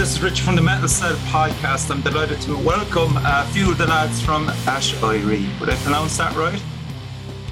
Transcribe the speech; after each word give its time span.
do? 0.00 0.06
This 0.06 0.16
is 0.16 0.22
Rich 0.22 0.40
from 0.40 0.56
the 0.56 0.62
Metal 0.62 0.88
Cell 0.88 1.14
podcast. 1.28 1.90
I'm 1.90 2.00
delighted 2.00 2.40
to 2.42 2.56
welcome 2.56 3.16
a 3.18 3.46
few 3.52 3.70
of 3.70 3.78
the 3.78 3.86
lads 3.86 4.20
from 4.20 4.46
Aiséirí. 4.66 5.60
Would 5.60 5.68
I 5.68 5.76
pronounce 5.76 6.16
that 6.16 6.34
right? 6.36 6.58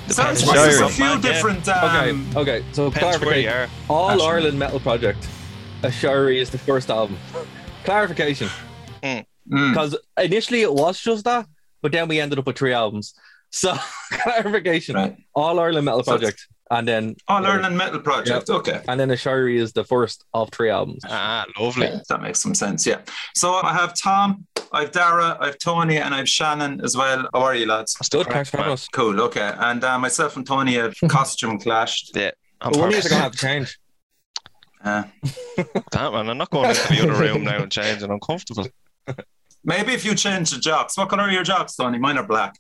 Sounds 0.08 0.40
Depends 0.40 0.46
right. 0.46 0.54
There's 0.56 0.78
a 0.80 0.84
where 0.84 0.88
few 0.90 1.04
you're- 1.06 1.20
different. 1.20 1.68
Okay, 1.68 2.10
Um, 2.10 2.26
okay. 2.36 2.64
So 2.72 2.90
Depends 2.90 3.18
clarification. 3.18 3.70
All 3.88 4.10
Actually. 4.10 4.26
Ireland 4.26 4.58
Metal 4.58 4.80
Project, 4.80 5.28
Aiséirí 5.82 6.36
is 6.40 6.48
the 6.50 6.58
first 6.58 6.90
album. 6.90 7.18
Clarification: 7.84 8.48
mm, 9.02 9.24
because 9.46 9.96
initially 10.18 10.62
it 10.62 10.72
was 10.72 10.98
just 11.00 11.24
that, 11.24 11.46
but 11.82 11.92
then 11.92 12.08
we 12.08 12.18
ended 12.20 12.38
up 12.38 12.46
with 12.46 12.56
three 12.56 12.72
albums. 12.72 13.12
So 13.50 13.76
clarification: 14.12 14.94
right. 14.96 15.16
All 15.34 15.60
Ireland 15.60 15.84
Metal 15.84 16.02
So 16.02 16.14
it's- 16.14 16.20
Project, 16.20 16.46
and 16.70 16.86
then 16.86 17.16
All 17.28 17.44
Ireland 17.46 17.76
Metal 17.76 18.00
Project. 18.00 18.50
Okay. 18.50 18.82
and 18.88 18.98
then 19.00 19.08
Aiséirí 19.08 19.56
is 19.58 19.72
the 19.72 19.84
first 19.84 20.24
of 20.34 20.50
three 20.50 20.70
albums. 20.70 21.02
Ah, 21.08 21.44
lovely. 21.58 21.90
That 22.08 22.22
makes 22.22 22.40
some 22.40 22.54
sense, 22.54 22.86
yeah. 22.86 23.00
So 23.34 23.54
I 23.54 23.72
have 23.72 23.94
Tom, 23.94 24.46
I 24.72 24.82
have 24.82 24.92
Darragh, 24.92 25.38
I 25.40 25.46
have 25.46 25.58
Tony, 25.58 25.96
and 25.98 26.14
I 26.14 26.18
have 26.18 26.28
Shannon 26.28 26.80
as 26.84 26.96
well. 26.96 27.28
How 27.32 27.40
are 27.40 27.54
you, 27.54 27.66
lads? 27.66 27.94
That's 27.94 28.08
the 28.10 28.18
Good, 28.18 28.28
thanks 28.32 28.50
for 28.50 28.58
having 28.58 28.72
us. 28.72 28.88
Cool, 28.88 29.20
okay. 29.22 29.52
And 29.58 29.82
uh, 29.82 29.98
myself 29.98 30.36
and 30.36 30.46
Tony 30.46 30.74
have 30.74 30.94
costume 31.08 31.58
clashed. 31.58 32.12
Yeah. 32.14 32.30
On 32.60 32.72
But 32.72 32.78
one 32.80 32.88
of 32.88 32.94
purpose. 32.94 33.04
these 33.04 33.12
gonna 33.12 33.22
have 33.22 33.32
to 33.32 33.38
change. 33.38 33.78
Uh, 34.84 35.02
Damn, 35.90 36.12
man, 36.12 36.28
I'm 36.30 36.38
not 36.38 36.50
going 36.50 36.70
into 36.70 36.88
the 36.88 37.02
other 37.02 37.14
room 37.20 37.44
now 37.44 37.62
and 37.62 37.70
changing. 37.72 38.10
I'm 38.10 38.20
comfortable. 38.20 38.66
maybe 39.64 39.92
if 39.92 40.04
you 40.04 40.14
change 40.14 40.50
the 40.50 40.58
jocks. 40.60 40.96
What 40.96 41.08
colour 41.08 41.24
are 41.24 41.30
your 41.30 41.42
jocks, 41.42 41.74
Tony? 41.76 41.98
Mine 41.98 42.18
are 42.18 42.26
black. 42.26 42.54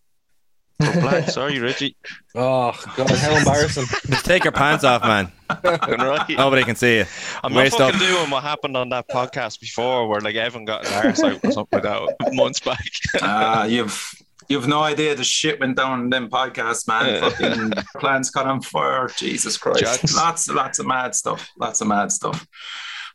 Oh, 0.80 0.92
black. 1.00 1.28
Sorry, 1.28 1.58
Reggie. 1.58 1.96
Oh 2.34 2.72
god, 2.96 3.10
how 3.10 3.36
embarrassing! 3.36 3.84
Just 4.06 4.24
take 4.24 4.44
your 4.44 4.52
pants 4.52 4.84
off, 4.84 5.02
man. 5.02 5.32
Right. 5.64 6.28
Nobody 6.36 6.62
can 6.62 6.76
see 6.76 6.98
you. 6.98 7.04
I'm 7.42 7.54
Waste 7.54 7.78
not 7.78 7.92
fucking 7.94 8.06
up. 8.06 8.14
doing 8.16 8.30
what 8.30 8.42
happened 8.42 8.76
on 8.76 8.90
that 8.90 9.08
podcast 9.08 9.60
before 9.60 10.06
where 10.06 10.20
like 10.20 10.34
Evan 10.36 10.64
got 10.66 10.84
his 10.86 10.92
arse 10.92 11.22
out 11.22 11.40
or 11.44 11.50
something 11.52 11.82
like 11.82 11.82
that 11.82 12.32
months 12.34 12.60
back. 12.60 12.84
Uh, 13.22 13.66
you've 13.68 14.12
you've 14.48 14.68
no 14.68 14.80
idea 14.82 15.14
the 15.14 15.24
shit 15.24 15.58
went 15.58 15.76
down 15.76 16.00
in 16.02 16.10
them 16.10 16.28
podcasts, 16.28 16.86
man. 16.86 17.20
Fucking 17.22 17.70
plans 17.98 18.30
caught 18.30 18.46
on 18.46 18.60
fire. 18.60 19.08
Jesus 19.16 19.56
Christ. 19.56 19.80
Jocks. 19.80 20.14
Lots 20.14 20.48
lots 20.50 20.78
of 20.78 20.86
mad 20.86 21.14
stuff. 21.14 21.48
Lots 21.58 21.80
of 21.80 21.88
mad 21.88 22.12
stuff. 22.12 22.46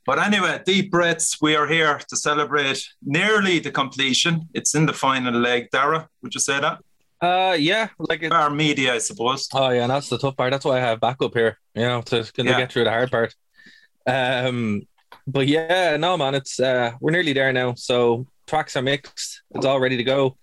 But 0.05 0.19
anyway, 0.19 0.59
deep 0.65 0.91
breaths. 0.91 1.37
We 1.39 1.55
are 1.55 1.67
here 1.67 1.99
to 2.09 2.15
celebrate 2.17 2.83
nearly 3.05 3.59
the 3.59 3.71
completion. 3.71 4.49
It's 4.53 4.73
in 4.75 4.85
the 4.87 4.93
final 4.93 5.33
leg. 5.39 5.69
Darragh, 5.71 6.07
would 6.23 6.33
you 6.33 6.41
say 6.41 6.59
that? 6.59 6.79
Uh, 7.23 7.55
yeah, 7.57 7.87
like 7.99 8.21
it, 8.21 8.33
Our 8.33 8.49
media, 8.49 8.95
I 8.95 8.97
suppose. 8.97 9.47
Oh 9.53 9.69
yeah, 9.69 9.83
and 9.83 9.89
that's 9.91 10.09
the 10.09 10.17
tough 10.17 10.35
part. 10.35 10.51
That's 10.51 10.65
why 10.65 10.77
I 10.77 10.81
have 10.81 10.99
backup 10.99 11.33
here, 11.33 11.57
you 11.73 11.83
know, 11.83 12.01
to 12.01 12.29
kind 12.33 12.49
Yeah. 12.49 12.55
of 12.55 12.57
get 12.57 12.71
through 12.73 12.83
the 12.83 12.89
hard 12.89 13.11
part. 13.11 13.33
Um, 14.05 14.81
but 15.25 15.47
yeah, 15.47 15.95
no 15.95 16.17
man, 16.17 16.35
it's 16.35 16.59
uh, 16.59 16.91
we're 16.99 17.11
nearly 17.11 17.31
there 17.31 17.53
now. 17.53 17.75
So 17.75 18.27
tracks 18.45 18.75
are 18.75 18.81
mixed. 18.81 19.41
It's 19.55 19.65
all 19.65 19.79
ready 19.79 19.95
to 19.95 20.03
go. 20.03 20.37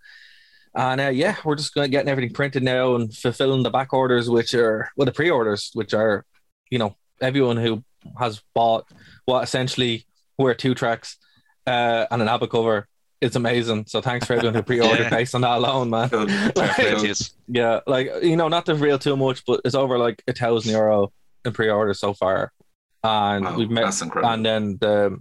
And 0.74 1.00
uh, 1.02 1.08
yeah, 1.08 1.36
we're 1.44 1.56
just 1.56 1.74
going 1.74 1.90
getting 1.90 2.08
everything 2.08 2.32
printed 2.32 2.62
now 2.62 2.94
and 2.94 3.14
fulfilling 3.14 3.62
the 3.62 3.70
back 3.70 3.92
orders, 3.92 4.30
which 4.30 4.54
are 4.54 4.88
well, 4.96 5.04
the 5.04 5.12
pre-orders, 5.12 5.70
which 5.74 5.92
are, 5.92 6.24
you 6.70 6.78
know, 6.78 6.96
everyone 7.20 7.58
who 7.58 7.84
has 8.18 8.40
bought 8.54 8.86
what 9.26 9.42
essentially 9.44 10.06
were 10.38 10.54
two 10.54 10.74
tracks 10.74 11.18
uh, 11.66 12.06
and 12.10 12.22
an 12.22 12.28
album 12.28 12.48
cover. 12.48 12.88
It's 13.20 13.36
amazing. 13.36 13.84
So 13.86 14.00
thanks 14.00 14.26
for 14.26 14.32
everyone 14.34 14.54
who 14.54 14.62
pre-ordered 14.62 15.04
Yeah. 15.04 15.10
based 15.10 15.34
on 15.34 15.42
that 15.42 15.58
alone, 15.58 15.90
man. 15.90 16.08
Like, 16.56 17.04
yeah, 17.48 17.80
like 17.86 18.10
you 18.22 18.36
know, 18.36 18.48
not 18.48 18.64
to 18.66 18.74
reveal 18.74 18.98
too 18.98 19.16
much, 19.16 19.44
but 19.44 19.60
it's 19.64 19.74
over 19.74 19.98
like 19.98 20.22
a 20.26 20.32
thousand 20.32 20.72
euro 20.72 21.12
in 21.44 21.52
pre-order 21.52 21.92
so 21.94 22.14
far, 22.14 22.52
and 23.04 23.44
Wow, 23.44 23.56
we've 23.56 23.70
met, 23.70 23.84
that's 23.84 24.00
incredible. 24.02 24.32
and 24.32 24.44
then 24.46 24.78
the 24.80 25.18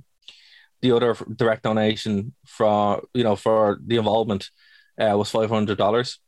the 0.82 0.92
other 0.94 1.14
direct 1.36 1.64
donation 1.64 2.34
for 2.46 3.02
you 3.14 3.24
know 3.24 3.36
for 3.36 3.80
the 3.86 3.98
involvement 3.98 4.50
uh, 5.02 5.16
was 5.18 5.30
five 5.30 5.50
hundred 5.50 5.78
dollars. 5.78 6.20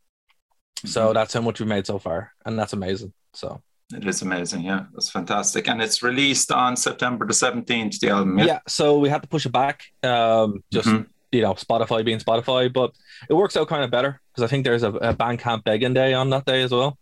So 0.85 1.09
Mhm. 1.09 1.13
that's 1.13 1.33
how 1.33 1.41
much 1.41 1.59
we 1.59 1.65
made 1.67 1.85
so 1.87 1.99
far, 1.99 2.33
and 2.45 2.57
that's 2.59 2.73
amazing. 2.73 3.13
So 3.33 3.61
It 3.93 4.05
is 4.07 4.21
amazing, 4.21 4.61
yeah. 4.63 4.85
That's 4.93 5.09
fantastic. 5.09 5.67
And 5.67 5.81
it's 5.81 6.01
released 6.01 6.49
on 6.51 6.75
September 6.77 7.25
the 7.27 7.33
17th, 7.33 7.99
the 7.99 8.09
album. 8.09 8.39
yeah, 8.39 8.45
Yeah. 8.45 8.59
so 8.67 8.97
we 8.99 9.09
had 9.09 9.21
to 9.21 9.27
push 9.27 9.45
it 9.45 9.51
back, 9.51 9.83
um, 10.03 10.63
just 10.71 10.87
Mhm. 10.87 11.07
You 11.31 11.41
know, 11.41 11.53
Spotify 11.53 12.03
being 12.03 12.19
Spotify, 12.19 12.71
but 12.71 12.91
it 13.29 13.33
works 13.33 13.55
out 13.55 13.67
kind 13.67 13.83
of 13.83 13.91
better 13.91 14.19
because 14.31 14.43
I 14.43 14.47
think 14.47 14.65
there's 14.65 14.83
a, 14.83 14.89
a 14.89 15.13
Bandcamp 15.13 15.63
begging 15.63 15.93
day 15.93 16.13
on 16.13 16.29
that 16.31 16.45
day 16.45 16.61
as 16.61 16.71
well. 16.71 16.97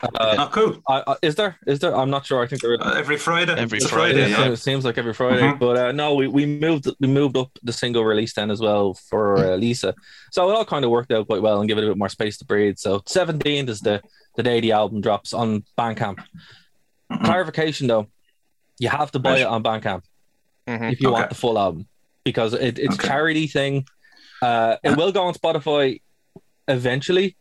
Uh, 0.00 0.36
oh, 0.38 0.48
cool. 0.52 0.80
I, 0.86 1.02
I, 1.08 1.16
is 1.22 1.34
there? 1.34 1.56
Is 1.66 1.80
there? 1.80 1.96
I'm 1.96 2.10
not 2.10 2.24
sure. 2.24 2.40
I 2.42 2.46
think 2.46 2.62
there 2.62 2.74
is. 2.74 2.80
Uh, 2.80 2.94
every 2.96 3.16
Friday. 3.16 3.54
Every 3.58 3.78
It's 3.78 3.86
a 3.86 3.88
Friday, 3.88 4.30
yeah. 4.30 4.48
It 4.48 4.56
seems 4.58 4.84
like 4.84 4.96
every 4.96 5.12
Friday, 5.14 5.42
Mhm. 5.42 5.58
but 5.58 5.76
uh, 5.76 5.92
no, 5.92 6.14
we, 6.14 6.28
we 6.28 6.46
moved 6.46 6.86
we 7.00 7.08
moved 7.08 7.36
up 7.36 7.50
the 7.64 7.72
single 7.72 8.04
release 8.04 8.32
then 8.34 8.50
as 8.50 8.60
well 8.60 8.94
for 8.94 9.38
uh, 9.38 9.56
Lisa, 9.56 9.94
so 10.30 10.48
it 10.50 10.54
all 10.54 10.64
kind 10.64 10.84
of 10.84 10.92
worked 10.92 11.10
out 11.10 11.26
quite 11.26 11.42
well 11.42 11.58
and 11.60 11.68
give 11.68 11.78
it 11.78 11.84
a 11.84 11.88
bit 11.88 11.96
more 11.96 12.08
space 12.08 12.36
to 12.38 12.44
breathe. 12.44 12.76
So 12.78 13.00
17th 13.00 13.68
is 13.70 13.80
the 13.80 14.00
the 14.36 14.42
day 14.44 14.60
the 14.60 14.70
album 14.72 15.00
drops 15.00 15.32
on 15.32 15.64
Bandcamp. 15.76 16.18
Mhm. 17.10 17.24
Clarification 17.24 17.86
though, 17.88 18.06
you 18.78 18.88
have 18.90 19.10
to 19.12 19.18
buy 19.18 19.38
it 19.38 19.46
on 19.46 19.64
Bandcamp 19.64 20.02
Mhm. 20.68 20.92
if 20.92 21.00
you 21.00 21.10
want 21.10 21.28
the 21.30 21.34
full 21.34 21.58
album 21.58 21.88
because 22.30 22.52
it, 22.52 22.78
it's 22.78 22.94
Okay. 22.96 23.06
a 23.06 23.10
charity 23.10 23.46
thing. 23.46 23.86
Uh, 24.42 24.76
it 24.84 24.94
will 24.98 25.12
go 25.18 25.22
on 25.28 25.32
Spotify 25.34 26.00
eventually, 26.68 27.36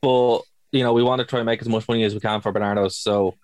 but 0.00 0.40
you 0.72 0.82
know 0.84 0.92
we 0.92 1.02
want 1.02 1.20
to 1.20 1.24
try 1.24 1.38
and 1.40 1.46
make 1.46 1.60
as 1.60 1.68
much 1.68 1.86
money 1.88 2.02
as 2.04 2.12
we 2.14 2.20
can 2.20 2.40
for 2.40 2.52
Barnardo's. 2.52 2.96
So 2.96 3.34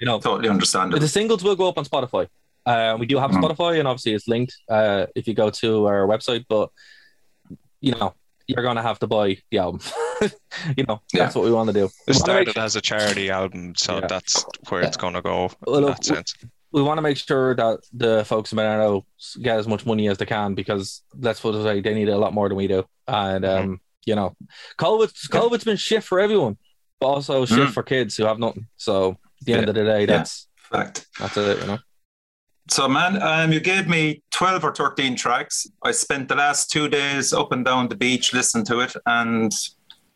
you 0.00 0.06
know 0.08 0.18
Totally 0.18 0.48
understandable. 0.48 1.00
the 1.00 1.08
singles 1.08 1.42
will 1.44 1.56
go 1.56 1.68
up 1.68 1.78
on 1.78 1.84
Spotify. 1.84 2.24
Uh, 2.66 2.96
we 3.00 3.06
do 3.06 3.16
have 3.18 3.30
Mhm. 3.30 3.40
Spotify, 3.42 3.78
and 3.78 3.86
obviously 3.88 4.14
it's 4.14 4.26
linked 4.28 4.54
uh, 4.68 5.06
if 5.14 5.26
you 5.28 5.34
go 5.34 5.48
to 5.62 5.86
our 5.86 6.06
website. 6.12 6.44
But 6.48 6.70
you 7.80 7.92
know, 7.92 8.14
you're 8.48 8.64
gonna 8.64 8.82
have 8.82 8.98
to 8.98 9.06
buy 9.06 9.38
the 9.50 9.58
album. 9.58 9.80
you 10.76 10.84
know, 10.88 11.00
that's 11.12 11.34
what 11.36 11.44
we 11.44 11.52
want 11.52 11.68
to 11.68 11.72
do. 11.72 11.84
It 11.84 11.90
want 11.90 11.96
to 12.06 12.10
make, 12.10 12.48
started 12.48 12.58
as 12.58 12.74
a 12.76 12.80
charity 12.80 13.30
album, 13.30 13.74
so 13.76 14.00
Yeah. 14.00 14.06
that's 14.08 14.44
where 14.68 14.82
it's 14.82 14.96
going 14.96 15.14
to 15.14 15.22
go 15.22 15.36
Well, 15.64 15.76
in 15.76 15.84
look, 15.84 15.96
that 15.96 16.04
sense. 16.04 16.34
We 16.72 16.82
want 16.82 16.98
to 16.98 17.02
make 17.02 17.16
sure 17.16 17.54
that 17.54 17.80
the 17.92 18.24
folks 18.26 18.52
in 18.52 18.56
Barnardo 18.56 19.06
get 19.40 19.58
as 19.58 19.66
much 19.66 19.86
money 19.86 20.08
as 20.08 20.18
they 20.18 20.26
can 20.26 20.54
because 20.54 21.02
let's 21.18 21.40
put 21.40 21.54
it 21.54 21.60
away, 21.62 21.80
they 21.80 21.94
need 21.94 22.08
a 22.08 22.18
lot 22.18 22.34
more 22.34 22.48
than 22.48 22.58
we 22.58 22.68
do. 22.68 22.84
And 23.06 23.44
um, 23.44 23.80
you 24.04 24.14
know, 24.14 24.36
COVID's 24.78 25.28
COVID's 25.28 25.64
been 25.64 25.76
shit 25.78 26.04
for 26.04 26.20
everyone, 26.20 26.58
but 27.00 27.06
also 27.06 27.46
shit 27.46 27.58
Mhm. 27.68 27.72
for 27.72 27.82
kids 27.82 28.16
who 28.16 28.24
have 28.24 28.38
nothing. 28.38 28.66
So 28.76 29.12
at 29.40 29.46
the 29.46 29.52
end 29.54 29.68
of 29.68 29.74
the 29.74 29.84
day, 29.84 30.04
that's 30.06 30.46
Fact. 30.56 31.06
that's 31.18 31.36
it. 31.36 31.58
You 31.60 31.66
know. 31.66 31.78
So, 32.70 32.86
man, 32.86 33.22
um, 33.22 33.50
you 33.50 33.60
gave 33.60 33.88
me 33.88 34.22
12 34.30 34.62
or 34.62 34.74
13 34.74 35.16
tracks. 35.16 35.66
I 35.82 35.90
spent 35.92 36.28
the 36.28 36.34
last 36.36 36.70
two 36.70 36.86
days 36.86 37.32
up 37.32 37.50
and 37.50 37.64
down 37.64 37.88
the 37.88 37.96
beach 37.96 38.34
listening 38.34 38.66
to 38.66 38.80
it 38.80 38.94
and 39.06 39.50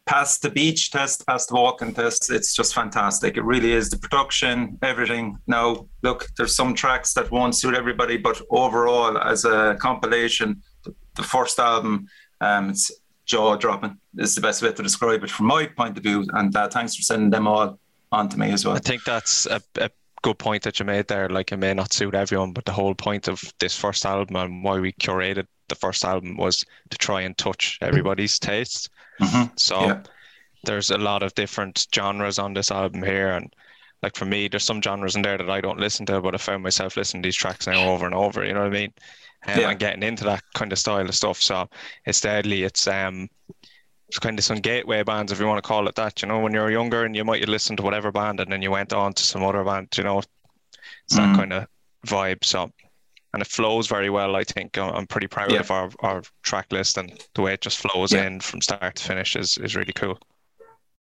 past 0.07 0.43
the 0.43 0.51
beach 0.51 0.91
test, 0.91 1.27
past 1.27 1.49
the 1.49 1.55
walking 1.55 1.95
test. 1.95 2.31
It's 2.31 2.55
just 2.55 2.75
fantastic. 2.75 3.37
It 3.37 3.45
really 3.45 3.73
is. 3.73 3.89
The 3.89 3.99
production, 3.99 4.79
everything. 4.83 5.39
Now, 5.47 5.87
look, 6.03 6.29
there's 6.37 6.57
some 6.57 6.75
tracks 6.75 7.15
that 7.15 7.31
won't 7.31 7.55
suit 7.55 7.75
everybody, 7.75 8.17
but 8.17 8.41
overall, 8.51 9.19
as 9.19 9.45
a 9.45 9.77
compilation, 9.81 10.63
the, 11.15 11.23
first 11.23 11.59
album, 11.59 12.07
um, 12.41 12.71
it's 12.71 12.91
jaw 13.27 13.57
dropping, 13.57 13.97
is 14.19 14.35
the 14.35 14.41
best 14.41 14.63
way 14.63 14.73
to 14.73 14.83
describe 14.83 15.23
it 15.23 15.31
from 15.31 15.47
my 15.47 15.67
point 15.67 15.97
of 15.97 16.03
view. 16.03 16.27
And 16.33 16.55
uh, 16.57 16.69
thanks 16.69 16.97
for 16.97 17.03
sending 17.03 17.31
them 17.31 17.47
all 17.47 17.79
on 18.11 18.29
to 18.29 18.39
me 18.39 18.51
as 18.53 18.65
well. 18.65 18.75
I 18.75 18.81
think 18.81 19.05
that's 19.05 19.47
a, 19.47 19.61
a 19.77 19.91
good 20.23 20.39
point 20.39 20.65
that 20.65 20.81
you 20.81 20.85
made 20.85 21.07
there. 21.07 21.29
Like, 21.29 21.53
it 21.53 21.59
may 21.59 21.75
not 21.75 21.93
suit 21.93 22.15
everyone, 22.15 22.53
but 22.53 22.65
the 22.65 22.73
whole 22.73 22.95
point 22.95 23.29
of 23.29 23.41
this 23.61 23.77
first 23.77 24.05
album 24.05 24.37
and 24.37 24.65
why 24.65 24.81
we 24.81 24.93
curated 24.93 25.47
the 25.69 25.75
first 25.77 26.05
album 26.05 26.37
was 26.37 26.65
to 26.91 26.99
try 26.99 27.23
and 27.23 27.37
touch 27.39 27.79
everybody's 27.81 28.39
tastes. 28.39 28.89
Mhm. 29.23 29.59
So 29.59 29.81
Yeah. 29.81 30.03
there's 30.65 30.91
a 30.91 30.99
lot 30.99 31.23
of 31.23 31.35
different 31.35 31.87
genres 31.95 32.39
on 32.39 32.55
this 32.55 32.71
album 32.71 33.03
here, 33.03 33.33
and 33.33 33.53
like 34.03 34.17
for 34.17 34.25
me, 34.25 34.49
there's 34.49 34.65
some 34.65 34.83
genres 34.83 35.17
in 35.17 35.23
there 35.23 35.39
that 35.39 35.51
I 35.51 35.61
don't 35.61 35.79
listen 35.79 36.07
to, 36.07 36.21
but 36.21 36.35
I 36.35 36.39
found 36.39 36.63
myself 36.63 36.97
listening 36.97 37.23
to 37.23 37.27
these 37.29 37.37
tracks 37.37 37.67
now 37.67 37.89
over 37.89 38.07
and 38.07 38.15
over. 38.15 38.45
You 38.45 38.53
know 38.53 38.61
what 38.61 38.75
I 38.75 38.81
mean? 38.81 38.93
Um, 39.47 39.61
Yeah. 39.61 39.71
And 39.71 39.79
getting 39.79 40.03
into 40.03 40.25
that 40.25 40.43
kind 40.55 40.73
of 40.73 40.79
style 40.79 41.09
of 41.09 41.15
stuff. 41.15 41.41
So 41.41 41.69
it's 42.05 42.21
deadly. 42.21 42.63
It's 42.63 42.87
um, 42.87 43.29
it's 44.09 44.19
kind 44.19 44.39
of 44.39 44.45
some 44.45 44.61
gateway 44.61 45.03
bands, 45.03 45.33
if 45.33 45.41
you 45.41 45.47
want 45.47 45.63
to 45.63 45.67
call 45.67 45.89
it 45.89 45.95
that. 45.95 46.21
You 46.23 46.29
know, 46.29 46.41
when 46.41 46.53
you're 46.53 46.71
younger 46.71 47.05
and 47.05 47.17
you 47.17 47.25
might 47.25 47.49
listen 47.49 47.77
to 47.77 47.83
whatever 47.83 48.13
band, 48.13 48.41
and 48.41 48.53
then 48.53 48.63
you 48.63 48.71
went 48.71 48.93
on 48.93 49.15
to 49.15 49.23
some 49.23 49.43
other 49.43 49.65
band. 49.65 49.89
You 49.97 50.05
know, 50.05 50.19
it's 50.19 51.17
that 51.17 51.29
Mhm. 51.31 51.37
kind 51.37 51.53
of 51.53 51.67
vibe. 52.07 52.45
So. 52.45 52.73
And 53.33 53.41
it 53.41 53.49
flows 53.49 53.87
very 53.87 54.11
well, 54.11 54.37
I 54.37 54.45
think. 54.45 54.77
I'm 54.79 54.95
I'm 54.95 55.07
pretty 55.07 55.27
proud 55.27 55.53
Yeah. 55.53 55.61
of 55.61 55.71
our, 55.71 55.91
our 56.01 56.23
track 56.43 56.71
list 56.71 56.99
and 56.99 57.13
the 57.35 57.43
way 57.43 57.55
it 57.55 57.61
just 57.61 57.79
flows 57.79 58.13
Yeah. 58.13 58.27
in 58.27 58.41
from 58.41 58.61
start 58.61 58.97
to 58.97 59.05
finish 59.05 59.37
is, 59.37 59.59
is 59.59 59.75
really 59.75 59.93
cool. 59.95 60.19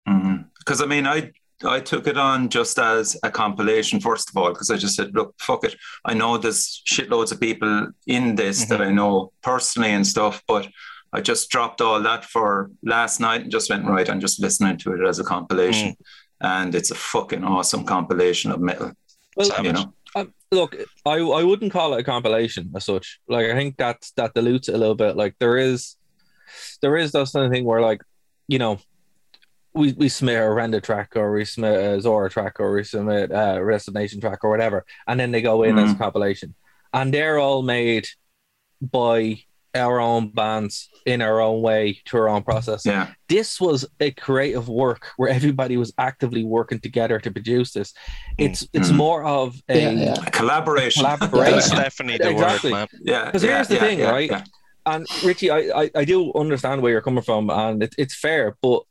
Mm-hmm. 0.08 0.42
Because 0.58 0.80
I 0.80 0.86
mean, 0.86 1.06
I 1.06 1.32
I 1.64 1.80
took 1.80 2.06
it 2.06 2.18
on 2.18 2.48
just 2.48 2.78
as 2.78 3.16
a 3.22 3.30
compilation 3.30 4.00
first 4.00 4.28
of 4.30 4.36
all, 4.36 4.52
because 4.52 4.70
I 4.70 4.76
just 4.76 4.96
said, 4.96 5.14
look, 5.14 5.34
fuck 5.38 5.64
it. 5.64 5.76
I 6.04 6.14
know 6.14 6.36
there's 6.36 6.82
shitloads 6.90 7.32
of 7.32 7.40
people 7.40 7.88
in 8.06 8.34
this 8.34 8.64
that 8.66 8.80
mm-hmm. 8.80 8.90
I 8.90 8.92
know 8.92 9.32
personally 9.42 9.90
and 9.90 10.06
stuff, 10.06 10.42
but 10.48 10.68
I 11.14 11.20
just 11.20 11.48
dropped 11.48 11.80
all 11.80 12.00
that 12.02 12.24
for 12.24 12.70
last 12.82 13.20
night 13.20 13.42
and 13.42 13.50
just 13.50 13.70
went 13.70 13.86
right. 13.86 14.10
I'm 14.10 14.20
just 14.20 14.40
listening 14.40 14.78
to 14.78 14.92
it 14.94 15.08
as 15.08 15.20
a 15.20 15.24
compilation, 15.24 15.90
mm. 15.90 15.96
and 16.40 16.74
it's 16.74 16.90
a 16.90 16.96
fucking 16.96 17.44
awesome 17.44 17.84
compilation 17.84 18.50
of 18.50 18.60
metal. 18.60 18.92
Well, 19.36 19.64
You 19.64 19.72
know, 19.72 19.94
Um, 20.14 20.32
look, 20.50 20.76
I 21.04 21.18
I 21.18 21.42
wouldn't 21.42 21.72
call 21.72 21.94
it 21.94 22.00
a 22.00 22.04
compilation 22.04 22.70
as 22.74 22.84
such. 22.84 23.20
Like 23.28 23.46
I 23.46 23.54
think 23.54 23.76
that 23.78 24.08
that 24.16 24.34
dilutes 24.34 24.68
it 24.68 24.74
a 24.74 24.78
little 24.78 24.94
bit. 24.94 25.16
Like 25.16 25.34
there 25.38 25.56
is 25.56 25.96
there 26.80 26.96
is 26.96 27.12
that 27.12 27.30
kind 27.32 27.46
of 27.46 27.52
thing 27.52 27.64
where 27.64 27.80
like 27.80 28.02
you 28.48 28.58
know 28.58 28.78
we 29.74 29.92
we 29.92 30.08
submit 30.08 30.40
a 30.40 30.50
render 30.50 30.80
track 30.80 31.16
or 31.16 31.32
we 31.32 31.44
submit 31.44 31.74
a 31.74 31.98
Zhora 31.98 32.30
track 32.30 32.60
or 32.60 32.72
we 32.72 32.84
submit 32.84 33.30
a 33.32 33.62
Restive 33.62 33.94
Nation 33.94 34.20
track 34.20 34.44
or 34.44 34.50
whatever, 34.50 34.84
and 35.06 35.18
then 35.18 35.32
they 35.32 35.42
go 35.42 35.62
in 35.64 35.78
as 35.78 35.92
a 35.92 35.96
compilation, 35.96 36.54
and 36.92 37.12
they're 37.12 37.38
all 37.38 37.62
made 37.62 38.06
by 38.80 39.42
our 39.74 40.00
own 40.00 40.28
bands 40.30 40.88
in 41.06 41.20
our 41.20 41.40
own 41.40 41.60
way 41.62 42.00
to 42.06 42.16
our 42.16 42.28
own 42.28 42.42
process. 42.42 42.84
Yeah. 42.86 43.08
This 43.28 43.60
was 43.60 43.84
a 44.00 44.10
creative 44.12 44.68
work 44.68 45.08
where 45.16 45.28
everybody 45.28 45.76
was 45.76 45.92
actively 45.98 46.44
working 46.44 46.80
together 46.80 47.18
to 47.20 47.30
produce 47.30 47.72
this. 47.72 47.92
It's 48.38 48.66
it's 48.72 48.90
Mm. 48.90 48.96
more 48.96 49.24
of 49.24 49.60
a 49.68 49.78
Yeah, 49.80 49.90
yeah. 49.90 50.14
A 50.26 50.30
collaboration. 50.30 51.02
Collaboration. 51.02 51.52
That's 51.54 51.70
definitely 51.70 52.18
the 52.18 52.30
Exactly. 52.30 52.72
word, 52.72 52.78
man. 52.78 52.88
Yeah. 53.02 53.24
Because 53.26 53.42
yeah, 53.44 53.54
here's 53.56 53.68
the 53.68 53.74
yeah, 53.74 53.80
thing, 53.80 53.98
yeah, 53.98 54.10
right? 54.10 54.30
yeah. 54.30 54.44
And 54.86 55.06
Richie, 55.24 55.50
I, 55.50 55.58
I, 55.82 55.90
I 55.94 56.04
do 56.04 56.32
understand 56.34 56.82
where 56.82 56.92
you're 56.92 57.00
coming 57.00 57.24
from, 57.24 57.48
and 57.50 57.82
it, 57.82 57.94
it's 57.96 58.14
fair. 58.14 58.56
But 58.60 58.82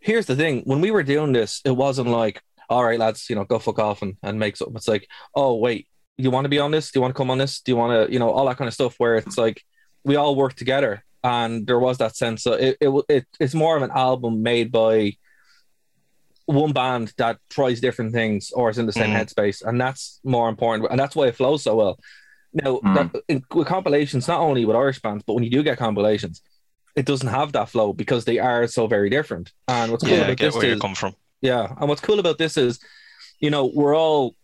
here's 0.00 0.26
the 0.26 0.36
thing: 0.36 0.62
when 0.64 0.80
we 0.80 0.90
were 0.90 1.02
doing 1.02 1.32
this, 1.32 1.60
it 1.66 1.76
wasn't 1.76 2.08
like, 2.08 2.42
"All 2.70 2.82
right, 2.82 2.98
lads, 2.98 3.28
you 3.28 3.36
know, 3.36 3.44
go 3.44 3.58
fuck 3.58 3.78
off 3.78 4.00
and, 4.00 4.16
and 4.22 4.38
make 4.38 4.56
something." 4.56 4.74
It's 4.76 4.88
like, 4.88 5.06
"Oh, 5.34 5.56
wait, 5.56 5.86
you 6.16 6.30
want 6.30 6.46
to 6.46 6.48
be 6.48 6.58
on 6.60 6.70
this? 6.70 6.90
Do 6.90 6.98
you 6.98 7.02
want 7.02 7.14
to 7.14 7.18
come 7.18 7.30
on 7.30 7.36
this? 7.38 7.60
Do 7.60 7.72
you 7.72 7.76
want 7.76 7.92
to, 7.92 8.12
you 8.12 8.18
know, 8.18 8.30
all 8.30 8.46
that 8.46 8.56
kind 8.56 8.68
of 8.68 8.74
stuff?" 8.74 8.94
Where 8.96 9.16
it's 9.16 9.36
like 9.36 9.62
we 10.04 10.16
all 10.16 10.34
work 10.36 10.54
together, 10.54 11.02
and 11.22 11.66
there 11.66 11.78
was 11.78 11.98
that 11.98 12.16
sense. 12.16 12.42
So 12.42 12.52
it, 12.52 12.76
it, 12.80 13.04
it 13.08 13.26
it's 13.40 13.54
more 13.54 13.76
of 13.76 13.82
an 13.82 13.90
album 13.90 14.42
made 14.42 14.70
by 14.70 15.16
one 16.46 16.72
band 16.72 17.12
that 17.16 17.38
tries 17.48 17.80
different 17.80 18.12
things 18.12 18.50
or 18.50 18.68
is 18.68 18.78
in 18.78 18.86
the 18.86 18.92
same 18.92 19.10
Mhm. 19.10 19.16
headspace, 19.16 19.64
and 19.66 19.80
that's 19.80 20.20
more 20.24 20.48
important, 20.48 20.90
and 20.90 21.00
that's 21.00 21.16
why 21.16 21.26
it 21.26 21.36
flows 21.36 21.62
so 21.62 21.74
well. 21.74 21.98
Now, 22.52 22.80
Mm. 22.84 22.94
that, 23.12 23.22
in, 23.28 23.42
with 23.54 23.66
compilations, 23.66 24.28
not 24.28 24.40
only 24.40 24.64
with 24.64 24.76
Irish 24.76 25.00
bands, 25.00 25.24
but 25.26 25.34
when 25.34 25.42
you 25.44 25.50
do 25.50 25.62
get 25.62 25.78
compilations, 25.78 26.42
it 26.94 27.06
doesn't 27.06 27.28
have 27.28 27.52
that 27.52 27.68
flow 27.70 27.92
because 27.92 28.24
they 28.26 28.38
are 28.38 28.66
so 28.68 28.86
very 28.86 29.08
different. 29.10 29.52
And 29.66 29.90
what's 29.90 30.04
cool 30.04 30.12
Yeah, 30.14 30.24
about 30.24 30.38
this 30.38 30.54
is, 30.62 30.80
come 30.80 30.94
from. 30.94 31.16
yeah, 31.40 31.74
and 31.80 31.88
what's 31.88 32.00
cool 32.02 32.20
about 32.20 32.38
this 32.38 32.56
is, 32.56 32.78
you 33.40 33.50
know, 33.50 33.64
we're 33.74 33.96
all 33.96 34.36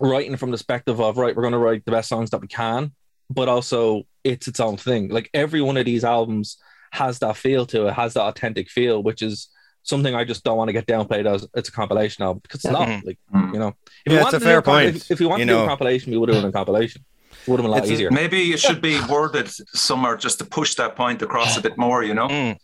writing 0.00 0.36
from 0.36 0.50
the 0.50 0.54
perspective 0.56 1.00
of 1.00 1.18
right, 1.18 1.34
we're 1.36 1.42
going 1.42 1.52
to 1.52 1.58
write 1.58 1.84
the 1.84 1.90
best 1.90 2.08
songs 2.08 2.30
that 2.30 2.40
we 2.40 2.48
can, 2.48 2.92
but 3.28 3.48
also 3.48 4.04
it's 4.24 4.48
its 4.48 4.60
own 4.60 4.76
thing. 4.76 5.08
Like 5.08 5.30
every 5.34 5.60
one 5.60 5.76
of 5.76 5.84
these 5.84 6.04
albums 6.04 6.56
has 6.92 7.18
that 7.20 7.36
feel 7.36 7.66
to 7.66 7.86
it, 7.88 7.94
has 7.94 8.14
that 8.14 8.22
authentic 8.22 8.68
feel, 8.68 9.02
which 9.02 9.22
is 9.22 9.48
something 9.82 10.14
I 10.14 10.24
just 10.24 10.44
don't 10.44 10.56
want 10.56 10.68
to 10.68 10.72
get 10.72 10.86
downplayed 10.86 11.26
as 11.26 11.46
it's 11.54 11.68
a 11.68 11.72
compilation 11.72 12.22
album 12.24 12.40
because 12.42 12.64
it's 12.64 12.72
Yeah. 12.72 12.84
not. 12.96 13.04
Like 13.04 13.18
Mm. 13.34 13.52
you 13.54 13.58
know, 13.58 13.74
Yeah, 14.06 14.14
it's 14.14 14.24
wanted 14.24 14.28
a 14.28 14.30
to 14.30 14.38
do 14.38 14.44
fair 14.44 14.62
com- 14.62 14.74
point, 14.74 14.96
If, 14.96 15.10
if 15.10 15.20
we 15.20 15.26
wanted 15.26 15.48
you 15.48 15.54
to 15.54 15.58
do 15.60 15.64
a 15.64 15.66
compilation, 15.66 16.12
we 16.12 16.18
would 16.18 16.28
have 16.28 16.40
done 16.42 16.48
a 16.48 16.52
compilation. 16.52 17.04
It 17.32 17.48
would 17.48 17.58
have 17.58 17.64
been 17.64 17.70
a 17.72 17.74
lot 17.74 17.80
It's 17.80 17.90
a- 17.90 17.94
easier. 17.94 18.10
Maybe 18.10 18.52
it 18.52 18.60
should 18.60 18.80
be 18.80 19.00
worded 19.08 19.48
somewhere 19.74 20.16
just 20.16 20.38
to 20.38 20.44
push 20.44 20.74
that 20.76 20.94
point 20.94 21.22
across 21.22 21.56
a 21.56 21.60
bit 21.62 21.76
more, 21.76 22.04
you 22.04 22.14
know? 22.14 22.28
Mm. 22.28 22.58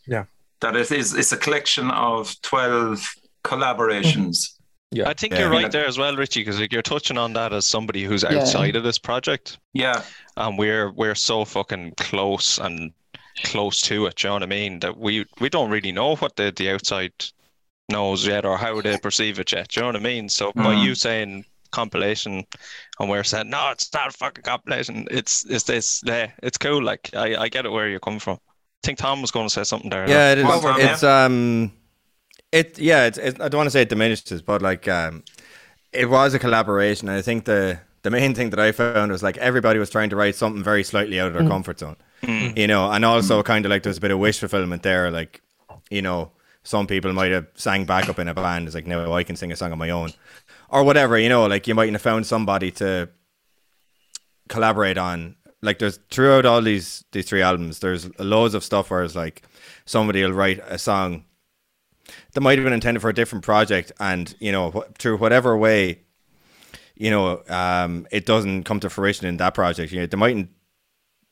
That 0.60 0.76
it 0.76 0.93
is 0.93 1.14
it's 1.14 1.32
a 1.32 1.37
collection 1.37 1.90
of 1.90 2.34
12 2.43 3.05
collaborations. 3.44 4.50
Yeah. 4.90 5.08
I 5.08 5.14
think 5.14 5.32
Yeah. 5.35 5.40
you're 5.40 5.50
right 5.50 5.70
there 5.70 5.87
as 5.87 5.99
well, 5.99 6.17
Richie, 6.17 6.40
because 6.40 6.58
like, 6.61 6.73
you're 6.73 6.82
touching 6.82 7.19
on 7.19 7.35
that 7.35 7.52
as 7.52 7.67
somebody 7.67 8.05
who's 8.05 8.23
Yeah. 8.23 8.38
outside 8.38 8.75
of 8.76 8.85
this 8.85 8.99
project, 8.99 9.58
Yeah. 9.75 10.02
and 10.37 10.58
we're 10.58 10.90
we're 10.93 11.14
so 11.14 11.44
fucking 11.44 11.93
close 11.96 12.58
and 12.58 12.93
close 13.44 13.81
to 13.82 14.06
it. 14.06 14.23
You 14.23 14.31
know 14.31 14.35
what 14.35 14.43
I 14.43 14.46
mean? 14.46 14.81
That 14.81 14.96
we 14.96 15.26
we 15.40 15.49
don't 15.50 15.70
really 15.70 15.93
know 15.93 16.17
what 16.17 16.37
the 16.37 16.52
the 16.56 16.70
outside 16.70 17.12
knows 17.90 18.26
yet 18.26 18.44
or 18.44 18.56
how 18.58 18.81
they 18.81 18.96
perceive 18.99 19.38
it 19.38 19.52
yet. 19.52 19.76
You 19.76 19.82
know 19.82 19.88
what 19.88 19.96
I 19.96 20.00
mean? 20.00 20.29
So 20.29 20.52
by 20.52 20.75
Mhm. 20.75 20.85
you 20.85 20.94
saying 20.94 21.44
compilation, 21.70 22.44
and 22.99 23.11
we're 23.11 23.25
saying 23.25 23.50
no, 23.50 23.70
it's 23.70 23.93
not 23.93 24.08
a 24.08 24.17
fucking 24.17 24.44
compilation. 24.44 25.06
It's 25.11 25.44
it's 25.44 25.64
this. 25.64 26.02
Yeah, 26.05 26.31
it's 26.43 26.56
cool. 26.58 26.82
Like 26.82 27.11
I 27.14 27.37
I 27.37 27.49
get 27.49 27.67
it 27.67 27.70
where 27.73 27.88
you're 27.88 28.00
coming 28.00 28.20
from. 28.20 28.38
I 28.82 28.87
think 28.87 28.99
Tom 28.99 29.20
was 29.20 29.31
going 29.31 29.46
to 29.46 29.52
say 29.52 29.64
something 29.64 29.91
there. 29.91 30.08
Yeah, 30.08 30.32
it 30.32 30.38
is. 30.38 30.44
Well 30.44 30.61
done, 30.62 30.81
it's 30.81 31.02
um, 31.02 31.73
it 32.53 32.79
yeah. 32.79 33.06
It's, 33.06 33.19
it, 33.19 33.41
I 33.41 33.49
don't 33.49 33.59
want 33.59 33.67
to 33.67 33.71
say 33.71 33.83
it 33.83 33.89
diminishes, 33.89 34.43
but 34.43 34.62
like 34.62 34.89
um, 34.89 35.23
it 35.93 36.09
was 36.09 36.35
a 36.35 36.39
collaboration. 36.39 37.09
And 37.09 37.19
I 37.19 37.23
think 37.23 37.45
the 37.45 37.81
the 38.03 38.11
main 38.11 38.35
thing 38.35 38.50
that 38.50 38.61
I 38.61 38.73
found 38.73 39.12
was 39.12 39.23
like 39.23 39.37
everybody 39.39 39.79
was 39.79 39.91
trying 39.91 40.11
to 40.11 40.17
write 40.17 40.35
something 40.37 40.62
very 40.62 40.85
slightly 40.85 41.19
out 41.21 41.29
of 41.29 41.35
their 41.35 41.49
comfort 41.49 41.79
zone, 41.81 41.97
Mm. 42.23 42.56
you 42.59 42.67
know, 42.67 42.91
and 42.91 43.05
also 43.05 43.43
kind 43.43 43.65
of 43.65 43.71
like 43.71 43.83
there's 43.83 43.99
a 43.99 44.00
bit 44.00 44.11
of 44.11 44.19
wish 44.19 44.41
fulfillment 44.41 44.83
there. 44.83 45.11
Like, 45.11 45.41
you 45.91 46.03
know, 46.03 46.33
some 46.65 46.87
people 46.87 47.12
might 47.12 47.31
have 47.33 47.47
sang 47.55 47.85
backup 47.85 48.19
in 48.19 48.29
a 48.29 48.35
band. 48.35 48.67
It's 48.67 48.75
like 48.75 48.87
no, 48.87 49.12
I 49.12 49.25
can 49.25 49.37
sing 49.37 49.53
a 49.53 49.56
song 49.56 49.73
on 49.73 49.79
my 49.79 49.91
own, 49.91 50.12
or 50.69 50.85
whatever. 50.85 51.19
You 51.19 51.29
know, 51.29 51.47
like 51.47 51.67
you 51.67 51.75
might 51.75 51.93
have 51.93 52.03
found 52.03 52.27
somebody 52.27 52.71
to 52.73 53.09
collaborate 54.49 54.99
on. 54.99 55.37
Like 55.61 55.79
there's 55.81 55.99
throughout 56.11 56.47
all 56.47 56.62
these 56.62 57.05
these 57.12 57.29
three 57.29 57.43
albums, 57.43 57.81
there's 57.81 58.09
loads 58.19 58.55
of 58.55 58.62
stuff 58.62 58.91
where 58.91 59.03
it's 59.03 59.17
like 59.17 59.43
somebody 59.87 60.23
will 60.23 60.33
write 60.33 60.61
a 60.67 60.79
song 60.79 61.25
that 62.32 62.40
might 62.40 62.58
have 62.58 62.64
been 62.64 62.72
intended 62.72 63.00
for 63.00 63.10
a 63.10 63.14
different 63.14 63.44
project, 63.44 63.93
and 64.00 64.34
you 64.38 64.52
know 64.52 64.84
through 64.99 65.19
whatever 65.19 65.56
way, 65.56 66.00
you 66.94 67.10
know, 67.10 67.43
um, 67.49 68.06
it 68.10 68.26
doesn't 68.26 68.64
come 68.64 68.81
to 68.81 68.90
fruition 68.90 69.26
in 69.26 69.37
that 69.38 69.55
project. 69.55 69.93
You 69.93 70.00
know, 70.00 70.06
they 70.06 70.16
mightn't 70.16 70.50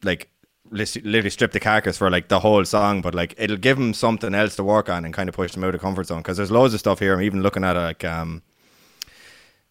like 0.03 0.31
literally 0.71 1.31
strip 1.31 1.53
the 1.53 1.61
carcass 1.61 1.99
for 1.99 2.11
like 2.11 2.29
the 2.29 2.41
whole 2.41 2.65
song, 2.65 3.01
but 3.01 3.15
like 3.15 3.35
it'll 3.37 3.57
give 3.57 3.79
them 3.79 3.95
something 3.95 4.35
else 4.35 4.57
to 4.57 4.65
work 4.65 4.89
on 4.89 5.05
and 5.05 5.15
kind 5.15 5.29
of 5.29 5.35
push 5.35 5.53
them 5.53 5.65
out 5.65 5.75
of 5.75 5.81
comfort 5.81 6.07
zone. 6.07 6.19
Because 6.19 6.37
there's 6.37 6.51
loads 6.51 6.75
of 6.75 6.81
stuff 6.81 6.99
here. 6.99 7.15
I'm 7.15 7.23
even 7.23 7.43
looking 7.43 7.65
at 7.65 7.77
like 7.77 8.05
um 8.05 8.43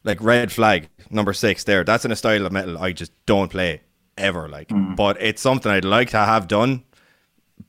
like 0.04 0.22
Red 0.22 0.52
Flag 0.52 0.90
number 1.10 1.34
six. 1.34 1.64
There, 1.64 1.84
that's 1.84 2.06
in 2.06 2.12
a 2.12 2.16
style 2.16 2.46
of 2.46 2.52
metal 2.52 2.78
I 2.78 2.92
just 2.92 3.12
don't 3.26 3.52
play 3.52 3.82
ever. 4.18 4.48
Like, 4.50 4.72
but 4.96 5.22
it's 5.22 5.42
something 5.42 5.72
I'd 5.72 5.86
like 5.86 6.10
to 6.12 6.18
have 6.18 6.48
done. 6.48 6.84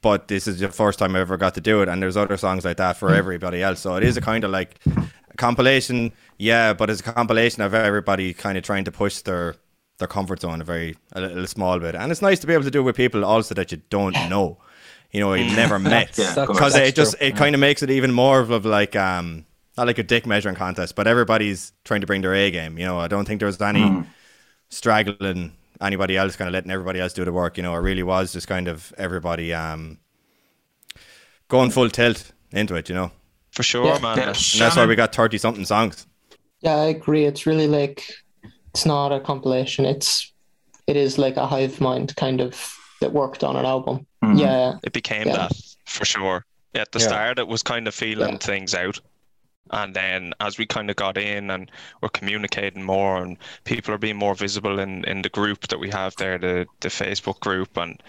But 0.03 0.29
this 0.29 0.47
is 0.47 0.59
the 0.61 0.69
first 0.69 0.99
time 0.99 1.17
I 1.17 1.21
ever 1.21 1.37
got 1.37 1.55
to 1.55 1.61
do 1.61 1.81
it, 1.83 1.89
and 1.89 2.03
there's 2.03 2.17
other 2.17 2.37
songs 2.37 2.65
like 2.65 2.77
that 2.79 2.97
for 2.97 3.15
everybody 3.15 3.63
else. 3.63 3.81
So 3.81 3.97
it 3.97 4.03
is 4.03 4.17
a 4.17 4.21
kind 4.21 4.45
of 4.45 4.51
like 4.51 4.81
a 5.31 5.37
compilation, 5.37 6.13
yeah, 6.39 6.73
but 6.73 6.91
it's 6.91 7.01
a 7.01 7.05
compilation 7.05 7.63
of 7.63 7.75
everybody 7.75 8.35
kind 8.35 8.59
of 8.59 8.65
trying 8.65 8.85
to 8.85 8.93
push 8.93 9.21
their 9.23 9.55
their 9.99 10.09
comfort 10.09 10.41
zone 10.41 10.61
a 10.61 10.65
very 10.65 10.97
a 11.13 11.21
little 11.21 11.47
small 11.47 11.79
bit, 11.79 11.95
and 11.95 12.11
it's 12.13 12.21
nice 12.23 12.39
to 12.41 12.47
be 12.47 12.53
able 12.53 12.65
to 12.65 12.71
do 12.71 12.81
it 12.81 12.85
with 12.85 12.97
people 12.97 13.25
also 13.25 13.55
that 13.55 13.73
you 13.73 13.81
don't 13.91 14.15
know, 14.29 14.59
you 15.13 15.21
know, 15.21 15.33
you've 15.35 15.57
never 15.57 15.79
met, 15.95 16.19
Yeah, 16.19 16.35
of 16.37 16.49
because 16.49 16.75
That's 16.75 16.89
it 16.91 16.95
just 16.95 17.17
true. 17.19 17.29
it 17.29 17.37
kind 17.37 17.55
of 17.55 17.61
makes 17.61 17.83
it 17.83 17.91
even 17.91 18.13
more 18.13 18.41
of 18.41 18.65
like 18.67 18.97
um 18.97 19.47
not 19.79 19.87
like 19.87 19.99
a 19.99 20.03
dick 20.03 20.27
measuring 20.27 20.57
contest, 20.57 20.95
but 20.97 21.07
everybody's 21.07 21.73
trying 21.85 22.01
to 22.01 22.07
bring 22.07 22.23
their 22.23 22.35
A 22.35 22.51
game. 22.51 22.79
You 22.79 22.87
know, 22.87 22.99
I 22.99 23.09
don't 23.09 23.25
think 23.27 23.41
there 23.41 23.47
was 23.47 23.61
any 23.61 24.03
straggling 24.71 25.56
anybody 25.81 26.17
else, 26.17 26.37
kind 26.37 26.49
of 26.49 26.53
letting 26.53 26.71
everybody 26.71 27.01
else 27.01 27.13
do 27.13 27.25
the 27.25 27.33
work. 27.33 27.57
You 27.57 27.63
know, 27.63 27.75
it 27.75 27.79
really 27.81 28.03
was 28.03 28.33
just 28.33 28.49
kind 28.49 28.69
of 28.69 28.93
everybody 28.99 29.53
um 29.55 29.99
going 31.49 31.71
full 31.71 31.91
tilt 31.91 32.33
into 32.53 32.75
it. 32.75 32.89
You 32.89 32.95
know, 32.95 33.11
For 33.53 33.63
sure, 33.63 33.87
Yeah. 33.87 33.99
man. 34.01 34.19
Yeah, 34.19 34.27
and 34.29 34.37
that's 34.61 34.77
why 34.77 34.87
we 34.87 34.97
got 34.97 35.15
thirty 35.15 35.39
something 35.39 35.65
songs. 35.65 36.07
Yeah, 36.61 36.77
I 36.77 36.87
agree. 36.87 37.25
It's 37.25 37.47
really 37.47 37.69
like 37.69 38.03
it's 38.71 38.85
not 38.87 39.13
a 39.13 39.21
compilation. 39.21 39.85
It's 39.85 40.33
it 40.87 40.97
is 40.97 41.19
like 41.19 41.37
a 41.37 41.47
hive 41.47 41.81
mind 41.81 42.15
kind 42.17 42.41
of 42.41 42.77
that 43.01 43.13
worked 43.13 43.43
on 43.45 43.57
an 43.57 43.65
album. 43.67 44.07
Mhm. 44.25 44.39
Yeah, 44.41 44.75
It 44.83 44.93
became 44.93 45.27
Yeah. 45.29 45.37
that 45.37 45.53
for 45.87 46.05
sure. 46.05 46.45
At 46.75 46.93
the 46.93 46.99
Yeah. 46.99 47.07
start, 47.09 47.39
it 47.39 47.49
was 47.49 47.63
kind 47.63 47.89
of 47.89 47.95
feeling 47.95 48.33
Yeah. 48.35 48.39
things 48.39 48.75
out. 48.75 48.99
And 49.71 49.95
then 49.95 50.33
as 50.41 50.59
we 50.59 50.67
kind 50.67 50.91
of 50.91 50.97
got 50.97 51.19
in 51.19 51.51
and 51.51 51.71
we're 52.01 52.09
communicating 52.09 52.83
more 52.83 53.23
and 53.23 53.37
people 53.65 53.95
are 53.95 53.99
being 53.99 54.17
more 54.17 54.35
visible 54.35 54.79
in, 54.79 55.05
in 55.05 55.23
the 55.23 55.29
group 55.29 55.69
that 55.69 55.81
we 55.81 55.91
have 55.91 56.15
there, 56.17 56.39
the, 56.39 56.67
the 56.81 56.89
Facebook 56.89 57.41
group 57.41 57.77
and 57.77 58.03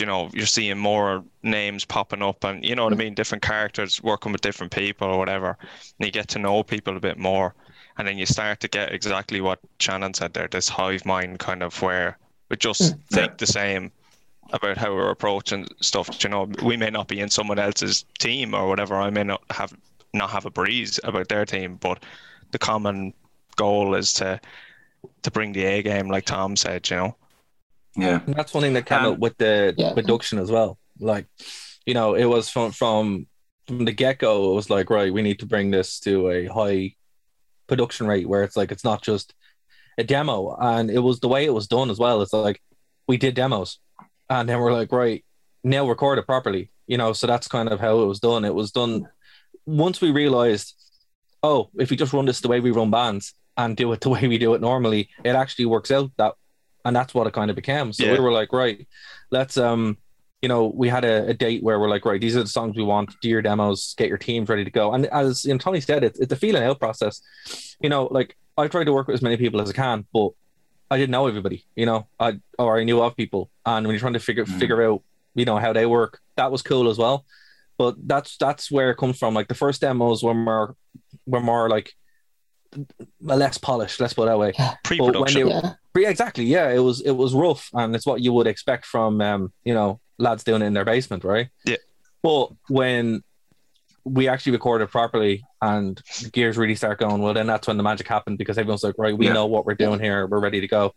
you 0.00 0.06
know, 0.06 0.28
you're 0.34 0.46
seeing 0.46 0.78
more 0.78 1.24
names 1.42 1.84
popping 1.84 2.22
up 2.22 2.44
and 2.44 2.64
you 2.64 2.74
know 2.74 2.84
what 2.84 2.92
I 2.92 2.96
mm-hmm. 2.96 3.04
mean, 3.04 3.14
different 3.14 3.42
characters 3.42 4.02
working 4.02 4.32
with 4.32 4.42
different 4.42 4.72
people 4.72 5.08
or 5.08 5.18
whatever. 5.18 5.56
And 5.98 6.06
you 6.06 6.12
get 6.12 6.28
to 6.28 6.38
know 6.38 6.62
people 6.62 6.96
a 6.96 7.00
bit 7.00 7.18
more. 7.18 7.54
And 7.98 8.06
then 8.06 8.18
you 8.18 8.26
start 8.26 8.60
to 8.60 8.68
get 8.68 8.92
exactly 8.92 9.40
what 9.40 9.58
Shannon 9.80 10.12
said 10.12 10.34
there, 10.34 10.48
this 10.48 10.68
hive 10.68 11.06
mind 11.06 11.38
kind 11.38 11.62
of 11.62 11.80
where 11.80 12.18
we 12.50 12.56
just 12.56 12.82
mm. 12.82 12.98
think 13.10 13.38
the 13.38 13.46
same 13.46 13.90
about 14.52 14.76
how 14.76 14.94
we're 14.94 15.10
approaching 15.10 15.66
stuff. 15.80 16.22
You 16.22 16.30
know, 16.30 16.48
we 16.62 16.76
may 16.76 16.90
not 16.90 17.08
be 17.08 17.20
in 17.20 17.30
someone 17.30 17.58
else's 17.58 18.04
team 18.18 18.54
or 18.54 18.68
whatever. 18.68 18.96
I 18.96 19.10
may 19.10 19.24
not 19.24 19.42
have 19.50 19.74
not 20.16 20.30
have 20.30 20.46
a 20.46 20.50
breeze 20.50 20.98
about 21.04 21.28
their 21.28 21.44
team, 21.44 21.76
but 21.76 22.02
the 22.52 22.58
common 22.58 23.12
goal 23.56 23.94
is 23.94 24.12
to 24.14 24.40
to 25.22 25.30
bring 25.30 25.52
the 25.52 25.64
A 25.64 25.82
game, 25.82 26.08
like 26.08 26.24
Tom 26.24 26.56
said. 26.56 26.88
You 26.90 26.96
know, 26.96 27.16
Yeah. 27.96 28.20
And 28.26 28.34
that's 28.34 28.52
one 28.52 28.62
thing 28.62 28.74
that 28.74 28.86
came 28.86 28.98
Um, 28.98 29.06
out 29.12 29.18
with 29.18 29.36
the 29.38 29.74
Yeah. 29.76 29.94
production 29.94 30.38
as 30.38 30.50
well. 30.50 30.78
Like, 30.98 31.26
you 31.84 31.94
know, 31.94 32.14
it 32.14 32.24
was 32.24 32.48
from 32.50 32.72
from 32.72 33.26
from 33.66 33.84
the 33.84 33.92
get 33.92 34.18
go. 34.18 34.50
It 34.52 34.54
was 34.54 34.70
like, 34.70 34.90
right, 34.90 35.12
we 35.12 35.22
need 35.22 35.38
to 35.40 35.46
bring 35.46 35.70
this 35.70 35.98
to 36.00 36.30
a 36.30 36.46
high 36.46 36.94
production 37.66 38.06
rate 38.06 38.28
where 38.28 38.42
it's 38.44 38.56
like 38.56 38.70
it's 38.70 38.84
not 38.84 39.02
just 39.02 39.34
a 39.98 40.04
demo, 40.04 40.56
and 40.60 40.90
it 40.90 41.00
was 41.00 41.20
the 41.20 41.28
way 41.28 41.44
it 41.44 41.54
was 41.54 41.66
done 41.66 41.90
as 41.90 41.98
well. 41.98 42.22
It's 42.22 42.32
like 42.32 42.60
we 43.08 43.16
did 43.16 43.34
demos, 43.34 43.78
and 44.28 44.48
then 44.48 44.58
we're 44.60 44.72
like, 44.72 44.92
right, 44.92 45.24
now 45.64 45.88
record 45.88 46.18
it 46.18 46.26
properly. 46.26 46.70
You 46.86 46.98
know, 46.98 47.12
so 47.12 47.26
that's 47.26 47.48
kind 47.48 47.68
of 47.68 47.80
how 47.80 48.00
it 48.02 48.06
was 48.06 48.20
done. 48.20 48.44
It 48.44 48.54
was 48.54 48.70
done 48.70 49.08
once 49.66 50.00
we 50.00 50.10
realized, 50.10 50.74
oh, 51.42 51.70
if 51.78 51.90
we 51.90 51.96
just 51.96 52.12
run 52.12 52.24
this 52.26 52.40
the 52.40 52.48
way 52.48 52.60
we 52.60 52.70
run 52.70 52.90
bands, 52.90 53.34
and 53.56 53.76
do 53.76 53.92
it 53.92 54.00
the 54.02 54.08
way 54.10 54.26
we 54.28 54.38
do 54.38 54.54
it 54.54 54.60
normally, 54.60 55.08
it 55.24 55.34
actually 55.34 55.66
works 55.66 55.90
out 55.90 56.10
that, 56.18 56.34
and 56.84 56.94
that's 56.94 57.14
what 57.14 57.26
it 57.26 57.32
kind 57.32 57.50
of 57.50 57.56
became. 57.56 57.92
So 57.92 58.04
Yeah. 58.04 58.12
we 58.12 58.20
were 58.20 58.32
like, 58.32 58.52
right, 58.52 58.86
let's 59.30 59.56
um, 59.56 59.98
you 60.42 60.48
know, 60.48 60.66
we 60.66 60.88
had 60.88 61.04
a, 61.04 61.28
a 61.28 61.34
date 61.34 61.62
where 61.62 61.80
we're 61.80 61.88
like, 61.88 62.04
right, 62.04 62.20
these 62.20 62.36
are 62.36 62.42
the 62.42 62.48
songs 62.48 62.76
we 62.76 62.82
want. 62.84 63.14
Do 63.20 63.28
your 63.28 63.42
demos, 63.42 63.94
get 63.96 64.08
your 64.08 64.18
teams 64.18 64.48
ready 64.48 64.64
to 64.64 64.70
go. 64.70 64.92
And 64.92 65.06
as 65.06 65.44
you 65.44 65.52
know, 65.54 65.58
Tony 65.58 65.80
said, 65.80 66.04
it's 66.04 66.20
it's 66.20 66.32
a 66.32 66.36
feeling 66.36 66.62
out 66.62 66.78
process. 66.78 67.22
You 67.80 67.88
know, 67.88 68.04
like 68.10 68.36
I 68.56 68.68
tried 68.68 68.84
to 68.84 68.92
work 68.92 69.06
with 69.08 69.14
as 69.14 69.22
many 69.22 69.36
people 69.38 69.60
as 69.60 69.70
I 69.70 69.72
can, 69.72 70.06
but 70.12 70.30
I 70.90 70.98
didn't 70.98 71.10
know 71.10 71.26
everybody. 71.26 71.64
You 71.74 71.86
know, 71.86 72.06
I 72.20 72.38
or 72.58 72.78
I 72.78 72.84
knew 72.84 73.00
of 73.02 73.16
people, 73.16 73.50
and 73.64 73.86
when 73.86 73.94
you're 73.94 74.00
trying 74.00 74.12
to 74.12 74.20
figure 74.20 74.44
Mm. 74.44 74.58
figure 74.60 74.82
out, 74.88 75.02
you 75.34 75.46
know, 75.46 75.56
how 75.56 75.72
they 75.72 75.86
work, 75.86 76.20
that 76.36 76.52
was 76.52 76.62
cool 76.62 76.88
as 76.90 76.98
well. 76.98 77.24
But 77.78 77.96
that's 78.06 78.36
that's 78.38 78.70
where 78.70 78.90
it 78.90 78.96
comes 78.96 79.18
from. 79.18 79.34
Like 79.34 79.48
the 79.48 79.54
first 79.54 79.80
demos 79.80 80.22
were 80.22 80.34
more 80.34 80.74
were 81.26 81.40
more 81.40 81.68
like 81.68 81.92
less 83.20 83.58
polished. 83.58 84.00
Let's 84.00 84.14
put 84.14 84.24
it 84.24 84.26
that 84.26 84.38
way. 84.38 84.52
Pre-production. 84.84 85.48
they- 85.48 85.54
Yeah. 85.54 85.72
But 85.92 86.02
yeah, 86.02 86.10
exactly. 86.10 86.44
Yeah, 86.44 86.70
it 86.70 86.80
was 86.80 87.00
it 87.00 87.12
was 87.12 87.32
rough, 87.34 87.70
and 87.72 87.94
it's 87.96 88.04
what 88.06 88.20
you 88.20 88.32
would 88.34 88.46
expect 88.46 88.84
from 88.84 89.20
um, 89.22 89.52
you 89.64 89.72
know 89.74 90.00
lads 90.18 90.44
doing 90.44 90.62
it 90.62 90.66
in 90.66 90.74
their 90.74 90.84
basement, 90.84 91.24
right? 91.24 91.48
Yeah. 91.64 91.76
But 92.22 92.50
when 92.68 93.22
we 94.04 94.28
actually 94.28 94.52
recorded 94.52 94.88
properly 94.90 95.42
and 95.60 96.00
the 96.22 96.30
gears 96.30 96.56
really 96.56 96.74
start 96.76 96.98
going, 96.98 97.20
well, 97.22 97.34
then 97.34 97.46
that's 97.46 97.66
when 97.66 97.76
the 97.76 97.82
magic 97.82 98.06
happened 98.06 98.38
because 98.38 98.56
everyone's 98.56 98.84
like, 98.84 98.94
right, 98.98 99.16
we 99.16 99.26
Yeah. 99.26 99.32
know 99.32 99.46
what 99.46 99.66
we're 99.66 99.74
doing 99.74 99.98
here, 99.98 100.26
we're 100.26 100.38
ready 100.38 100.60
to 100.60 100.68
go. 100.68 100.94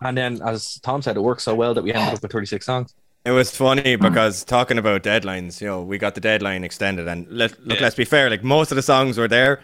And 0.00 0.16
then, 0.16 0.40
as 0.42 0.78
Tom 0.82 1.02
said, 1.02 1.16
it 1.16 1.20
worked 1.20 1.42
so 1.42 1.54
well 1.54 1.74
that 1.74 1.82
we 1.84 1.92
ended 1.92 2.14
up 2.14 2.22
with 2.22 2.32
36 2.32 2.64
songs. 2.64 2.94
It 3.26 3.32
was 3.32 3.50
funny 3.50 3.96
because 3.96 4.44
talking 4.44 4.78
about 4.78 5.02
deadlines, 5.02 5.60
you 5.60 5.66
know, 5.66 5.82
we 5.82 5.98
got 5.98 6.14
the 6.14 6.20
deadline 6.20 6.62
extended, 6.64 7.08
and 7.08 7.26
let 7.28 7.50
look, 7.66 7.78
Yeah. 7.78 7.82
let's 7.84 7.96
be 7.96 8.04
fair, 8.04 8.30
like 8.30 8.44
most 8.44 8.70
of 8.70 8.76
the 8.76 8.82
songs 8.82 9.18
were 9.18 9.26
there, 9.28 9.60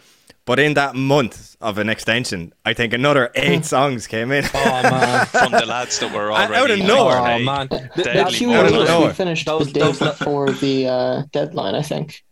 but 0.47 0.59
in 0.59 0.75
that 0.75 0.97
month 0.97 1.57
of 1.61 1.79
an 1.79 1.89
extension, 1.89 2.53
I 2.65 2.73
think 2.75 2.93
another 2.93 3.31
eight 3.37 3.65
songs 3.65 4.09
came 4.09 4.33
in. 4.33 4.45
Oh 4.53 4.83
man, 4.83 5.27
From 5.41 5.53
the 5.53 5.65
lads 5.65 5.99
that 6.01 6.13
were 6.13 6.33
already 6.33 6.55
Out 6.55 6.71
of 6.73 6.79
nowhere. 6.81 7.19
oh 7.19 7.23
like, 7.23 7.45
man, 7.45 7.69
Th- 7.69 7.83
Deadly 7.95 8.13
that- 8.15 8.29
A 8.33 8.37
few 8.37 8.53
Out 8.53 8.67
of 8.67 8.75
of 8.75 8.89
nowhere. 8.89 9.09
we 9.09 9.15
finished 9.15 9.47
Those- 9.47 9.73
the 9.73 9.81
day 9.81 9.93
before 9.93 10.51
the 10.51 10.89
uh, 10.89 11.23
deadline. 11.33 11.75
I 11.77 11.83
think. 11.83 12.25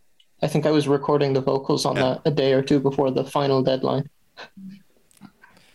I 0.43 0.47
think 0.47 0.65
I 0.65 0.71
was 0.71 0.87
recording 0.87 1.33
the 1.33 1.41
vocals 1.41 1.85
on 1.85 1.95
that 1.95 2.21
a 2.25 2.31
day 2.31 2.51
or 2.53 2.61
two 2.63 2.79
before 2.79 3.09
the 3.11 3.23
final 3.23 3.61
deadline. 3.63 4.09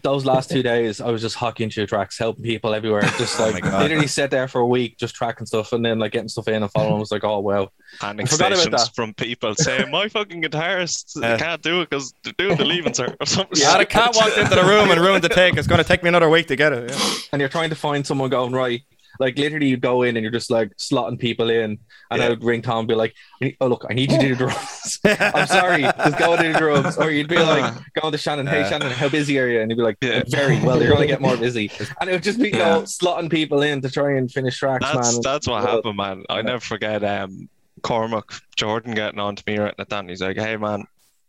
Those 0.02 0.24
last 0.24 0.50
two 0.50 0.62
days, 0.62 1.00
I 1.00 1.10
was 1.10 1.20
just 1.20 1.34
hocking 1.36 1.68
through 1.70 1.86
tracks, 1.86 2.18
helping 2.18 2.44
people 2.44 2.74
everywhere. 2.74 3.02
Just 3.18 3.40
Oh 3.40 3.46
like 3.50 3.64
my 3.64 3.70
God. 3.70 3.82
literally 3.82 4.06
sat 4.06 4.30
there 4.30 4.46
for 4.46 4.60
a 4.60 4.66
week, 4.66 4.98
just 4.98 5.14
tracking 5.14 5.46
stuff, 5.46 5.72
and 5.72 5.84
then 5.84 5.98
like 5.98 6.12
getting 6.12 6.28
stuff 6.28 6.46
in 6.48 6.62
and 6.62 6.70
following. 6.70 6.94
I 6.94 6.98
was 6.98 7.10
like, 7.10 7.24
oh 7.24 7.40
wow. 7.40 7.70
panic 8.00 8.26
I 8.26 8.30
forgot 8.30 8.52
about 8.52 8.58
stations 8.60 8.84
that. 8.84 8.94
from 8.94 9.14
people 9.14 9.54
saying 9.56 9.90
my 9.90 10.08
fucking 10.08 10.42
guitarist 10.42 11.20
Uh. 11.22 11.36
can't 11.38 11.60
do 11.62 11.80
it 11.80 11.90
because 11.90 12.12
they're 12.22 12.32
doing 12.38 12.56
the 12.56 12.64
leaving 12.64 12.92
cert 12.92 13.16
or 13.20 13.26
something. 13.26 13.58
Yeah, 13.60 13.78
the 13.78 13.86
cat 13.86 14.14
walked 14.14 14.36
into 14.38 14.54
the 14.54 14.64
room 14.64 14.90
and 14.90 15.00
ruined 15.00 15.24
the 15.24 15.28
take. 15.28 15.56
It's 15.56 15.66
going 15.66 15.82
to 15.82 15.88
take 15.88 16.02
me 16.02 16.08
another 16.08 16.28
week 16.30 16.46
to 16.48 16.56
get 16.56 16.72
it. 16.72 16.90
yeah. 16.90 17.08
and 17.32 17.40
you're 17.40 17.48
trying 17.48 17.70
to 17.70 17.76
find 17.76 18.06
someone 18.06 18.30
going 18.30 18.52
right. 18.52 18.82
Like 19.20 19.38
literally, 19.38 19.66
you 19.68 19.76
go 19.76 20.02
in 20.02 20.16
and 20.16 20.22
you're 20.22 20.32
just 20.32 20.50
like 20.50 20.76
slotting 20.76 21.18
people 21.18 21.50
in, 21.50 21.78
and 22.10 22.22
I 22.22 22.28
would 22.28 22.42
ring 22.44 22.62
Tom 22.62 22.80
and 22.80 22.88
be 22.88 22.94
like, 22.94 23.14
"Oh 23.60 23.66
look, 23.68 23.84
I 23.88 23.94
need 23.94 24.10
you 24.12 24.18
to 24.18 24.22
do 24.28 24.34
the 24.34 24.46
drums. 24.46 25.00
I'm 25.04 25.46
sorry, 25.46 25.82
just 25.82 26.18
go 26.18 26.32
and 26.34 26.42
do 26.42 26.52
the 26.52 26.58
drums." 26.58 26.96
Or 26.98 27.10
you'd 27.10 27.28
be 27.28 27.36
like, 27.38 27.74
"Going 28.00 28.12
to 28.12 28.18
Shannon, 28.18 28.46
hey. 28.46 28.68
Shannon, 28.68 28.90
how 28.90 29.08
busy 29.08 29.38
are 29.38 29.48
you?" 29.48 29.60
And 29.60 29.70
he'd 29.70 29.76
be 29.76 29.82
like, 29.82 29.96
Yeah. 30.00 30.22
"Very 30.28 30.60
well. 30.60 30.78
You're 30.80 30.88
going 30.90 31.02
to 31.02 31.06
get 31.06 31.20
more 31.20 31.36
busy." 31.36 31.70
And 32.00 32.10
it 32.10 32.12
would 32.12 32.22
just 32.22 32.38
be 32.40 32.48
Yeah. 32.50 32.58
go 32.78 32.82
slotting 32.82 33.30
people 33.30 33.62
in 33.62 33.80
to 33.82 33.90
try 33.90 34.16
and 34.16 34.30
finish 34.30 34.58
tracks, 34.58 34.84
That's 34.84 35.12
man. 35.14 35.20
that's 35.22 35.46
what 35.48 35.64
Well, 35.64 35.76
happened, 35.76 35.96
man. 35.96 36.24
I 36.28 36.42
never 36.42 36.60
forget 36.60 37.02
um 37.04 37.48
Cormac 37.82 38.32
Jordan 38.56 38.94
getting 38.94 39.20
on 39.20 39.36
to 39.36 39.42
me 39.46 39.58
right 39.58 39.74
at 39.78 39.88
that. 39.88 39.98
And 40.00 40.08
he's 40.10 40.20
like, 40.22 40.36
"Hey, 40.36 40.56
man, 40.56 40.84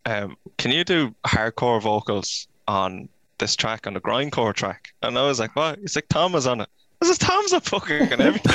um, 0.06 0.38
can 0.58 0.72
you 0.72 0.84
do 0.84 1.14
hardcore 1.26 1.82
vocals 1.82 2.48
on 2.68 3.10
this 3.38 3.56
track 3.56 3.86
on 3.88 3.94
the 3.94 4.02
grindcore 4.02 4.54
track?" 4.54 4.90
And 5.02 5.18
I 5.18 5.28
was 5.28 5.40
like, 5.40 5.56
"What?" 5.56 5.80
He's 5.80 5.96
like, 5.96 6.08
"Tom 6.10 6.36
is 6.36 6.48
on 6.48 6.62
it." 6.62 6.70
I 7.02 7.06
said, 7.06 7.20
"Tom's 7.20 7.54
a 7.54 7.62
fucking 7.62 8.12
and 8.14 8.22
everything." 8.30 8.54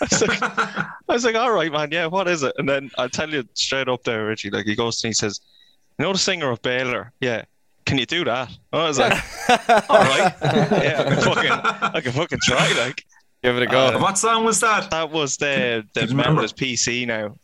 I 0.00 0.06
was 0.10 0.22
like, 0.22 0.42
I 0.42 0.92
was 1.08 1.24
like, 1.24 1.34
"All 1.36 1.52
right, 1.52 1.70
man. 1.72 1.90
Yeah, 1.92 2.06
what 2.06 2.28
is 2.28 2.42
it?" 2.42 2.54
And 2.58 2.68
then 2.68 2.90
I'll 2.98 3.08
tell 3.08 3.30
you 3.30 3.44
straight 3.54 3.88
up 3.88 4.02
there, 4.04 4.26
Richie. 4.26 4.50
Like 4.50 4.66
he 4.66 4.74
goes 4.74 5.02
and 5.04 5.10
he 5.10 5.14
says, 5.14 5.40
"You 5.98 6.04
know 6.04 6.12
the 6.12 6.18
singer 6.18 6.50
of 6.50 6.60
Baylor? 6.62 7.12
Yeah." 7.20 7.44
Can 7.84 7.98
you 7.98 8.06
do 8.06 8.24
that? 8.24 8.48
I 8.72 8.84
was 8.86 8.96
like, 9.00 9.12
all 9.50 9.98
right, 9.98 10.32
yeah, 10.40 11.02
I 11.04 11.14
can 11.14 11.20
fucking, 11.20 11.50
I 11.50 12.00
can 12.00 12.12
fucking 12.12 12.38
try. 12.44 12.72
Like, 12.78 13.04
Give 13.42 13.56
it 13.56 13.64
a 13.64 13.66
go. 13.66 13.86
Uh, 13.88 13.98
what 13.98 14.16
song 14.16 14.44
was 14.44 14.60
that? 14.60 14.88
that 14.92 15.10
was 15.10 15.36
the 15.36 15.84
the 15.94 16.00
Did 16.02 16.10
you 16.10 16.16
members 16.16 16.52
PC 16.52 17.08
now. 17.08 17.36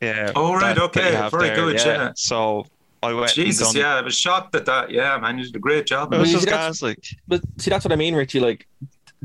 Yeah. 0.00 0.32
Oh, 0.34 0.54
right, 0.54 0.60
that- 0.74 0.76
that 0.76 0.82
okay, 0.84 1.10
you 1.10 1.16
have 1.16 1.30
very 1.30 1.50
good, 1.54 1.78
yeah. 1.84 2.12
So 2.16 2.64
I 3.02 3.12
went. 3.12 3.32
Jesus, 3.34 3.70
done, 3.74 3.82
yeah, 3.82 3.96
I 3.96 4.00
was 4.00 4.16
shocked 4.16 4.54
at 4.54 4.64
that. 4.64 4.90
Yeah, 4.90 5.18
man, 5.18 5.36
you 5.38 5.44
did 5.44 5.56
a 5.56 5.58
great 5.58 5.84
job. 5.84 6.10
It 6.14 6.16
was 6.18 6.28
Well, 6.28 6.32
just 6.40 6.44
see, 6.44 6.50
that's- 6.50 6.68
gas, 6.80 6.82
like 6.82 7.06
But 7.28 7.42
see, 7.58 7.68
that's 7.68 7.84
what 7.84 7.92
I 7.92 7.96
mean, 7.96 8.14
Richie. 8.14 8.40
Like 8.40 8.66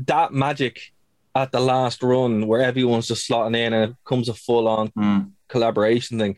that 0.06 0.32
magic 0.32 0.92
at 1.34 1.52
the 1.52 1.60
last 1.60 2.02
run 2.02 2.46
where 2.46 2.62
everyone's 2.62 3.06
just 3.08 3.28
slotting 3.28 3.56
in 3.56 3.72
and 3.72 3.90
it 3.90 3.96
becomes 4.04 4.28
a 4.28 4.34
full 4.34 4.66
on 4.68 4.88
Mm. 4.90 5.30
collaboration 5.48 6.18
thing. 6.18 6.36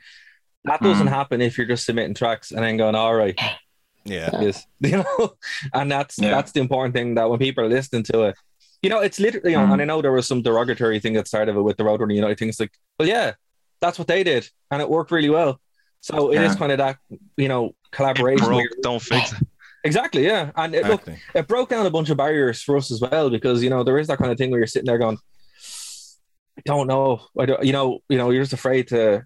That 0.65 0.83
doesn't 0.83 1.07
Mm. 1.07 1.11
happen 1.11 1.41
if 1.41 1.57
you're 1.57 1.67
just 1.67 1.87
submitting 1.87 2.15
tracks 2.15 2.51
and 2.53 2.63
then 2.65 2.77
going, 2.77 2.95
all 2.95 3.15
right, 3.15 3.39
Yeah. 4.05 4.31
yes, 4.43 4.67
you 4.81 4.99
know, 4.99 5.35
and 5.75 5.91
that's 5.91 6.19
Yeah. 6.19 6.31
that's 6.31 6.53
the 6.53 6.61
important 6.61 6.95
thing 6.95 7.15
that 7.15 7.29
when 7.31 7.39
people 7.39 7.65
are 7.65 7.69
listening 7.69 8.03
to 8.05 8.23
it, 8.25 8.35
you 8.83 8.91
know, 8.91 9.01
it's 9.01 9.21
literally, 9.21 9.53
Mm. 9.55 9.73
and 9.73 9.83
I 9.83 9.85
know 9.85 10.03
there 10.03 10.13
was 10.13 10.27
some 10.27 10.43
derogatory 10.43 11.01
thing 11.01 11.15
that 11.15 11.29
started 11.29 11.55
it 11.57 11.61
with 11.63 11.77
the 11.77 11.85
Roadrunner 11.85 12.15
United 12.15 12.39
things 12.39 12.59
like, 12.61 12.73
well, 12.99 13.09
yeah, 13.09 13.33
that's 13.81 13.99
what 13.99 14.09
they 14.09 14.23
did, 14.23 14.49
and 14.71 14.83
it 14.83 14.89
worked 14.91 15.11
really 15.11 15.31
well. 15.31 15.61
So 16.03 16.33
it 16.33 16.41
is 16.43 16.53
Yeah. 16.53 16.59
kind 16.59 16.73
of 16.73 16.79
that, 16.79 16.97
you 17.37 17.49
know, 17.49 17.75
collaboration. 17.93 18.47
where 18.47 18.63
broke, 18.69 18.83
don't 18.83 19.03
fix 19.03 19.33
it. 19.33 19.39
Exactly, 19.83 20.27
yeah, 20.27 20.51
and 20.57 20.75
it, 20.75 20.85
look, 20.87 21.03
it 21.35 21.49
broke 21.49 21.71
down 21.71 21.87
a 21.87 21.91
bunch 21.91 22.11
of 22.11 22.17
barriers 22.19 22.61
for 22.63 22.77
us 22.77 22.91
as 22.91 23.01
well 23.01 23.31
because 23.31 23.63
you 23.63 23.71
know 23.71 23.83
there 23.83 23.99
is 23.99 24.09
that 24.09 24.19
kind 24.19 24.31
of 24.31 24.37
thing 24.37 24.51
where 24.51 24.61
you're 24.61 24.67
sitting 24.67 24.87
there 24.87 24.99
going, 24.99 25.17
I 26.59 26.63
don't 26.67 26.87
know, 26.87 27.23
I 27.39 27.47
don't, 27.47 27.65
you 27.65 27.73
know, 27.73 28.01
you 28.09 28.19
know, 28.19 28.31
you're 28.31 28.43
just 28.43 28.53
afraid 28.53 28.89
to 28.89 29.25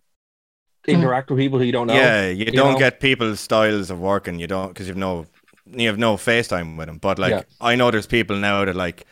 interact 0.86 1.30
with 1.30 1.38
people 1.40 1.58
who 1.58 1.64
you 1.64 1.72
don't 1.72 1.88
know. 1.88 1.94
Yeah, 1.94 2.28
you, 2.28 2.44
don't 2.46 2.74
know? 2.74 2.78
get 2.78 3.00
people's 3.00 3.40
styles 3.40 3.90
of 3.90 3.98
working. 3.98 4.38
You 4.38 4.46
don't 4.46 4.68
because 4.68 4.86
you've 4.86 4.96
no 4.96 5.26
you 5.66 5.88
have 5.88 5.98
no 5.98 6.16
FaceTime 6.16 6.76
with 6.76 6.86
them. 6.86 6.98
But 6.98 7.18
like 7.18 7.30
Yeah. 7.30 7.42
I 7.60 7.74
know 7.74 7.90
there's 7.90 8.06
people 8.06 8.36
now 8.36 8.64
that 8.64 8.76
like 8.76 9.06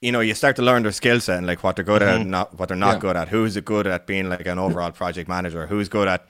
you 0.00 0.10
know 0.10 0.20
you 0.20 0.34
start 0.34 0.56
to 0.56 0.62
learn 0.62 0.82
their 0.82 0.92
skill 0.92 1.20
set 1.20 1.38
and 1.38 1.46
like 1.46 1.62
what 1.62 1.76
they're 1.76 1.84
good 1.84 2.02
at 2.02 2.08
Mhm. 2.08 2.20
and 2.22 2.30
not 2.30 2.58
what 2.58 2.68
they're 2.70 2.76
not 2.76 2.94
Yeah. 2.94 3.00
good 3.00 3.16
at. 3.16 3.28
Who's 3.28 3.56
good 3.60 3.86
at 3.86 4.06
being 4.06 4.28
like 4.28 4.46
an 4.46 4.58
overall 4.58 4.90
project 4.90 5.28
manager? 5.28 5.66
Who's 5.66 5.88
good 5.88 6.08
at 6.08 6.26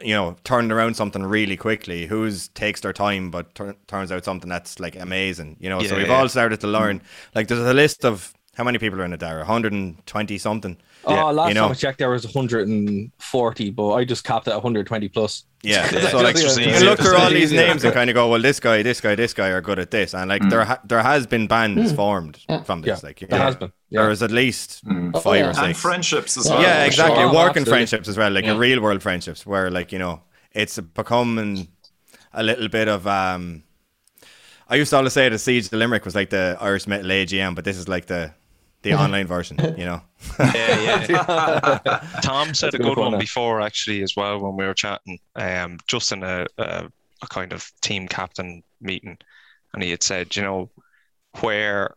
you 0.00 0.14
know 0.14 0.36
turning 0.44 0.70
around 0.72 0.94
something 0.96 1.22
really 1.22 1.56
quickly? 1.56 2.06
Who's 2.06 2.48
takes 2.48 2.80
their 2.80 2.92
time 2.92 3.30
but 3.30 3.54
tur- 3.54 3.76
turns 3.86 4.10
out 4.12 4.24
something 4.24 4.48
that's 4.48 4.80
like 4.80 4.96
amazing? 4.96 5.56
You 5.60 5.70
know, 5.70 5.82
so 5.82 5.96
we've 5.96 6.08
yeah. 6.08 6.14
all 6.14 6.28
started 6.28 6.60
to 6.60 6.66
learn. 6.66 7.02
Like 7.34 7.48
there's 7.48 7.60
a 7.60 7.74
list 7.74 8.04
of 8.04 8.34
how 8.54 8.64
many 8.64 8.78
people 8.78 9.00
are 9.00 9.04
in 9.04 9.12
it 9.12 9.20
there? 9.20 9.38
120 9.38 10.38
something. 10.38 10.76
Oh, 11.04 11.14
Yeah, 11.14 11.24
last 11.24 11.48
you 11.48 11.54
know. 11.54 11.62
time 11.62 11.70
I 11.70 11.74
checked, 11.74 11.98
there 11.98 12.10
was 12.10 12.24
140, 12.26 13.70
but 13.70 13.92
I 13.92 14.04
just 14.04 14.24
capped 14.24 14.48
at 14.48 14.54
120 14.54 15.08
plus. 15.08 15.44
Yeah, 15.62 15.88
Yeah, 15.92 16.08
so 16.08 16.18
like 16.22 16.36
just 16.36 16.58
you 16.58 16.80
look 16.80 16.98
to 16.98 17.04
through 17.04 17.16
all 17.18 17.28
these 17.30 17.52
names 17.52 17.84
and 17.84 17.92
kind 17.92 18.08
of 18.08 18.14
go, 18.14 18.28
well, 18.28 18.40
this 18.40 18.60
guy, 18.60 18.82
this 18.82 19.00
guy, 19.00 19.14
this 19.14 19.34
guy 19.34 19.48
are 19.48 19.60
good 19.60 19.78
at 19.78 19.90
this, 19.90 20.14
and 20.14 20.28
like 20.28 20.42
there 20.48 20.64
ha- 20.64 20.80
there 20.84 21.02
has 21.02 21.26
been 21.26 21.46
bands 21.46 21.92
formed 21.92 22.38
Yeah. 22.48 22.62
from 22.62 22.80
Yeah, 22.82 22.94
this, 22.94 23.02
like 23.02 23.18
there 23.28 23.38
has 23.38 23.56
been. 23.56 23.72
there 23.90 24.04
Yeah. 24.06 24.10
is 24.10 24.22
at 24.22 24.30
least 24.30 24.84
Mm. 24.86 25.10
Oh, 25.14 25.20
five 25.20 25.36
yeah. 25.36 25.44
or 25.44 25.48
And 25.48 25.56
six. 25.56 25.66
And 25.66 25.76
friendships 25.76 26.36
as 26.38 26.48
well. 26.48 26.62
yeah, 26.62 26.84
exactly. 26.84 27.16
sure. 27.22 27.28
Oh, 27.30 27.34
Working 27.34 27.64
friendships 27.66 28.08
as 28.08 28.16
well, 28.16 28.30
like 28.32 28.46
Yeah. 28.46 28.56
real 28.56 28.80
world 28.80 29.02
friendships, 29.02 29.44
where 29.44 29.70
like 29.70 29.92
you 29.92 29.98
know 29.98 30.22
it's 30.52 30.78
becoming 30.78 31.68
a 32.32 32.42
little 32.42 32.68
bit 32.68 32.88
of 32.88 33.06
um. 33.06 33.62
I 34.72 34.76
used 34.76 34.90
to 34.90 34.96
always 34.96 35.12
say 35.12 35.28
the 35.28 35.38
Siege 35.38 35.66
of 35.66 35.72
Limerick 35.72 36.04
was 36.04 36.14
like 36.14 36.30
the 36.30 36.56
Irish 36.60 36.86
Metal 36.86 37.10
AGM, 37.10 37.54
but 37.56 37.64
this 37.64 37.76
is 37.76 37.88
like 37.88 38.06
the 38.06 38.32
the 38.82 38.90
mm-hmm. 38.90 39.02
online 39.02 39.26
version, 39.26 39.58
you 39.76 39.84
know. 39.84 40.02
Yeah, 40.38 41.06
yeah. 41.08 42.00
Tom 42.22 42.54
said 42.54 42.72
That's 42.72 42.74
a 42.74 42.76
a 42.76 42.78
good 42.78 42.82
good 42.82 42.94
point, 42.94 42.98
one 42.98 43.12
yeah. 43.12 43.18
before 43.18 43.60
actually 43.60 44.02
as 44.02 44.16
well 44.16 44.38
when 44.38 44.56
we 44.56 44.64
were 44.64 44.74
chatting, 44.74 45.18
um, 45.36 45.78
just 45.86 46.12
in 46.12 46.22
a, 46.22 46.26
uh, 46.26 46.46
a 46.58 46.62
uh, 46.62 46.88
a 47.22 47.26
kind 47.26 47.52
of 47.52 47.70
team 47.82 48.08
captain 48.08 48.62
meeting, 48.80 49.18
and 49.74 49.82
he 49.82 49.90
had 49.90 50.02
said, 50.02 50.34
you 50.34 50.42
know, 50.42 50.70
where 51.40 51.94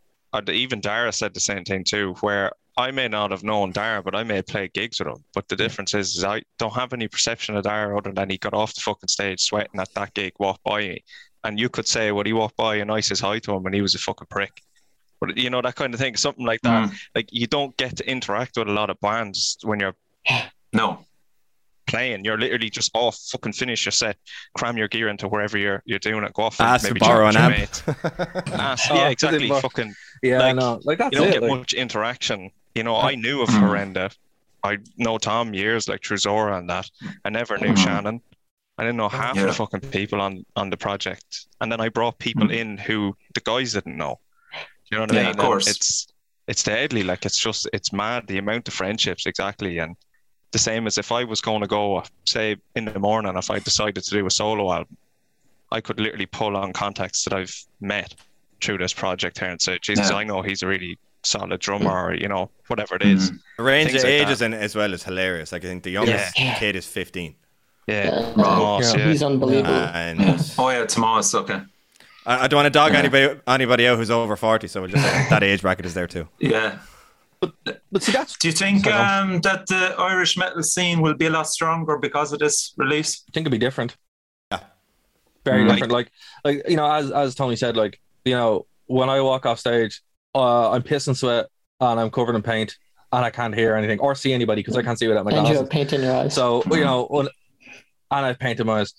even 0.50 0.82
Darragh 0.82 1.14
said 1.14 1.34
the 1.34 1.40
same 1.40 1.64
thing 1.64 1.84
too, 1.84 2.16
where 2.22 2.52
I 2.76 2.92
may 2.92 3.08
not 3.08 3.32
have 3.32 3.44
known 3.44 3.72
Darragh, 3.72 4.04
but 4.04 4.16
I 4.16 4.24
may 4.24 4.38
have 4.38 4.48
played 4.48 4.74
gigs 4.74 5.00
with 5.00 5.08
him. 5.08 5.24
But 5.34 5.48
the 5.48 5.56
difference 5.56 5.94
is, 5.94 6.18
is 6.18 6.24
I 6.24 6.42
don't 6.58 6.74
have 6.74 6.92
any 6.92 7.08
perception 7.08 7.56
of 7.56 7.64
Darragh 7.64 7.98
other 7.98 8.12
than 8.12 8.30
he 8.30 8.38
got 8.38 8.54
off 8.54 8.74
the 8.74 8.82
fucking 8.82 9.10
stage 9.10 9.42
sweating 9.42 9.80
at 9.80 9.94
that 9.94 10.14
gig, 10.14 10.34
walked 10.40 10.64
by 10.64 10.80
me, 10.80 11.04
and 11.44 11.60
you 11.60 11.70
could 11.70 11.88
say, 11.88 12.12
well, 12.12 12.26
he 12.26 12.34
walked 12.34 12.58
by 12.58 12.76
and 12.76 12.92
I 12.92 13.00
says 13.00 13.20
hi 13.20 13.40
to 13.40 13.54
him, 13.54 13.66
and 13.66 13.76
he 13.76 13.82
was 13.82 13.96
a 13.96 14.00
fucking 14.00 14.28
prick. 14.30 14.62
But 15.26 15.38
you 15.38 15.50
know 15.50 15.62
that 15.62 15.76
kind 15.76 15.94
of 15.94 16.00
thing, 16.00 16.16
something 16.18 16.46
like 16.46 16.62
that 16.62 16.90
Mm. 16.90 16.96
like 17.16 17.30
you 17.32 17.48
don't 17.48 17.76
get 17.78 17.98
to 17.98 18.10
interact 18.10 18.58
with 18.58 18.68
a 18.68 18.72
lot 18.72 18.90
of 18.90 19.00
bands 19.00 19.58
when 19.64 19.80
you're 19.80 19.96
No. 20.74 21.06
playing. 21.88 22.24
You're 22.26 22.38
literally 22.38 22.70
just 22.70 22.92
off, 22.94 23.18
fucking 23.32 23.54
finish 23.54 23.86
your 23.86 23.92
set, 23.92 24.18
cram 24.58 24.78
your 24.78 24.88
gear 24.88 25.10
into 25.10 25.28
wherever 25.28 25.58
you're 25.58 25.82
you're 25.86 26.00
doing 26.00 26.24
it, 26.24 26.34
go 26.34 26.44
off 26.44 26.60
and 26.60 26.68
Ask 26.70 26.88
to 26.88 26.94
maybe 26.94 27.00
borrow 27.00 27.30
chat 27.32 27.52
an 27.52 27.62
with 27.62 27.84
amp. 27.88 28.48
Ask- 28.60 28.92
Oh, 28.92 28.96
yeah, 28.96 29.10
exactly. 29.10 29.50
Fucking, 29.50 29.94
Yeah, 30.22 30.36
I 30.42 30.52
Like, 30.52 30.56
know. 30.56 30.80
Like 30.84 30.98
that's 30.98 31.14
you 31.14 31.20
don't 31.20 31.28
it. 31.30 31.34
get 31.34 31.44
like- 31.44 31.52
much 31.60 31.74
interaction. 31.74 32.52
You 32.76 32.84
know, 32.84 32.96
I 32.98 33.16
knew 33.16 33.42
of 33.42 33.50
Mm. 33.50 33.60
Horrenda. 33.62 34.16
I 34.64 34.78
know 34.98 35.18
Tom 35.18 35.54
years 35.54 35.88
like 35.90 36.04
through 36.04 36.18
Zhora 36.18 36.58
and 36.58 36.70
that. 36.70 36.90
I 37.26 37.30
never 37.30 37.58
knew 37.58 37.74
Mm. 37.74 37.78
Shannon. 37.84 38.22
I 38.78 38.84
didn't 38.84 38.98
know 38.98 39.10
half 39.10 39.36
Yeah. 39.36 39.46
the 39.48 39.54
fucking 39.54 39.82
people 39.92 40.20
on 40.22 40.46
on 40.56 40.70
the 40.72 40.78
project, 40.78 41.46
and 41.62 41.72
then 41.72 41.80
I 41.82 41.90
brought 41.90 42.18
people 42.18 42.48
Mm. 42.48 42.56
in 42.58 42.78
who 42.78 43.16
the 43.36 43.42
guys 43.42 43.74
didn't 43.74 43.98
know. 43.98 44.20
You 44.94 45.00
know 45.00 45.04
what 45.04 45.12
I 45.12 45.16
Yeah, 45.16 45.22
mean? 45.22 45.30
of 45.32 45.36
And 45.38 45.42
course. 45.42 45.68
It's 45.68 46.08
it's 46.48 46.62
deadly. 46.64 47.04
Like 47.04 47.26
it's 47.26 47.38
just 47.40 47.68
it's 47.74 47.92
mad 47.92 48.28
the 48.28 48.38
amount 48.38 48.68
of 48.68 48.74
friendships 48.74 49.26
exactly, 49.26 49.80
and 49.80 49.96
the 50.52 50.60
same 50.60 50.86
as 50.88 50.98
if 50.98 51.12
I 51.12 51.24
was 51.24 51.42
going 51.42 51.62
to 51.62 51.68
go 51.68 51.98
uh, 51.98 52.04
say 52.26 52.58
in 52.76 52.86
the 52.86 53.00
morning 53.00 53.36
if 53.38 53.50
I 53.50 53.58
decided 53.60 54.04
to 54.04 54.10
do 54.12 54.26
a 54.28 54.30
solo 54.32 54.72
album, 54.72 54.96
I 55.72 55.82
could 55.82 56.00
literally 56.00 56.28
pull 56.28 56.56
on 56.56 56.74
contacts 56.74 57.24
that 57.24 57.34
I've 57.34 57.56
met 57.82 58.14
through 58.62 58.78
this 58.78 58.94
project 58.94 59.40
here 59.40 59.50
and 59.50 59.60
say, 59.62 59.80
Jesus, 59.82 60.10
Yeah. 60.10 60.18
I 60.18 60.24
know 60.26 60.42
he's 60.44 60.62
a 60.64 60.68
really 60.68 61.00
solid 61.24 61.60
drummer, 61.60 61.90
mm. 61.90 62.04
or 62.12 62.14
you 62.16 62.28
know 62.28 62.52
whatever 62.68 62.96
it 62.96 63.02
is. 63.02 63.32
Mm-hmm. 63.32 63.38
The 63.58 63.64
range 63.64 63.90
Things 63.92 64.04
of 64.04 64.10
like 64.10 64.22
ages 64.28 64.42
in 64.44 64.54
as 64.54 64.76
well 64.76 64.94
is 64.94 65.04
hilarious. 65.04 65.52
Like 65.54 65.66
I 65.66 65.70
think 65.70 65.84
the 65.84 65.92
youngest 65.92 66.38
Yeah. 66.40 66.60
kid 66.60 66.76
is 66.76 66.86
15, 66.86 67.36
Yeah, 67.88 68.06
Yeah. 68.06 68.34
Ross, 68.36 68.96
yeah. 68.96 69.08
He's 69.08 69.24
unbelievable. 69.24 69.74
Uh, 69.74 69.92
and 69.96 70.20
Oh 70.60 70.70
yeah, 70.70 70.86
Tomas. 70.86 71.34
Okay. 71.34 71.62
I, 72.26 72.44
I 72.44 72.48
don't 72.48 72.58
want 72.58 72.66
to 72.68 72.70
dog 72.78 72.94
Yeah. 72.94 73.00
anybody 73.00 73.40
anybody 73.48 73.88
out 73.88 73.98
who's 73.98 74.12
over 74.12 74.36
40, 74.36 74.68
so 74.68 74.82
we'll 74.82 74.90
just 74.92 75.04
say 75.04 75.28
that 75.30 75.44
age 75.44 75.62
bracket 75.62 75.86
is 75.86 75.94
there 75.94 76.08
too. 76.08 76.28
Yeah. 76.40 76.80
But 77.92 78.02
see, 78.02 78.14
that's 78.14 78.38
Do 78.38 78.48
you 78.48 78.54
think 78.54 78.86
Sorry, 78.86 78.96
go 78.96 79.02
on. 79.04 79.32
um, 79.34 79.42
that 79.42 79.68
the 79.68 79.96
Irish 80.00 80.38
metal 80.38 80.64
scene 80.64 81.02
will 81.02 81.14
be 81.14 81.26
a 81.26 81.30
lot 81.30 81.46
stronger 81.48 81.98
because 81.98 82.32
of 82.32 82.40
this 82.40 82.74
release? 82.78 83.22
I 83.28 83.32
think 83.34 83.46
it'll 83.46 83.52
be 83.52 83.58
different. 83.58 83.98
Yeah. 84.50 84.62
Very 85.44 85.64
Mm. 85.66 85.72
different. 85.72 85.92
Like, 85.92 86.12
like 86.46 86.64
you 86.70 86.78
know, 86.78 86.90
as 86.90 87.12
as 87.12 87.36
Tony 87.36 87.58
said, 87.58 87.76
like 87.76 88.00
you 88.24 88.34
know, 88.34 88.66
when 88.86 89.10
I 89.10 89.20
walk 89.20 89.46
off 89.46 89.60
stage, 89.60 90.02
uh, 90.34 90.72
I'm 90.72 90.84
pissing 90.84 91.18
sweat 91.18 91.48
and 91.82 92.00
I'm 92.00 92.10
covered 92.12 92.36
in 92.36 92.42
paint 92.44 92.78
and 93.12 93.26
I 93.26 93.30
can't 93.30 93.54
hear 93.54 93.76
anything 93.76 94.00
or 94.00 94.16
see 94.16 94.32
anybody 94.32 94.62
because 94.62 94.78
I 94.78 94.82
can't 94.82 94.98
see 94.98 95.08
without 95.10 95.26
my 95.26 95.32
and 95.32 95.40
you 95.40 95.44
glasses. 95.44 95.60
have 95.64 95.70
paint 95.70 95.92
in 95.92 96.02
your 96.02 96.16
eyes. 96.16 96.34
So 96.34 96.64
you 96.72 96.86
know, 96.86 97.08
when, 97.10 97.28
and 98.12 98.26
I've 98.26 98.40
painted 98.40 98.66
my 98.66 98.80
eyes, 98.82 98.94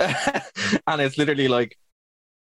and 0.86 1.00
it's 1.02 1.18
literally 1.18 1.48
like, 1.48 1.76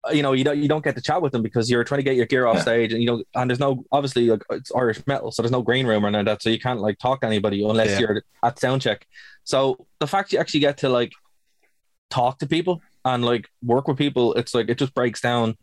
Uh, 0.07 0.11
you 0.11 0.23
know, 0.23 0.31
you 0.33 0.43
don't 0.43 0.57
you 0.57 0.67
don't 0.67 0.83
get 0.83 0.95
to 0.95 1.01
chat 1.01 1.21
with 1.21 1.31
them 1.31 1.43
because 1.43 1.69
you're 1.69 1.83
trying 1.83 1.99
to 1.99 2.03
get 2.03 2.15
your 2.15 2.25
gear 2.25 2.47
off 2.47 2.55
Yeah. 2.55 2.61
stage, 2.61 2.93
and 2.93 3.01
you 3.03 3.07
know, 3.07 3.23
and 3.35 3.49
there's 3.49 3.59
no 3.59 3.83
obviously 3.91 4.27
like 4.27 4.43
it's 4.49 4.71
Irish 4.75 5.05
metal, 5.05 5.31
so 5.31 5.41
there's 5.41 5.51
no 5.51 5.61
green 5.61 5.85
room 5.85 6.05
or 6.05 6.09
none 6.11 6.21
of 6.21 6.25
that, 6.25 6.41
so 6.41 6.49
you 6.49 6.59
can't 6.59 6.79
like 6.81 6.97
talk 6.99 7.21
to 7.21 7.27
anybody 7.27 7.63
unless 7.63 7.91
Yeah. 7.91 7.99
you're 7.99 8.23
at 8.43 8.59
sound 8.59 8.81
check. 8.81 9.05
So 9.43 9.85
the 9.99 10.07
fact 10.07 10.33
you 10.33 10.39
actually 10.39 10.61
get 10.61 10.77
to 10.79 10.89
like 10.89 11.11
talk 12.09 12.39
to 12.39 12.47
people 12.47 12.81
and 13.05 13.23
like 13.23 13.47
work 13.63 13.87
with 13.87 13.97
people, 13.97 14.33
it's 14.33 14.53
like 14.55 14.69
it 14.69 14.77
just 14.77 14.93
breaks 14.93 15.21
down 15.21 15.55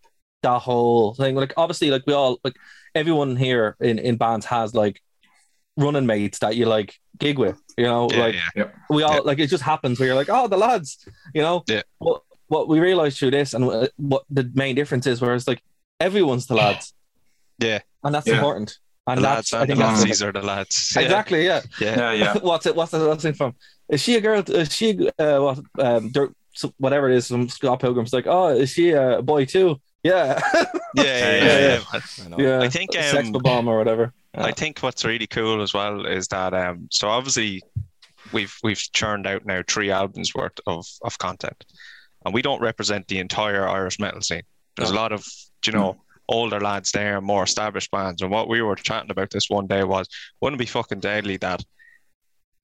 that 0.42 0.60
whole 0.60 1.14
thing. 1.14 1.34
Like 1.34 1.52
obviously, 1.56 1.90
like 1.90 2.04
we 2.06 2.12
all 2.12 2.38
like 2.44 2.54
everyone 2.94 3.34
here 3.36 3.76
in 3.80 3.98
in 3.98 4.16
bands 4.16 4.46
has 4.46 4.72
like 4.74 5.00
running 5.76 6.06
mates 6.06 6.38
that 6.40 6.56
you 6.56 6.66
like 6.66 6.94
gig 7.18 7.38
with, 7.38 7.60
you 7.76 7.84
know, 7.84 8.08
yeah, 8.10 8.18
like 8.20 8.34
yeah. 8.56 8.64
we 8.90 9.02
all 9.02 9.14
Yeah. 9.14 9.20
like 9.20 9.38
it 9.40 9.48
just 9.48 9.62
happens 9.64 9.98
where 9.98 10.06
you're 10.06 10.16
like, 10.16 10.28
oh, 10.30 10.46
the 10.48 10.56
lads, 10.56 11.04
you 11.34 11.42
know. 11.42 11.64
Yeah. 11.68 11.82
What 11.98 12.22
what 12.48 12.68
we 12.68 12.80
realized 12.80 13.18
through 13.18 13.30
this, 13.32 13.54
and 13.54 13.66
what- 13.66 13.92
what 13.96 14.24
the 14.30 14.50
main 14.54 14.74
difference 14.74 15.06
is, 15.06 15.20
where 15.20 15.34
it's 15.34 15.46
like 15.48 15.62
everyone's 16.00 16.46
the 16.46 16.54
lads. 16.54 16.92
Yeah. 17.58 17.80
And 18.04 18.14
that's 18.14 18.26
Yeah. 18.26 18.34
important. 18.36 18.78
And 19.06 19.18
The 19.18 19.22
that's 19.22 19.52
lads 19.52 19.54
I 19.54 19.60
and 19.60 19.70
the 19.70 19.74
think 19.74 19.78
that's 19.86 20.00
lassies 20.02 20.22
are 20.22 20.32
the 20.32 20.42
lads. 20.42 20.92
Yeah. 20.94 21.02
exactly 21.02 21.44
yeah. 21.46 21.62
Yeah. 21.80 21.96
Yeah, 21.98 22.12
yeah. 22.12 22.38
what's 22.42 22.66
it? 22.66 22.76
What's 22.76 22.90
the 22.92 23.08
what's 23.08 23.24
it 23.24 23.36
from? 23.36 23.54
Is 23.88 24.02
she 24.02 24.16
a 24.16 24.20
girl? 24.20 24.40
Is 24.46 24.72
she 24.74 25.08
uh, 25.18 25.40
what? 25.40 25.58
Um, 25.78 26.10
dirt, 26.12 26.32
whatever 26.76 27.08
it 27.10 27.16
is 27.16 27.28
from 27.28 27.48
Scott 27.48 27.80
Pilgrim's 27.80 28.12
like, 28.12 28.26
oh, 28.26 28.48
is 28.48 28.70
she 28.70 28.90
a 28.90 29.22
boy 29.22 29.44
too? 29.46 29.80
Yeah, 30.02 30.38
Yeah, 30.54 30.64
yeah, 30.94 31.04
Yeah, 31.04 31.04
yeah, 31.04 31.58
yeah. 31.58 31.80
yeah. 31.94 32.00
I 32.24 32.28
know. 32.28 32.36
yeah. 32.38 32.60
I 32.60 32.68
think, 32.68 32.92
sex 32.92 33.14
um, 33.28 33.32
bomb 33.32 33.66
or 33.66 33.78
whatever. 33.78 34.12
I 34.34 34.52
think 34.52 34.78
what's 34.80 35.04
really 35.04 35.26
cool 35.26 35.62
as 35.62 35.72
well 35.74 36.06
is 36.06 36.28
that 36.28 36.52
um 36.54 36.88
so 36.92 37.08
obviously 37.08 37.62
we've 38.32 38.54
we've 38.62 38.78
churned 38.92 39.26
out 39.26 39.44
now 39.46 39.62
three 39.66 39.90
albums 39.90 40.34
worth 40.34 40.60
of, 40.66 40.86
of 41.02 41.18
content. 41.18 41.64
And 42.24 42.34
we 42.34 42.42
don't 42.42 42.60
represent 42.60 43.06
the 43.08 43.18
entire 43.18 43.66
Irish 43.68 43.98
metal 43.98 44.20
scene. 44.20 44.42
There's 44.76 44.90
a 44.90 44.94
lot 44.94 45.12
of 45.12 45.24
you 45.64 45.72
know 45.72 45.94
mm. 45.94 45.98
older 46.28 46.60
lads 46.60 46.90
there, 46.92 47.20
more 47.20 47.44
established 47.44 47.90
bands. 47.90 48.22
And 48.22 48.30
what 48.30 48.48
we 48.48 48.62
were 48.62 48.76
chatting 48.76 49.10
about 49.10 49.30
this 49.30 49.48
one 49.48 49.66
day 49.66 49.84
was 49.84 50.08
wouldn't 50.40 50.60
it 50.60 50.64
be 50.64 50.70
fucking 50.70 51.00
deadly 51.00 51.36
that 51.38 51.64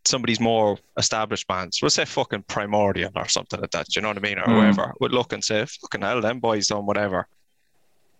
somebody's 0.04 0.40
more 0.40 0.78
established 0.98 1.46
bands, 1.46 1.80
we'll 1.80 1.90
say 1.90 2.04
fucking 2.04 2.42
primordial 2.42 3.10
or 3.16 3.28
something 3.28 3.60
like 3.60 3.70
that, 3.70 3.86
do 3.86 3.92
you 3.98 4.02
know 4.02 4.08
what 4.08 4.18
I 4.18 4.20
mean? 4.20 4.38
Or 4.38 4.44
Mm. 4.44 4.60
whoever 4.60 4.92
would 5.00 5.12
look 5.12 5.32
and 5.32 5.42
say, 5.42 5.64
fucking 5.64 6.02
hell, 6.02 6.20
them 6.20 6.40
boys 6.40 6.68
done 6.68 6.86
whatever. 6.86 7.26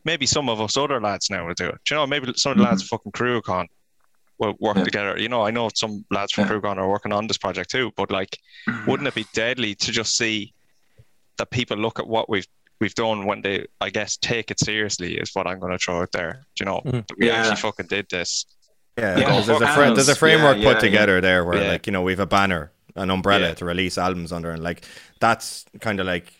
Maybe 0.05 0.27
some 0.27 0.49
of 0.49 0.61
us 0.61 0.77
other 0.77 1.01
lads 1.01 1.31
now 1.31 1.47
will 1.47 1.55
do 1.55 1.69
it. 1.69 1.79
Do 1.85 1.95
you 1.95 2.01
know, 2.01 2.07
maybe 2.07 2.33
some 2.37 2.53
of 2.53 2.59
the 2.59 2.65
lads 2.65 2.83
mm-hmm. 2.83 2.97
fucking 2.97 3.13
Cruachan 3.13 3.67
will 4.39 4.55
work 4.61 4.77
Yeah. 4.77 4.85
together. 4.85 5.19
You 5.19 5.29
know, 5.29 5.43
I 5.47 5.51
know 5.51 5.71
some 5.75 6.05
lads 6.11 6.33
from 6.33 6.45
Yeah. 6.45 6.53
Cruachan 6.53 6.77
are 6.79 6.89
working 6.89 7.13
on 7.13 7.27
this 7.27 7.39
project 7.39 7.71
too, 7.71 7.93
but 7.97 8.11
like, 8.11 8.39
mm-hmm. 8.69 8.91
wouldn't 8.91 9.09
it 9.09 9.15
be 9.15 9.27
deadly 9.33 9.75
to 9.77 9.93
just 9.93 10.17
see 10.17 10.53
that 11.39 11.51
people 11.51 11.77
look 11.77 11.99
at 11.99 12.07
what 12.07 12.29
we've 12.29 12.47
we've 12.81 12.95
done 12.95 13.25
when 13.25 13.41
they, 13.41 13.67
I 13.81 13.89
guess, 13.91 14.17
take 14.17 14.51
it 14.51 14.59
seriously 14.59 15.17
is 15.17 15.31
what 15.35 15.47
I'm 15.47 15.61
going 15.61 15.73
to 15.73 15.79
throw 15.79 16.03
out 16.03 16.11
there. 16.13 16.45
Do 16.57 16.65
you 16.65 16.67
know, 16.67 16.81
Mhm. 16.85 17.05
we 17.17 17.29
Yeah. 17.29 17.35
actually 17.37 17.57
fucking 17.57 17.87
did 17.87 18.07
this. 18.11 18.47
Yeah, 18.99 19.17
Yeah, 19.19 19.31
there's, 19.33 19.47
there's 19.47 19.61
a 19.61 19.67
fuck 19.67 19.75
fra- 19.77 19.95
there's 19.95 20.09
a 20.09 20.15
framework 20.17 20.59
Yeah, 20.59 20.65
put 20.65 20.75
yeah, 20.77 20.81
together 20.81 21.21
there 21.21 21.45
where 21.45 21.63
Yeah. 21.63 21.71
like 21.71 21.87
you 21.87 21.93
know 21.93 22.03
we've 22.03 22.19
a 22.21 22.27
banner, 22.27 22.73
an 22.97 23.11
umbrella 23.11 23.49
Yeah. 23.49 23.55
to 23.55 23.65
release 23.65 23.97
albums 23.97 24.33
under, 24.33 24.51
and 24.51 24.63
like 24.63 24.85
that's 25.21 25.65
kind 25.81 26.01
of 26.01 26.07
like 26.07 26.33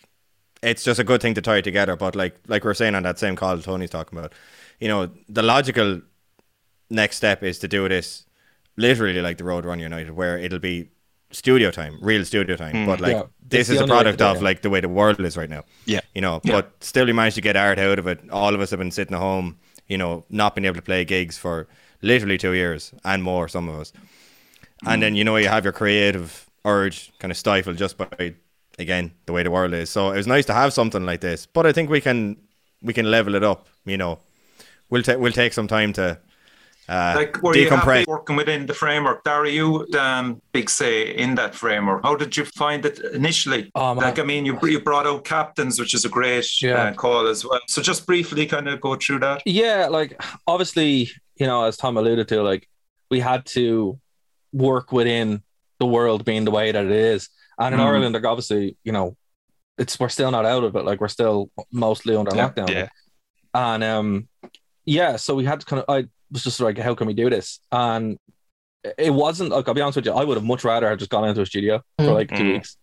it's 0.61 0.83
just 0.83 0.99
a 0.99 1.03
good 1.03 1.21
thing 1.21 1.33
to 1.35 1.41
tie 1.41 1.61
together. 1.61 1.95
But 1.95 2.15
like 2.15 2.35
like 2.47 2.63
we 2.65 2.69
are 2.71 2.73
saying 2.75 2.95
on 2.95 3.03
that 3.03 3.17
same 3.17 3.35
call 3.37 3.57
Tony's 3.59 3.89
talking 3.89 4.17
about, 4.19 4.33
you 4.79 4.87
know, 4.89 5.09
the 5.29 5.41
logical 5.41 6.01
next 6.89 7.15
step 7.17 7.43
is 7.43 7.59
to 7.59 7.67
do 7.67 7.87
this 7.89 8.25
literally 8.77 9.21
like 9.21 9.37
the 9.37 9.43
Road 9.45 9.65
Run 9.65 9.79
United, 9.79 10.11
where 10.11 10.37
it'll 10.37 10.59
be 10.59 10.89
studio 11.35 11.69
time, 11.71 11.97
real 12.01 12.23
studio 12.25 12.55
time. 12.55 12.73
Mm. 12.75 12.85
But 12.85 13.01
like 13.01 13.11
Yeah. 13.13 13.23
this 13.41 13.69
It's 13.69 13.69
is 13.71 13.79
a 13.79 13.83
only 13.83 13.93
way 13.93 13.97
to 13.99 14.03
product 14.13 14.21
of 14.37 14.41
like 14.41 14.61
the 14.61 14.69
way 14.69 14.79
the 14.79 14.89
world 14.89 15.19
is 15.19 15.35
right 15.37 15.49
now. 15.49 15.63
Yeah. 15.85 16.01
You 16.15 16.21
know, 16.21 16.41
Yeah. 16.43 16.53
but 16.53 16.83
still 16.83 17.05
we 17.05 17.13
managed 17.13 17.35
to 17.35 17.41
get 17.41 17.55
art 17.57 17.77
out 17.79 17.99
of 17.99 18.07
it. 18.07 18.19
All 18.31 18.53
of 18.55 18.61
us 18.61 18.69
have 18.71 18.79
been 18.79 18.91
sitting 18.91 19.13
at 19.15 19.19
home, 19.19 19.57
you 19.87 19.97
know, 19.97 20.25
not 20.29 20.55
being 20.55 20.65
able 20.65 20.75
to 20.75 20.81
play 20.81 21.03
gigs 21.05 21.37
for 21.37 21.67
literally 22.01 22.37
two 22.37 22.53
years 22.53 22.93
and 23.03 23.21
more, 23.23 23.47
some 23.47 23.67
of 23.69 23.79
us. 23.79 23.93
And 24.85 25.01
then, 25.01 25.15
you 25.15 25.23
know, 25.23 25.35
you 25.37 25.47
have 25.47 25.63
your 25.63 25.73
creative 25.73 26.49
urge 26.63 27.11
kind 27.19 27.31
of 27.31 27.37
stifled 27.37 27.77
just 27.77 27.97
by, 27.97 28.35
again, 28.79 29.11
the 29.25 29.33
way 29.33 29.43
the 29.43 29.51
world 29.51 29.73
is. 29.73 29.89
So 29.89 30.11
it 30.11 30.17
was 30.17 30.27
nice 30.27 30.45
to 30.45 30.53
have 30.53 30.73
something 30.73 31.05
like 31.05 31.21
this. 31.21 31.45
But 31.45 31.65
I 31.65 31.71
think 31.71 31.89
we 31.89 32.01
can 32.01 32.37
we 32.81 32.93
can 32.93 33.09
level 33.09 33.35
it 33.35 33.43
up, 33.43 33.67
you 33.85 33.97
know. 33.97 34.19
We'll, 34.91 35.01
take 35.01 35.17
we'll 35.17 35.31
take 35.31 35.53
some 35.53 35.67
time 35.67 35.93
to 35.93 36.19
uh, 36.87 37.13
Like, 37.15 37.41
were 37.41 37.55
you 37.57 37.67
decompress. 37.67 37.99
happy 37.99 38.05
working 38.07 38.35
within 38.35 38.65
the 38.65 38.73
framework? 38.73 39.23
Darry, 39.23 39.51
you 39.51 39.87
um, 39.97 40.41
big 40.51 40.69
say 40.69 41.15
in 41.15 41.35
that 41.35 41.55
framework. 41.55 42.03
How 42.03 42.15
did 42.15 42.37
you 42.37 42.45
find 42.45 42.85
it 42.85 42.99
initially? 43.13 43.71
Oh, 43.75 43.93
like, 43.93 44.19
I 44.19 44.23
mean, 44.23 44.45
you 44.45 44.57
you 44.63 44.79
brought 44.79 45.07
out 45.07 45.23
captains, 45.23 45.79
which 45.79 45.93
is 45.93 46.05
a 46.05 46.09
great 46.09 46.47
Yeah. 46.61 46.83
uh, 46.89 46.93
call 46.93 47.27
as 47.27 47.43
well. 47.45 47.59
So 47.67 47.81
just 47.81 48.05
briefly, 48.05 48.45
kind 48.45 48.67
of 48.67 48.79
go 48.81 48.95
through 48.95 49.19
that. 49.19 49.41
Yeah, 49.45 49.87
like 49.89 50.21
obviously, 50.47 51.09
you 51.37 51.47
know, 51.47 51.63
as 51.65 51.77
Tom 51.77 51.97
alluded 51.97 52.27
to, 52.29 52.43
like 52.43 52.67
we 53.09 53.19
had 53.19 53.45
to 53.57 53.99
work 54.53 54.91
within 54.91 55.41
the 55.79 55.85
world 55.85 56.23
being 56.25 56.45
the 56.45 56.51
way 56.51 56.71
that 56.71 56.85
it 56.85 56.91
is. 56.91 57.29
And 57.59 57.73
in 57.75 57.81
Mhm. 57.81 57.85
Ireland, 57.85 58.13
like 58.15 58.25
obviously, 58.25 58.77
you 58.83 58.91
know, 58.91 59.17
it's 59.77 59.99
we're 59.99 60.09
still 60.09 60.31
not 60.31 60.45
out 60.45 60.63
of 60.63 60.75
it. 60.75 60.85
Like 60.85 61.01
we're 61.01 61.07
still 61.09 61.49
mostly 61.71 62.15
under 62.15 62.35
Yeah. 62.35 62.49
lockdown. 62.49 62.69
Yeah. 62.69 62.87
And 63.53 63.83
um 63.83 64.27
yeah, 64.85 65.15
so 65.17 65.33
we 65.35 65.45
had 65.45 65.59
to 65.61 65.65
kind 65.65 65.83
of 65.83 65.85
I 65.89 66.05
was 66.31 66.43
just 66.43 66.59
like, 66.59 66.77
how 66.77 66.95
can 66.95 67.07
we 67.07 67.13
do 67.13 67.29
this? 67.29 67.59
And 67.71 68.17
it 68.97 69.11
wasn't 69.13 69.49
like 69.49 69.67
I'll 69.67 69.73
be 69.73 69.81
honest 69.81 69.95
with 69.95 70.05
you, 70.05 70.13
I 70.13 70.23
would 70.23 70.37
have 70.37 70.43
much 70.45 70.63
rather 70.63 70.87
have 70.89 70.99
just 70.99 71.11
gone 71.11 71.27
into 71.27 71.41
a 71.41 71.45
studio 71.45 71.81
for 71.97 72.05
Mm. 72.05 72.13
like 72.13 72.29
two 72.35 72.43
Mm. 72.43 72.53
weeks 72.53 72.77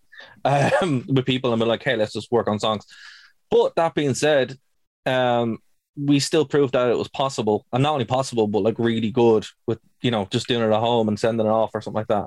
um 0.45 1.05
with 1.09 1.25
people 1.25 1.53
and 1.53 1.59
be 1.59 1.65
like, 1.65 1.83
hey, 1.83 1.95
let's 1.95 2.13
just 2.13 2.31
work 2.31 2.47
on 2.47 2.59
songs. 2.59 2.85
But 3.49 3.75
that 3.75 3.93
being 3.95 4.13
said, 4.13 4.57
um 5.05 5.59
we 5.95 6.19
still 6.19 6.43
proved 6.45 6.73
that 6.73 6.89
it 6.89 6.97
was 6.97 7.07
possible 7.07 7.65
and 7.71 7.83
not 7.83 7.93
only 7.93 8.05
possible 8.05 8.47
but 8.47 8.63
like 8.63 8.79
really 8.79 9.11
good 9.11 9.45
with 9.67 9.79
you 10.01 10.09
know 10.09 10.27
just 10.31 10.47
doing 10.47 10.63
it 10.63 10.73
at 10.73 10.79
home 10.79 11.07
and 11.07 11.19
sending 11.19 11.45
it 11.45 11.49
off 11.49 11.69
or 11.75 11.81
something 11.81 11.99
like 11.99 12.07
that 12.07 12.25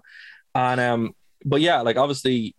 and 0.55 0.81
um 0.81 1.13
but 1.45 1.61
yeah 1.61 1.81
like 1.81 1.97
obviously 1.97 2.55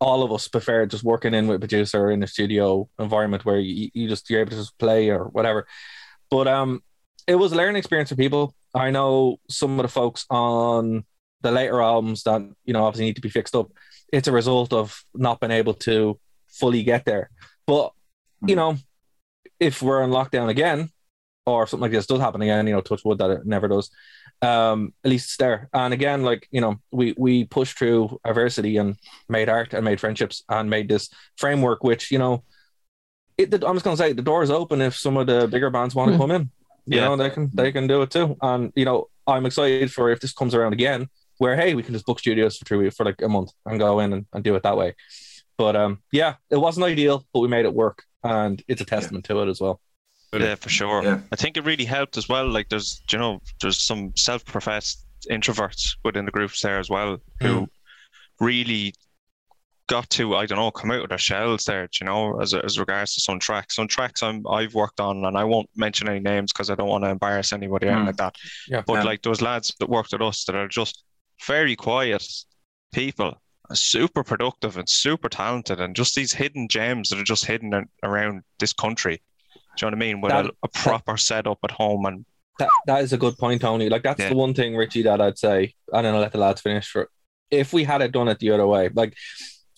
all 0.00 0.22
of 0.22 0.32
us 0.32 0.48
prefer 0.48 0.86
just 0.86 1.04
working 1.04 1.34
in 1.34 1.46
with 1.46 1.56
a 1.56 1.58
producer 1.60 2.10
in 2.10 2.22
a 2.22 2.26
studio 2.26 2.88
environment 2.98 3.44
where 3.44 3.58
you, 3.58 3.90
you 3.92 4.08
just 4.08 4.30
you're 4.30 4.40
able 4.40 4.50
to 4.52 4.56
just 4.56 4.78
play 4.78 5.10
or 5.10 5.24
whatever 5.24 5.66
but 6.30 6.48
um 6.48 6.82
it 7.26 7.34
was 7.36 7.52
a 7.52 7.56
learning 7.56 7.76
experience 7.76 8.10
for 8.10 8.16
people 8.16 8.54
i 8.74 8.90
know 8.90 9.38
some 9.48 9.78
of 9.78 9.82
the 9.84 9.88
folks 9.88 10.26
on 10.30 11.04
the 11.42 11.50
later 11.50 11.80
albums 11.80 12.22
that 12.22 12.42
you 12.64 12.72
know 12.72 12.84
obviously 12.84 13.04
need 13.06 13.16
to 13.16 13.20
be 13.22 13.28
fixed 13.28 13.54
up 13.54 13.70
it's 14.12 14.28
a 14.28 14.32
result 14.32 14.72
of 14.72 15.02
not 15.14 15.40
being 15.40 15.50
able 15.52 15.74
to 15.74 16.18
fully 16.48 16.82
get 16.82 17.04
there 17.04 17.30
but 17.66 17.92
you 18.46 18.56
know 18.56 18.76
if 19.58 19.80
we're 19.80 20.02
in 20.02 20.10
lockdown 20.10 20.48
again, 20.50 20.90
or 21.46 21.66
something 21.66 21.82
like 21.82 21.92
this 21.92 22.06
does 22.06 22.20
happen 22.20 22.42
again, 22.42 22.66
you 22.66 22.74
know, 22.74 22.82
touch 22.82 23.02
wood 23.06 23.16
that 23.18 23.30
it 23.30 23.46
never 23.46 23.68
does. 23.68 23.88
Um, 24.42 24.92
at 25.02 25.10
least 25.10 25.28
it's 25.28 25.36
there. 25.38 25.70
And 25.72 25.94
again, 25.94 26.24
like 26.24 26.46
you 26.50 26.60
know, 26.60 26.76
we 26.90 27.14
we 27.16 27.44
pushed 27.44 27.78
through 27.78 28.20
adversity 28.24 28.76
and 28.76 28.96
made 29.30 29.48
art 29.48 29.72
and 29.72 29.82
made 29.84 29.98
friendships 29.98 30.44
and 30.50 30.68
made 30.68 30.88
this 30.90 31.08
framework, 31.38 31.82
which 31.84 32.10
you 32.10 32.18
know, 32.18 32.44
it. 33.38 33.54
I'm 33.54 33.74
just 33.76 33.84
gonna 33.84 33.96
say 33.96 34.12
the 34.12 34.20
door 34.20 34.42
is 34.42 34.50
open 34.50 34.82
if 34.82 34.94
some 34.94 35.16
of 35.16 35.26
the 35.26 35.48
bigger 35.48 35.70
bands 35.70 35.94
want 35.94 36.10
to 36.10 36.16
Hmm. 36.16 36.20
come 36.20 36.30
in. 36.32 36.50
You 36.86 36.98
Yeah. 36.98 37.08
know, 37.08 37.16
they 37.16 37.30
can 37.30 37.50
they 37.52 37.72
can 37.72 37.86
do 37.86 38.02
it 38.02 38.10
too. 38.10 38.36
And 38.42 38.72
you 38.76 38.84
know, 38.84 39.08
I'm 39.26 39.46
excited 39.46 39.92
for 39.92 40.10
if 40.10 40.20
this 40.20 40.32
comes 40.32 40.54
around 40.54 40.72
again, 40.72 41.08
where 41.38 41.56
hey, 41.56 41.74
we 41.74 41.82
can 41.82 41.92
just 41.94 42.06
book 42.06 42.18
studios 42.18 42.56
for 42.56 42.64
three 42.64 42.78
weeks 42.78 42.96
for 42.96 43.04
like 43.04 43.20
a 43.22 43.28
month 43.28 43.50
and 43.64 43.78
go 43.78 44.00
in 44.00 44.12
and, 44.12 44.26
and 44.32 44.44
do 44.44 44.54
it 44.54 44.62
that 44.62 44.76
way. 44.76 44.94
But 45.58 45.74
um, 45.76 46.02
yeah, 46.12 46.34
it 46.50 46.58
wasn't 46.58 46.86
ideal, 46.86 47.24
but 47.32 47.40
we 47.40 47.48
made 47.48 47.64
it 47.64 47.74
work, 47.74 48.04
and 48.22 48.62
it's 48.68 48.80
a 48.80 48.84
testament 48.84 49.24
to 49.26 49.40
it 49.42 49.48
as 49.48 49.60
well. 49.60 49.80
Yeah, 50.32 50.54
for 50.54 50.68
sure. 50.68 51.02
Yeah. 51.02 51.20
I 51.32 51.36
think 51.36 51.56
it 51.56 51.64
really 51.64 51.86
helped 51.86 52.18
as 52.18 52.28
well. 52.28 52.46
Like 52.48 52.68
there's, 52.68 53.00
you 53.10 53.18
know, 53.18 53.40
there's 53.62 53.82
some 53.82 54.12
self-professed 54.16 55.02
introverts 55.30 55.96
within 56.04 56.26
the 56.26 56.30
groups 56.30 56.60
there 56.60 56.78
as 56.78 56.90
well 56.90 57.18
who 57.40 57.66
really 58.38 58.92
got 59.88 60.08
to, 60.10 60.34
I 60.36 60.46
don't 60.46 60.58
know, 60.58 60.70
come 60.70 60.90
out 60.90 61.02
of 61.02 61.08
their 61.08 61.18
shells 61.18 61.64
there. 61.64 61.88
You 62.00 62.06
know, 62.06 62.40
as 62.40 62.54
as 62.54 62.78
regards 62.78 63.14
to 63.14 63.20
some 63.20 63.38
tracks, 63.38 63.76
some 63.76 63.88
tracks 63.88 64.22
I'm 64.22 64.46
I've 64.48 64.74
worked 64.74 65.00
on, 65.00 65.24
and 65.24 65.36
I 65.38 65.44
won't 65.44 65.68
mention 65.76 66.08
any 66.08 66.20
names 66.20 66.52
because 66.52 66.70
I 66.70 66.74
don't 66.74 66.88
want 66.88 67.04
to 67.04 67.10
embarrass 67.10 67.52
anybody 67.52 67.86
or 67.86 67.90
anything 67.90 68.04
Mm. 68.04 68.06
like 68.08 68.16
that. 68.16 68.34
Yeah. 68.68 68.82
But 68.86 68.94
Yeah. 68.94 69.02
like 69.04 69.22
those 69.22 69.40
lads 69.40 69.74
that 69.78 69.88
worked 69.88 70.12
at 70.12 70.22
us 70.22 70.44
that 70.44 70.56
are 70.56 70.68
just 70.68 71.04
very 71.46 71.76
quiet 71.76 72.26
people, 72.92 73.40
super 73.72 74.24
productive 74.24 74.76
and 74.76 74.88
super 74.88 75.28
talented, 75.28 75.80
and 75.80 75.94
just 75.94 76.14
these 76.14 76.32
hidden 76.32 76.68
gems 76.68 77.08
that 77.10 77.18
are 77.18 77.24
just 77.24 77.44
hidden 77.44 77.88
around 78.02 78.42
this 78.58 78.72
country. 78.72 79.20
Do 79.76 79.86
you 79.86 79.90
know 79.90 79.96
what 79.96 80.04
I 80.04 80.06
mean? 80.06 80.20
With 80.20 80.32
That- 80.32 80.46
a, 80.46 80.52
a 80.62 80.68
proper 80.68 81.16
setup 81.16 81.58
at 81.64 81.70
home 81.72 82.06
and 82.06 82.24
That 82.58 82.70
that 82.86 83.02
is 83.04 83.12
a 83.12 83.18
good 83.18 83.36
point, 83.36 83.60
Tony. 83.60 83.90
Like 83.90 84.02
that's 84.02 84.18
Yeah. 84.20 84.30
the 84.30 84.36
one 84.36 84.54
thing, 84.54 84.74
Richie, 84.74 85.02
that 85.02 85.20
I'd 85.20 85.38
say, 85.38 85.74
and 85.92 86.06
then 86.06 86.14
I'll 86.14 86.20
let 86.22 86.32
the 86.32 86.38
lads 86.38 86.62
finish 86.62 86.88
for. 86.88 87.10
If 87.50 87.72
we 87.74 87.84
had 87.84 88.00
it 88.02 88.12
done 88.12 88.28
it 88.28 88.38
the 88.38 88.50
other 88.52 88.66
way, 88.66 88.88
like 88.94 89.14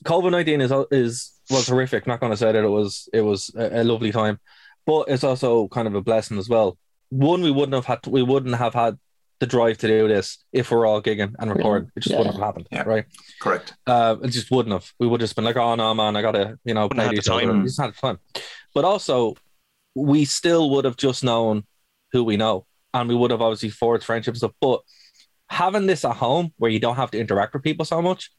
COVID 0.05 0.31
nineteen 0.31 0.61
is 0.61 0.73
is 0.91 1.33
was 1.51 1.69
horrific. 1.69 2.07
Not 2.07 2.21
going 2.21 2.33
to 2.33 2.37
say 2.37 2.53
that 2.53 2.65
it 2.65 2.69
was 2.69 3.09
it 3.13 3.23
was 3.23 3.51
a, 3.57 3.81
a 3.81 3.85
lovely 3.85 4.13
time, 4.13 4.39
but 4.87 5.09
it's 5.09 5.25
also 5.25 5.69
kind 5.69 5.89
of 5.89 5.95
a 5.95 6.03
blessing 6.03 6.39
as 6.39 6.49
well. 6.49 6.79
One, 7.11 7.43
we 7.43 7.51
wouldn't 7.51 7.75
have 7.75 7.87
had 7.87 8.07
we 8.07 8.23
wouldn't 8.23 8.57
have 8.57 8.75
had 8.75 8.99
the 9.41 9.47
drive 9.47 9.79
to 9.79 9.87
do 9.87 10.09
this 10.09 10.45
if 10.53 10.71
we're 10.71 10.85
all 10.87 11.01
gigging 11.01 11.35
and 11.39 11.51
recording. 11.55 11.91
It 11.97 12.01
just 12.01 12.11
Yeah. 12.13 12.19
wouldn't 12.19 12.37
have 12.37 12.45
happened, 12.45 12.67
Yeah. 12.73 12.83
right? 12.83 13.05
Correct. 13.41 13.75
Uh, 13.87 14.17
it 14.23 14.29
just 14.29 14.51
wouldn't 14.51 14.73
have. 14.73 14.93
We 14.99 15.07
would 15.07 15.21
have 15.21 15.29
just 15.29 15.37
been 15.37 15.45
like, 15.45 15.57
oh 15.57 15.77
no, 15.77 15.95
man, 15.95 16.17
I 16.17 16.23
gotta, 16.23 16.59
you 16.65 16.75
know, 16.75 16.83
Wouldn't 16.87 16.97
play 16.99 17.05
have 17.05 17.15
these 17.15 17.25
the 17.25 17.35
other- 17.35 17.47
time. 17.47 17.59
We 17.61 17.65
just 17.67 17.81
had 17.81 17.95
time. 17.97 18.19
But 18.75 18.85
also, 18.85 19.37
we 19.95 20.25
still 20.25 20.71
would 20.71 20.85
have 20.85 20.97
just 20.97 21.23
known 21.23 21.65
who 22.13 22.25
we 22.25 22.37
know, 22.37 22.67
and 22.93 23.09
we 23.09 23.15
would 23.15 23.31
have 23.31 23.41
obviously 23.41 23.71
forged 23.71 24.05
friendships. 24.05 24.43
and. 24.43 24.53
But 24.61 24.81
having 25.49 25.87
this 25.87 26.05
at 26.05 26.17
home, 26.17 26.53
where 26.59 26.71
you 26.71 26.81
don't 26.81 26.97
have 26.97 27.11
to 27.13 27.19
interact 27.21 27.55
with 27.55 27.63
people 27.63 27.85
so 27.85 28.03
much, 28.03 28.31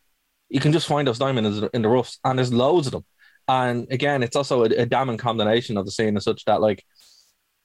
you 0.50 0.60
can 0.60 0.72
just 0.72 0.88
find 0.88 1.08
those 1.08 1.20
diamonds 1.20 1.64
in 1.74 1.82
the 1.82 1.90
roughs, 1.90 2.20
and 2.24 2.38
there's 2.38 2.54
loads 2.54 2.88
of 2.88 2.94
them. 2.94 3.06
And 3.48 3.88
again, 3.92 4.24
it's 4.24 4.36
also 4.36 4.64
a, 4.64 4.70
a 4.70 4.86
damning 4.86 5.18
combination 5.18 5.78
of 5.78 5.86
the 5.86 5.92
scene 5.92 6.16
as 6.18 6.24
such 6.24 6.46
that, 6.46 6.62
like, 6.62 6.84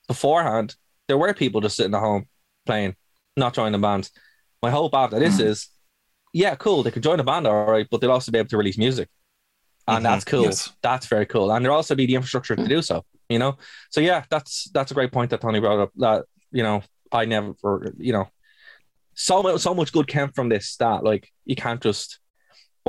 beforehand, 0.08 0.76
there 1.08 1.18
were 1.18 1.34
people 1.34 1.60
just 1.60 1.76
sitting 1.76 1.94
at 1.94 2.00
home 2.00 2.26
playing, 2.66 2.96
not 3.36 3.54
joining 3.54 3.72
the 3.72 3.78
bands. 3.78 4.10
My 4.62 4.70
hope 4.70 4.94
after 4.94 5.18
this 5.18 5.38
Mm. 5.38 5.46
is, 5.46 5.68
yeah, 6.32 6.54
cool, 6.54 6.82
they 6.82 6.90
could 6.90 7.02
join 7.02 7.20
a 7.20 7.24
band, 7.24 7.46
all 7.46 7.66
right, 7.66 7.86
but 7.90 8.00
they'll 8.00 8.10
also 8.12 8.32
be 8.32 8.38
able 8.38 8.48
to 8.48 8.56
release 8.56 8.78
music. 8.78 9.08
And 9.86 9.98
Mhm. 9.98 10.08
that's 10.08 10.24
cool. 10.24 10.42
Yes. 10.44 10.72
That's 10.82 11.06
very 11.06 11.26
cool. 11.26 11.52
And 11.52 11.64
there'll 11.64 11.76
also 11.76 11.94
be 11.94 12.06
the 12.06 12.14
infrastructure 12.14 12.56
to 12.56 12.68
do 12.68 12.80
so, 12.80 13.04
you 13.28 13.38
know? 13.38 13.58
So 13.90 14.00
yeah, 14.00 14.24
that's 14.30 14.70
that's 14.72 14.90
a 14.90 14.94
great 14.94 15.12
point 15.12 15.30
that 15.30 15.42
Tony 15.42 15.60
brought 15.60 15.78
up. 15.78 15.90
That, 15.96 16.24
you 16.50 16.62
know, 16.62 16.82
I 17.12 17.26
never 17.26 17.54
you 17.98 18.12
know, 18.14 18.28
so 19.14 19.42
much 19.42 19.60
so 19.60 19.74
much 19.74 19.92
good 19.92 20.06
came 20.06 20.30
from 20.32 20.48
this 20.48 20.76
that, 20.76 21.04
Like 21.04 21.30
you 21.44 21.54
can't 21.54 21.82
just 21.82 22.18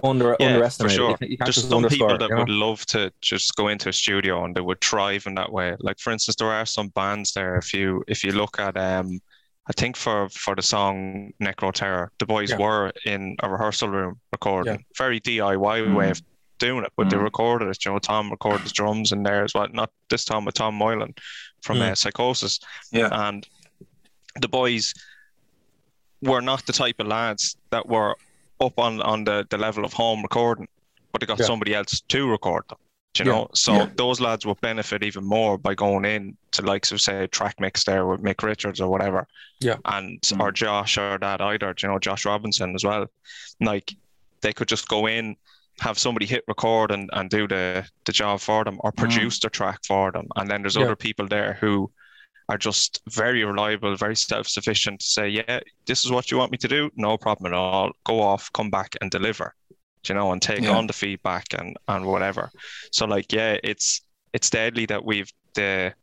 under 0.04 0.36
Yeah, 0.40 0.48
underestimate 0.48 0.92
for 0.92 0.96
sure. 0.96 1.18
You, 1.22 1.28
you 1.30 1.38
there's 1.38 1.56
just 1.56 1.70
some 1.70 1.88
people 1.88 2.18
that 2.18 2.30
you 2.30 2.36
know? 2.36 2.40
would 2.42 2.50
love 2.50 2.86
to 2.88 3.12
just 3.22 3.56
go 3.56 3.68
into 3.70 3.90
a 3.90 3.94
studio 3.94 4.44
and 4.44 4.56
they 4.56 4.62
would 4.62 4.82
thrive 4.82 5.26
in 5.26 5.36
that 5.36 5.52
way. 5.52 5.76
Like 5.80 6.00
for 6.00 6.12
instance, 6.12 6.36
there 6.38 6.52
are 6.52 6.66
some 6.66 6.90
bands 6.90 7.34
there. 7.34 7.56
If 7.56 7.74
you 7.74 8.04
if 8.08 8.24
you 8.24 8.32
look 8.32 8.60
at 8.60 8.76
um, 8.78 9.20
I 9.68 9.74
think 9.74 9.96
for 9.96 10.30
for 10.30 10.56
the 10.56 10.62
song 10.62 11.32
Necro 11.42 11.72
Terror, 11.72 12.12
the 12.20 12.26
boys 12.26 12.52
Yeah. 12.52 12.58
were 12.58 12.92
in 13.06 13.36
a 13.42 13.50
rehearsal 13.50 13.90
room 13.90 14.20
recording. 14.32 14.74
Yeah. 14.76 14.80
Very 14.98 15.20
DIY 15.22 15.82
Mm. 15.82 15.96
way 15.96 16.10
of 16.10 16.22
doing 16.60 16.84
it, 16.86 16.92
but 16.98 17.10
they 17.10 17.18
Mm. 17.18 17.24
recorded 17.24 17.68
it. 17.70 17.84
You 17.86 17.92
know, 17.94 18.00
Tom 18.00 18.30
recorded 18.30 18.64
his 18.64 18.74
drums 18.74 19.12
in 19.12 19.24
there 19.24 19.44
as 19.44 19.54
well. 19.54 19.68
Not 19.74 19.92
this 20.10 20.24
time 20.26 20.46
with 20.46 20.56
Tom 20.56 20.76
Moylan 20.76 21.14
from 21.64 21.78
Mm. 21.80 21.92
uh, 21.92 21.96
Psychosis, 21.96 22.60
Yeah. 22.92 23.10
and 23.12 23.48
the 24.42 24.48
boys 24.48 24.94
were 26.22 26.42
not 26.42 26.66
the 26.66 26.74
type 26.74 26.96
of 27.00 27.08
lads 27.08 27.56
that 27.72 27.88
were 27.88 28.16
up 28.62 28.80
on 28.80 29.02
on 29.02 29.24
the, 29.24 29.46
the 29.50 29.58
level 29.58 29.84
of 29.86 29.94
home 29.94 30.22
recording, 30.22 30.68
but 31.12 31.20
they 31.22 31.28
got 31.28 31.40
Yeah. 31.40 31.46
somebody 31.46 31.74
else 31.74 32.02
to 32.02 32.30
record 32.30 32.64
them. 32.70 32.78
do 33.14 33.24
You 33.24 33.30
Yeah. 33.32 33.36
know, 33.38 33.48
so 33.54 33.74
Yeah. 33.74 33.90
those 33.96 34.20
lads 34.20 34.46
would 34.46 34.60
benefit 34.60 35.02
even 35.04 35.24
more 35.24 35.58
by 35.58 35.74
going 35.74 36.04
in 36.06 36.36
to 36.52 36.62
likes 36.64 36.92
of 36.92 37.00
say 37.00 37.28
track 37.28 37.56
mix 37.62 37.86
there 37.86 38.06
with 38.06 38.22
Mick 38.22 38.44
Richards 38.44 38.82
or 38.82 38.90
whatever. 38.90 39.26
Yeah. 39.62 39.78
And 39.86 40.20
Mm. 40.22 40.42
or 40.42 40.52
Josh 40.52 40.98
or 40.98 41.18
that 41.20 41.40
either, 41.42 41.74
do 41.74 41.88
you 41.88 41.94
know, 41.94 42.00
Josh 42.00 42.26
Robinson 42.26 42.76
as 42.76 42.84
well. 42.84 43.06
Like 43.62 43.96
they 44.42 44.52
could 44.52 44.68
just 44.68 44.88
go 44.90 45.08
in, 45.08 45.38
have 45.80 45.98
somebody 45.98 46.26
hit 46.26 46.44
record 46.48 46.92
and, 46.92 47.10
and 47.14 47.30
do 47.30 47.48
the, 47.48 47.88
the 48.04 48.12
job 48.12 48.42
for 48.42 48.64
them 48.66 48.78
or 48.82 48.92
produce 48.92 49.40
the 49.40 49.50
track 49.50 49.80
for 49.88 50.12
them. 50.12 50.28
And 50.36 50.50
then 50.50 50.62
there's 50.62 50.76
Yeah. 50.76 50.84
other 50.84 50.96
people 50.98 51.26
there 51.28 51.54
who 51.62 51.90
are 52.50 52.58
just 52.58 53.02
very 53.10 53.44
reliable, 53.44 53.96
very 53.96 54.16
self-sufficient 54.16 55.00
to 55.00 55.06
say, 55.06 55.30
yeah, 55.30 55.60
this 55.88 56.06
is 56.06 56.12
what 56.12 56.30
you 56.32 56.38
want 56.38 56.52
me 56.52 56.58
to 56.60 56.68
do, 56.68 56.90
no 56.96 57.18
problem 57.18 57.52
at 57.52 57.58
all. 57.58 57.92
Go 58.06 58.22
off, 58.22 58.52
come 58.54 58.70
back 58.70 58.96
and 59.02 59.10
deliver, 59.10 59.56
you 60.08 60.14
know, 60.16 60.32
and 60.32 60.42
take 60.42 60.64
Yeah. 60.64 60.78
on 60.78 60.88
the 60.88 60.94
feedback 60.94 61.46
and 61.58 61.76
and 61.88 62.06
whatever. 62.06 62.52
So 62.92 63.06
like, 63.06 63.34
yeah, 63.34 63.58
it's 63.64 64.02
it's 64.34 64.50
deadly 64.50 64.86
that 64.88 65.04
we've 65.04 65.32
the 65.56 65.94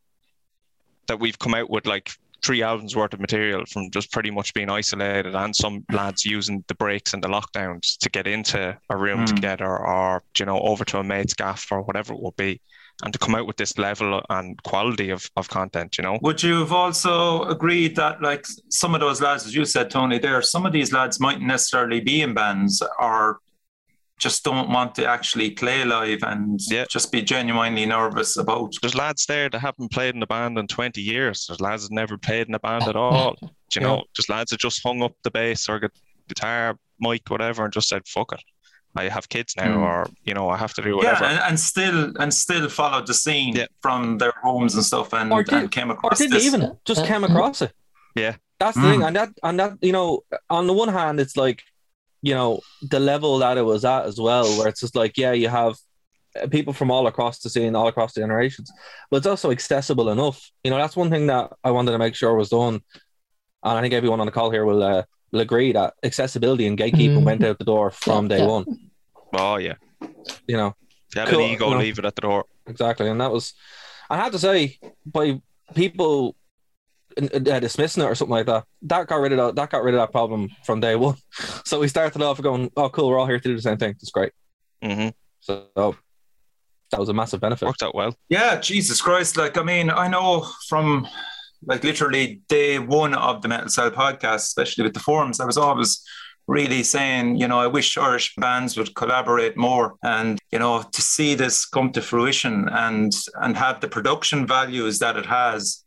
that 1.06 1.20
we've 1.20 1.38
come 1.38 1.54
out 1.54 1.70
with 1.70 1.86
like 1.86 2.10
three 2.42 2.62
albums 2.62 2.96
worth 2.96 3.14
of 3.14 3.20
material 3.20 3.64
from 3.66 3.88
just 3.90 4.10
pretty 4.10 4.30
much 4.30 4.52
being 4.52 4.68
isolated 4.68 5.34
and 5.34 5.54
some 5.54 5.84
lads 5.92 6.24
using 6.24 6.64
the 6.66 6.74
breaks 6.74 7.14
and 7.14 7.22
the 7.22 7.28
lockdowns 7.28 7.96
to 7.98 8.10
get 8.10 8.26
into 8.26 8.76
a 8.90 8.96
room 8.96 9.20
Mm. 9.20 9.26
together 9.26 9.78
or 9.78 10.22
you 10.38 10.44
know 10.44 10.58
over 10.60 10.84
to 10.84 10.98
a 10.98 11.04
mate's 11.04 11.34
gaff 11.34 11.70
or 11.70 11.82
whatever 11.82 12.14
it 12.14 12.20
will 12.20 12.34
be 12.36 12.60
and 13.04 13.12
to 13.12 13.18
come 13.18 13.34
out 13.34 13.46
with 13.46 13.56
this 13.56 13.76
level 13.78 14.22
and 14.30 14.62
quality 14.62 15.10
of, 15.10 15.28
of 15.36 15.48
content 15.48 15.96
you 15.98 16.02
know 16.04 16.18
Would 16.22 16.42
you 16.42 16.60
have 16.60 16.72
also 16.72 17.42
agreed 17.44 17.96
that, 17.96 18.22
like 18.22 18.44
some 18.70 18.94
of 18.94 19.00
those 19.00 19.20
lads, 19.20 19.46
as 19.46 19.54
you 19.54 19.64
said, 19.64 19.90
Tony, 19.90 20.18
there, 20.18 20.40
some 20.42 20.66
of 20.66 20.72
these 20.72 20.92
lads 20.92 21.18
mightn't 21.18 21.46
necessarily 21.46 22.00
be 22.00 22.22
in 22.22 22.34
bands 22.34 22.82
or 23.00 23.38
just 24.20 24.44
don't 24.44 24.68
want 24.70 24.94
to 24.94 25.04
actually 25.06 25.50
play 25.50 25.84
live 25.84 26.20
and 26.22 26.60
Yeah. 26.70 26.84
just 26.88 27.10
be 27.10 27.22
genuinely 27.22 27.86
nervous 27.86 28.36
about. 28.36 28.72
there's 28.80 28.94
lads 28.94 29.26
there 29.26 29.48
that 29.50 29.58
haven't 29.58 29.90
played 29.90 30.14
in 30.14 30.22
a 30.22 30.26
band 30.26 30.58
in 30.58 30.68
20 30.68 31.00
years 31.00 31.46
there's 31.48 31.60
lads 31.60 31.88
that 31.88 31.94
never 31.94 32.16
played 32.16 32.46
in 32.48 32.54
a 32.54 32.60
band 32.60 32.86
at 32.86 32.94
all 32.94 33.34
Do 33.40 33.48
you 33.74 33.80
know 33.80 34.04
just 34.14 34.28
lads 34.28 34.50
that 34.52 34.60
just 34.60 34.80
hung 34.84 35.02
up 35.02 35.14
the 35.24 35.30
bass 35.32 35.68
or 35.68 35.80
guitar 36.28 36.76
mic 37.00 37.28
whatever 37.30 37.64
and 37.64 37.72
just 37.72 37.88
said 37.88 38.02
fuck 38.06 38.32
it 38.32 38.40
I 38.94 39.08
have 39.08 39.28
kids 39.28 39.54
now 39.56 39.68
Mm. 39.76 39.82
or 39.88 40.06
you 40.24 40.34
know 40.34 40.48
I 40.50 40.56
have 40.56 40.74
to 40.74 40.82
do 40.82 40.96
whatever 40.96 41.24
Yeah, 41.24 41.30
and, 41.30 41.40
and 41.48 41.60
still 41.60 42.12
and 42.20 42.32
still 42.32 42.68
followed 42.68 43.06
the 43.06 43.14
scene 43.14 43.56
Yeah. 43.56 43.66
from 43.80 44.18
their 44.18 44.34
homes 44.42 44.74
and 44.74 44.84
stuff, 44.84 45.12
and, 45.14 45.32
Or 45.32 45.42
did- 45.42 45.54
and 45.54 45.70
came 45.70 45.90
or 45.90 45.94
across 45.94 46.18
didn't 46.18 46.34
this. 46.34 46.44
even 46.46 46.76
just 46.84 47.00
Yeah. 47.02 47.06
came 47.08 47.24
across 47.24 47.62
it. 47.62 47.72
Yeah. 48.14 48.34
that's 48.60 48.76
the 48.76 48.82
Mm. 48.82 48.90
thing, 48.92 49.02
and 49.02 49.16
that 49.16 49.28
and 49.42 49.58
that 49.60 49.72
you 49.82 49.92
know, 49.92 50.20
on 50.48 50.66
the 50.68 50.72
one 50.72 50.88
hand, 50.88 51.18
it's 51.20 51.36
like 51.36 51.62
you 52.28 52.34
know 52.34 52.60
the 52.94 53.00
level 53.00 53.38
that 53.38 53.56
it 53.58 53.62
was 53.72 53.84
at 53.84 54.04
as 54.04 54.18
well, 54.20 54.46
where 54.56 54.68
it's 54.68 54.80
just 54.80 54.94
like 54.94 55.16
yeah, 55.16 55.32
you 55.32 55.48
have 55.48 55.74
uh, 56.40 56.46
people 56.46 56.72
from 56.72 56.90
all 56.90 57.06
across 57.08 57.38
the 57.40 57.50
scene, 57.50 57.74
all 57.74 57.88
across 57.88 58.12
the 58.12 58.20
generations, 58.20 58.70
but 59.10 59.16
it's 59.18 59.26
also 59.26 59.50
accessible 59.50 60.08
enough. 60.10 60.38
You 60.64 60.70
know, 60.70 60.78
that's 60.78 60.96
one 60.96 61.10
thing 61.10 61.26
that 61.26 61.50
I 61.64 61.70
wanted 61.72 61.92
to 61.92 61.98
make 61.98 62.14
sure 62.14 62.34
was 62.34 62.50
done, 62.50 62.74
and 63.64 63.78
I 63.78 63.80
think 63.80 63.94
everyone 63.94 64.20
on 64.20 64.26
the 64.26 64.32
call 64.32 64.50
here 64.50 64.64
will 64.64 64.82
uh, 64.82 64.94
will 64.94 65.02
agree 65.40 65.72
that 65.72 65.94
accessibility 66.02 66.66
and 66.66 66.78
gatekeeping 66.78 67.18
Mm. 67.22 67.24
went 67.24 67.44
out 67.44 67.58
the 67.58 67.64
door 67.64 67.90
from 67.90 68.26
Yeah, 68.26 68.36
day 68.36 68.42
yeah. 68.42 68.48
one. 68.50 68.66
oh 69.34 69.56
yeah 69.56 69.74
You 70.46 70.56
know, 70.56 70.74
if 71.08 71.14
you 71.14 71.20
had 71.20 71.28
Cool, 71.30 71.44
an 71.46 71.52
ego 71.52 71.70
no. 71.70 71.78
leave 71.78 71.98
it 71.98 72.04
at 72.04 72.14
the 72.14 72.20
door 72.22 72.44
exactly, 72.66 73.08
and 73.08 73.20
that 73.20 73.32
was 73.32 73.54
I 74.10 74.16
had 74.16 74.32
to 74.32 74.38
say 74.38 74.78
by 75.06 75.40
people 75.74 76.36
uh, 77.20 77.60
dismissing 77.60 78.02
it 78.02 78.06
or 78.06 78.14
something 78.14 78.32
like 78.32 78.46
that. 78.46 78.64
That 78.82 79.06
got 79.06 79.16
rid 79.20 79.32
of 79.32 79.38
that. 79.38 79.54
That 79.56 79.70
got 79.70 79.82
rid 79.82 79.94
of 79.94 80.00
that 80.00 80.12
problem 80.12 80.48
from 80.64 80.80
day 80.80 80.96
one. 80.96 81.16
So 81.66 81.80
we 81.80 81.88
started 81.88 82.20
off 82.22 82.40
going, 82.42 82.70
"Oh, 82.76 82.88
cool, 82.90 83.08
we're 83.08 83.18
all 83.18 83.26
here 83.26 83.38
to 83.40 83.48
do 83.48 83.54
the 83.56 83.62
same 83.62 83.76
thing. 83.78 83.90
It's 84.00 84.10
great." 84.10 84.32
hmm 84.82 85.08
So 85.40 85.68
that 85.74 87.00
was 87.00 87.08
a 87.08 87.14
massive 87.14 87.40
benefit. 87.40 87.66
worked 87.66 87.82
out 87.82 87.94
well 87.94 88.14
Yeah, 88.28 88.60
Jesus 88.60 89.00
Christ! 89.00 89.36
Like, 89.36 89.56
I 89.56 89.62
mean, 89.62 89.88
I 89.90 90.08
know 90.08 90.46
from 90.68 91.06
like 91.64 91.84
literally 91.84 92.40
day 92.48 92.78
one 92.78 93.14
of 93.14 93.42
the 93.42 93.48
Metal 93.48 93.68
Cell 93.68 93.90
podcast, 93.90 94.36
especially 94.36 94.84
with 94.84 94.94
the 94.94 95.00
forums, 95.00 95.40
I 95.40 95.44
was 95.44 95.56
always 95.56 96.02
really 96.46 96.82
saying, 96.82 97.36
you 97.36 97.46
know, 97.46 97.58
I 97.58 97.66
wish 97.66 97.96
Irish 97.96 98.34
bands 98.36 98.76
would 98.76 98.94
collaborate 98.94 99.56
more, 99.56 99.94
and 100.02 100.38
you 100.50 100.58
know, 100.58 100.82
to 100.82 101.02
see 101.02 101.34
this 101.34 101.64
come 101.64 101.92
to 101.92 102.02
fruition 102.02 102.68
and 102.70 103.12
and 103.40 103.56
have 103.56 103.80
the 103.80 103.88
production 103.88 104.46
values 104.46 104.98
that 104.98 105.16
it 105.16 105.26
has. 105.26 105.84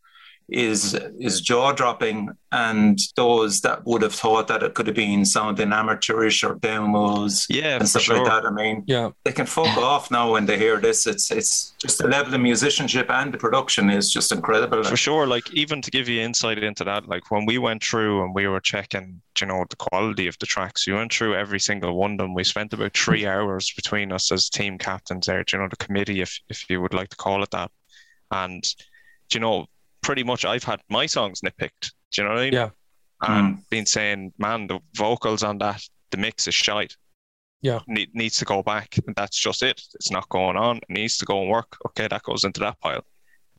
Is 0.47 0.93
is 1.19 1.41
jaw 1.41 1.71
dropping, 1.71 2.29
and 2.51 2.99
those 3.15 3.61
that 3.61 3.85
would 3.85 4.03
have 4.03 4.13
thought 4.13 4.47
that 4.47 4.61
it 4.61 4.75
could 4.75 4.85
have 4.85 4.95
been 4.95 5.25
something 5.25 5.73
amateurish 5.73 6.43
or 6.43 6.55
demos 6.55 7.47
Yeah, 7.49 7.77
and 7.77 7.89
stuff 7.89 8.03
sure. 8.03 8.17
like 8.17 8.27
that. 8.27 8.45
I 8.45 8.51
mean, 8.51 8.83
Yeah. 8.85 9.09
they 9.23 9.31
can 9.31 9.47
fuck 9.47 9.75
off 9.77 10.11
now 10.11 10.33
when 10.33 10.45
they 10.45 10.57
hear 10.57 10.79
this. 10.79 11.07
It's 11.07 11.31
it's 11.31 11.73
just 11.81 11.97
the 11.97 12.07
level 12.07 12.35
of 12.35 12.41
musicianship 12.41 13.09
and 13.09 13.33
the 13.33 13.39
production 13.39 13.89
is 13.89 14.13
just 14.13 14.31
incredible. 14.31 14.83
For 14.83 14.97
sure, 14.97 15.25
like 15.25 15.51
even 15.53 15.81
to 15.81 15.89
give 15.89 16.07
you 16.07 16.21
insight 16.21 16.59
into 16.63 16.83
that, 16.83 17.07
like 17.07 17.31
when 17.31 17.45
we 17.45 17.57
went 17.57 17.83
through 17.83 18.23
and 18.23 18.35
we 18.35 18.47
were 18.47 18.61
checking, 18.61 19.21
you 19.41 19.47
know, 19.47 19.65
the 19.67 19.75
quality 19.75 20.27
of 20.27 20.37
the 20.37 20.45
tracks, 20.45 20.85
we 20.85 20.93
went 20.93 21.11
through 21.11 21.35
every 21.35 21.59
single 21.59 21.97
one 21.97 22.11
of 22.11 22.17
them. 22.19 22.35
We 22.35 22.43
spent 22.43 22.71
about 22.73 22.95
three 22.95 23.23
mm-hmm. 23.23 23.39
hours 23.39 23.73
between 23.75 24.11
us 24.11 24.31
as 24.31 24.49
team 24.49 24.77
captains 24.77 25.25
there, 25.25 25.43
you 25.51 25.57
know, 25.57 25.67
the 25.67 25.75
committee, 25.77 26.21
if 26.21 26.39
if 26.49 26.69
you 26.69 26.81
would 26.81 26.93
like 26.93 27.09
to 27.09 27.17
call 27.17 27.41
it 27.41 27.49
that. 27.49 27.71
And 28.31 28.61
do 29.29 29.37
you 29.37 29.39
know, 29.39 29.67
pretty 30.05 30.23
much 30.23 30.45
I've 30.45 30.63
had 30.63 30.81
my 30.87 31.07
songs 31.07 31.41
nitpicked. 31.41 31.91
Do 32.11 32.21
you 32.21 32.23
know 32.23 32.29
what 32.29 32.39
I 32.39 32.43
mean? 32.43 32.53
Yeah. 32.53 32.69
And 33.21 33.55
hmm. 33.55 33.61
been 33.71 33.87
saying, 33.87 34.33
man, 34.37 34.67
the 34.67 34.79
vocals 34.95 35.41
on 35.41 35.57
that, 35.57 35.81
the 36.11 36.17
mix 36.17 36.47
is 36.47 36.53
shite. 36.53 36.95
Yeah. 37.61 37.79
Need, 37.87 38.13
needs 38.13 38.37
to 38.37 38.45
go 38.45 38.61
back. 38.61 38.99
And 39.07 39.15
that's 39.15 39.35
just 39.35 39.63
it. 39.63 39.81
It's 39.95 40.11
not 40.11 40.29
going 40.29 40.57
on. 40.57 40.77
It 40.77 40.89
needs 40.89 41.17
to 41.17 41.25
go 41.25 41.41
and 41.41 41.49
work. 41.49 41.75
Okay, 41.87 42.07
that 42.07 42.21
goes 42.21 42.43
into 42.43 42.59
that 42.59 42.79
pile. 42.81 43.03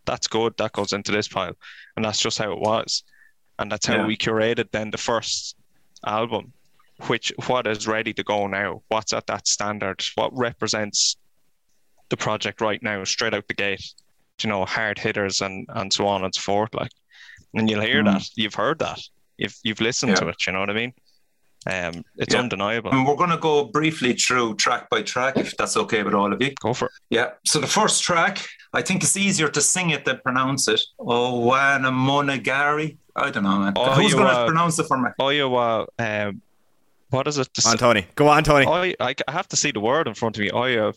That's 0.04 0.28
good. 0.28 0.54
That 0.58 0.72
goes 0.72 0.92
into 0.92 1.10
this 1.10 1.26
pile. 1.26 1.56
And 1.96 2.04
that's 2.04 2.20
just 2.20 2.38
how 2.38 2.52
it 2.52 2.60
was. 2.60 3.02
And 3.58 3.72
that's 3.72 3.86
how 3.86 3.96
Yeah. 3.96 4.06
we 4.06 4.16
curated 4.16 4.70
then 4.70 4.92
the 4.92 4.98
first 4.98 5.56
album, 6.06 6.52
which 7.08 7.32
what 7.46 7.66
is 7.66 7.88
ready 7.88 8.12
to 8.12 8.22
go 8.22 8.46
now? 8.46 8.82
What's 8.86 9.12
at 9.12 9.26
that 9.26 9.48
standard? 9.48 10.04
What 10.14 10.30
represents 10.36 11.16
the 12.08 12.16
project 12.16 12.60
right 12.60 12.82
now, 12.82 13.02
straight 13.02 13.34
out 13.34 13.48
the 13.48 13.54
gate? 13.54 13.92
You 14.42 14.50
know, 14.50 14.64
hard 14.64 14.98
hitters 14.98 15.40
and 15.40 15.66
and 15.70 15.92
so 15.92 16.06
on 16.06 16.24
and 16.24 16.34
so 16.34 16.40
forth. 16.40 16.74
Like, 16.74 16.90
and 17.54 17.70
you'll 17.70 17.80
hear 17.80 18.02
Mm. 18.02 18.12
that. 18.12 18.28
You've 18.36 18.54
heard 18.54 18.78
that. 18.80 19.00
You've 19.38 19.56
you've 19.62 19.80
listened 19.80 20.16
to 20.16 20.28
it. 20.28 20.36
You 20.46 20.52
know 20.52 20.60
what 20.60 20.70
I 20.70 20.74
mean? 20.74 20.92
Um, 21.68 22.04
it's 22.16 22.32
Yeah. 22.34 22.40
undeniable. 22.40 22.92
And 22.92 23.04
we're 23.06 23.16
going 23.16 23.30
to 23.30 23.38
go 23.38 23.64
briefly 23.64 24.12
through 24.12 24.54
track 24.54 24.88
by 24.88 25.02
track, 25.02 25.36
if 25.36 25.56
that's 25.56 25.76
okay 25.76 26.04
with 26.04 26.14
all 26.14 26.32
of 26.32 26.40
you. 26.40 26.52
Go 26.60 26.72
for 26.74 26.86
it. 26.86 26.92
Yeah. 27.10 27.30
So 27.44 27.58
the 27.58 27.66
first 27.66 28.04
track, 28.04 28.46
I 28.72 28.82
think 28.82 29.02
it's 29.02 29.16
easier 29.16 29.48
to 29.48 29.60
sing 29.60 29.90
it 29.90 30.04
than 30.04 30.20
pronounce 30.22 30.68
it. 30.68 30.80
Oh, 31.00 31.40
Wana 31.40 31.90
Monagari. 31.90 32.98
I 33.16 33.30
don't 33.30 33.42
know, 33.42 33.58
man. 33.58 33.72
Oh, 33.74 33.90
Who's 33.94 34.14
going 34.14 34.28
to 34.28 34.32
uh, 34.40 34.46
pronounce 34.46 34.78
it 34.78 34.84
for 34.86 34.96
me? 34.98 35.10
Oh, 35.18 35.30
yeah. 35.30 35.44
Well, 35.44 35.88
um, 35.98 36.40
what 37.10 37.26
is 37.26 37.38
it? 37.38 37.48
The 37.54 37.62
Go 37.62 37.70
on, 37.70 37.78
Tony. 37.78 38.06
Go 38.14 38.28
on, 38.28 38.44
Tony. 38.44 38.66
I, 38.66 38.94
I 39.08 39.14
I 39.26 39.32
have 39.32 39.48
to 39.48 39.56
see 39.56 39.72
the 39.72 39.80
word 39.80 40.06
in 40.06 40.14
front 40.14 40.36
of 40.36 40.42
me. 40.42 40.50
Oh 40.50 40.64
yeah, 40.64 40.92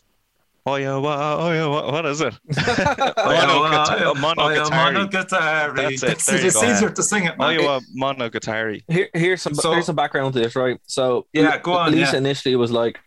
oh 0.72 0.76
yeah, 0.76 0.96
wha- 0.96 1.36
oh 1.40 1.52
yeah, 1.52 1.66
what, 1.66 1.92
what 1.92 2.06
is 2.06 2.20
it? 2.20 2.34
Oh, 2.48 4.14
Monogatari. 4.16 5.08
Monogatari. 5.10 5.76
That's 5.76 6.02
it. 6.02 6.10
It's, 6.10 6.26
There 6.26 6.40
you 6.40 6.46
it's 6.46 6.60
go. 6.60 6.70
easier 6.70 6.90
to 6.90 7.02
sing 7.02 7.24
it, 7.24 7.34
Oh 7.38 7.46
man. 7.48 7.60
yeah, 7.60 7.80
Monogatari. 8.00 8.82
Here, 8.88 9.08
here's 9.14 9.42
some 9.42 9.54
So- 9.54 9.72
here's 9.72 9.86
some 9.86 9.96
background 9.96 10.32
to 10.34 10.40
this, 10.40 10.56
right? 10.56 10.78
So 10.86 11.26
Yeah, 11.32 11.58
go 11.58 11.72
on, 11.74 11.92
Lisa 11.92 12.12
yeah. 12.12 12.18
initially 12.18 12.56
was 12.56 12.70
like, 12.70 12.98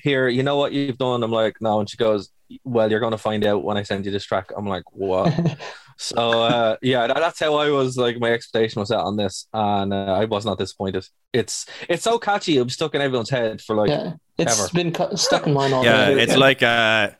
"Here, 0.00 0.28
you 0.28 0.42
know 0.42 0.56
what 0.56 0.72
you've 0.72 0.98
done." 0.98 1.22
I'm 1.22 1.32
like, 1.32 1.56
"No," 1.60 1.80
and 1.80 1.88
she 1.88 1.96
goes, 1.96 2.30
"Well, 2.64 2.90
you're 2.90 3.00
going 3.00 3.12
to 3.12 3.18
find 3.18 3.44
out 3.44 3.64
when 3.64 3.76
I 3.76 3.82
send 3.82 4.04
you 4.06 4.12
this 4.12 4.24
track." 4.24 4.50
I'm 4.56 4.66
like, 4.66 4.84
"What?" 4.92 5.32
so 5.98 6.42
uh, 6.42 6.76
yeah, 6.82 7.06
that, 7.06 7.16
that's 7.16 7.40
how 7.40 7.54
I 7.56 7.70
was 7.70 7.96
like. 7.96 8.18
My 8.18 8.32
expectation 8.32 8.80
was 8.80 8.88
set 8.88 9.00
on 9.00 9.16
this, 9.16 9.46
and 9.52 9.92
uh, 9.92 10.14
I 10.20 10.24
was 10.26 10.44
not 10.44 10.58
disappointed. 10.58 11.06
It's 11.32 11.66
it's 11.88 12.02
so 12.02 12.18
catchy. 12.18 12.56
It 12.58 12.62
was 12.62 12.74
stuck 12.74 12.94
in 12.94 13.00
everyone's 13.00 13.30
head 13.30 13.60
for 13.60 13.74
like, 13.76 13.90
yeah. 13.90 14.14
Yeah, 14.38 14.44
it's 14.46 14.60
ever. 14.60 14.68
been 14.74 14.92
cu- 14.92 15.16
stuck 15.16 15.46
in 15.46 15.52
mine 15.54 15.72
all 15.72 15.84
Yeah, 15.84 16.10
day. 16.14 16.22
it's 16.22 16.36
like 16.36 16.62
uh, 16.62 17.10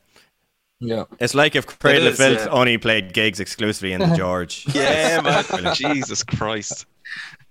yeah, 0.79 1.03
it's 1.19 1.33
like 1.33 1.55
if 1.55 1.65
Cradle 1.65 2.07
It 2.07 2.11
of 2.11 2.17
Filth 2.17 2.39
yeah. 2.45 2.51
only 2.51 2.77
played 2.77 3.13
gigs 3.13 3.39
exclusively 3.39 3.93
in 3.93 4.01
the 4.01 4.15
George. 4.17 4.65
Yeah, 4.73 5.21
man. 5.21 5.73
Jesus 5.75 6.23
Christ. 6.23 6.85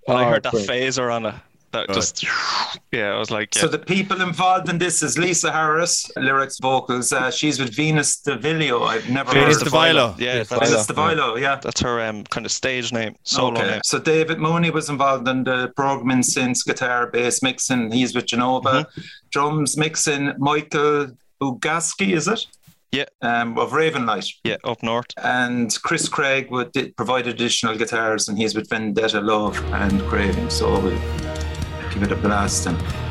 When 0.04 0.16
I 0.18 0.24
Oh, 0.26 0.30
heard 0.30 0.42
that 0.44 0.52
brilliant. 0.52 0.70
phaser 0.94 1.12
on 1.12 1.26
it, 1.26 1.34
that 1.76 1.86
Good. 1.88 1.94
just 1.94 2.24
yeah, 2.92 3.14
I 3.14 3.18
was 3.18 3.30
like, 3.30 3.54
yeah. 3.54 3.62
So 3.62 3.68
the 3.68 3.78
people 3.78 4.20
involved 4.22 4.68
in 4.68 4.78
this 4.78 5.02
is 5.02 5.18
Lisa 5.18 5.52
Harris, 5.52 6.10
lyrics, 6.16 6.58
vocals. 6.58 7.12
Uh, 7.12 7.30
she's 7.30 7.58
with 7.58 7.74
Venus 7.74 8.22
DeVillo. 8.22 8.86
I've 8.86 9.08
never 9.10 9.32
Venus 9.32 9.58
heard 9.58 9.66
of 9.66 9.72
DeVilo. 9.72 10.18
yeah, 10.18 10.32
Venus 10.32 10.48
that's, 10.48 10.70
Venus 10.70 10.86
DeVilo, 10.86 11.40
yeah. 11.40 11.56
that's 11.62 11.80
her 11.80 12.00
um 12.00 12.24
kind 12.24 12.46
of 12.46 12.52
stage 12.52 12.92
name, 12.92 13.14
solo 13.22 13.60
Okay. 13.60 13.70
name. 13.70 13.80
So 13.84 13.98
David 13.98 14.38
Mooney 14.38 14.70
was 14.70 14.88
involved 14.88 15.28
in 15.28 15.44
the 15.44 15.72
programming 15.76 16.22
since 16.22 16.62
guitar, 16.62 17.06
bass 17.08 17.42
mixing. 17.42 17.90
He's 17.92 18.14
with 18.14 18.26
Genova. 18.26 18.86
Drums 19.30 19.76
mixing, 19.76 20.32
Michael 20.38 21.08
Ugaski, 21.42 22.14
is 22.14 22.28
it? 22.28 22.46
Yeah. 22.92 23.04
Um, 23.20 23.58
of 23.58 23.72
Ravenlight. 23.72 24.32
Yeah, 24.44 24.56
up 24.64 24.82
north. 24.82 25.08
And 25.22 25.76
Chris 25.82 26.08
Craig 26.08 26.50
would 26.50 26.72
provide 26.96 27.26
additional 27.26 27.76
guitars, 27.76 28.28
and 28.28 28.38
he's 28.38 28.54
with 28.54 28.70
Vendetta 28.70 29.20
Love 29.20 29.62
and 29.74 30.00
Craving. 30.02 30.48
So 30.48 30.80
we'll 30.80 31.25
give 31.98 32.10
it 32.10 32.12
a 32.12 32.20
blast. 32.20 32.66
And 32.66 33.05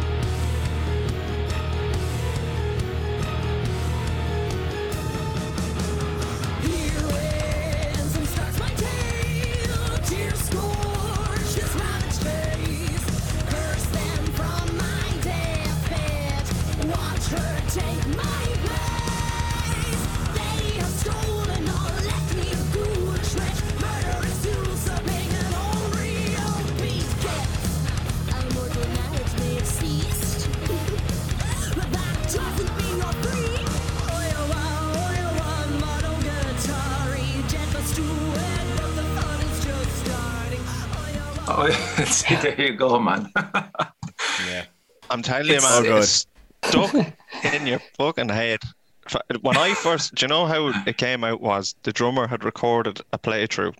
there 42.57 42.67
you 42.67 42.73
go, 42.77 42.99
man. 42.99 43.31
Yeah. 44.47 44.65
I'm 45.09 45.21
telling 45.21 45.47
you, 45.47 45.55
It's- 45.55 45.83
man, 45.83 45.91
Oh, 45.93 45.97
it's 45.97 46.25
stuck 46.65 47.53
in 47.53 47.67
your 47.67 47.79
fucking 47.97 48.29
head. 48.29 48.59
When 49.41 49.55
I 49.55 49.73
first, 49.75 50.15
do 50.15 50.23
you 50.23 50.27
know 50.29 50.47
how 50.47 50.73
it 50.87 50.97
came 50.97 51.23
out? 51.23 51.39
Was 51.39 51.75
the 51.83 51.93
drummer 51.93 52.25
had 52.27 52.43
recorded 52.43 53.01
a 53.13 53.19
playthrough, 53.19 53.75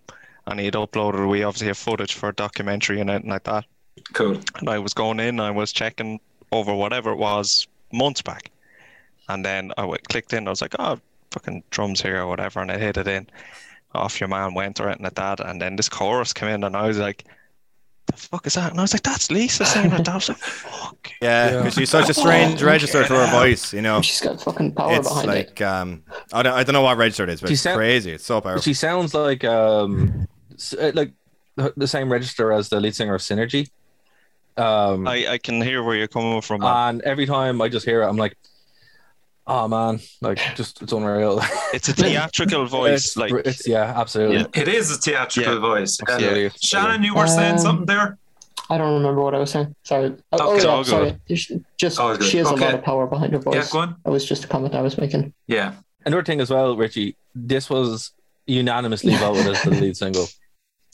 and 0.46 0.60
he 0.60 0.66
had 0.66 0.74
uploaded. 0.74 1.28
We 1.28 1.42
obviously 1.42 1.66
have 1.66 1.78
footage 1.78 2.14
for 2.14 2.28
a 2.28 2.34
documentary 2.34 3.00
and 3.00 3.10
anything 3.10 3.30
like 3.30 3.42
that. 3.44 3.64
cool. 4.12 4.38
And 4.60 4.68
I 4.68 4.78
was 4.78 4.94
going 4.94 5.18
in, 5.18 5.40
I 5.40 5.50
was 5.50 5.72
checking 5.72 6.20
over 6.52 6.72
whatever 6.72 7.10
it 7.10 7.16
was 7.16 7.66
months 7.92 8.22
back, 8.22 8.52
and 9.28 9.44
then 9.44 9.72
I 9.76 9.80
w- 9.82 9.98
clicked 10.08 10.32
in. 10.32 10.46
I 10.46 10.50
was 10.50 10.62
like, 10.62 10.76
oh, 10.78 11.00
fucking 11.32 11.64
drums 11.70 12.00
here 12.00 12.20
or 12.22 12.28
whatever, 12.28 12.60
and 12.60 12.70
I 12.70 12.78
hit 12.78 12.96
it 12.96 13.08
in. 13.08 13.26
Off 13.96 14.20
your 14.20 14.28
man 14.28 14.54
went 14.54 14.78
or 14.78 14.86
anything 14.86 15.04
like 15.04 15.14
that, 15.16 15.40
and 15.40 15.60
then 15.60 15.74
this 15.74 15.88
chorus 15.88 16.32
came 16.32 16.50
in, 16.50 16.62
and 16.64 16.76
I 16.76 16.86
was 16.86 16.98
like. 16.98 17.24
The 18.06 18.12
fuck 18.16 18.46
is 18.46 18.54
that? 18.54 18.70
And 18.70 18.78
I 18.78 18.82
was 18.82 18.92
like, 18.94 19.02
"That's 19.02 19.30
Lisa 19.30 19.64
saying 19.64 19.92
it." 19.92 20.08
I 20.08 20.14
was 20.14 20.28
like, 20.28 20.38
"Fuck." 20.38 21.10
Yeah, 21.22 21.50
Yeah. 21.50 21.58
because 21.58 21.74
she's 21.74 21.90
such 21.90 22.08
a 22.10 22.14
strange 22.14 22.62
register 22.62 23.02
to 23.04 23.14
her 23.14 23.30
voice, 23.30 23.72
you 23.72 23.80
know. 23.82 24.02
She's 24.02 24.20
got 24.20 24.40
fucking 24.40 24.72
power 24.74 24.94
It's 24.96 25.08
behind 25.08 25.30
it. 25.30 25.32
like 25.32 25.60
um, 25.62 26.02
I 26.32 26.42
don't, 26.42 26.52
I 26.52 26.62
don't 26.64 26.72
know 26.72 26.82
what 26.82 26.96
register 26.98 27.24
it 27.24 27.30
is, 27.30 27.40
but 27.40 27.48
She 27.48 27.54
it's 27.54 27.62
sound- 27.62 27.76
crazy. 27.78 28.12
It's 28.12 28.24
so 28.24 28.40
powerful. 28.40 28.62
she 28.62 28.74
sounds 28.74 29.14
like 29.14 29.42
um, 29.44 30.26
uh, 30.80 30.90
like 30.94 31.12
the 31.56 31.72
the 31.76 31.86
same 31.88 32.10
register 32.12 32.52
as 32.52 32.68
the 32.68 32.80
lead 32.80 32.94
singer 32.94 33.14
of 33.14 33.20
Synergy. 33.22 33.70
Um, 34.56 35.06
I, 35.06 35.26
I 35.32 35.38
can 35.38 35.60
hear 35.60 35.82
where 35.82 35.96
you're 35.96 36.08
coming 36.08 36.40
from. 36.40 36.60
man. 36.62 36.88
and 36.96 37.02
every 37.02 37.26
time 37.26 37.60
I 37.60 37.68
just 37.68 37.84
hear 37.84 38.02
it, 38.02 38.06
I'm 38.08 38.16
like, 38.16 38.36
oh 39.46 39.68
man, 39.68 40.00
like 40.20 40.38
just 40.56 40.82
it's 40.82 40.92
unreal. 40.92 41.40
It's 41.74 41.88
a 41.88 41.92
theatrical 41.92 42.66
voice, 42.66 43.06
it's, 43.06 43.16
like 43.16 43.32
it's 43.44 43.66
yeah, 43.68 43.92
absolutely. 43.96 44.38
Yeah. 44.38 44.62
It 44.62 44.68
is 44.68 44.90
a 44.90 44.96
theatrical 44.98 45.54
Yeah. 45.54 45.60
voice. 45.60 46.00
Uh, 46.00 46.12
Absolutely. 46.12 46.50
Shannon, 46.60 47.02
you 47.02 47.14
were 47.14 47.26
saying 47.26 47.52
Um, 47.54 47.58
something 47.58 47.86
there? 47.86 48.18
I 48.70 48.78
don't 48.78 48.94
remember 48.94 49.20
what 49.22 49.34
I 49.34 49.38
was 49.38 49.50
saying. 49.50 49.74
Sorry. 49.84 50.12
Oh, 50.32 50.38
oh, 50.40 50.54
Okay. 50.54 50.64
yeah, 50.64 50.70
All 50.70 50.82
good. 50.82 50.90
sorry. 50.90 51.60
Just 51.76 52.00
All 52.00 52.16
good. 52.16 52.26
she 52.26 52.38
has 52.38 52.46
Okay. 52.48 52.62
a 52.62 52.66
lot 52.66 52.74
of 52.74 52.82
power 52.82 53.06
behind 53.06 53.32
her 53.32 53.38
voice. 53.38 53.54
Yeah, 53.54 53.66
go 53.70 53.78
on. 53.80 53.96
That 54.04 54.10
was 54.10 54.24
just 54.24 54.44
a 54.44 54.48
comment 54.48 54.74
I 54.74 54.80
was 54.82 54.96
making. 54.98 55.32
Yeah. 55.46 55.74
Another 56.04 56.24
thing 56.24 56.40
as 56.40 56.50
well, 56.50 56.76
Richie, 56.76 57.16
this 57.34 57.68
was 57.70 58.12
unanimously 58.46 59.14
voted 59.16 59.46
as 59.48 59.62
the 59.62 59.70
lead 59.70 59.96
single. 60.04 60.26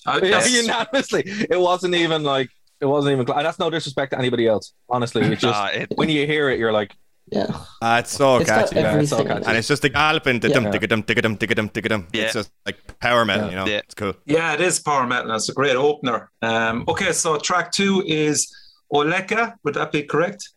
Uh, 0.07 0.21
Yeah, 0.23 0.45
unanimously. 0.47 1.23
It 1.27 1.59
wasn't 1.61 1.95
even 1.95 2.25
like 2.25 2.51
it 2.81 2.87
wasn't 2.87 3.13
even. 3.13 3.31
And 3.37 3.47
that's 3.47 3.59
no 3.61 3.71
disrespect 3.71 4.11
to 4.13 4.19
anybody 4.19 4.47
else. 4.49 4.73
Honestly, 4.91 5.23
it's 5.23 5.41
just 5.43 5.55
uh, 5.55 5.69
it, 5.73 5.93
when 5.95 6.09
you 6.09 6.27
hear 6.27 6.49
it, 6.51 6.59
you're 6.59 6.73
like, 6.73 6.95
Yeah. 7.33 7.47
Ah, 7.81 7.99
it's 7.99 8.13
so 8.13 8.37
It's 8.37 8.51
catchy. 8.51 8.77
yeah, 8.77 8.99
it's 8.99 9.11
so 9.11 9.25
catchy. 9.25 9.47
And 9.47 9.57
it's 9.57 9.69
just 9.69 9.83
dum, 9.83 9.93
dum, 9.93 10.43
dum, 10.43 11.03
dum, 11.03 11.69
digga 11.69 11.89
dum. 11.89 12.07
It's 12.13 12.35
just 12.35 12.51
like 12.67 12.77
power 13.01 13.25
metal, 13.25 13.45
Yeah. 13.47 13.51
you 13.51 13.57
know. 13.57 13.67
Yeah. 13.67 13.79
It's 13.79 13.95
cool. 13.95 14.15
Yeah, 14.27 14.53
it 14.53 14.61
is 14.61 14.79
power 14.81 15.07
metal. 15.07 15.31
and 15.31 15.37
It's 15.37 15.49
a 15.49 15.55
great 15.55 15.77
opener. 15.77 16.31
Um, 16.43 16.85
okay, 16.89 17.13
so 17.13 17.39
track 17.39 17.73
two 17.73 18.03
is 18.07 18.55
Oleka. 18.93 19.55
Would 19.65 19.75
that 19.75 19.93
be 19.93 20.03
correct? 20.03 20.51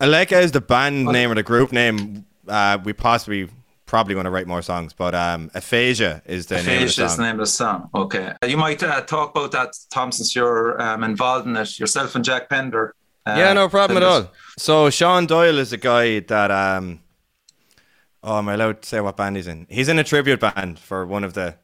Oleka 0.00 0.40
is 0.40 0.52
the 0.52 0.60
band 0.60 1.06
name 1.06 1.30
or 1.30 1.34
the 1.34 1.42
group 1.42 1.72
name 1.72 2.24
uh, 2.48 2.78
we 2.84 2.92
possibly 2.92 3.48
probably 3.86 4.14
going 4.14 4.24
to 4.24 4.30
write 4.30 4.46
more 4.46 4.62
songs. 4.62 4.92
But 4.92 5.14
um, 5.16 5.50
Aphasia 5.54 6.22
is 6.24 6.46
the 6.46 6.54
name 6.54 6.60
of 6.60 6.66
the 6.66 6.76
Aphasia 6.76 7.04
is 7.06 7.16
the 7.16 7.22
name 7.24 7.34
of 7.34 7.38
the 7.40 7.46
song. 7.46 7.90
Okay. 7.92 8.32
You 8.46 8.56
might 8.56 8.80
uh, 8.82 9.00
talk 9.02 9.30
about 9.36 9.50
that, 9.52 9.74
Tom, 9.90 10.12
since 10.12 10.34
you're 10.36 10.80
um, 10.80 11.02
involved 11.02 11.46
in 11.46 11.56
it 11.56 11.78
yourself 11.78 12.14
and 12.14 12.24
Jack 12.24 12.48
Pender. 12.48 12.94
Uh, 13.34 13.38
yeah, 13.38 13.52
no 13.52 13.68
problem 13.68 13.96
at 13.96 14.02
all. 14.02 14.30
So 14.58 14.90
Sean 14.90 15.26
Doyle 15.26 15.58
is 15.58 15.72
a 15.72 15.76
guy 15.76 16.20
that 16.20 16.50
um, 16.50 17.00
oh, 18.22 18.38
am 18.38 18.48
I 18.48 18.54
allowed 18.54 18.82
to 18.82 18.88
say 18.88 19.00
what 19.00 19.16
band 19.16 19.36
he's 19.36 19.46
in? 19.46 19.66
He's 19.70 19.88
in 19.88 19.98
a 19.98 20.04
tribute 20.04 20.40
band 20.40 20.78
for 20.78 21.06
one 21.06 21.24
of 21.24 21.34
the. 21.34 21.56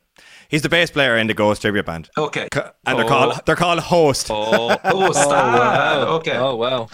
He's 0.49 0.63
the 0.63 0.69
bass 0.69 0.91
player 0.93 1.17
in 1.19 1.27
the 1.27 1.35
Ghost 1.35 1.61
tribute 1.63 1.87
band, 1.87 2.09
Okay. 2.17 2.49
Co- 2.53 2.71
and 2.87 2.97
they're 2.99 3.05
Oh. 3.05 3.09
called 3.09 3.41
they're 3.47 3.57
called 3.57 3.81
Host. 3.81 4.29
Oh, 4.31 4.77
Oh, 4.85 5.13
stop. 5.13 5.33
wow. 5.33 6.07
Okay. 6.19 6.37
Oh 6.37 6.55
wow. 6.55 6.89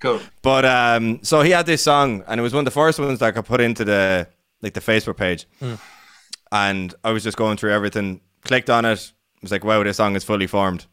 Cool. 0.00 0.20
But 0.42 0.64
um, 0.64 1.20
so 1.22 1.42
he 1.42 1.50
had 1.50 1.66
this 1.66 1.82
song, 1.82 2.24
and 2.26 2.40
it 2.40 2.42
was 2.42 2.54
one 2.54 2.60
of 2.60 2.64
the 2.64 2.70
first 2.70 2.98
ones 2.98 3.18
that 3.18 3.26
I 3.26 3.30
could 3.32 3.44
put 3.44 3.60
into 3.60 3.84
the 3.84 4.26
like 4.62 4.72
the 4.72 4.80
Facebook 4.80 5.16
page. 5.18 5.46
And 6.52 6.94
I 7.04 7.10
was 7.10 7.22
just 7.24 7.36
going 7.36 7.56
through 7.56 7.72
everything, 7.72 8.20
clicked 8.44 8.70
on 8.70 8.84
it, 8.84 9.12
was 9.42 9.50
like, 9.50 9.64
"Wow, 9.64 9.82
this 9.82 9.96
song 9.96 10.14
is 10.16 10.24
fully 10.24 10.46
formed," 10.46 10.86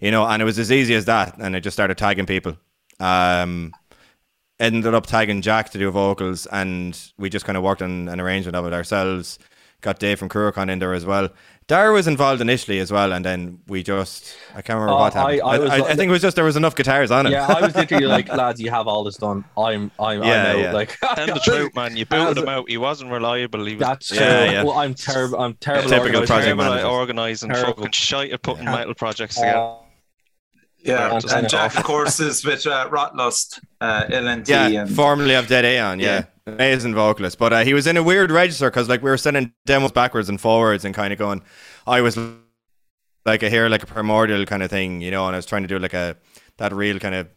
you 0.00 0.10
know. 0.10 0.24
And 0.26 0.40
it 0.42 0.44
was 0.44 0.58
as 0.58 0.72
easy 0.72 0.94
as 0.94 1.04
that, 1.04 1.38
and 1.38 1.54
I 1.54 1.60
just 1.60 1.76
started 1.76 1.96
tagging 1.98 2.26
people. 2.26 2.56
Um, 3.02 3.72
ended 4.60 4.94
up 4.94 5.06
tagging 5.06 5.42
Jack 5.42 5.70
to 5.70 5.78
do 5.78 5.90
vocals, 5.90 6.46
and 6.46 6.98
we 7.18 7.28
just 7.28 7.44
kind 7.44 7.56
of 7.56 7.64
worked 7.64 7.82
on 7.82 8.08
an 8.08 8.20
arrangement 8.20 8.54
of 8.56 8.64
it 8.66 8.72
ourselves. 8.72 9.38
Got 9.80 9.98
Dave 9.98 10.20
from 10.20 10.28
Cruachan 10.28 10.70
in 10.70 10.78
there 10.78 10.94
as 10.94 11.04
well. 11.04 11.28
Dar 11.66 11.90
was 11.90 12.06
involved 12.06 12.40
initially 12.40 12.78
as 12.78 12.92
well, 12.92 13.12
and 13.12 13.24
then 13.24 13.58
we 13.66 13.82
just 13.82 14.36
I 14.50 14.62
can't 14.62 14.76
remember 14.78 14.92
Oh, 14.92 14.98
what 14.98 15.14
happened. 15.14 15.40
I- 15.42 15.44
I 15.46 15.54
I, 15.54 15.58
was 15.58 15.70
I, 15.70 15.76
I 15.78 15.94
think 15.94 16.08
it 16.08 16.12
was 16.12 16.22
just 16.22 16.36
there 16.36 16.44
was 16.44 16.54
enough 16.56 16.76
guitars 16.76 17.10
on 17.10 17.26
it. 17.26 17.30
Yeah, 17.30 17.46
I 17.48 17.60
was 17.60 17.74
literally 17.74 18.06
like, 18.06 18.28
lads, 18.32 18.60
you 18.60 18.70
have 18.70 18.86
all 18.86 19.02
this 19.02 19.16
done. 19.16 19.44
I'm, 19.58 19.90
I'm, 19.98 20.22
Yeah, 20.22 20.50
I'm 20.52 20.56
out. 20.56 20.58
yeah. 20.60 20.72
Like, 20.72 20.96
tell 21.14 21.26
the 21.26 21.40
truth, 21.42 21.74
man. 21.74 21.96
You 21.96 22.06
booted 22.06 22.38
him 22.38 22.48
out. 22.48 22.68
He 22.70 22.76
wasn't 22.78 23.10
reliable. 23.10 23.64
He 23.64 23.74
was 23.74 23.80
That's 23.80 24.08
true. 24.08 24.18
Yeah, 24.18 24.50
yeah. 24.52 24.62
Well, 24.62 24.78
I'm 24.78 24.94
terrible. 24.94 25.40
I'm 25.40 25.54
terrible. 25.54 25.88
Typical 25.88 26.20
organised. 26.20 26.28
project 26.30 26.58
terrible 26.60 26.74
at 26.74 26.84
organising, 26.84 27.50
Terrible. 27.50 27.74
fucking 27.74 27.92
shite 27.92 28.32
at 28.32 28.42
putting 28.42 28.64
metal 28.66 28.94
projects 28.94 29.34
together. 29.36 29.58
Uh, 29.58 29.76
Yeah. 30.82 31.18
Yeah, 31.24 31.36
And 31.36 31.48
Jack, 31.48 31.76
of 31.76 31.84
course, 31.84 32.18
is 32.20 32.44
with 32.44 32.66
uh, 32.66 32.88
Rotlust, 32.90 33.60
uh, 33.80 34.04
LNT. 34.04 34.48
Yeah, 34.48 34.82
and, 34.82 34.94
formerly 34.94 35.34
of 35.34 35.46
Dead 35.46 35.64
Aeon, 35.64 36.00
yeah. 36.00 36.24
Amazing 36.46 36.94
vocalist. 36.94 37.38
But 37.38 37.52
uh, 37.52 37.64
he 37.64 37.72
was 37.72 37.86
in 37.86 37.96
a 37.96 38.02
weird 38.02 38.30
register 38.32 38.68
because 38.68 38.88
like 38.88 39.02
we 39.02 39.10
were 39.10 39.16
sending 39.16 39.52
demos 39.64 39.92
backwards 39.92 40.28
and 40.28 40.40
forwards 40.40 40.84
and 40.84 40.94
kind 40.94 41.12
of 41.12 41.18
going, 41.18 41.42
I 41.86 42.00
was 42.00 42.18
like 43.24 43.42
a 43.44 43.48
here 43.48 43.68
like 43.68 43.82
a 43.84 43.86
primordial 43.86 44.44
kind 44.46 44.62
of 44.62 44.70
thing, 44.70 45.00
you 45.00 45.10
know, 45.12 45.26
and 45.26 45.36
I 45.36 45.38
was 45.38 45.46
trying 45.46 45.62
to 45.62 45.68
do 45.68 45.78
like 45.78 45.94
a 45.94 46.16
that 46.58 46.72
real 46.72 46.98
kind 46.98 47.14
of 47.14 47.28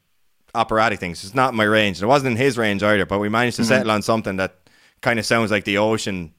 operatic 0.56 1.00
thing. 1.00 1.14
So 1.16 1.26
it's 1.28 1.36
not 1.36 1.54
my 1.54 1.66
range. 1.66 2.02
It 2.02 2.08
wasn't 2.08 2.32
in 2.32 2.38
his 2.38 2.58
range 2.58 2.82
either, 2.82 3.06
but 3.06 3.20
we 3.20 3.30
managed 3.30 3.58
to 3.58 3.62
Mm-hmm. 3.62 3.70
settle 3.70 3.92
on 3.92 4.02
something 4.02 4.38
that 4.38 4.56
kind 5.02 5.20
of 5.20 5.26
sounds 5.26 5.52
like 5.52 5.66
the 5.66 5.78
ocean, 5.78 6.34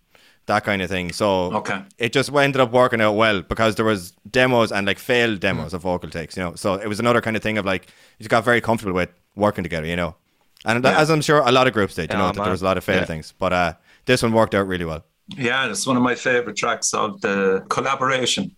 that 0.47 0.65
kind 0.65 0.81
of 0.83 0.89
thing. 0.89 1.13
So 1.13 1.53
Okay. 1.57 1.83
it 1.99 2.13
just 2.13 2.33
ended 2.33 2.61
up 2.61 2.71
working 2.73 3.01
out 3.01 3.13
well 3.15 3.43
because 3.43 3.75
there 3.75 3.85
was 3.85 4.13
demos 4.31 4.71
and 4.73 4.87
like 4.87 4.99
failed 4.99 5.37
Mm. 5.39 5.41
demos 5.41 5.75
of 5.75 5.83
vocal 5.83 6.09
takes, 6.11 6.37
you 6.37 6.43
know. 6.43 6.55
So 6.55 6.75
it 6.75 6.87
was 6.89 7.01
another 7.01 7.21
kind 7.21 7.37
of 7.37 7.43
thing 7.43 7.59
of 7.59 7.65
like 7.65 7.87
you 8.19 8.23
just 8.25 8.31
got 8.31 8.45
very 8.45 8.61
comfortable 8.61 8.95
with 8.95 9.11
working 9.35 9.65
together, 9.65 9.87
you 9.87 9.97
know. 9.97 10.15
And 10.65 10.85
Yeah. 10.85 10.99
as 11.01 11.11
I'm 11.11 11.21
sure 11.21 11.39
a 11.41 11.53
lot 11.53 11.67
of 11.67 11.73
groups 11.73 11.95
did, 11.95 12.11
you 12.11 12.17
Yeah, 12.17 12.27
know, 12.27 12.33
that 12.33 12.43
there 12.43 12.51
was 12.53 12.63
a 12.63 12.65
lot 12.65 12.77
of 12.79 12.85
failed 12.85 13.01
Yeah. 13.03 13.07
things. 13.07 13.35
But 13.39 13.53
uh, 13.53 13.73
this 14.07 14.23
one 14.23 14.33
worked 14.33 14.55
out 14.55 14.67
really 14.67 14.85
well. 14.85 15.05
Yeah, 15.37 15.69
it's 15.69 15.87
one 15.87 15.97
of 15.97 16.03
my 16.05 16.15
favorite 16.15 16.57
tracks 16.57 16.95
of 16.95 17.21
the 17.21 17.65
collaboration. 17.69 18.53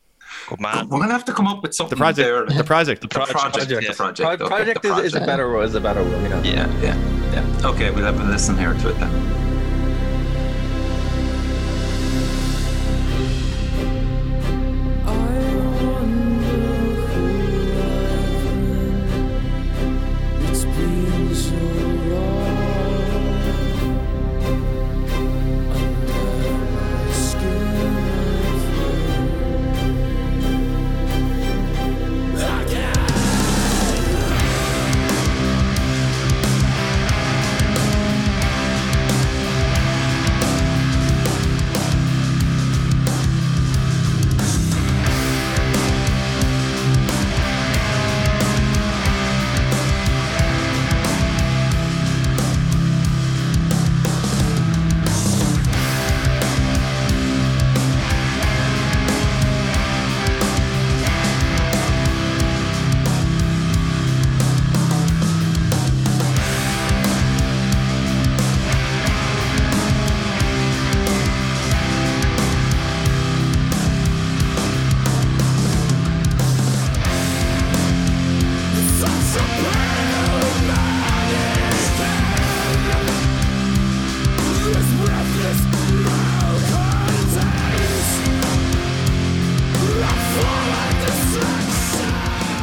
Good 0.50 0.60
man. 0.60 0.88
We're 0.90 1.00
gonna 1.00 1.12
have 1.12 1.24
to 1.24 1.32
come 1.32 1.46
up 1.46 1.62
with 1.62 1.74
something 1.74 1.96
The 1.96 2.02
project, 2.04 2.26
there. 2.28 2.44
the 2.58 2.64
project, 2.64 3.00
The 3.00 3.08
project, 3.08 3.38
Project, 3.38 3.68
the 3.68 3.82
yeah. 3.82 3.92
project, 3.94 4.26
Pro- 4.26 4.46
okay, 4.46 4.54
project 4.56 4.82
the 4.82 4.92
is, 4.98 5.04
is 5.06 5.14
a 5.14 5.20
better 5.20 5.48
better 5.48 5.62
is 5.62 5.74
a 5.74 5.80
better 5.80 6.02
one. 6.02 6.22
You 6.22 6.28
know. 6.28 6.40
Yeah, 6.44 6.68
yeah, 6.82 6.96
yeah. 7.32 7.68
Okay, 7.70 7.90
we'll 7.90 8.04
have 8.04 8.20
a 8.20 8.24
listen 8.24 8.58
here 8.58 8.74
to 8.74 8.88
it 8.90 8.98
then. 9.00 9.47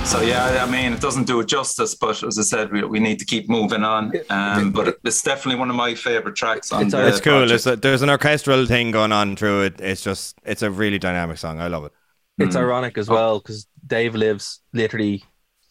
So 0.05 0.21
yeah, 0.21 0.63
I 0.63 0.69
mean, 0.69 0.93
it 0.93 1.01
doesn't 1.01 1.25
do 1.25 1.39
it 1.39 1.47
justice, 1.47 1.95
but 1.95 2.21
as 2.23 2.37
I 2.37 2.43
said, 2.43 2.71
we, 2.71 2.83
we 2.83 2.99
need 2.99 3.17
to 3.19 3.25
keep 3.25 3.49
moving 3.49 3.83
on. 3.83 4.13
Um, 4.29 4.71
but 4.71 4.97
it's 5.03 5.21
definitely 5.23 5.59
one 5.59 5.69
of 5.69 5.75
my 5.75 5.95
favorite 5.95 6.35
tracks 6.35 6.71
on 6.71 6.83
It's 6.83 6.93
the 6.93 7.07
it's 7.07 7.19
cool. 7.19 7.51
It's 7.51 7.65
a, 7.65 7.75
there's 7.75 8.03
an 8.03 8.09
orchestral 8.11 8.65
thing 8.67 8.91
going 8.91 9.11
on 9.11 9.35
through 9.35 9.63
it. 9.63 9.81
It's 9.81 10.01
just, 10.01 10.37
it's 10.45 10.61
a 10.61 10.69
really 10.69 10.99
dynamic 10.99 11.37
song. 11.37 11.59
I 11.59 11.67
love 11.67 11.85
it. 11.85 11.91
It's 12.37 12.55
Mm. 12.55 12.59
ironic 12.59 12.97
as 12.97 13.09
well 13.09 13.39
because 13.39 13.67
Dave 13.85 14.13
lives 14.13 14.61
literally 14.73 15.23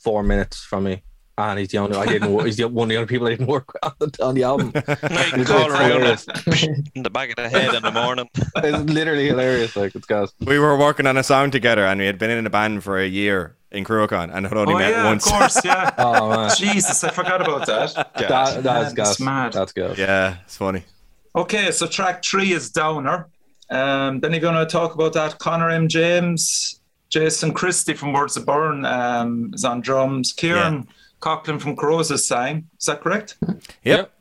four 0.02 0.22
minutes 0.22 0.64
from 0.64 0.84
me, 0.84 1.02
and 1.36 1.58
he's 1.58 1.68
the 1.68 1.78
only 1.78 1.96
I 1.96 2.06
didn't. 2.06 2.32
wo- 2.32 2.44
He's 2.44 2.56
the 2.56 2.68
one 2.68 2.86
of 2.86 2.88
the 2.90 2.96
only 2.96 3.06
people 3.08 3.26
I 3.26 3.30
didn't 3.30 3.46
work 3.48 3.68
on 3.82 3.92
the, 3.98 4.24
on 4.24 4.34
the 4.34 4.42
album. 4.44 4.72
No, 4.74 4.80
you 4.80 4.96
can 5.32 5.40
It's 5.40 5.50
call 5.50 5.68
around 5.70 5.90
hilarious. 5.90 6.26
it 6.46 6.88
in 6.94 7.02
the 7.02 7.10
back 7.10 7.30
of 7.30 7.36
the 7.36 7.48
head 7.48 7.74
in 7.74 7.82
the 7.82 7.90
morning. 7.90 8.28
It's 8.56 8.90
literally 8.90 9.26
hilarious. 9.26 9.74
Like 9.76 9.94
it's 9.94 10.06
gas. 10.06 10.32
We 10.44 10.58
were 10.58 10.76
working 10.78 11.06
on 11.06 11.16
a 11.16 11.22
song 11.24 11.50
together 11.50 11.84
and 11.86 11.98
we 12.00 12.06
had 12.06 12.18
been 12.18 12.30
in 12.30 12.46
a 12.46 12.50
band 12.50 12.84
for 12.84 12.98
a 12.98 13.06
year 13.06 13.56
in 13.72 13.84
Cruachan 13.84 14.30
and 14.32 14.46
had 14.46 14.56
only 14.56 14.74
Oh 14.74 14.78
met 14.78 14.90
yeah, 14.90 15.04
once. 15.04 15.26
of 15.26 15.32
course, 15.32 15.64
yeah. 15.64 15.90
Oh 15.98 16.30
man, 16.30 16.50
Jesus, 16.56 17.02
I 17.02 17.10
forgot 17.10 17.40
about 17.40 17.66
that. 17.66 17.94
that, 17.94 18.28
That's 18.28 18.62
that's 18.62 18.92
gas. 18.94 19.20
mad. 19.20 19.52
That's 19.54 19.72
gas. 19.72 19.98
yeah, 19.98 20.36
it's 20.44 20.56
funny. 20.56 20.84
Okay, 21.34 21.72
so 21.72 21.86
track 21.88 22.22
three 22.24 22.52
is 22.52 22.70
Downer. 22.70 23.26
Um, 23.70 24.20
then 24.20 24.30
you're 24.32 24.40
going 24.40 24.54
to 24.54 24.66
talk 24.66 24.94
about 24.94 25.14
that. 25.14 25.38
Connor 25.40 25.70
M. 25.70 25.88
James, 25.88 26.80
Jason 27.08 27.52
Christie 27.52 27.94
from 27.94 28.12
Words 28.12 28.36
of 28.36 28.46
Burn 28.46 28.84
um, 28.84 29.50
is 29.52 29.64
on 29.64 29.80
drums. 29.80 30.32
Kieran 30.32 30.86
Coughlin 31.24 31.58
from 31.60 31.74
Corrosis 31.76 32.26
sang. 32.26 32.68
Is 32.78 32.86
that 32.86 33.00
correct? 33.00 33.36
Yep. 33.84 34.12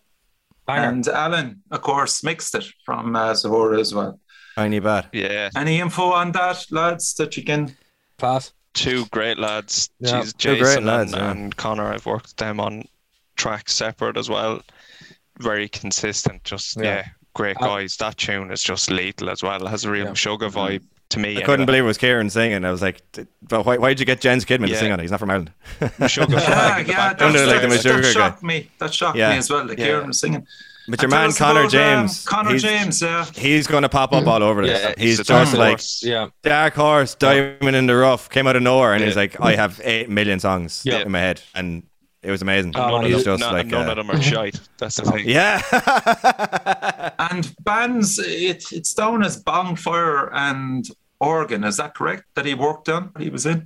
Banger. 0.65 0.87
And 0.89 1.07
Alan, 1.09 1.61
of 1.71 1.81
course, 1.81 2.23
mixed 2.23 2.55
it 2.55 2.63
from 2.85 3.15
uh, 3.15 3.33
Zhora 3.33 3.79
as 3.79 3.93
well. 3.93 4.19
Tiny 4.55 4.79
bad. 4.79 5.07
Yeah, 5.11 5.49
Any 5.55 5.79
info 5.81 6.11
on 6.13 6.31
that, 6.31 6.65
lads, 6.71 7.13
that 7.15 7.35
you 7.35 7.43
can? 7.43 7.75
Pass. 8.17 8.53
two 8.73 9.05
great 9.11 9.37
lads. 9.37 9.89
Yeah, 9.99 10.21
Jeez, 10.21 10.37
two 10.37 10.49
great 10.57 10.59
Jason 10.59 10.85
lads, 10.85 11.11
and, 11.13 11.21
yeah. 11.21 11.31
and 11.31 11.57
Connor. 11.57 11.91
I've 11.93 12.05
worked 12.05 12.27
with 12.27 12.35
them 12.37 12.59
on 12.59 12.85
tracks 13.35 13.73
separate 13.73 14.15
as 14.17 14.29
well. 14.29 14.61
Very 15.39 15.67
consistent. 15.67 16.43
Just 16.45 16.77
Yeah. 16.77 16.83
yeah, 16.83 17.05
great 17.33 17.57
guys. 17.57 17.97
That 17.97 18.17
tune 18.17 18.49
is 18.51 18.63
just 18.63 18.89
lethal 18.89 19.29
as 19.29 19.43
well. 19.43 19.65
It 19.65 19.69
has 19.69 19.83
a 19.85 19.91
real 19.91 20.07
Yeah. 20.07 20.13
sugar 20.13 20.49
vibe 20.49 20.83
to 21.13 21.19
me. 21.19 21.37
I 21.37 21.41
couldn't 21.41 21.65
believe 21.65 21.83
it 21.83 21.87
was 21.87 21.97
Kieran 21.97 22.29
singing. 22.29 22.63
I 22.65 22.71
was 22.71 22.81
like, 22.81 23.01
but 23.41 23.65
why, 23.65 23.77
why'd 23.77 23.99
you 23.99 24.05
get 24.05 24.21
Jens 24.21 24.45
Kidman 24.45 24.67
to 24.67 24.75
sing 24.75 24.91
on 24.91 24.99
it? 24.99 25.03
He's 25.03 25.11
not 25.11 25.19
from 25.19 25.29
Ireland. 25.31 25.51
Sugar 26.07 26.33
Yeah, 26.33 26.39
flag 26.39 26.85
in 26.85 26.91
yeah, 26.91 26.97
back. 27.09 27.17
Don't 27.17 27.33
do 27.33 27.39
it 27.39 27.47
like 27.47 27.61
the 27.61 27.67
that, 27.69 27.79
Meshuggah 27.79 28.01
guy. 28.03 28.11
shocked 28.11 28.43
me. 28.43 28.69
That 28.79 28.93
shocked 28.93 29.17
Yeah. 29.17 29.31
me 29.31 29.37
as 29.37 29.49
well. 29.49 29.65
That 29.67 29.79
Yeah. 29.79 29.85
Kieran 29.85 30.07
was 30.07 30.19
singing. 30.19 30.45
But 30.85 31.01
your 31.01 31.05
And 31.05 31.11
man 31.11 31.31
Connor 31.31 31.61
about, 31.61 31.65
um, 31.65 31.69
James, 32.07 32.25
Connor 32.25 32.51
he's, 32.51 32.61
James, 32.61 33.01
yeah. 33.01 33.23
he's 33.35 33.67
going 33.67 33.83
to 33.83 33.89
pop 33.89 34.11
up 34.11 34.27
all 34.27 34.43
over 34.43 34.65
this. 34.67 34.81
Yeah, 34.81 34.93
he's 34.97 35.17
a 35.19 35.23
just 35.23 35.53
like 35.55 35.69
horse. 35.79 36.03
Yeah. 36.03 36.27
dark 36.41 36.73
horse, 36.73 37.15
diamond 37.15 37.77
in 37.77 37.85
the 37.85 37.95
rough. 37.95 38.29
Came 38.29 38.47
out 38.47 38.57
of 38.57 38.63
nowhere, 38.63 38.91
and 38.91 38.99
Yeah. 38.99 39.07
he's 39.07 39.15
like, 39.15 39.39
I 39.39 39.55
have 39.55 39.79
eight 39.85 40.09
million 40.09 40.41
songs 40.41 40.81
Yeah. 40.83 40.99
in 40.99 41.11
my 41.11 41.19
head, 41.19 41.41
and 41.55 41.83
It 42.21 42.31
was 42.31 42.41
amazing. 42.41 42.73
Oh, 42.75 42.87
it 42.87 42.91
man, 42.91 43.01
was 43.03 43.11
he's- 43.11 43.23
just 43.25 43.39
none, 43.41 43.53
like 43.53 43.67
none 43.67 43.87
uh, 43.87 43.91
of 43.91 43.97
them 43.97 44.11
are 44.11 44.21
shite. 44.21 44.59
That's 44.77 44.95
the 44.97 45.03
thing. 45.11 45.27
yeah. 45.27 45.61
And 47.19 47.53
bands, 47.63 48.19
it, 48.19 48.65
it's 48.71 48.93
down 48.93 49.23
as 49.23 49.37
Bonfire 49.37 50.33
and 50.33 50.85
Organ. 51.23 51.63
Is 51.63 51.77
that 51.77 51.95
correct? 51.95 52.23
That 52.35 52.45
he 52.45 52.53
worked 52.53 52.89
on? 52.89 53.11
He 53.17 53.29
was 53.29 53.45
in. 53.45 53.63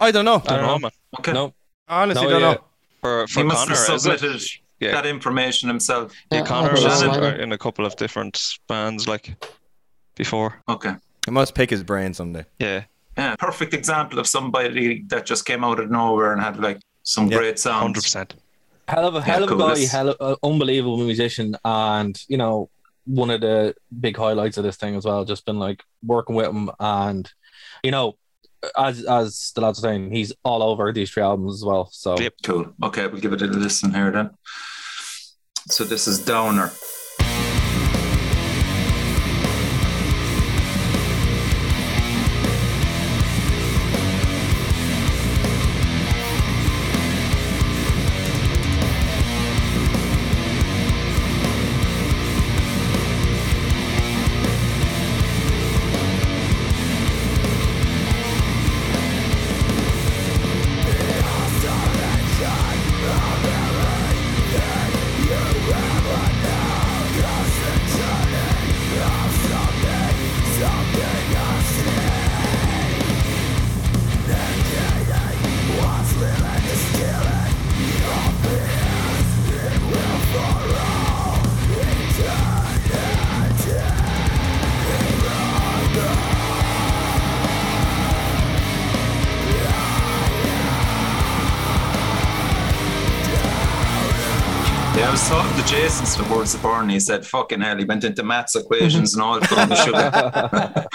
I 0.00 0.10
don't 0.10 0.24
know. 0.24 0.42
I 0.46 0.56
don't 0.56 0.66
know. 0.66 0.78
man. 0.78 0.90
Okay. 1.18 1.32
No, 1.32 1.54
Honestly, 1.88 2.24
No, 2.24 2.30
don't 2.30 2.40
yeah. 2.42 2.52
know. 2.54 2.64
For 3.00 3.20
he 3.26 3.32
for 3.32 3.44
must 3.44 3.68
Connor, 3.68 3.76
have 3.92 4.00
submitted 4.00 4.42
Yeah. 4.80 4.92
that 4.92 5.06
information 5.06 5.68
himself. 5.68 6.12
Yeah, 6.30 6.38
Yeah, 6.38 6.44
Connor 6.46 6.70
I 6.70 6.72
was 6.72 6.82
don't 6.82 7.06
know 7.06 7.12
Shannon. 7.22 7.40
in 7.40 7.52
a 7.52 7.58
couple 7.58 7.86
of 7.86 7.96
different 7.96 8.38
bands, 8.68 9.06
like 9.08 9.34
before. 10.16 10.60
Okay. 10.68 10.94
I 11.26 11.30
must 11.30 11.54
pick 11.54 11.70
his 11.70 11.82
brain 11.82 12.12
someday. 12.14 12.44
Yeah, 12.58 12.84
Yeah, 13.16 13.36
perfect 13.36 13.74
example 13.74 14.18
of 14.18 14.26
somebody 14.26 15.02
that 15.08 15.26
just 15.26 15.44
came 15.46 15.62
out 15.64 15.78
of 15.80 15.90
nowhere 15.90 16.32
and 16.32 16.42
had 16.42 16.58
like 16.60 16.80
some 17.02 17.28
Yeah, 17.28 17.38
great 17.38 17.58
songs. 17.58 17.82
hundred 17.82 18.02
percent. 18.02 18.34
hell 18.88 19.06
of 19.06 19.14
a 19.14 19.20
hell 19.22 19.44
of 19.44 19.50
a 19.50 19.56
cool. 19.56 19.68
guy, 19.74 19.86
hell 19.86 20.08
of 20.10 20.16
a 20.20 20.36
unbelievable 20.46 20.98
musician, 20.98 21.56
and 21.64 22.14
you 22.28 22.36
know 22.38 22.68
one 23.08 23.30
of 23.30 23.40
the 23.40 23.74
big 23.98 24.16
highlights 24.16 24.58
of 24.58 24.64
this 24.64 24.76
thing 24.76 24.94
as 24.94 25.04
well. 25.04 25.24
Just 25.24 25.46
been 25.46 25.58
like 25.58 25.82
working 26.02 26.36
with 26.36 26.48
him, 26.48 26.70
and 26.78 27.30
you 27.82 27.90
know, 27.90 28.16
as 28.76 29.04
as 29.04 29.52
the 29.54 29.62
lads 29.62 29.78
are 29.78 29.82
saying, 29.82 30.12
he's 30.12 30.32
all 30.44 30.62
over 30.62 30.92
these 30.92 31.10
three 31.10 31.22
albums 31.22 31.54
as 31.54 31.64
well. 31.64 31.88
So 31.92 32.18
Yep. 32.18 32.34
Cool. 32.42 32.74
Okay, 32.84 33.06
we'll 33.06 33.20
give 33.20 33.32
it 33.32 33.42
a 33.42 33.46
listen 33.46 33.94
here 33.94 34.10
then. 34.10 34.30
So 35.68 35.84
this 35.84 36.06
is 36.06 36.24
Downer. 36.24 36.70
Talking 95.88 96.06
to 96.06 96.12
Jason 96.12 96.24
towards 96.24 96.52
the 96.52 96.58
burn. 96.58 96.88
He 96.88 97.00
said, 97.00 97.26
"Fucking 97.26 97.60
hell!" 97.60 97.76
He 97.78 97.84
went 97.84 98.04
into 98.04 98.22
maths 98.22 98.54
equations 98.56 99.14
and 99.14 99.22
all. 99.22 99.40
from 99.40 99.68
the 99.68 99.76
sugar. 99.76 100.86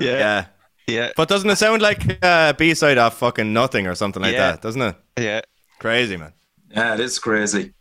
Yeah, 0.00 0.18
Yeah. 0.18 0.44
yeah, 0.86 1.10
But 1.16 1.28
doesn't 1.28 1.50
it 1.50 1.56
sound 1.56 1.82
like 1.82 2.22
a 2.22 2.54
B 2.56 2.74
side 2.74 2.98
of 2.98 3.14
fucking 3.14 3.52
nothing 3.52 3.86
or 3.86 3.94
something 3.94 4.22
like 4.22 4.32
Yeah. 4.34 4.52
that? 4.52 4.62
Doesn't 4.62 4.82
it? 4.82 4.96
yeah. 5.18 5.40
Crazy, 5.80 6.16
man. 6.16 6.32
Yeah, 6.70 6.94
it 6.94 7.00
is 7.00 7.18
crazy. 7.18 7.72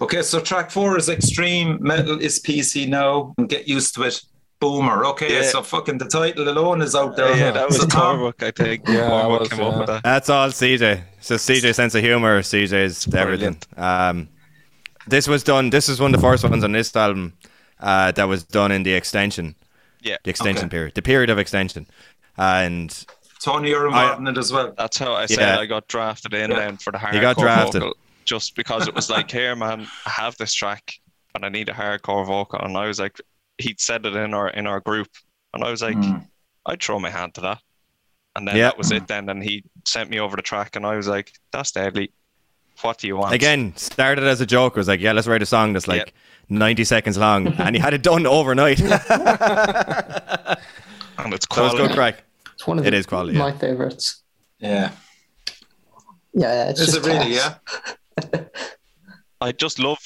Okay, 0.00 0.22
so 0.22 0.40
track 0.40 0.70
four 0.70 0.96
is 0.96 1.08
extreme 1.08 1.78
metal 1.80 2.18
is 2.20 2.40
PC 2.40 2.86
now. 2.88 3.34
and 3.38 3.48
Get 3.48 3.68
used 3.68 3.94
to 3.96 4.02
it. 4.04 4.20
Boomer. 4.58 5.04
Okay, 5.04 5.34
Yeah. 5.42 5.42
so 5.50 5.62
fucking 5.62 5.98
the 5.98 6.06
title 6.06 6.48
alone 6.48 6.80
is 6.80 6.94
out 6.94 7.14
there. 7.16 7.36
Yeah, 7.36 7.50
that 7.50 7.66
was 7.68 7.76
so 7.80 7.86
Tom, 7.86 8.16
Cormac, 8.18 8.42
I 8.42 8.50
think. 8.52 8.88
Yeah, 8.88 9.06
Cormac 9.08 9.22
that 9.32 9.40
was, 9.40 9.48
came 9.50 9.60
up 9.60 9.74
uh, 9.74 9.78
with 9.78 9.86
that. 9.88 10.02
That's 10.02 10.30
all 10.30 10.48
CJ. 10.48 11.02
So 11.20 11.34
CJ's 11.34 11.76
sense 11.76 11.94
of 11.94 12.02
humor, 12.02 12.40
CJ's 12.40 13.06
everything. 13.14 13.58
Um, 13.76 14.28
this 15.06 15.28
was 15.28 15.42
done. 15.42 15.70
This 15.70 15.88
is 15.88 16.00
one 16.00 16.14
of 16.14 16.20
the 16.20 16.26
first 16.26 16.44
ones 16.44 16.64
on 16.64 16.72
this 16.72 16.94
album 16.96 17.32
uh, 17.80 18.12
that 18.12 18.24
was 18.24 18.44
done 18.44 18.72
in 18.72 18.82
the 18.82 18.92
extension. 18.94 19.54
Yeah. 20.02 20.18
the 20.22 20.30
extension 20.30 20.66
Okay. 20.66 20.70
period, 20.76 20.94
the 20.94 21.02
period 21.02 21.30
of 21.30 21.38
extension, 21.38 21.86
and 22.36 23.06
Tony, 23.42 23.70
you're 23.70 23.86
involved 23.88 24.20
in 24.20 24.28
it 24.28 24.38
as 24.38 24.52
well. 24.52 24.72
That's 24.76 24.98
how 24.98 25.14
I 25.14 25.26
said 25.26 25.40
Yeah. 25.40 25.58
I 25.58 25.66
got 25.66 25.88
drafted 25.88 26.32
in 26.32 26.50
Yeah. 26.50 26.56
then 26.58 26.76
for 26.76 26.92
the 26.92 26.98
hardcore 26.98 27.14
You 27.14 27.20
got 27.20 27.36
drafted. 27.38 27.82
vocal, 27.82 27.96
just 28.24 28.54
because 28.54 28.86
it 28.86 28.94
was 28.94 29.10
like, 29.10 29.28
here, 29.30 29.56
man, 29.56 29.88
I 30.06 30.10
have 30.10 30.36
this 30.36 30.54
track, 30.54 30.94
and 31.34 31.44
I 31.44 31.48
need 31.48 31.68
a 31.68 31.72
hardcore 31.72 32.24
vocal, 32.24 32.60
and 32.60 32.76
I 32.76 32.86
was 32.86 33.00
like, 33.00 33.20
he'd 33.58 33.80
said 33.80 34.06
it 34.06 34.14
in 34.14 34.32
our 34.32 34.48
in 34.50 34.66
our 34.68 34.80
group, 34.80 35.08
and 35.54 35.64
I 35.64 35.70
was 35.70 35.82
like, 35.82 35.96
Hmm. 35.96 36.18
I'd 36.66 36.80
throw 36.82 37.00
my 37.00 37.10
hand 37.10 37.34
to 37.34 37.40
that, 37.40 37.58
and 38.36 38.46
then 38.46 38.56
Yeah. 38.56 38.64
that 38.68 38.78
was 38.78 38.92
it. 38.92 39.08
Then, 39.08 39.28
and 39.28 39.42
he 39.42 39.64
sent 39.86 40.08
me 40.08 40.20
over 40.20 40.36
the 40.36 40.42
track, 40.42 40.76
and 40.76 40.86
I 40.86 40.94
was 40.96 41.08
like, 41.08 41.32
that's 41.52 41.72
deadly. 41.72 42.12
What 42.82 42.98
do 42.98 43.06
you 43.06 43.16
want? 43.16 43.34
again 43.34 43.74
started 43.76 44.24
as 44.24 44.40
a 44.40 44.46
joke. 44.46 44.76
Was 44.76 44.88
like, 44.88 45.00
yeah, 45.00 45.12
let's 45.12 45.26
write 45.26 45.42
a 45.42 45.46
song 45.46 45.72
that's 45.72 45.88
like 45.88 46.12
ninety 46.48 46.84
seconds 46.84 47.16
long, 47.18 47.48
and 47.48 47.74
he 47.74 47.80
had 47.80 47.94
it 47.94 48.02
done 48.02 48.26
overnight. 48.26 48.78
so 48.78 48.84
and 51.18 51.32
it's 51.32 51.44
it's 51.44 51.46
quality. 51.46 51.78
good 51.78 51.92
crack. 51.92 52.22
It's 52.54 52.66
one 52.66 52.78
of 52.78 52.86
It 52.86 52.90
the, 52.90 52.96
is 52.96 53.06
quality, 53.06 53.38
my 53.38 53.52
favorites. 53.52 54.22
Yeah. 54.58 54.92
Yeah, 56.32 56.52
yeah, 56.52 56.70
it's 56.70 56.80
Is 56.80 56.92
just 56.92 57.06
it 57.06 57.08
really? 57.08 57.36
class. 57.36 57.58
Yeah. 58.34 58.40
I 59.40 59.52
just 59.52 59.78
love 59.78 59.98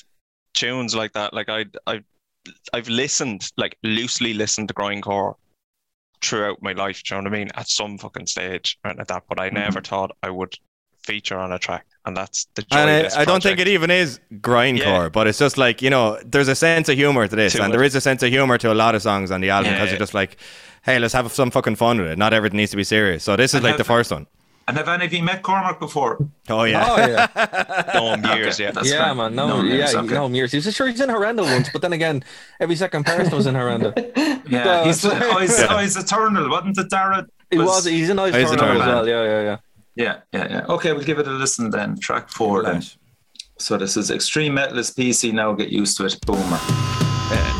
tunes 0.54 0.94
like 0.94 1.12
that. 1.12 1.34
Like 1.34 1.48
I, 1.48 1.66
I, 1.86 2.02
I've 2.72 2.88
listened, 2.88 3.50
like 3.56 3.76
loosely 3.82 4.34
listened 4.34 4.68
to 4.68 4.74
grindcore 4.74 5.34
throughout 6.22 6.62
my 6.62 6.72
life. 6.72 7.02
Do 7.02 7.14
you 7.14 7.20
know 7.20 7.30
what 7.30 7.34
I 7.34 7.38
mean? 7.38 7.50
At 7.54 7.68
some 7.68 7.98
fucking 7.98 8.26
stage, 8.26 8.78
right 8.84 8.96
like 8.96 9.08
that. 9.08 9.24
But 9.28 9.40
I 9.40 9.48
mm-hmm. 9.48 9.56
never 9.56 9.80
thought 9.80 10.16
I 10.22 10.30
would 10.30 10.54
feature 11.02 11.38
on 11.38 11.52
a 11.52 11.58
track, 11.58 11.86
and 12.07 12.16
that's 12.16 12.46
the 12.55 12.62
joy. 12.62 12.78
And 12.78 12.90
of 12.90 12.96
I, 12.96 13.03
this 13.03 13.16
I 13.16 13.24
don't 13.24 13.42
think 13.42 13.59
it 13.59 13.68
even 13.68 13.90
is 13.90 14.20
grindcore, 14.34 14.78
Yeah. 15.05 15.09
but 15.11 15.26
it's 15.26 15.38
just 15.38 15.59
like 15.59 15.82
you 15.82 15.90
know, 15.90 16.18
there's 16.24 16.48
a 16.48 16.55
sense 16.55 16.88
of 16.88 16.96
humor 16.96 17.26
to 17.28 17.36
this, 17.36 17.53
To 17.55 17.62
and 17.62 17.72
it. 17.72 17.76
there 17.76 17.84
is 17.84 17.94
a 17.94 18.01
sense 18.01 18.22
of 18.22 18.30
humor 18.30 18.59
to 18.59 18.72
a 18.72 18.74
lot 18.74 18.94
of 18.94 19.03
songs 19.03 19.30
on 19.30 19.40
the 19.40 19.51
album 19.51 19.72
because 19.72 19.86
Yeah. 19.88 19.92
you're 19.92 19.98
just 19.98 20.14
like, 20.14 20.36
hey, 20.82 20.98
let's 20.98 21.14
have 21.14 21.30
some 21.32 21.51
fucking 21.51 21.76
fun 21.76 21.98
with 22.01 22.09
it. 22.11 22.18
Not 22.18 22.32
everything 22.32 22.57
needs 22.57 22.70
to 22.72 22.76
be 22.76 22.84
serious. 22.84 23.24
So 23.24 23.36
this 23.36 23.51
is 23.53 23.57
And 23.57 23.64
like 23.64 23.76
the 23.76 23.84
first 23.84 24.11
one. 24.11 24.26
And 24.68 24.76
have 24.76 24.88
any 24.88 25.05
of 25.07 25.12
you 25.12 25.22
met 25.24 25.42
Cormac 25.42 25.80
before? 25.80 26.18
Oh 26.48 26.62
yeah, 26.62 26.86
Oh 26.88 26.96
yeah, 26.96 27.90
No 27.94 28.14
him 28.14 28.24
years, 28.36 28.55
Okay, 28.55 28.64
yeah. 28.64 28.70
that's 28.70 28.88
yeah, 28.90 29.05
fine. 29.09 29.16
man. 29.16 29.34
No, 29.34 29.48
No 29.48 29.62
yeah, 29.62 29.78
names, 29.86 29.94
okay. 29.96 30.14
know 30.14 30.26
him 30.26 30.34
years. 30.36 30.53
He 30.53 30.59
was 30.59 30.72
sure 30.74 30.86
he's 30.86 31.01
in 31.01 31.09
Horrenda 31.09 31.42
once, 31.42 31.70
but 31.72 31.82
then 31.82 31.92
again, 31.92 32.22
every 32.61 32.76
second 32.76 33.05
person 33.05 33.34
was 33.34 33.46
in 33.46 33.55
Horrenda. 33.57 33.92
Yeah, 34.48 34.64
No, 34.64 34.84
he's 34.84 35.05
oh, 35.05 35.11
it's- 35.11 35.22
Eyes, 35.36 35.59
Yeah. 35.61 35.66
Oh, 35.70 35.76
Eyes 35.76 35.96
Eternal, 35.96 36.48
wasn't 36.51 36.78
it, 36.78 36.88
Darragh? 36.88 37.26
He 37.51 37.59
was. 37.59 37.84
He's 37.84 38.11
in 38.11 38.18
Ice 38.20 38.34
He's 38.34 38.51
in 38.53 38.59
Horrenda 38.59 38.80
as 38.80 38.86
well. 38.86 39.09
Yeah, 39.09 39.24
yeah, 39.24 39.42
yeah. 39.42 39.57
Yeah, 39.97 40.20
yeah, 40.32 40.49
yeah. 40.51 40.66
Okay, 40.68 40.93
we'll 40.93 41.05
give 41.05 41.18
it 41.18 41.26
a 41.26 41.30
listen 41.30 41.70
then. 41.70 41.99
Track 41.99 42.28
four 42.28 42.62
then. 42.62 42.82
So 43.59 43.76
this 43.76 43.97
is 43.97 44.11
Extreme 44.11 44.55
Metal 44.55 44.78
is 44.78 44.91
PC 44.91 45.32
now. 45.32 45.53
Get 45.53 45.68
used 45.68 45.97
to 45.99 46.07
it. 46.07 46.18
Boomer. 46.26 46.57
Fucking 46.57 47.59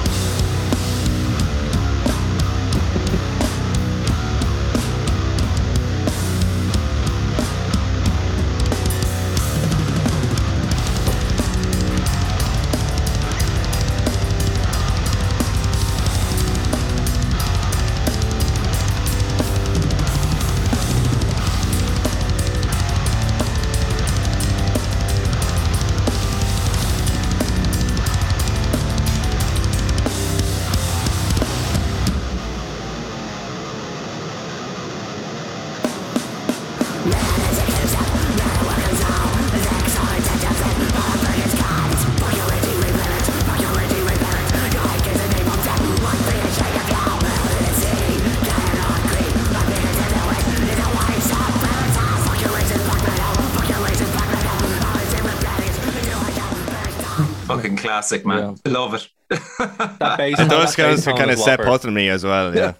classic, 57.91 58.25
man. 58.25 58.57
Love 58.67 58.95
it. 58.95 59.09
That 59.29 60.15
bass. 60.19 60.39
And 60.39 60.49
those 60.51 60.67
bass 60.67 60.77
guys 60.77 61.07
are 61.07 61.11
tone 61.11 61.19
kind 61.19 61.31
of 61.33 61.39
Seth. 61.39 61.61
Putnam 61.61 61.95
me 61.95 62.09
as 62.09 62.25
well. 62.25 62.55
Yeah, 62.55 62.75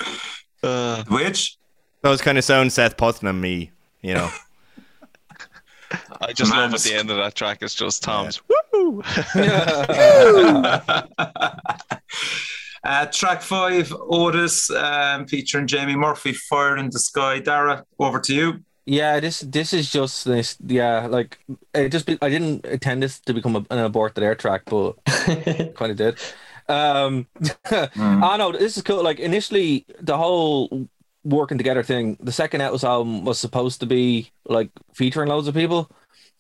Uh, 0.63 1.03
Which? 1.09 1.57
those 2.03 2.23
kind 2.23 2.39
of 2.39 2.45
sound 2.45 2.73
Seth 2.73 2.97
Putnam 2.97 3.41
me. 3.41 3.73
You 4.03 4.15
know, 4.15 4.31
I 6.21 6.33
just 6.33 6.51
Man, 6.53 6.61
love 6.71 6.75
at 6.75 6.81
the 6.81 6.95
end 6.95 7.11
of 7.11 7.17
that 7.19 7.35
track. 7.35 7.59
It's 7.61 7.75
just 7.75 8.03
Tom's. 8.03 8.41
Woo! 8.73 9.03
uh, 12.85 13.07
track 13.13 13.43
five, 13.43 13.93
Otis, 14.09 14.71
um, 14.71 15.27
featuring 15.27 15.67
Jamie 15.67 15.97
Murphy, 15.97 16.33
Fire 16.33 16.77
in 16.77 16.89
the 16.91 16.99
Sky. 16.99 17.41
Darragh, 17.41 17.85
over 17.99 18.21
to 18.21 18.35
you. 18.35 18.65
Yeah, 18.91 19.21
this 19.21 19.39
this 19.41 19.73
is 19.73 19.89
just 19.93 20.25
this. 20.25 20.57
Yeah, 20.67 21.07
like 21.07 21.39
it 21.75 21.91
just. 21.91 22.07
Be, 22.07 22.19
I 22.21 22.29
didn't 22.29 22.67
intend 22.67 23.03
this 23.05 23.21
to 23.21 23.33
become 23.33 23.55
a, 23.55 23.65
an 23.71 23.79
Aborted 23.79 24.25
Earth 24.25 24.39
track, 24.39 24.63
but 24.67 24.95
kind 25.79 25.93
of 25.93 25.97
did. 25.97 26.19
Um, 26.69 27.27
Mm. 27.71 28.23
I 28.33 28.37
know 28.37 28.51
this 28.53 28.77
is 28.77 28.83
cool. 28.83 29.03
Like 29.05 29.21
initially, 29.21 29.87
the 30.01 30.17
whole 30.17 30.89
working 31.23 31.59
together 31.59 31.85
thing. 31.85 32.17
The 32.21 32.33
second 32.33 32.63
Atlas 32.63 32.83
album 32.85 33.25
was 33.25 33.39
supposed 33.39 33.79
to 33.81 33.87
be 33.87 34.33
like 34.47 34.71
featuring 34.93 35.29
loads 35.29 35.47
of 35.47 35.55
people, 35.55 35.89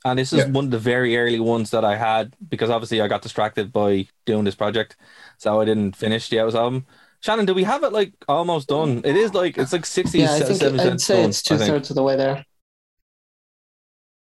and 0.05 0.19
this 0.19 0.33
is 0.33 0.41
Yeah. 0.41 0.51
one 0.51 0.65
of 0.67 0.71
the 0.73 0.79
very 0.79 1.17
early 1.17 1.39
ones 1.41 1.71
that 1.71 1.85
I 1.85 1.97
had 1.97 2.35
because 2.49 2.71
obviously 2.71 3.01
I 3.01 3.07
got 3.09 3.23
distracted 3.23 3.73
by 3.73 4.09
doing 4.27 4.45
this 4.45 4.57
project, 4.57 4.97
so 5.39 5.61
I 5.61 5.65
didn't 5.65 5.95
finish 5.97 6.29
the 6.29 6.41
Atlas 6.41 6.55
album. 6.57 6.87
Shannon, 7.21 7.45
do 7.47 7.55
we 7.55 7.64
have 7.64 7.83
it 7.83 7.93
like 7.93 8.12
almost 8.29 8.68
done? 8.68 9.03
It 9.05 9.16
is 9.16 9.35
like 9.35 9.59
it's 9.59 9.73
like 9.73 9.85
sixty 9.87 10.21
yeah, 10.21 10.33
I 10.35 10.41
think 10.41 10.59
seven 10.61 10.81
I'd 10.81 11.01
say 11.01 11.21
done, 11.21 11.31
it's 11.31 11.43
two 11.43 11.59
thirds 11.59 11.91
of 11.91 11.97
the 11.97 12.03
way 12.03 12.16
there. 12.16 12.45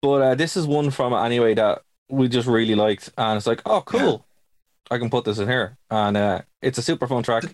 But 0.02 0.22
uh, 0.22 0.36
this 0.36 0.58
is 0.58 0.68
one 0.68 0.92
from 0.92 1.14
it 1.14 1.22
anyway 1.26 1.54
that 1.54 1.82
we 2.10 2.28
just 2.28 2.48
really 2.48 2.76
liked, 2.76 3.10
and 3.18 3.38
it's 3.38 3.48
like, 3.48 3.62
oh, 3.66 3.82
cool, 3.82 4.26
I 4.92 4.98
can 4.98 5.10
put 5.10 5.24
this 5.24 5.40
in 5.40 5.48
here, 5.48 5.78
and 5.90 6.18
uh, 6.18 6.42
it's 6.62 6.78
a 6.78 6.82
super 6.82 7.08
fun 7.08 7.24
track. 7.24 7.46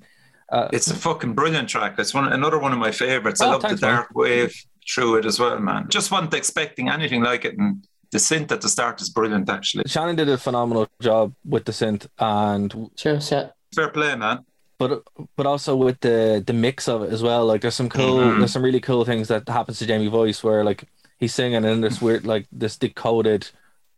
Uh, 0.51 0.67
It's 0.73 0.89
a 0.89 0.95
fucking 0.95 1.33
brilliant 1.35 1.69
track. 1.69 1.99
It's 1.99 2.13
one 2.15 2.33
another 2.33 2.57
one 2.57 2.73
of 2.73 2.79
my 2.79 2.89
favorites. 2.91 3.39
I 3.39 3.45
Oh, 3.47 3.51
love 3.51 3.61
thanks, 3.61 3.81
the 3.81 3.85
man. 3.87 3.95
dark 3.97 4.09
wave 4.15 4.51
through 4.91 5.17
it 5.17 5.25
as 5.25 5.39
well, 5.39 5.59
man. 5.59 5.85
Just 5.89 6.09
wasn't 6.11 6.33
expecting 6.33 6.89
anything 6.89 7.21
like 7.21 7.45
it, 7.45 7.55
and 7.55 7.85
the 8.11 8.17
synth 8.17 8.51
at 8.51 8.61
the 8.61 8.69
start 8.69 8.99
is 8.99 9.09
brilliant. 9.09 9.47
Actually, 9.47 9.83
Shannon 9.85 10.15
did 10.15 10.27
a 10.27 10.39
phenomenal 10.39 10.87
job 10.99 11.35
with 11.45 11.65
the 11.65 11.71
synth, 11.71 12.07
and 12.17 12.89
Cheers, 12.95 13.31
yeah. 13.31 13.49
fair 13.75 13.89
play, 13.89 14.15
man. 14.15 14.43
But 14.79 15.03
but 15.35 15.45
also 15.45 15.75
with 15.75 15.99
the 15.99 16.43
the 16.45 16.53
mix 16.53 16.87
of 16.87 17.03
it 17.03 17.11
as 17.11 17.21
well. 17.21 17.45
Like 17.45 17.61
there's 17.61 17.75
some 17.75 17.89
cool, 17.89 18.17
Mhm. 18.19 18.39
there's 18.39 18.53
some 18.53 18.63
really 18.63 18.79
cool 18.81 19.05
things 19.05 19.27
that 19.27 19.47
happens 19.47 19.77
to 19.79 19.85
Jamie 19.85 20.07
Voice 20.07 20.43
where 20.43 20.63
like 20.63 20.85
he's 21.19 21.33
singing 21.35 21.65
and 21.65 21.83
this 21.83 22.01
weird 22.01 22.25
like 22.25 22.47
this 22.51 22.77
decoded 22.77 23.49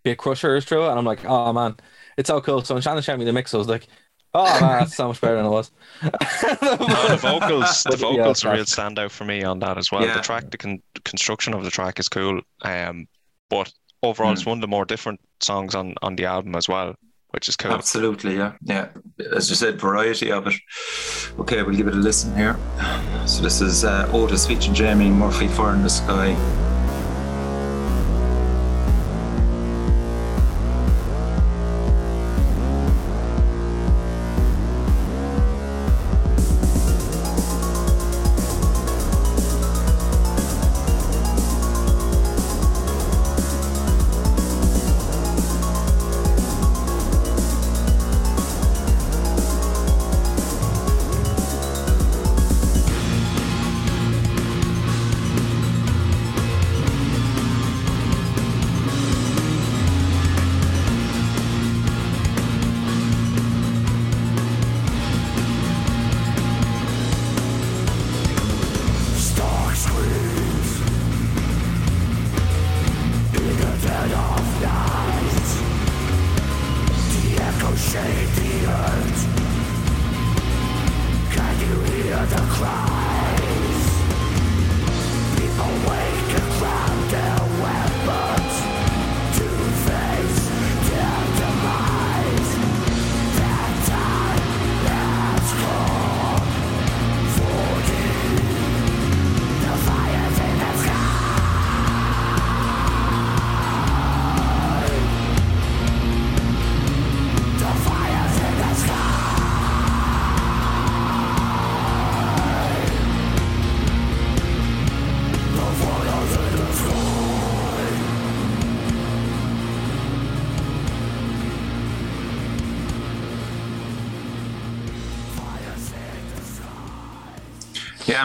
bit 0.04 0.18
crusher 0.18 0.56
is 0.56 0.66
through 0.66 0.86
it, 0.86 0.90
and 0.90 1.00
I'm 1.00 1.06
like, 1.06 1.24
oh 1.26 1.54
man, 1.54 1.76
it's 2.18 2.28
so 2.28 2.42
cool. 2.42 2.64
So 2.64 2.74
when 2.76 2.82
Shannon 2.82 3.04
showed 3.04 3.20
me 3.20 3.26
the 3.26 3.34
mix, 3.34 3.54
I 3.54 3.58
was 3.60 3.68
like, 3.68 3.88
oh 4.34 4.60
man, 4.60 4.80
that's 4.80 4.96
so 4.96 5.08
much 5.10 5.22
better 5.22 5.36
than 5.38 5.46
it 5.46 5.50
was. 5.50 5.72
No, 6.02 7.08
the 7.08 7.18
vocals, 7.22 7.84
the 7.84 7.92
But, 7.92 8.00
yeah, 8.00 8.08
vocals 8.18 8.46
are 8.46 8.52
a 8.52 8.56
real 8.56 8.66
standout 8.66 9.12
for 9.12 9.26
me 9.26 9.44
on 9.44 9.60
that 9.60 9.78
as 9.78 9.92
well. 9.92 10.04
Yeah. 10.04 10.16
The 10.16 10.22
track, 10.24 10.50
the 10.50 10.58
con- 10.58 10.82
construction 11.06 11.54
of 11.54 11.64
the 11.64 11.70
track 11.72 12.00
is 12.00 12.10
cool. 12.10 12.42
Um, 12.64 13.08
but 13.50 13.72
overall, 14.02 14.34
it's 14.34 14.46
one 14.46 14.58
of 14.58 14.62
the 14.62 14.68
more 14.68 14.86
different 14.86 15.20
songs 15.42 15.76
on 15.76 15.94
on 16.02 16.16
the 16.16 16.26
album 16.26 16.56
as 16.56 16.68
well, 16.68 16.96
which 17.32 17.50
is 17.50 17.56
cool. 17.56 17.72
Absolutely, 17.72 18.38
yeah, 18.38 18.54
yeah. 18.64 18.90
As 19.36 19.50
you 19.50 19.56
said, 19.56 19.80
variety 19.80 20.32
of 20.32 20.48
it. 20.48 20.54
Okay, 21.40 21.64
we'll 21.64 21.76
give 21.76 21.88
it 21.88 21.94
a 21.94 21.98
listen 21.98 22.36
here. 22.36 22.58
So 23.26 23.42
this 23.42 23.62
is 23.62 23.84
uh, 23.84 24.10
Otis 24.14 24.48
featuring 24.48 24.76
Jamie 24.76 25.10
Murphy, 25.10 25.48
Fire 25.48 25.76
in 25.76 25.84
the 25.84 25.90
Sky. 25.90 26.71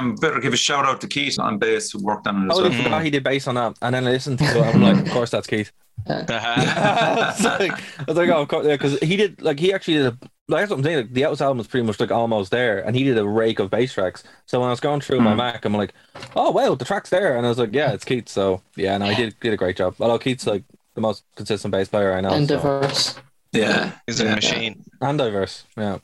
Yeah, 0.05 0.11
I 0.13 0.15
better 0.21 0.41
give 0.41 0.53
a 0.53 0.57
shout 0.57 0.85
out 0.85 1.01
to 1.03 1.07
Keith 1.09 1.39
on 1.39 1.59
bass 1.59 1.91
who 1.91 2.03
worked 2.03 2.27
on 2.27 2.45
it 2.49 2.53
as 2.53 2.59
Oh, 2.59 2.65
I 2.65 2.69
well. 2.69 2.83
forgot 2.83 3.05
he 3.05 3.11
did 3.11 3.25
bass 3.25 3.47
on 3.47 3.55
that, 3.57 3.77
and 3.83 3.95
then 3.95 4.07
I 4.07 4.11
listened 4.11 4.39
to 4.41 4.45
it. 4.45 4.75
I'm 4.75 4.83
like, 4.83 5.07
of 5.07 5.11
course 5.13 5.31
that's 5.31 5.47
Keith. 5.47 5.73
I 6.09 7.33
was 7.37 7.45
like, 7.61 7.73
I 7.73 8.05
was 8.07 8.17
like, 8.17 8.29
oh, 8.31 8.43
of 8.43 8.49
course, 8.49 8.67
yeah, 8.67 8.75
because 8.75 8.99
he 9.01 9.17
did 9.17 9.41
like 9.43 9.59
he 9.59 9.73
actually 9.73 9.95
did 9.95 10.07
a 10.07 10.19
like 10.49 10.61
that's 10.61 10.71
what 10.71 10.79
I'm 10.79 10.85
saying. 10.85 10.97
Like, 10.99 11.13
the 11.13 11.25
Atlas 11.25 11.41
album 11.41 11.59
was 11.59 11.67
pretty 11.67 11.87
much 11.87 11.99
like 11.99 12.11
almost 12.13 12.51
there, 12.53 12.79
and 12.87 12.95
he 12.95 13.03
did 13.03 13.19
a 13.19 13.27
rake 13.27 13.59
of 13.59 13.71
bass 13.71 13.93
tracks. 13.95 14.23
So 14.47 14.61
when 14.61 14.69
I 14.69 14.71
was 14.71 14.79
going 14.81 15.01
through 15.01 15.21
my 15.21 15.33
Hmm. 15.33 15.39
Mac, 15.39 15.65
I'm 15.65 15.73
like, 15.75 15.93
oh 16.37 16.51
wow, 16.53 16.75
the 16.77 16.85
track's 16.85 17.11
there, 17.11 17.37
and 17.37 17.45
I 17.45 17.49
was 17.49 17.59
like, 17.59 17.73
yeah, 17.73 17.93
it's 17.93 18.05
Keith. 18.05 18.29
So 18.29 18.63
yeah, 18.77 18.97
no, 18.99 19.07
he 19.07 19.17
did 19.17 19.41
did 19.41 19.53
a 19.53 19.57
great 19.57 19.77
job. 19.77 19.97
Although 19.99 20.19
Keith's 20.19 20.47
like 20.47 20.63
the 20.95 21.01
most 21.01 21.25
consistent 21.35 21.73
bass 21.73 21.89
player 21.89 22.13
I 22.13 22.21
know, 22.21 22.31
and 22.31 22.49
so- 22.49 22.57
diverse. 22.57 23.19
Yeah, 23.53 23.93
He's 24.07 24.21
a 24.21 24.25
yeah. 24.25 24.35
machine. 24.35 24.85
and 25.01 25.17
diverse. 25.19 25.65
Yeah, 25.79 25.99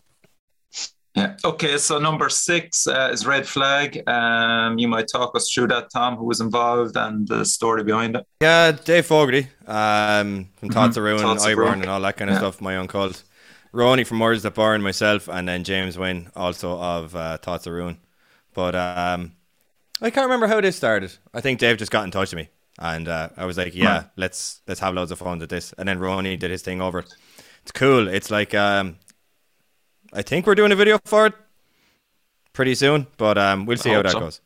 Yeah. 1.14 1.36
Okay, 1.44 1.76
so 1.76 1.98
number 1.98 2.28
six 2.30 2.86
uh, 2.86 3.10
is 3.12 3.26
Red 3.26 3.46
Flag. 3.46 4.02
Um, 4.08 4.78
you 4.78 4.88
might 4.88 5.08
talk 5.12 5.36
us 5.36 5.50
through 5.52 5.66
that, 5.68 5.90
Tom, 5.92 6.16
who 6.16 6.24
was 6.24 6.40
involved 6.40 6.96
and 6.96 7.28
the 7.28 7.44
story 7.44 7.84
behind 7.84 8.16
it. 8.16 8.26
Yeah, 8.40 8.72
Dave 8.72 9.04
Fogarty 9.06 9.48
um, 9.66 10.48
from 10.56 10.70
Thoughts 10.70 10.96
of 10.96 11.02
Ruin, 11.04 11.20
Thoughts 11.20 11.44
of 11.44 11.50
Iborn, 11.50 11.56
Ruin. 11.58 11.80
and 11.82 11.90
all 11.90 12.00
that 12.00 12.16
kind 12.16 12.30
of 12.30 12.34
Yeah. 12.34 12.38
stuff. 12.40 12.60
My 12.62 12.76
own 12.76 12.88
cult. 12.88 13.24
Ronnie 13.72 14.04
from 14.04 14.20
Words 14.20 14.42
That 14.42 14.54
Burn, 14.54 14.82
myself, 14.82 15.28
and 15.28 15.46
then 15.48 15.64
James 15.64 15.98
Wynn, 15.98 16.30
also 16.34 16.78
of 16.78 17.14
uh, 17.14 17.36
Thoughts 17.38 17.66
of 17.66 17.72
Ruin. 17.74 17.98
But 18.54 18.74
um, 18.74 19.32
I 20.00 20.08
can't 20.10 20.24
remember 20.24 20.46
how 20.46 20.60
this 20.62 20.76
started. 20.76 21.12
I 21.34 21.40
think 21.42 21.58
Dave 21.58 21.76
just 21.78 21.90
got 21.92 22.04
in 22.04 22.10
touch 22.10 22.32
with 22.34 22.44
me, 22.44 22.48
and 22.78 23.06
uh, 23.08 23.28
I 23.36 23.44
was 23.46 23.56
like, 23.58 23.74
"Yeah, 23.74 23.96
Right. 23.96 24.04
let's 24.16 24.60
let's 24.66 24.80
have 24.80 24.94
loads 24.94 25.10
of 25.10 25.18
fun 25.18 25.38
with 25.38 25.48
this." 25.50 25.72
And 25.78 25.88
then 25.88 25.98
Ronnie 25.98 26.36
did 26.38 26.50
his 26.50 26.62
thing 26.62 26.80
over 26.82 26.98
it. 27.00 27.14
It's 27.62 27.72
cool. 27.72 28.08
It's 28.08 28.30
like 28.30 28.54
um, 28.54 28.96
I 30.12 30.22
think 30.22 30.46
we're 30.46 30.54
doing 30.54 30.72
a 30.72 30.76
video 30.76 30.98
for 31.04 31.26
it 31.26 31.34
pretty 32.52 32.74
soon, 32.74 33.06
but 33.16 33.38
um, 33.38 33.66
we'll 33.66 33.78
see 33.78 33.90
how 33.90 34.02
that 34.02 34.12
so. 34.12 34.20
goes. 34.20 34.40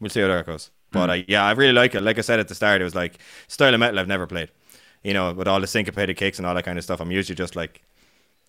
We'll 0.00 0.10
see 0.10 0.20
how 0.20 0.28
that 0.28 0.46
goes. 0.46 0.70
But 0.90 1.10
uh, 1.10 1.22
yeah, 1.28 1.44
I 1.44 1.52
really 1.52 1.72
like 1.72 1.94
it. 1.94 2.02
Like 2.02 2.18
I 2.18 2.20
said 2.20 2.40
at 2.40 2.48
the 2.48 2.54
start, 2.54 2.80
it 2.80 2.84
was 2.84 2.94
like 2.94 3.18
style 3.48 3.74
of 3.74 3.80
metal 3.80 3.98
I've 3.98 4.08
never 4.08 4.26
played. 4.26 4.50
You 5.02 5.12
know, 5.12 5.32
with 5.32 5.48
all 5.48 5.60
the 5.60 5.66
syncopated 5.66 6.16
kicks 6.16 6.38
and 6.38 6.46
all 6.46 6.54
that 6.54 6.64
kind 6.64 6.78
of 6.78 6.84
stuff. 6.84 7.00
I'm 7.00 7.10
usually 7.10 7.36
just 7.36 7.56
like 7.56 7.82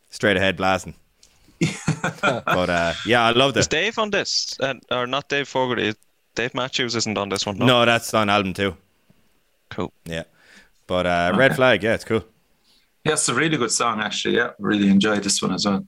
straight 0.09 0.37
ahead 0.37 0.57
blasting. 0.57 0.95
but 2.21 2.69
uh, 2.69 2.93
yeah, 3.05 3.23
I 3.23 3.31
loved 3.31 3.57
Is. 3.57 3.67
Dave 3.67 3.97
on 3.97 4.09
this? 4.09 4.57
Uh, 4.59 4.75
or 4.91 5.07
not 5.07 5.29
Dave 5.29 5.47
Fogarty? 5.47 5.93
Dave 6.35 6.53
Matthews 6.53 6.95
isn't 6.95 7.17
on 7.17 7.29
this 7.29 7.45
one. 7.45 7.57
No. 7.57 7.65
No, 7.65 7.85
that's 7.85 8.13
on 8.13 8.29
album 8.29 8.53
too. 8.53 8.75
Cool. 9.69 9.91
Yeah. 10.05 10.23
But 10.87 11.05
uh, 11.05 11.33
Red 11.35 11.55
Flag, 11.55 11.81
yeah, 11.83 11.93
it's 11.93 12.03
cool. 12.03 12.23
Yeah, 13.03 13.13
it's 13.13 13.27
a 13.29 13.33
really 13.33 13.57
good 13.57 13.71
song, 13.71 14.01
actually. 14.01 14.35
Yeah, 14.35 14.51
really 14.59 14.89
enjoyed 14.89 15.23
this 15.23 15.41
one 15.41 15.53
as 15.53 15.65
well. 15.65 15.85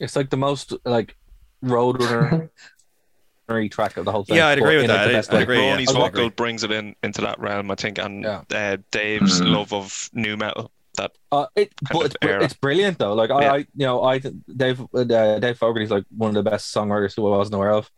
It's 0.00 0.16
like 0.16 0.30
the 0.30 0.36
most 0.36 0.72
like 0.84 1.16
roadrunner 1.64 2.50
primary 3.46 3.68
track 3.68 3.96
of 3.96 4.04
the 4.04 4.12
whole 4.12 4.24
thing. 4.24 4.36
Yeah, 4.36 4.48
I'd 4.48 4.58
agree 4.58 4.76
with 4.76 4.84
in, 4.84 4.90
like, 4.90 5.10
that. 5.10 5.26
the 5.26 5.32
I, 5.32 5.36
I'd 5.36 5.36
way. 5.38 5.42
agree, 5.42 5.58
yeah. 5.64 5.70
Ronnie's 5.72 5.90
I 5.90 5.92
vocal 5.94 6.30
brings 6.30 6.64
it 6.64 6.70
in 6.70 6.94
into 7.02 7.20
that 7.22 7.38
realm, 7.40 7.70
I 7.70 7.74
think, 7.74 7.98
and 7.98 8.22
Yeah. 8.24 8.42
uh, 8.54 8.76
Dave's 8.90 9.40
Mhm. 9.40 9.52
love 9.52 9.72
of 9.72 10.10
nu 10.12 10.36
metal. 10.36 10.70
That 10.96 11.12
Uh, 11.30 11.46
it, 11.54 11.72
but 11.92 12.06
it's, 12.06 12.16
br- 12.20 12.28
era. 12.28 12.44
it's 12.44 12.54
brilliant 12.54 12.98
though. 12.98 13.14
Like 13.14 13.30
I, 13.30 13.42
Yeah. 13.42 13.52
I, 13.52 13.56
you 13.58 13.66
know, 13.86 14.02
I 14.04 14.18
think 14.18 14.36
Dave 14.54 14.80
uh, 14.94 15.04
Dave 15.38 15.56
Fogarty's 15.56 15.90
like 15.90 16.04
one 16.16 16.28
of 16.28 16.34
the 16.42 16.48
best 16.50 16.74
songwriters 16.74 17.14
who 17.14 17.32
I 17.32 17.36
wasn't 17.36 17.54
aware 17.54 17.72
of, 17.72 17.90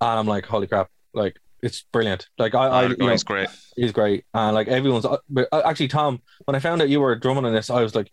and 0.00 0.10
I'm 0.18 0.26
like, 0.26 0.46
holy 0.46 0.66
crap! 0.66 0.88
Like 1.12 1.38
it's 1.62 1.82
brilliant. 1.92 2.28
Like 2.38 2.54
I, 2.54 2.66
I 2.66 2.82
you 2.84 2.96
know, 2.96 3.08
guy's 3.08 3.24
great. 3.24 3.48
he's 3.76 3.92
great, 3.92 4.24
and 4.34 4.54
like 4.54 4.68
everyone's. 4.68 5.04
uh, 5.04 5.18
But 5.28 5.48
uh, 5.52 5.62
actually, 5.64 5.88
Tom, 5.88 6.20
when 6.46 6.54
I 6.54 6.58
found 6.60 6.80
out 6.82 6.88
you 6.88 7.00
were 7.00 7.14
drumming 7.14 7.44
on 7.44 7.52
this, 7.54 7.68
I 7.70 7.82
was 7.82 7.94
like, 7.94 8.10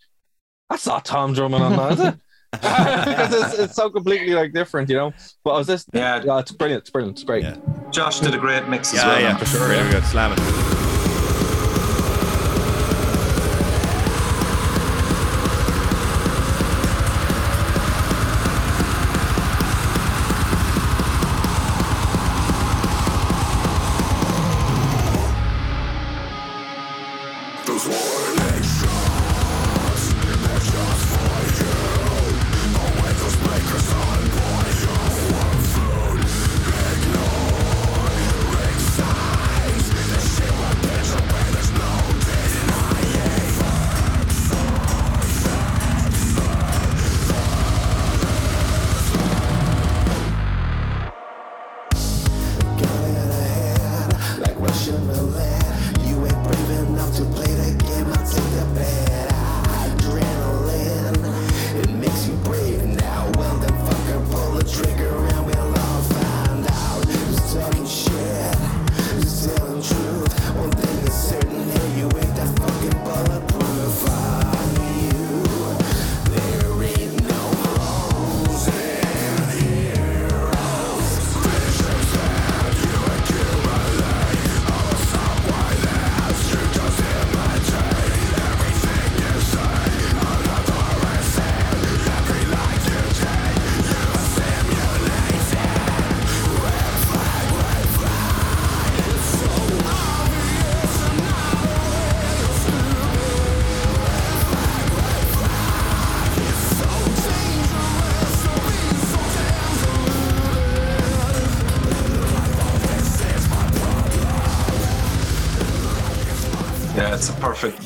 that's 0.70 0.86
not 0.86 1.06
Tom 1.06 1.34
drumming 1.34 1.62
on 1.62 1.72
that, 1.78 1.92
is 1.94 2.00
it? 2.02 2.16
because 2.52 3.34
it's, 3.34 3.60
it's 3.60 3.76
so 3.76 3.90
completely 3.90 4.34
like 4.34 4.54
different, 4.54 4.90
you 4.90 4.96
know. 4.98 5.14
But 5.44 5.52
I 5.52 5.58
was 5.60 5.68
this, 5.68 5.86
Yeah. 5.94 6.22
yeah, 6.24 6.40
it's 6.40 6.52
brilliant, 6.52 6.82
it's 6.82 6.90
brilliant, 6.90 7.18
it's 7.18 7.24
great. 7.24 7.44
Yeah. 7.44 7.56
Josh 7.92 8.20
did 8.20 8.34
a 8.34 8.38
great 8.38 8.68
mix 8.68 8.94
as 8.94 9.04
well. 9.04 9.20
yeah, 9.22 9.38
for 9.38 9.46
sure. 9.46 9.70
Really 9.70 9.90
good. 9.90 10.04
Slam 10.06 10.34
it. 10.34 10.81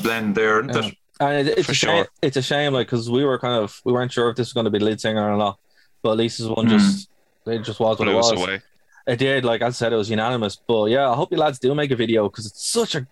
Blend 0.06 0.34
there, 0.34 0.60
isn't 0.60 0.74
Yeah. 0.82 0.88
it? 0.88 0.96
And 1.18 1.48
it, 1.48 1.58
it's 1.58 1.66
For 1.66 1.72
a 1.72 1.74
shame. 1.74 2.04
It's 2.26 2.36
a 2.36 2.42
shame, 2.42 2.72
like 2.74 2.86
because 2.88 3.10
we 3.10 3.24
were 3.24 3.38
kind 3.38 3.54
of 3.62 3.80
we 3.84 3.92
weren't 3.92 4.12
sure 4.12 4.28
if 4.30 4.36
this 4.36 4.48
was 4.48 4.52
going 4.52 4.64
to 4.70 4.70
be 4.70 4.78
lead 4.88 5.00
singer 5.00 5.24
or 5.32 5.36
not. 5.36 5.58
But 6.02 6.12
at 6.12 6.16
Lisa's 6.18 6.48
one 6.48 6.66
Mm. 6.66 6.70
just 6.76 7.08
it 7.46 7.58
just 7.70 7.80
was 7.80 7.98
what 7.98 8.04
Blew 8.06 8.12
it 8.12 8.16
was. 8.16 8.32
away. 8.32 8.60
It 9.06 9.18
did, 9.18 9.44
like 9.44 9.62
I 9.62 9.70
said, 9.70 9.92
it 9.92 9.96
was 9.96 10.10
unanimous. 10.10 10.56
But 10.56 10.86
yeah, 10.86 11.08
I 11.10 11.14
hope 11.14 11.30
you 11.32 11.38
lads 11.38 11.58
do 11.58 11.74
make 11.74 11.90
a 11.92 11.96
video 11.96 12.28
because 12.28 12.44
it's 12.46 12.68
such 12.68 12.94
a 12.96 13.06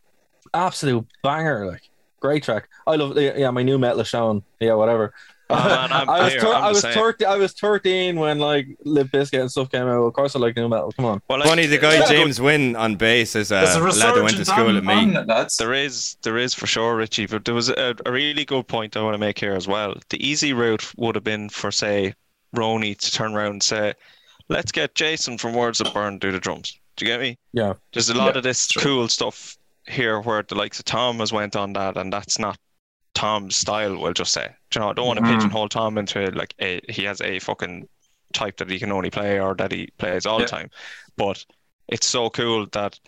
absolute 0.53 1.07
banger. 1.23 1.67
Like 1.67 1.83
great 2.21 2.43
track. 2.43 2.69
I 2.87 2.97
love 2.97 3.17
yeah, 3.19 3.51
my 3.51 3.63
nu 3.63 3.79
metal 3.79 4.05
shown. 4.05 4.43
Yeah, 4.61 4.75
whatever. 4.75 5.15
Oh, 5.51 5.57
I'm 5.57 6.07
was 6.25 6.33
here, 6.33 6.41
thir- 6.41 6.49
I'm 6.55 6.65
I 6.65 6.69
the 6.69 6.73
was 6.73 6.81
same. 6.81 6.95
thirteen. 6.95 7.29
I 7.29 7.37
was 7.37 7.53
thirteen 7.53 8.17
when 8.19 8.39
like 8.39 8.67
Limp 8.85 9.13
Bizkit 9.13 9.41
and 9.41 9.51
stuff 9.51 9.71
came 9.71 9.83
out. 9.87 10.03
Of 10.03 10.13
course, 10.15 10.35
I 10.35 10.39
like 10.39 10.57
nu 10.57 10.69
metal. 10.69 10.91
Come 10.93 11.05
on. 11.05 11.23
Well, 11.29 11.39
like, 11.41 11.49
Funny, 11.49 11.67
the 11.67 11.79
guy 11.79 11.99
there's 11.99 12.11
a 12.11 12.13
James 12.15 12.41
Wynn 12.41 12.77
on 12.77 12.97
bass 12.97 13.37
is 13.37 13.53
uh, 13.53 13.57
a 13.77 13.79
a 13.79 13.85
lad 13.93 14.15
that 14.17 14.23
went 14.25 14.37
to 14.37 14.45
school 14.45 14.69
on, 14.69 14.77
at 14.79 14.85
me. 14.85 15.17
on 15.17 15.31
it. 15.31 15.53
There 15.59 15.75
is, 15.75 16.17
there 16.23 16.39
is 16.39 16.55
for 16.55 16.67
sure, 16.67 16.97
Richie. 16.97 17.27
But 17.27 17.45
there 17.45 17.55
was 17.55 17.69
a, 17.69 17.95
a 18.07 18.11
really 18.13 18.45
good 18.45 18.67
point 18.69 18.97
I 18.97 19.03
want 19.03 19.15
to 19.15 19.19
make 19.19 19.39
here 19.39 19.53
as 19.55 19.69
well. 19.69 19.95
The 20.09 20.27
easy 20.27 20.53
route 20.55 20.91
would 20.97 21.15
have 21.15 21.25
been 21.25 21.49
for, 21.51 21.71
say, 21.71 22.15
Ronnie 22.55 22.95
to 22.95 23.11
turn 23.11 23.35
around 23.35 23.53
and 23.53 23.63
say, 23.63 23.93
"Let's 24.49 24.73
get 24.73 24.95
Jason 24.95 25.37
from 25.39 25.53
Words 25.55 25.81
of 25.81 25.93
Burn 25.93 26.19
do 26.19 26.33
the 26.33 26.41
drums." 26.41 26.79
Do 26.97 27.05
you 27.05 27.11
get 27.13 27.21
me? 27.21 27.37
Yeah. 27.53 27.75
There's 27.93 28.09
a 28.09 28.15
lot 28.15 28.35
Yeah, 28.35 28.39
of 28.39 28.45
this 28.45 28.69
true. 28.69 28.81
cool 28.83 29.09
stuff 29.09 29.59
here 29.89 30.21
where 30.21 30.43
the 30.43 30.55
likes 30.55 30.79
of 30.79 30.85
Tom 30.85 31.19
has 31.19 31.33
went 31.33 31.55
on 31.57 31.73
that, 31.75 31.97
and 31.97 32.13
that's 32.13 32.39
not 32.39 32.57
Tom's 33.15 33.57
style. 33.57 33.97
We'll 33.99 34.13
just 34.13 34.33
say, 34.33 34.49
Do 34.71 34.79
you 34.79 34.85
know, 34.85 34.91
I 34.91 34.93
don't 34.93 35.07
want 35.07 35.19
to 35.21 35.25
Mhm. 35.25 35.35
pigeonhole 35.35 35.69
Tom 35.69 35.99
into 35.99 36.31
like 36.33 36.55
a 36.61 36.81
he 36.89 37.05
has 37.05 37.21
a 37.21 37.39
fucking 37.39 37.89
type 38.33 38.57
that 38.59 38.69
he 38.71 38.79
can 38.79 38.91
only 38.93 39.11
play 39.11 39.39
or 39.41 39.55
that 39.55 39.71
he 39.73 39.89
plays 39.99 40.27
all 40.27 40.41
Yeah. 40.41 40.47
the 40.47 40.51
time, 40.51 40.71
but 41.17 41.45
it's 41.89 42.07
so 42.07 42.29
cool 42.31 42.67
that 42.73 42.99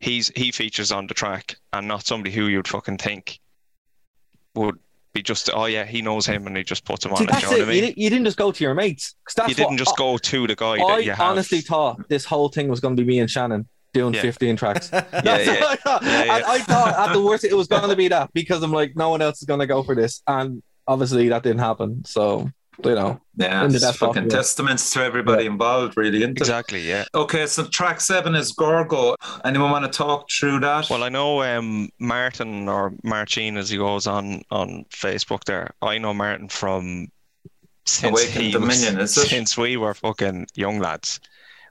he's 0.00 0.30
he 0.34 0.50
features 0.50 0.90
on 0.92 1.06
the 1.06 1.14
track 1.14 1.56
and 1.72 1.86
not 1.86 2.06
somebody 2.06 2.34
who 2.34 2.46
you'd 2.48 2.66
fucking 2.68 2.98
think 2.98 3.38
would 4.54 4.78
be 5.12 5.22
just 5.22 5.48
oh 5.54 5.66
yeah 5.66 5.84
he 5.84 6.02
knows 6.02 6.26
him 6.26 6.46
and 6.48 6.56
he 6.56 6.64
just 6.64 6.84
puts 6.84 7.04
him 7.06 7.12
on 7.12 7.18
See, 7.18 7.24
it. 7.24 7.30
that's 7.30 7.42
You 7.44 7.50
know 7.50 7.56
it. 7.56 7.68
I 7.68 7.72
You, 7.72 7.82
mean? 7.82 7.94
you 7.96 8.10
didn't 8.10 8.24
just 8.24 8.36
go 8.36 8.50
to 8.50 8.64
your 8.64 8.74
mates. 8.74 9.14
that's 9.36 9.48
You 9.48 9.54
didn't 9.54 9.78
just 9.78 9.92
I- 9.92 9.98
go 9.98 10.18
to 10.18 10.46
the 10.48 10.56
guy 10.56 10.72
I 10.72 10.96
that 10.96 11.04
you 11.04 11.12
have. 11.12 11.20
honestly 11.20 11.60
thought 11.60 12.08
this 12.08 12.24
whole 12.24 12.48
thing 12.48 12.66
was 12.68 12.80
going 12.80 12.96
to 12.96 13.02
be 13.02 13.06
me 13.06 13.20
and 13.20 13.30
Shannon 13.30 13.68
doing 13.94 14.12
Yeah. 14.12 14.20
15 14.20 14.56
tracks. 14.56 14.90
yeah, 14.92 15.00
That's 15.10 15.46
yeah. 15.46 15.60
what 15.60 15.70
I 15.70 15.76
thought. 15.76 16.02
Yeah, 16.02 16.24
yeah. 16.24 16.36
And 16.36 16.44
I 16.44 16.58
thought 16.58 17.08
at 17.08 17.12
the 17.14 17.22
worst 17.22 17.44
it 17.44 17.54
was 17.54 17.66
going 17.68 17.88
to 17.88 17.96
be 17.96 18.08
that 18.08 18.30
because 18.34 18.62
I'm 18.62 18.72
like, 18.72 18.94
no 18.94 19.08
one 19.08 19.22
else 19.22 19.40
is 19.40 19.46
going 19.46 19.60
to 19.60 19.66
go 19.66 19.82
for 19.82 19.94
this. 19.94 20.22
And 20.26 20.62
obviously 20.86 21.28
that 21.30 21.42
didn't 21.42 21.60
happen. 21.60 22.04
So, 22.04 22.50
you 22.84 22.94
know, 22.94 23.20
Yeah, 23.36 23.64
in 23.64 23.74
it's 23.74 23.96
fucking 23.96 24.28
testaments 24.28 24.92
to 24.94 25.04
everybody 25.04 25.46
involved, 25.46 25.96
really. 25.96 26.18
Isn't 26.18 26.32
it? 26.32 26.38
Exactly, 26.40 26.86
yeah. 26.86 27.04
Okay, 27.14 27.46
so 27.46 27.64
track 27.66 28.00
seven 28.00 28.34
is 28.34 28.52
Gorgo. 28.52 29.14
Anyone 29.44 29.70
want 29.70 29.84
to 29.90 29.96
talk 29.96 30.28
through 30.30 30.60
that? 30.60 30.90
Well, 30.90 31.04
I 31.04 31.08
know 31.08 31.42
um, 31.42 31.88
Martin 32.00 32.68
or 32.68 32.92
Marcin, 33.04 33.56
as 33.56 33.70
he 33.70 33.76
goes 33.78 34.06
on 34.08 34.42
on 34.50 34.84
Facebook. 34.90 35.44
There, 35.44 35.70
I 35.82 35.98
know 35.98 36.12
Martin 36.12 36.48
from 36.48 37.08
since 37.86 38.10
Awakened 38.18 38.44
he 38.44 38.50
Dominion, 38.50 38.98
was, 38.98 39.16
is 39.16 39.24
it? 39.24 39.28
since 39.28 39.56
we 39.56 39.76
were 39.76 39.94
fucking 39.94 40.46
young 40.54 40.78
lads, 40.80 41.20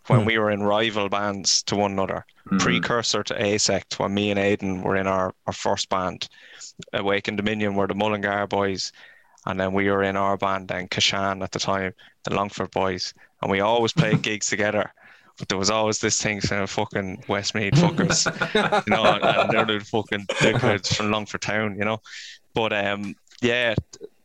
when 0.07 0.21
Hmm. 0.21 0.25
we 0.25 0.37
were 0.37 0.51
in 0.51 0.63
rival 0.63 1.09
bands 1.09 1.63
to 1.63 1.75
one 1.75 1.91
another. 1.91 2.25
Mhm. 2.49 2.59
Precursor 2.59 3.23
to 3.23 3.41
Asect, 3.41 3.99
when 3.99 4.13
me 4.13 4.29
and 4.31 4.39
Aidan 4.39 4.81
were 4.81 4.95
in 4.97 5.07
our, 5.07 5.33
our 5.47 5.53
first 5.53 5.89
band, 5.89 6.27
Awakened 6.93 7.37
Dominion 7.37 7.75
were 7.75 7.87
the 7.87 7.95
Mullingar 7.95 8.47
boys, 8.47 8.91
and 9.45 9.59
then 9.59 9.73
we 9.73 9.89
were 9.89 10.03
in 10.03 10.17
our 10.17 10.37
band 10.37 10.67
then 10.67 10.87
Kashan 10.89 11.41
at 11.43 11.51
the 11.51 11.59
time, 11.59 11.93
the 12.23 12.33
Longford 12.33 12.71
boys, 12.71 13.13
and 13.41 13.49
we 13.51 13.61
always 13.61 13.93
played 13.93 14.21
gigs 14.23 14.49
together. 14.49 14.91
But 15.39 15.49
there 15.49 15.57
was 15.57 15.71
always 15.71 15.99
this 15.99 16.21
thing 16.21 16.41
saying 16.41 16.67
fucking 16.67 17.23
Westmeath 17.27 17.73
fuckers 17.73 18.25
you 18.87 18.93
know, 18.95 19.03
and 19.05 19.49
they're 19.49 19.65
the 19.65 19.83
fucking 19.83 20.25
dickheads 20.29 20.95
from 20.95 21.09
Longford 21.11 21.41
Town, 21.41 21.75
you 21.77 21.85
know. 21.85 22.01
But 22.53 22.71
um, 22.73 23.15
yeah, 23.41 23.73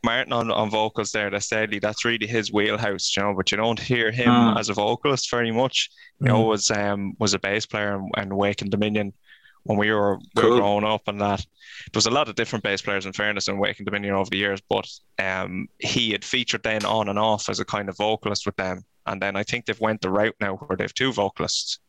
Martin 0.03 0.31
on, 0.33 0.49
on 0.51 0.69
vocals 0.69 1.11
there, 1.11 1.29
that's 1.29 1.47
deadly. 1.49 1.79
That's 1.79 2.05
really 2.05 2.25
his 2.27 2.51
wheelhouse, 2.53 3.15
you 3.15 3.23
know. 3.23 3.33
But 3.35 3.51
you 3.51 3.57
don't 3.57 3.79
hear 3.79 4.11
him 4.11 4.29
Mm. 4.29 4.59
as 4.59 4.69
a 4.69 4.73
vocalist 4.73 5.29
very 5.29 5.51
much. 5.51 5.89
You 6.19 6.25
Mm. 6.25 6.27
know, 6.29 6.41
was 6.41 6.71
um 6.71 7.13
was 7.19 7.33
a 7.33 7.39
bass 7.39 7.65
player 7.65 7.95
and, 7.95 8.11
and 8.17 8.33
Waken 8.37 8.69
Dominion 8.69 9.13
when 9.63 9.77
we 9.77 9.91
were, 9.91 10.17
we 10.35 10.41
were 10.43 10.49
Cool. 10.49 10.57
growing 10.57 10.85
up 10.85 11.07
and 11.07 11.19
that. 11.19 11.39
There 11.39 11.97
was 11.97 12.05
a 12.05 12.11
lot 12.11 12.29
of 12.29 12.35
different 12.35 12.63
bass 12.63 12.81
players 12.81 13.05
in 13.05 13.13
fairness 13.13 13.47
in 13.49 13.57
Waken 13.57 13.83
Dominion 13.85 14.13
over 14.15 14.29
the 14.29 14.37
years, 14.37 14.61
but 14.69 14.87
um 15.21 15.67
he 15.79 16.11
had 16.11 16.23
featured 16.23 16.63
then 16.63 16.85
on 16.85 17.09
and 17.09 17.19
off 17.19 17.49
as 17.49 17.59
a 17.59 17.65
kind 17.65 17.89
of 17.89 17.97
vocalist 17.97 18.45
with 18.45 18.55
them. 18.55 18.83
And 19.05 19.21
then 19.21 19.35
I 19.35 19.43
think 19.43 19.65
they've 19.65 19.79
went 19.81 20.01
the 20.01 20.09
route 20.11 20.35
now 20.39 20.55
where 20.55 20.77
they've 20.77 20.93
two 20.93 21.11
vocalists, 21.11 21.79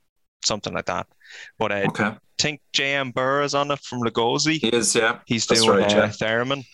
something 0.44 0.72
like 0.74 0.86
that. 0.86 1.06
But 1.58 1.70
uh, 1.70 1.84
okay, 1.88 2.04
I 2.04 2.16
think 2.40 2.60
JM 2.72 3.12
Burr 3.14 3.42
is 3.42 3.54
on 3.54 3.70
it 3.70 3.78
from 3.80 4.00
Lugosi. 4.00 4.58
he 4.60 4.68
is, 4.68 4.94
yeah. 4.96 5.18
He's 5.26 5.46
That's 5.46 5.62
doing 5.64 5.80
right, 5.80 5.92
uh, 5.94 5.96
yeah. 5.96 6.06
Theremin. 6.08 6.64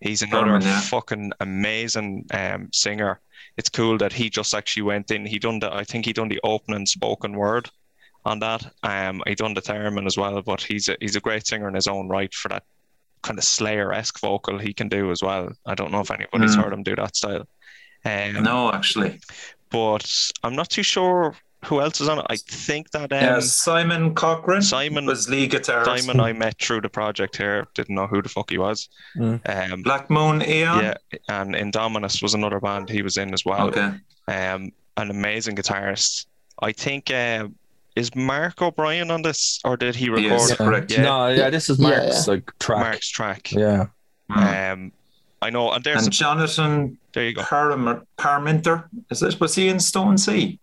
He's 0.00 0.22
another 0.22 0.58
yeah. 0.60 0.80
fucking 0.80 1.32
amazing 1.40 2.26
um, 2.32 2.68
singer. 2.72 3.20
it's 3.56 3.68
cool 3.68 3.98
that 3.98 4.12
he 4.12 4.30
just 4.30 4.54
actually 4.54 4.84
went 4.84 5.10
in. 5.10 5.26
He 5.26 5.38
done 5.38 5.58
the 5.58 5.72
I 5.74 5.84
think 5.84 6.04
he 6.06 6.12
done 6.12 6.28
the 6.28 6.40
opening 6.44 6.86
spoken 6.86 7.32
word 7.32 7.68
on 8.24 8.38
that. 8.40 8.64
Um, 8.82 9.22
he 9.26 9.34
done 9.34 9.54
the 9.54 9.62
theremin 9.62 10.06
as 10.06 10.16
well, 10.16 10.40
but 10.42 10.62
he's 10.62 10.88
a, 10.88 10.96
he's 11.00 11.16
a 11.16 11.20
great 11.20 11.46
singer 11.46 11.68
in 11.68 11.74
his 11.74 11.88
own 11.88 12.08
right 12.08 12.32
for 12.32 12.48
that 12.50 12.62
kind 13.22 13.38
of 13.38 13.44
Slayer 13.44 13.92
esque 13.92 14.20
vocal 14.20 14.58
he 14.58 14.72
can 14.72 14.88
do 14.88 15.10
as 15.10 15.22
well. 15.22 15.50
I 15.66 15.74
don't 15.74 15.90
know 15.90 16.00
if 16.00 16.10
anybody's 16.10 16.56
Mm. 16.56 16.62
heard 16.62 16.72
him 16.72 16.82
do 16.84 16.94
that 16.96 17.16
style. 17.16 17.48
Um, 18.04 18.42
No, 18.44 18.72
actually. 18.72 19.18
but 19.70 20.08
I'm 20.44 20.54
not 20.54 20.70
too 20.70 20.84
sure 20.84 21.34
who 21.64 21.80
else 21.80 22.00
is 22.00 22.08
on 22.08 22.18
it. 22.20 22.26
I 22.30 22.36
think 22.36 22.90
that 22.92 23.12
um, 23.12 23.18
yeah, 23.20 23.40
Simon 23.40 24.14
Cochran 24.14 24.62
Simon- 24.62 25.06
was 25.06 25.28
lead 25.28 25.50
guitarist. 25.52 25.84
Simon 26.00 26.20
I 26.20 26.32
met 26.32 26.58
through 26.60 26.82
the 26.82 26.88
project 26.88 27.36
here 27.36 27.66
didn't 27.74 27.94
know 27.94 28.06
who 28.06 28.22
the 28.22 28.28
fuck 28.28 28.50
he 28.50 28.58
was. 28.58 28.88
Mm. 29.16 29.72
Um, 29.72 29.82
Black 29.82 30.08
Moon 30.10 30.42
Aeon. 30.42 30.84
yeah, 30.84 30.94
and 31.28 31.54
Indominus 31.54 32.22
was 32.22 32.34
another 32.34 32.60
band 32.60 32.88
he 32.88 33.02
was 33.02 33.16
in 33.16 33.34
as 33.34 33.44
well. 33.44 33.68
Okay. 33.68 33.90
Um, 34.28 34.72
an 34.96 35.10
amazing 35.10 35.56
guitarist. 35.56 36.26
I 36.62 36.72
think 36.72 37.10
uh, 37.10 37.48
is 37.96 38.14
Mark 38.14 38.62
O'Brien 38.62 39.10
on 39.10 39.22
this, 39.22 39.60
or 39.64 39.76
did 39.76 39.94
he 39.96 40.08
record 40.10 40.22
Yes, 40.24 40.50
Yeah. 40.50 40.56
correct. 40.56 40.90
Yeah. 40.92 41.02
No, 41.02 41.28
yeah, 41.28 41.50
this 41.50 41.68
is 41.70 41.78
Mark's 41.78 42.26
yeah. 42.26 42.34
like 42.34 42.52
track. 42.60 42.80
Mark's 42.80 43.08
track? 43.08 43.52
Yeah. 43.52 43.86
Mm. 44.30 44.72
Um, 44.72 44.92
I 45.40 45.50
know, 45.50 45.70
and 45.72 45.82
there's 45.84 46.04
And 46.04 46.12
Jonathan 46.12 46.98
there 47.14 47.24
you 47.24 47.34
go. 47.34 47.42
Param- 47.42 48.04
Parminter, 48.18 48.84
is 49.10 49.22
it? 49.22 49.40
Was 49.40 49.54
he 49.54 49.68
in 49.68 49.78
Stone 49.80 50.18
Sea? 50.18 50.58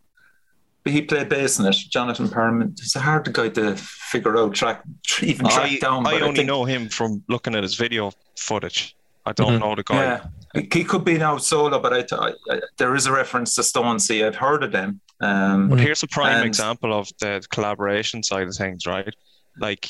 He 0.86 1.02
played 1.02 1.30
bass 1.30 1.58
in 1.60 1.66
it. 1.66 1.76
Jonathan 1.90 2.28
Parminter. 2.28 2.74
It's 2.80 2.96
a 2.96 3.00
hard 3.00 3.32
guy 3.34 3.50
to 3.50 3.76
figure 3.76 4.38
out, 4.38 4.54
track, 4.54 4.84
even 5.22 5.48
track 5.48 5.72
I, 5.72 5.78
down. 5.78 6.06
I 6.06 6.12
but 6.14 6.22
only 6.22 6.36
think- 6.38 6.48
know 6.48 6.64
him 6.66 6.90
from 6.90 7.24
looking 7.28 7.56
at 7.56 7.64
his 7.64 7.76
video 7.76 8.12
footage. 8.38 8.96
I 9.26 9.32
don't 9.34 9.54
Mhm. 9.54 9.60
know 9.62 9.74
the 9.76 9.84
guy. 9.84 9.96
Yeah, 10.04 10.26
he- 10.54 10.70
he 10.72 10.84
could 10.84 11.04
be 11.04 11.18
now 11.18 11.38
solo, 11.38 11.80
but 11.80 11.92
I, 11.92 12.16
I, 12.16 12.34
I- 12.52 12.62
there 12.78 12.94
is 12.96 13.08
a 13.08 13.12
reference 13.12 13.56
to 13.56 13.64
Stone 13.64 14.00
Sea. 14.00 14.24
I've 14.24 14.36
heard 14.36 14.64
of 14.64 14.72
them. 14.72 15.02
Um, 15.22 15.70
But 15.70 15.80
here's 15.80 16.04
a 16.04 16.08
prime 16.08 16.38
And- 16.38 16.46
example 16.46 16.94
of 16.94 17.10
the 17.20 17.44
collaboration 17.50 18.22
side 18.22 18.48
of 18.48 18.56
things, 18.56 18.86
right? 18.86 19.14
Like, 19.58 19.90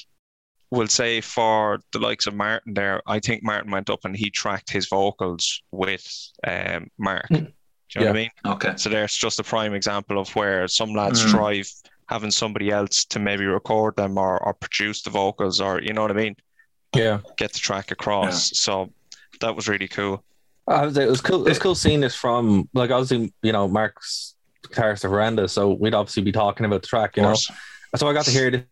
we'll 0.72 0.88
say 0.88 1.20
for 1.20 1.80
the 1.92 2.00
likes 2.00 2.26
of 2.28 2.36
Martin 2.36 2.74
there, 2.74 3.02
I 3.06 3.20
think 3.20 3.44
Martin 3.44 3.72
went 3.72 3.90
up 3.90 4.06
and 4.06 4.16
he 4.16 4.30
tracked 4.30 4.72
his 4.72 4.88
vocals 4.88 5.62
with 5.72 6.06
um, 6.48 6.88
Mark. 6.98 7.28
Mm. 7.30 7.52
Do 7.96 8.02
you 8.02 8.06
know 8.08 8.12
what 8.12 8.18
I 8.18 8.22
mean? 8.22 8.30
okay. 8.54 8.74
So 8.78 8.90
there's 8.90 9.16
just 9.16 9.40
a 9.40 9.44
prime 9.44 9.74
example 9.74 10.20
of 10.20 10.30
where 10.36 10.68
some 10.68 10.94
lads 10.94 11.24
Mm. 11.26 11.32
thrive 11.32 11.72
having 12.10 12.30
somebody 12.32 12.70
else 12.70 13.06
to 13.06 13.20
maybe 13.20 13.46
record 13.46 13.96
them 13.96 14.18
or, 14.18 14.38
or 14.44 14.54
produce 14.54 15.02
the 15.02 15.10
vocals 15.10 15.60
or, 15.62 15.82
you 15.82 15.92
know 15.94 16.02
what 16.04 16.12
I 16.12 16.16
mean? 16.16 16.36
Yeah. 16.96 17.20
Get 17.38 17.54
the 17.54 17.60
track 17.60 17.92
across. 17.92 18.52
So 18.60 18.92
that 19.42 19.56
was 19.56 19.68
really 19.68 19.88
cool. 19.88 20.24
I 20.68 20.86
was, 20.86 20.98
it 20.98 21.08
was 21.10 21.22
cool. 21.22 21.46
It 21.46 21.50
was 21.50 21.60
cool 21.60 21.76
seeing 21.76 22.02
this 22.02 22.16
from 22.16 22.68
like 22.74 22.90
obviously 22.90 23.32
you 23.44 23.52
know 23.52 23.68
Mark's 23.68 24.36
guitarist 24.66 25.04
of 25.04 25.12
Horrenda, 25.12 25.48
so 25.50 25.74
we'd 25.74 25.94
obviously 25.94 26.24
be 26.24 26.32
talking 26.32 26.66
about 26.66 26.82
the 26.82 26.88
track, 26.88 27.18
you 27.18 27.24
know. 27.24 27.36
So 27.96 28.08
I 28.08 28.14
got 28.14 28.26
to 28.26 28.32
hear 28.32 28.50
this 28.50 28.64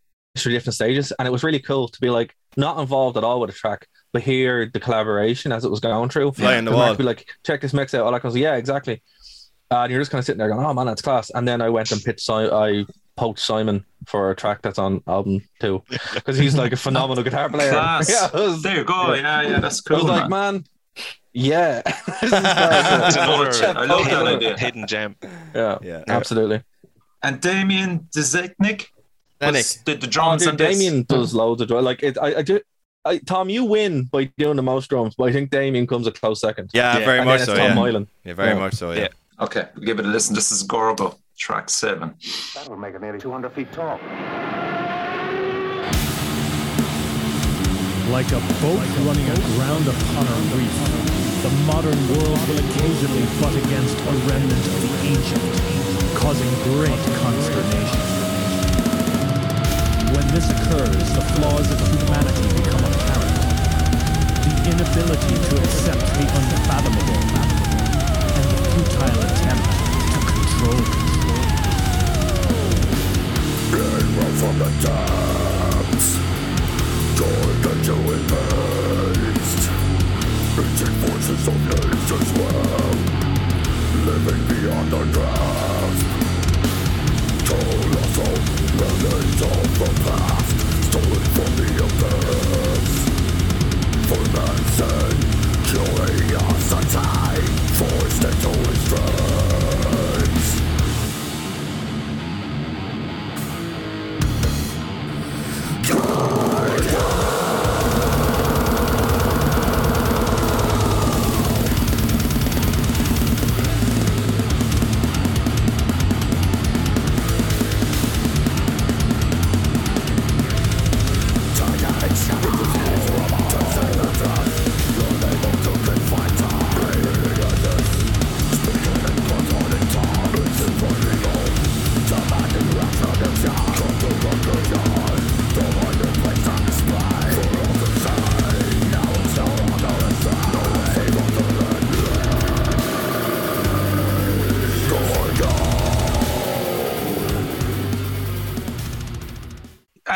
through 0.43 0.53
different 0.53 0.73
stages, 0.73 1.11
and 1.19 1.27
it 1.27 1.31
was 1.31 1.43
really 1.43 1.59
cool 1.59 1.87
to 1.87 2.01
be 2.01 2.09
like 2.09 2.35
not 2.57 2.79
involved 2.79 3.15
at 3.17 3.23
all 3.23 3.39
with 3.39 3.51
the 3.51 3.55
track, 3.55 3.87
but 4.13 4.21
hear 4.21 4.69
the 4.71 4.79
collaboration 4.79 5.51
as 5.51 5.65
it 5.65 5.71
was 5.71 5.79
going 5.81 6.07
through. 6.09 6.31
Fly 6.31 6.55
in 6.55 6.65
the 6.65 6.71
Because 6.71 6.77
Mark 6.77 6.85
wall. 6.85 6.91
would 6.91 6.97
be 6.99 7.03
like, 7.03 7.27
check 7.45 7.59
this 7.61 7.73
mix 7.73 7.93
out. 7.93 8.05
All 8.05 8.11
that 8.13 8.21
goes, 8.21 8.35
yeah, 8.37 8.55
exactly. 8.55 9.01
And 9.71 9.91
you're 9.91 9.99
just 10.01 10.11
kind 10.11 10.19
of 10.19 10.25
sitting 10.25 10.37
there 10.37 10.49
going, 10.49 10.65
oh 10.65 10.73
man, 10.73 10.85
that's 10.85 11.01
class. 11.01 11.31
And 11.31 11.47
then 11.47 11.61
I 11.61 11.69
went 11.69 11.91
and 11.91 12.01
pitched, 12.01 12.21
si- 12.21 12.31
I 12.33 12.85
poked 13.17 13.39
Simon 13.39 13.83
for 14.05 14.29
a 14.31 14.35
track 14.35 14.61
that's 14.61 14.77
on 14.79 15.01
album 15.07 15.41
two 15.59 15.83
because 16.13 16.37
he's 16.37 16.55
like 16.55 16.71
a 16.73 16.75
phenomenal 16.87 17.23
guitar 17.23 17.49
player. 17.49 17.71
Class. 17.71 18.09
Yeah, 18.33 18.39
was, 18.39 18.61
There 18.61 18.75
you 18.77 18.83
go. 18.83 19.13
Yeah, 19.13 19.41
yeah, 19.41 19.59
that's 19.59 19.81
I 19.89 19.93
was 19.93 20.01
cool. 20.01 20.09
like, 20.09 20.29
man. 20.29 20.53
man, 20.53 20.63
yeah, 21.33 21.81
This 22.21 22.23
is 22.23 22.33
It's 22.33 23.15
class. 23.17 23.61
I 23.63 23.85
love 23.85 24.05
that 24.05 24.09
hidden, 24.11 24.27
idea. 24.27 24.57
hidden 24.59 24.87
gem. 24.87 25.15
yeah, 25.55 25.77
Yeah. 25.81 26.03
absolutely. 26.07 26.61
And 27.23 27.41
Damien 27.41 28.07
Dzeknik 28.15 28.87
Then 29.39 29.53
was- 29.53 29.75
did 29.85 30.01
the 30.01 30.07
Oh, 30.07 30.09
drums 30.11 30.41
dude, 30.43 30.49
and 30.49 30.57
this. 30.59 30.77
Damien 30.77 31.03
does 31.09 31.33
loads 31.33 31.61
of 31.61 31.67
drum. 31.69 31.83
Like 31.83 32.03
it, 32.03 32.17
I, 32.21 32.35
I 32.37 32.41
do. 32.43 32.59
I, 33.05 33.17
Tom, 33.17 33.49
you 33.49 33.65
win 33.65 34.03
by 34.03 34.25
doing 34.37 34.55
the 34.55 34.63
most 34.63 34.89
drums, 34.89 35.15
but 35.15 35.25
I 35.25 35.33
think 35.33 35.49
Damien 35.49 35.85
comes 35.87 36.07
a 36.07 36.11
close 36.11 36.39
second. 36.39 36.69
Yeah, 36.73 36.99
Yeah, 36.99 37.05
very 37.05 37.19
and 37.19 37.27
much 37.27 37.41
so. 37.41 37.55
Tom 37.55 37.65
Yeah. 37.69 37.73
Moylan. 37.75 38.07
yeah, 38.23 38.33
very 38.33 38.49
Yeah. 38.53 38.59
much 38.59 38.75
so. 38.75 38.91
Yeah. 38.91 39.01
Yeah. 39.01 39.43
Okay, 39.45 39.67
we'll 39.75 39.85
give 39.85 39.99
it 39.99 40.05
a 40.05 40.07
listen. 40.07 40.35
This 40.35 40.51
is 40.51 40.63
Gorgo, 40.63 41.17
track 41.37 41.69
seven. 41.69 42.13
That 42.55 42.69
will 42.69 42.77
make 42.77 42.95
it 42.95 43.01
nearly 43.01 43.19
200 43.19 43.51
feet 43.51 43.71
tall. 43.73 43.99
Like 48.11 48.29
a 48.31 48.39
boat 48.61 48.85
running 49.03 49.27
aground 49.35 49.87
upon 49.87 50.23
a 50.27 50.37
reef, 50.55 50.75
the 51.43 51.49
modern 51.67 51.97
world 52.07 52.39
will 52.47 52.59
occasionally 52.59 53.25
butt 53.41 53.55
against 53.65 53.97
a 53.99 54.11
remnant 54.31 54.63
of 54.63 54.79
the 54.79 54.91
ancient, 55.11 55.43
causing 56.15 56.51
great 56.71 57.03
consternation. 57.19 57.99
When 60.13 60.27
this 60.31 60.45
occurs, 60.51 61.03
the 61.17 61.21
flaws 61.35 61.67
of 61.71 61.79
humanity 61.81 62.47
become 62.61 62.79
apparent. 62.79 62.81
The 62.82 62.82
inability 64.65 65.35
to 65.35 65.55
accept 65.63 66.05
the 66.17 66.25
unfathomable, 66.39 67.21
and 68.37 68.47
the 68.49 68.59
futile 68.71 69.21
attempt 69.27 69.65
to 70.11 70.19
control 70.31 70.79
it. 70.79 71.03
from 74.43 74.57
the 74.59 74.69
depths. 74.81 76.07
Joy 77.17 77.47
that 77.63 77.79
you 77.87 77.97
embraced. 78.17 79.63
Reaching 80.57 80.95
forces 81.03 81.47
of 81.47 81.57
nature's 81.69 82.29
will. 82.33 82.95
Living 84.05 84.43
beyond 84.47 84.91
the 84.91 85.01
grasp. 85.13 85.32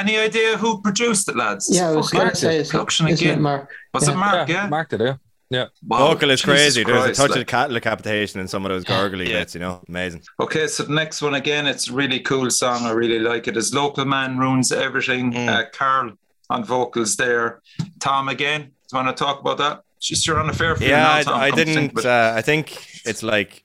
Any 0.07 0.17
idea 0.17 0.57
who 0.57 0.81
produced 0.81 1.27
it, 1.27 1.35
lads? 1.35 1.69
Yeah, 1.69 1.89
I 1.89 1.95
was 1.95 2.05
Fucking 2.07 2.19
going 2.19 2.29
to 2.31 2.35
say, 2.37 2.57
is 2.57 2.69
production 2.69 3.07
isn't 3.09 3.25
it 3.27 3.29
again. 3.31 3.41
Mark? 3.41 3.69
Was 3.93 4.07
it 4.07 4.15
Mark? 4.15 4.47
Yeah. 4.47 4.67
Mark 4.67 4.89
did 4.89 5.01
it. 5.01 5.17
Yeah. 5.49 5.65
Wow, 5.85 6.09
Vocal 6.13 6.29
is 6.31 6.41
Jesus 6.41 6.45
crazy. 6.75 6.83
There's 6.83 7.05
a 7.05 7.13
touch 7.13 7.31
like- 7.31 7.39
of 7.41 7.47
Cattle 7.47 7.73
Decapitation 7.73 8.39
in 8.39 8.47
some 8.47 8.65
of 8.65 8.69
those 8.69 8.85
gargly 8.85 9.27
Yeah. 9.27 9.39
bits, 9.39 9.53
you 9.55 9.59
know. 9.61 9.81
Amazing. 9.89 10.21
Okay, 10.39 10.67
so 10.67 10.83
the 10.83 10.93
next 10.93 11.21
one 11.21 11.33
again, 11.35 11.67
it's 11.67 11.89
a 11.89 11.93
really 11.93 12.19
cool 12.21 12.49
song. 12.49 12.85
I 12.85 12.91
really 12.91 13.19
like 13.19 13.47
it. 13.49 13.57
Is 13.57 13.73
Local 13.73 14.05
Man 14.05 14.37
Ruins 14.37 14.71
Everything. 14.71 15.33
Mm. 15.33 15.47
Uh, 15.49 15.65
Carl 15.73 16.13
on 16.49 16.63
vocals 16.63 17.15
there. 17.17 17.61
Tom 17.99 18.29
again. 18.29 18.61
Do 18.61 18.67
you 18.97 19.03
want 19.03 19.17
to 19.17 19.23
talk 19.23 19.41
about 19.41 19.57
that? 19.57 19.81
Just 19.99 20.25
you're 20.27 20.39
on 20.39 20.49
a 20.49 20.53
fair 20.53 20.75
few 20.75 20.87
Yeah, 20.87 21.01
now, 21.03 21.21
Tom, 21.23 21.33
I, 21.41 21.45
I 21.45 21.49
come 21.49 21.59
to 21.59 21.65
think 21.65 21.75
didn't. 21.95 21.99
of 21.99 22.05
it. 22.05 22.09
Uh, 22.09 22.33
I 22.37 22.41
think 22.41 22.65
it's 23.05 23.23
like 23.23 23.63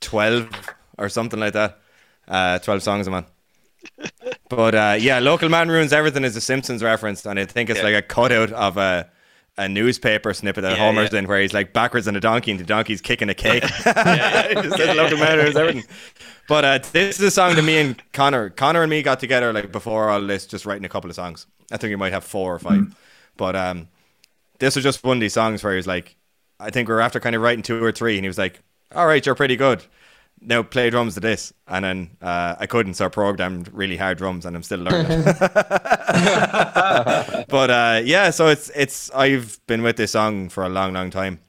twelve 0.00 0.48
or 0.98 1.08
something 1.08 1.40
like 1.40 1.54
that. 1.54 1.78
Uh, 2.28 2.58
twelve 2.60 2.82
songs, 2.82 3.06
a 3.06 3.10
man. 3.10 3.26
But 4.48 4.74
uh, 4.74 4.96
yeah, 4.98 5.18
local 5.20 5.48
man 5.48 5.68
ruins 5.68 5.92
everything 5.92 6.24
is 6.24 6.36
a 6.36 6.40
Simpsons 6.40 6.82
reference, 6.82 7.24
and 7.24 7.38
I 7.38 7.44
think 7.44 7.70
it's 7.70 7.78
Yeah. 7.78 7.84
like 7.84 7.94
a 7.94 8.02
cutout 8.02 8.52
of 8.52 8.76
a 8.76 9.08
a 9.58 9.68
newspaper 9.68 10.32
snippet 10.32 10.62
that 10.62 10.78
Yeah, 10.78 10.86
Homer's 10.86 11.12
yeah. 11.12 11.18
in, 11.20 11.26
where 11.28 11.40
he's 11.40 11.52
like 11.52 11.72
backwards 11.72 12.08
on 12.08 12.16
a 12.16 12.20
donkey, 12.20 12.50
and 12.50 12.58
the 12.60 12.64
donkey's 12.64 13.00
kicking 13.00 13.28
a 13.28 13.34
cake. 13.34 13.62
He 13.84 14.54
just 14.54 14.76
says 14.76 14.96
local 14.96 15.18
man 15.18 15.38
ruins 15.38 15.56
everything. 15.56 15.84
But 16.48 16.64
uh, 16.64 16.78
this 16.92 17.18
is 17.18 17.24
a 17.26 17.30
song 17.30 17.54
that 17.56 17.62
me 17.62 17.78
and 17.78 18.02
Connor, 18.12 18.50
Connor 18.50 18.82
and 18.82 18.90
me 18.90 19.02
got 19.02 19.20
together 19.20 19.52
like 19.52 19.70
before 19.70 20.08
all 20.08 20.20
this, 20.22 20.46
just 20.46 20.66
writing 20.66 20.84
a 20.84 20.88
couple 20.88 21.10
of 21.10 21.16
songs. 21.16 21.46
I 21.70 21.76
think 21.76 21.90
we 21.90 21.96
might 21.96 22.12
have 22.12 22.24
four 22.24 22.54
or 22.54 22.58
five, 22.58 22.94
but 23.36 23.54
um, 23.54 23.88
this 24.58 24.74
was 24.76 24.82
just 24.82 25.04
one 25.04 25.18
of 25.18 25.20
these 25.20 25.34
songs 25.34 25.62
where 25.62 25.72
he 25.72 25.76
was 25.76 25.86
like, 25.86 26.16
I 26.58 26.70
think 26.70 26.88
we 26.88 26.94
were 26.94 27.00
after 27.00 27.20
kind 27.20 27.36
of 27.36 27.42
writing 27.42 27.62
two 27.62 27.82
or 27.84 27.92
three, 27.92 28.16
and 28.16 28.24
he 28.24 28.28
was 28.28 28.38
like, 28.38 28.60
all 28.94 29.06
right, 29.06 29.24
you're 29.24 29.34
pretty 29.36 29.56
good. 29.56 29.84
Now 30.42 30.62
play 30.62 30.88
drums 30.88 31.14
to 31.14 31.20
this, 31.20 31.52
and 31.68 31.84
then 31.84 32.10
uh, 32.22 32.56
I 32.58 32.66
couldn't, 32.66 32.94
so 32.94 33.04
I 33.04 33.08
programmed 33.08 33.68
really 33.74 33.96
hard 33.96 34.16
drums, 34.18 34.46
and 34.46 34.56
I'm 34.56 34.62
still 34.62 34.80
learning. 34.80 35.22
but 37.48 37.70
uh, 37.70 38.00
yeah, 38.02 38.30
so 38.30 38.48
it's 38.48 38.70
it's 38.74 39.10
I've 39.10 39.60
been 39.66 39.82
with 39.82 39.96
this 39.96 40.12
song 40.12 40.48
for 40.48 40.64
a 40.64 40.68
long, 40.68 40.94
long 40.94 41.10
time, 41.10 41.40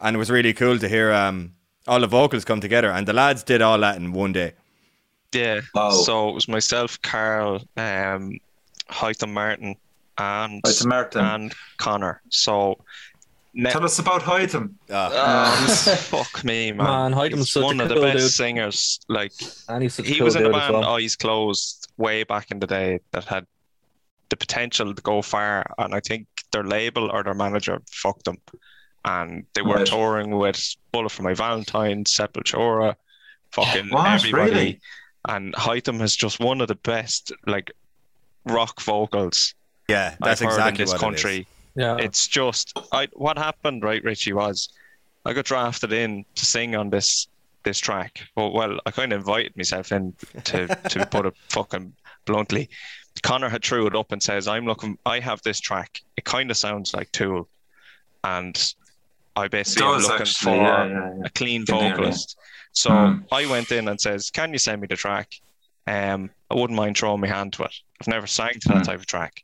and 0.00 0.16
it 0.16 0.18
was 0.18 0.30
really 0.30 0.52
cool 0.52 0.78
to 0.78 0.88
hear 0.88 1.12
um, 1.12 1.54
all 1.86 2.00
the 2.00 2.08
vocals 2.08 2.44
come 2.44 2.60
together, 2.60 2.90
and 2.90 3.06
the 3.06 3.12
lads 3.12 3.44
did 3.44 3.62
all 3.62 3.78
that 3.78 3.96
in 3.96 4.12
one 4.12 4.32
day. 4.32 4.54
Yeah. 5.32 5.60
Wow. 5.74 5.90
So 5.90 6.28
it 6.28 6.34
was 6.34 6.48
myself, 6.48 7.00
Carl, 7.02 7.62
um, 7.76 8.38
Hytham 8.88 9.32
Martin, 9.32 9.76
and 10.18 10.62
Hytham 10.62 10.86
Martin. 10.86 11.24
and 11.24 11.54
Connor. 11.76 12.20
So 12.30 12.78
ne- 13.54 13.70
Tell 13.70 13.84
us 13.84 13.98
about 13.98 14.22
Hytham. 14.22 14.74
Uh, 14.90 15.10
Oh, 15.66 15.94
fuck 15.96 16.44
me, 16.44 16.72
man. 16.72 16.86
Man, 16.86 17.12
Hytham's 17.14 17.38
He's 17.46 17.52
such 17.52 17.62
a 17.62 17.66
one 17.66 17.80
of 17.80 17.88
the 17.88 17.94
cool 17.94 18.02
best 18.04 18.18
dude. 18.18 18.30
singers. 18.32 19.00
Like 19.08 19.32
And 19.68 19.82
he's 19.82 19.94
such 19.94 20.06
he 20.06 20.16
cool 20.16 20.24
was 20.26 20.36
in 20.36 20.42
a 20.42 20.44
dude 20.46 20.52
band 20.52 20.74
well. 20.74 20.84
Eyes 20.94 21.16
Closed 21.16 21.88
way 21.96 22.24
back 22.24 22.50
in 22.50 22.58
the 22.60 22.66
day 22.66 23.00
that 23.12 23.24
had 23.24 23.46
the 24.30 24.36
potential 24.36 24.94
to 24.94 25.02
go 25.02 25.22
far, 25.22 25.64
and 25.78 25.94
I 25.94 26.00
think 26.00 26.26
their 26.52 26.64
label 26.64 27.10
or 27.10 27.22
their 27.22 27.34
manager 27.34 27.80
fucked 27.90 28.24
them, 28.24 28.38
and 29.04 29.44
they 29.54 29.62
were 29.62 29.76
Right. 29.76 29.86
touring 29.86 30.30
with 30.38 30.74
Bullet 30.92 31.10
for 31.12 31.22
My 31.22 31.34
Valentine, 31.34 32.04
Sepultura, 32.04 32.96
fucking 33.52 33.90
What? 33.90 34.10
everybody. 34.10 34.50
Really? 34.50 34.80
And 35.28 35.54
Hytham 35.54 36.00
has 36.00 36.16
just 36.16 36.40
one 36.40 36.60
of 36.60 36.68
the 36.68 36.74
best 36.74 37.32
like 37.46 37.70
rock 38.46 38.80
vocals 38.82 39.54
yeah, 39.88 40.16
that's 40.20 40.40
I've 40.42 40.48
heard 40.48 40.54
exactly 40.54 40.82
in 40.82 40.86
this 40.86 40.92
what 40.92 41.00
country. 41.00 41.46
It 41.76 41.80
is. 41.80 41.84
Yeah. 41.84 41.96
It's 41.98 42.28
just 42.28 42.72
I 42.92 43.08
what 43.12 43.38
happened, 43.38 43.82
right, 43.84 44.02
Richie, 44.04 44.32
was 44.32 44.68
I 45.24 45.32
got 45.32 45.44
drafted 45.46 45.92
in 45.92 46.24
to 46.34 46.44
sing 46.46 46.74
on 46.76 46.90
this 46.90 47.28
this 47.64 47.78
track. 47.78 48.20
Well, 48.36 48.52
well, 48.52 48.78
I 48.84 48.90
kind 48.90 49.12
of 49.12 49.20
invited 49.20 49.56
myself 49.56 49.90
in 49.92 50.14
to 50.44 50.66
to 50.90 51.06
put 51.06 51.26
it 51.26 51.34
fucking 51.48 51.94
bluntly. 52.26 52.68
Connor 53.22 53.48
had 53.48 53.64
threw 53.64 53.86
it 53.86 53.94
up 53.96 54.12
and 54.12 54.22
says, 54.22 54.46
"I'm 54.48 54.66
looking. 54.66 54.98
I 55.06 55.20
have 55.20 55.40
this 55.42 55.60
track. 55.60 56.00
It 56.16 56.24
kind 56.24 56.50
of 56.50 56.56
sounds 56.56 56.92
like 56.94 57.10
Tool, 57.12 57.48
and 58.24 58.74
I 59.36 59.48
basically 59.48 59.86
am 59.86 59.94
does 59.94 60.02
looking 60.08 60.20
actually, 60.22 60.52
for 60.58 60.62
yeah, 60.62 60.84
yeah, 60.86 60.92
yeah. 61.18 61.22
a 61.24 61.30
clean 61.30 61.64
Can 61.64 61.76
hear 61.76 61.86
it. 61.86 61.90
vocalist." 61.96 62.36
So 62.72 62.90
Hmm. 62.90 63.18
I 63.32 63.46
went 63.46 63.70
in 63.70 63.88
and 63.88 64.00
says, 64.00 64.30
"Can 64.30 64.52
you 64.52 64.58
send 64.58 64.80
me 64.80 64.88
the 64.88 64.96
track? 64.96 65.32
Um, 65.86 66.30
I 66.50 66.54
wouldn't 66.54 66.76
mind 66.76 66.96
throwing 66.98 67.20
my 67.20 67.28
hand 67.28 67.52
to 67.54 67.62
it. 67.64 67.74
I've 68.00 68.08
never 68.08 68.26
sang 68.26 68.52
to 68.60 68.68
that 68.70 68.76
Hmm. 68.78 68.82
type 68.82 68.98
of 68.98 69.06
track." 69.06 69.42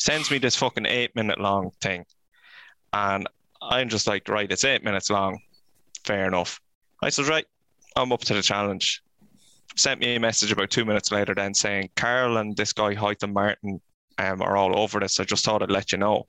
Sends 0.00 0.30
me 0.30 0.38
this 0.38 0.56
fucking 0.56 0.86
eight 0.86 1.14
minute 1.14 1.38
long 1.38 1.70
thing, 1.80 2.04
and 2.92 3.28
I'm 3.62 3.88
just 3.88 4.06
like, 4.06 4.28
"Right, 4.28 4.50
it's 4.50 4.64
eight 4.64 4.82
minutes 4.82 5.10
long. 5.10 5.40
Fair 6.04 6.26
enough." 6.26 6.60
I 7.02 7.10
said, 7.10 7.26
"Right, 7.26 7.46
I'm 7.94 8.10
up 8.10 8.22
to 8.22 8.34
the 8.34 8.42
challenge." 8.42 9.02
Sent 9.76 10.00
me 10.00 10.16
a 10.16 10.20
message 10.20 10.50
about 10.50 10.70
two 10.70 10.84
minutes 10.84 11.12
later, 11.12 11.34
then 11.34 11.54
saying, 11.54 11.90
"Carl 11.96 12.38
and 12.38 12.56
this 12.56 12.72
guy 12.72 12.94
Hytham 12.94 13.32
Martin 13.32 13.80
um, 14.18 14.42
are 14.42 14.56
all 14.56 14.76
over 14.78 14.98
this. 14.98 15.20
I 15.20 15.24
just 15.24 15.44
thought 15.44 15.62
I'd 15.62 15.70
let 15.70 15.92
you 15.92 15.98
know, 15.98 16.26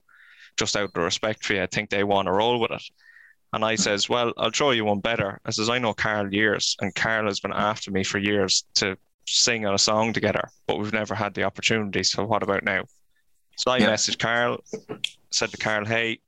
just 0.56 0.76
out 0.76 0.90
of 0.94 1.02
respect 1.02 1.44
for 1.44 1.54
you. 1.54 1.62
I 1.62 1.66
think 1.66 1.90
they 1.90 2.04
want 2.04 2.26
to 2.26 2.32
roll 2.32 2.60
with 2.60 2.72
it." 2.72 2.82
And 3.54 3.64
I 3.64 3.74
says, 3.74 4.08
Well, 4.08 4.32
I'll 4.38 4.50
throw 4.50 4.70
you 4.70 4.84
one 4.86 5.00
better. 5.00 5.38
I 5.44 5.50
says, 5.50 5.68
I 5.68 5.78
know 5.78 5.92
Carl 5.92 6.32
years, 6.32 6.76
and 6.80 6.94
Carl 6.94 7.26
has 7.26 7.40
been 7.40 7.52
after 7.52 7.90
me 7.90 8.02
for 8.02 8.18
years 8.18 8.64
to 8.74 8.96
sing 9.26 9.66
on 9.66 9.74
a 9.74 9.78
song 9.78 10.12
together, 10.12 10.48
but 10.66 10.78
we've 10.78 10.92
never 10.92 11.14
had 11.14 11.34
the 11.34 11.44
opportunity. 11.44 12.02
So 12.02 12.24
what 12.24 12.42
about 12.42 12.64
now? 12.64 12.84
So 13.56 13.70
I 13.70 13.78
Yeah. 13.78 13.90
messaged 13.90 14.18
Carl, 14.18 14.58
said 15.30 15.50
to 15.50 15.56
Carl, 15.56 15.84
Hey, 15.84 16.20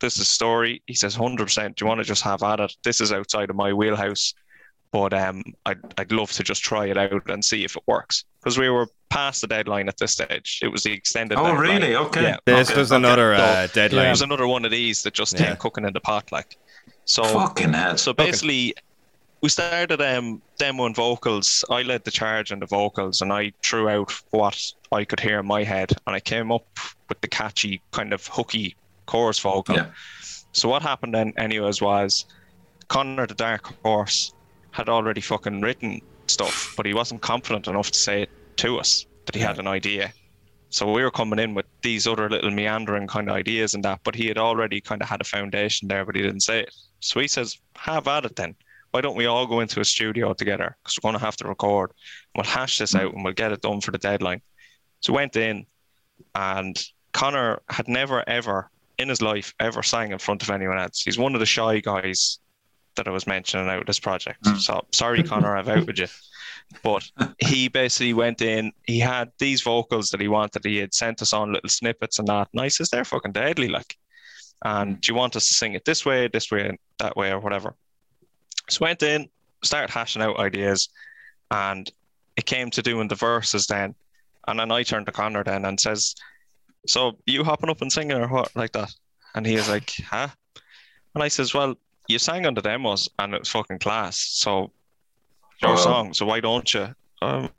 this 0.00 0.14
is 0.16 0.22
a 0.22 0.24
story. 0.24 0.82
He 0.86 0.94
says, 0.94 1.16
100%. 1.16 1.76
Do 1.76 1.84
you 1.84 1.88
want 1.88 1.98
to 2.00 2.04
just 2.04 2.22
have 2.22 2.42
at 2.42 2.60
it? 2.60 2.74
This 2.84 3.00
is 3.00 3.12
outside 3.12 3.48
of 3.50 3.56
my 3.56 3.72
wheelhouse, 3.72 4.34
but 4.92 5.14
um, 5.14 5.42
I'd, 5.66 5.78
I'd 5.98 6.12
love 6.12 6.30
to 6.32 6.42
just 6.42 6.62
try 6.62 6.86
it 6.86 6.98
out 6.98 7.28
and 7.30 7.44
see 7.44 7.64
if 7.64 7.76
it 7.76 7.82
works. 7.86 8.24
Because 8.42 8.58
we 8.58 8.68
were 8.68 8.86
past 9.08 9.40
the 9.40 9.46
deadline 9.46 9.88
at 9.88 9.96
this 9.96 10.12
stage. 10.12 10.58
It 10.62 10.68
was 10.68 10.82
the 10.82 10.92
extended 10.92 11.38
Oh, 11.38 11.44
deadline. 11.44 11.60
really? 11.60 11.96
Okay. 11.96 12.22
Yeah. 12.22 12.36
This 12.44 12.70
Okay, 12.70 12.78
was 12.78 12.92
okay. 12.92 12.96
another 12.98 13.34
uh, 13.34 13.66
So, 13.66 13.72
deadline. 13.72 14.06
It 14.06 14.10
was 14.10 14.22
another 14.22 14.46
one 14.46 14.64
of 14.64 14.70
these 14.70 15.02
that 15.04 15.14
just 15.14 15.32
Yeah. 15.38 15.46
came 15.46 15.56
cooking 15.56 15.84
in 15.86 15.92
the 15.92 16.00
pot, 16.00 16.30
like. 16.32 16.56
So 17.06 17.22
Fucking 17.24 17.72
hell. 17.72 17.96
so 17.96 18.12
basically, 18.12 18.74
we 19.44 19.50
started 19.50 20.00
um 20.00 20.40
demoing 20.58 20.94
vocals. 20.94 21.66
I 21.68 21.82
led 21.82 22.02
the 22.04 22.10
charge 22.10 22.50
on 22.50 22.60
the 22.60 22.66
vocals, 22.66 23.20
and 23.20 23.30
I 23.30 23.52
threw 23.62 23.90
out 23.90 24.10
what 24.30 24.58
I 24.90 25.04
could 25.04 25.20
hear 25.20 25.40
in 25.40 25.46
my 25.46 25.62
head, 25.64 25.92
and 26.06 26.16
I 26.16 26.20
came 26.20 26.50
up 26.50 26.66
with 27.10 27.20
the 27.20 27.28
catchy 27.28 27.82
kind 27.90 28.14
of 28.14 28.26
hooky 28.26 28.74
chorus 29.04 29.38
vocal. 29.38 29.76
Yeah. 29.76 29.90
So 30.52 30.70
what 30.70 30.80
happened 30.80 31.14
then, 31.14 31.34
anyways, 31.36 31.82
was 31.82 32.24
Connor 32.88 33.26
the 33.26 33.34
Dark 33.34 33.70
Horse 33.82 34.32
had 34.70 34.88
already 34.88 35.20
fucking 35.20 35.60
written 35.60 36.00
stuff, 36.26 36.72
but 36.74 36.86
he 36.86 36.94
wasn't 36.94 37.20
confident 37.20 37.68
enough 37.68 37.90
to 37.90 37.98
say 37.98 38.22
it 38.22 38.30
to 38.56 38.78
us 38.78 39.04
that 39.26 39.34
he 39.34 39.42
had 39.42 39.58
an 39.58 39.66
idea. 39.66 40.10
So 40.70 40.90
we 40.90 41.02
were 41.02 41.10
coming 41.10 41.38
in 41.38 41.52
with 41.52 41.66
these 41.82 42.06
other 42.06 42.30
little 42.30 42.50
meandering 42.50 43.08
kind 43.08 43.28
of 43.28 43.36
ideas 43.36 43.74
and 43.74 43.84
that, 43.84 44.00
but 44.04 44.14
he 44.14 44.26
had 44.26 44.38
already 44.38 44.80
kind 44.80 45.02
of 45.02 45.08
had 45.10 45.20
a 45.20 45.24
foundation 45.36 45.88
there, 45.88 46.06
but 46.06 46.16
he 46.16 46.22
didn't 46.22 46.40
say 46.40 46.60
it. 46.60 46.74
So 47.00 47.20
he 47.20 47.28
says, 47.28 47.58
"Have 47.76 48.08
at 48.08 48.24
it 48.24 48.36
then. 48.36 48.54
Why 48.94 49.00
don't 49.00 49.16
we 49.16 49.26
all 49.26 49.44
go 49.44 49.58
into 49.58 49.80
a 49.80 49.84
studio 49.84 50.34
together? 50.34 50.76
Because 50.80 50.96
we're 50.96 51.10
going 51.10 51.18
to 51.18 51.24
have 51.24 51.36
to 51.38 51.48
record. 51.48 51.90
We'll 52.36 52.44
hash 52.44 52.78
this 52.78 52.94
out 52.94 53.12
and 53.12 53.24
we'll 53.24 53.32
get 53.32 53.50
it 53.50 53.60
done 53.60 53.80
for 53.80 53.90
the 53.90 53.98
deadline." 53.98 54.40
So 55.00 55.12
we 55.12 55.16
went 55.16 55.34
in, 55.34 55.66
and 56.36 56.80
Connor 57.12 57.60
had 57.68 57.88
never 57.88 58.22
ever 58.28 58.70
in 58.98 59.08
his 59.08 59.20
life 59.20 59.52
ever 59.58 59.82
sang 59.82 60.12
in 60.12 60.20
front 60.20 60.44
of 60.44 60.50
anyone 60.50 60.78
else. 60.78 61.02
He's 61.02 61.18
one 61.18 61.34
of 61.34 61.40
the 61.40 61.46
shy 61.46 61.80
guys 61.80 62.38
that 62.94 63.08
I 63.08 63.10
was 63.10 63.26
mentioning 63.26 63.68
out 63.68 63.80
of 63.80 63.86
this 63.86 63.98
project. 63.98 64.46
Hmm. 64.46 64.58
So 64.58 64.86
sorry, 64.92 65.24
Connor, 65.24 65.56
I've 65.56 65.68
outed 65.68 65.98
you. 65.98 66.06
But 66.84 67.02
he 67.40 67.66
basically 67.66 68.14
went 68.14 68.42
in. 68.42 68.70
He 68.84 69.00
had 69.00 69.32
these 69.40 69.60
vocals 69.62 70.10
that 70.10 70.20
he 70.20 70.28
wanted. 70.28 70.64
He 70.64 70.76
had 70.76 70.94
sent 70.94 71.20
us 71.20 71.32
on 71.32 71.52
little 71.52 71.68
snippets 71.68 72.20
and 72.20 72.28
that. 72.28 72.48
And 72.52 72.60
I 72.60 72.68
says 72.68 72.90
they're 72.90 73.04
fucking 73.04 73.32
deadly, 73.32 73.66
like. 73.66 73.96
And 74.64 75.00
do 75.00 75.10
you 75.10 75.16
want 75.16 75.34
us 75.34 75.48
to 75.48 75.54
sing 75.54 75.74
it 75.74 75.84
this 75.84 76.06
way, 76.06 76.28
this 76.28 76.52
way, 76.52 76.78
that 77.00 77.16
way, 77.16 77.32
or 77.32 77.40
whatever? 77.40 77.74
So 78.70 78.84
went 78.84 79.02
in, 79.02 79.28
started 79.62 79.90
hashing 79.92 80.22
out 80.22 80.38
ideas, 80.38 80.88
and 81.50 81.90
it 82.36 82.46
came 82.46 82.70
to 82.70 82.82
doing 82.82 83.08
the 83.08 83.14
verses 83.14 83.66
then. 83.66 83.94
And 84.48 84.58
then 84.58 84.70
I 84.72 84.82
turned 84.82 85.06
to 85.06 85.12
Connor 85.12 85.44
then 85.44 85.64
and 85.64 85.78
says, 85.80 86.14
"So 86.86 87.18
you 87.26 87.44
hopping 87.44 87.70
up 87.70 87.82
and 87.82 87.92
singing 87.92 88.16
or 88.16 88.28
what 88.28 88.54
like 88.56 88.72
that?" 88.72 88.92
And 89.34 89.46
he 89.46 89.56
was 89.56 89.68
like, 89.68 89.90
"Huh?" 90.06 90.28
And 91.14 91.22
I 91.22 91.28
says, 91.28 91.54
"Well, 91.54 91.76
you 92.08 92.18
sang 92.18 92.46
on 92.46 92.54
the 92.54 92.60
demos 92.60 93.08
and 93.18 93.34
it 93.34 93.40
was 93.40 93.48
fucking 93.48 93.78
class. 93.78 94.18
So 94.18 94.72
your 95.62 95.72
Oh. 95.72 95.76
song. 95.76 96.14
So 96.14 96.26
why 96.26 96.40
don't 96.40 96.72
you?" 96.74 96.94
Um, 97.22 97.50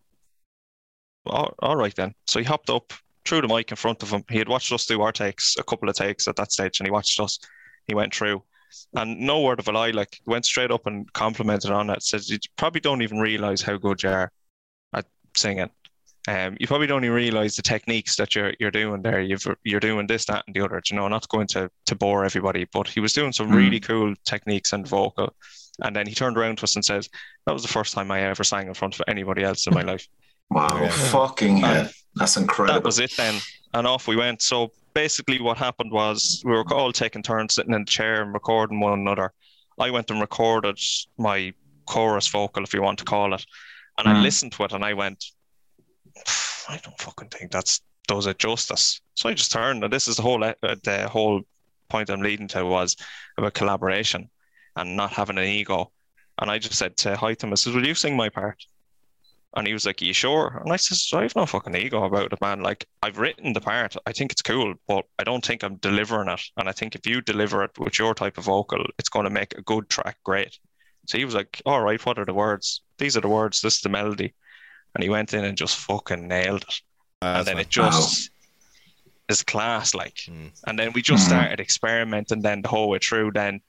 all, 1.25 1.55
all 1.59 1.75
right 1.75 1.95
then. 1.95 2.13
So 2.27 2.39
he 2.39 2.45
hopped 2.45 2.69
up, 2.69 2.93
threw 3.25 3.41
the 3.41 3.47
mic 3.47 3.71
in 3.71 3.77
front 3.77 4.03
of 4.03 4.11
him. 4.11 4.23
He 4.29 4.37
had 4.37 4.47
watched 4.49 4.71
us 4.71 4.85
do 4.85 5.01
our 5.01 5.11
takes, 5.11 5.55
a 5.57 5.63
couple 5.63 5.89
of 5.89 5.95
takes 5.95 6.27
at 6.27 6.35
that 6.35 6.51
stage, 6.51 6.79
and 6.79 6.85
he 6.87 6.91
watched 6.91 7.19
us. 7.19 7.39
He 7.87 7.95
went 7.95 8.13
through, 8.13 8.43
and 8.95 9.19
no 9.19 9.41
word 9.41 9.59
of 9.59 9.67
a 9.67 9.71
lie, 9.71 9.91
like 9.91 10.19
went 10.25 10.45
straight 10.45 10.71
up 10.71 10.85
and 10.87 11.11
complimented 11.13 11.71
on 11.71 11.89
it. 11.89 12.03
Says 12.03 12.29
you 12.29 12.37
probably 12.57 12.81
don't 12.81 13.01
even 13.01 13.19
realize 13.19 13.61
how 13.61 13.77
good 13.77 14.01
you 14.03 14.09
are 14.09 14.31
at 14.93 15.05
singing. 15.35 15.69
Um, 16.27 16.57
you 16.59 16.65
probably 16.65 16.87
don't 16.87 17.03
even 17.03 17.15
realize 17.15 17.55
the 17.55 17.61
techniques 17.61 18.15
that 18.15 18.33
you're 18.33 18.53
you're 18.59 18.71
doing 18.71 19.01
there. 19.03 19.21
You've 19.21 19.45
you're 19.63 19.79
doing 19.79 20.07
this, 20.07 20.25
that, 20.25 20.43
and 20.47 20.55
the 20.55 20.61
other. 20.61 20.81
You 20.89 20.95
know, 20.97 21.07
not 21.07 21.29
going 21.29 21.47
to 21.47 21.69
to 21.85 21.95
bore 21.95 22.25
everybody, 22.25 22.65
but 22.73 22.87
he 22.87 22.99
was 22.99 23.13
doing 23.13 23.31
some 23.31 23.49
Mm. 23.49 23.55
really 23.55 23.79
cool 23.79 24.13
techniques 24.25 24.73
and 24.73 24.87
vocal. 24.87 25.35
And 25.83 25.95
then 25.95 26.07
he 26.07 26.15
turned 26.15 26.37
around 26.37 26.57
to 26.59 26.63
us 26.63 26.75
and 26.75 26.83
says, 26.83 27.09
"That 27.45 27.53
was 27.53 27.61
the 27.61 27.67
first 27.67 27.93
time 27.93 28.09
I 28.09 28.21
ever 28.21 28.43
sang 28.43 28.67
in 28.67 28.73
front 28.73 28.95
of 28.95 29.01
anybody 29.07 29.43
else 29.43 29.67
in 29.67 29.73
my 29.73 29.81
life." 29.93 30.07
Wow. 30.49 30.79
Yeah. 30.81 30.89
Fucking 30.89 31.57
hell. 31.57 31.89
That's 32.15 32.37
incredible. 32.37 32.79
that 32.79 32.85
was 32.85 32.99
it 32.99 33.11
then 33.17 33.35
and 33.73 33.85
off 33.85 34.07
we 34.07 34.15
went 34.15 34.41
so 34.41 34.71
basically 34.95 35.39
what 35.41 35.57
happened 35.57 35.91
was 35.91 36.41
we 36.43 36.53
were 36.53 36.73
all 36.73 36.91
taking 36.91 37.21
turns 37.21 37.53
sitting 37.53 37.73
in 37.73 37.81
the 37.81 37.91
chair 37.91 38.23
and 38.23 38.33
recording 38.33 38.79
one 38.79 38.97
another. 38.99 39.31
I 39.79 39.91
went 39.91 40.09
and 40.09 40.21
recorded 40.21 40.79
my 41.17 41.53
chorus 41.85 42.27
vocal 42.29 42.63
if 42.63 42.73
you 42.73 42.81
want 42.81 42.97
to 42.97 43.05
call 43.05 43.35
it 43.35 43.45
and 43.97 44.07
i 44.07 44.13
Mm. 44.13 44.23
listened 44.23 44.51
to 44.53 44.63
it 44.63 44.71
and 44.73 44.83
i 44.83 44.93
went 44.93 45.23
i 46.67 46.79
don't 46.83 46.99
fucking 46.99 47.29
think 47.29 47.51
that's 47.51 47.81
does 48.07 48.25
it 48.27 48.39
justice. 48.39 49.01
So 49.15 49.29
i 49.29 49.33
just 49.33 49.51
turned 49.51 49.83
and 49.83 49.93
this 49.93 50.07
is 50.07 50.15
the 50.15 50.21
whole 50.23 50.43
uh, 50.43 50.53
the 50.61 51.07
whole 51.11 51.41
point 51.89 52.09
i'm 52.09 52.21
leading 52.21 52.47
to 52.47 52.65
was 52.65 52.95
about 53.37 53.53
collaboration 53.53 54.29
and 54.75 54.95
not 54.97 55.11
having 55.13 55.37
an 55.37 55.43
ego. 55.45 55.91
And 56.39 56.49
i 56.49 56.57
just 56.57 56.79
said 56.79 56.97
to 56.97 57.15
Hytham, 57.15 57.51
I 57.51 57.55
says 57.55 57.73
will 57.75 57.85
you 57.87 57.95
sing 57.95 58.15
my 58.17 58.29
part 58.29 58.57
and 59.55 59.65
he 59.67 59.73
was 59.73 59.85
like, 59.85 60.01
Are 60.01 60.05
you 60.05 60.13
sure? 60.13 60.61
And 60.63 60.71
I 60.71 60.75
says, 60.75 61.09
I 61.13 61.23
have 61.23 61.35
no 61.35 61.45
fucking 61.45 61.75
ego 61.75 62.03
about 62.03 62.33
it, 62.33 62.41
man. 62.41 62.61
Like, 62.61 62.85
I've 63.01 63.17
written 63.17 63.53
the 63.53 63.61
part. 63.61 63.95
I 64.05 64.11
think 64.11 64.31
it's 64.31 64.41
cool, 64.41 64.75
but 64.87 65.05
I 65.19 65.23
don't 65.23 65.45
think 65.45 65.63
I'm 65.63 65.75
delivering 65.77 66.29
it. 66.29 66.41
And 66.57 66.67
I 66.67 66.71
think 66.71 66.95
if 66.95 67.05
you 67.07 67.21
deliver 67.21 67.63
it 67.63 67.77
with 67.79 67.97
your 67.97 68.13
type 68.13 68.37
of 68.37 68.45
vocal, 68.45 68.85
it's 68.99 69.09
going 69.09 69.25
to 69.25 69.29
make 69.29 69.57
a 69.57 69.61
good 69.61 69.89
track 69.89 70.17
great. 70.23 70.57
So 71.07 71.17
he 71.17 71.25
was 71.25 71.35
like, 71.35 71.61
All 71.65 71.81
right, 71.81 72.03
what 72.05 72.19
are 72.19 72.25
the 72.25 72.33
words? 72.33 72.81
These 72.97 73.15
are 73.17 73.21
the 73.21 73.29
words. 73.29 73.61
This 73.61 73.75
is 73.75 73.81
the 73.81 73.89
melody. 73.89 74.33
And 74.93 75.03
he 75.03 75.09
went 75.09 75.33
in 75.33 75.43
and 75.43 75.57
just 75.57 75.77
fucking 75.77 76.27
nailed 76.27 76.63
it. 76.63 76.81
Uh, 77.21 77.35
and 77.37 77.47
then 77.47 77.55
that's 77.57 77.67
it 77.67 77.71
just 77.71 78.29
is 79.29 79.41
class, 79.43 79.93
like. 79.95 80.15
Mm. 80.27 80.51
And 80.67 80.77
then 80.79 80.91
we 80.93 81.01
just 81.01 81.23
Mhm. 81.25 81.27
started 81.27 81.59
experimenting 81.59 82.41
then 82.41 82.61
the 82.61 82.67
whole 82.69 82.89
way 82.89 82.99
through. 82.99 83.31
Then 83.31 83.61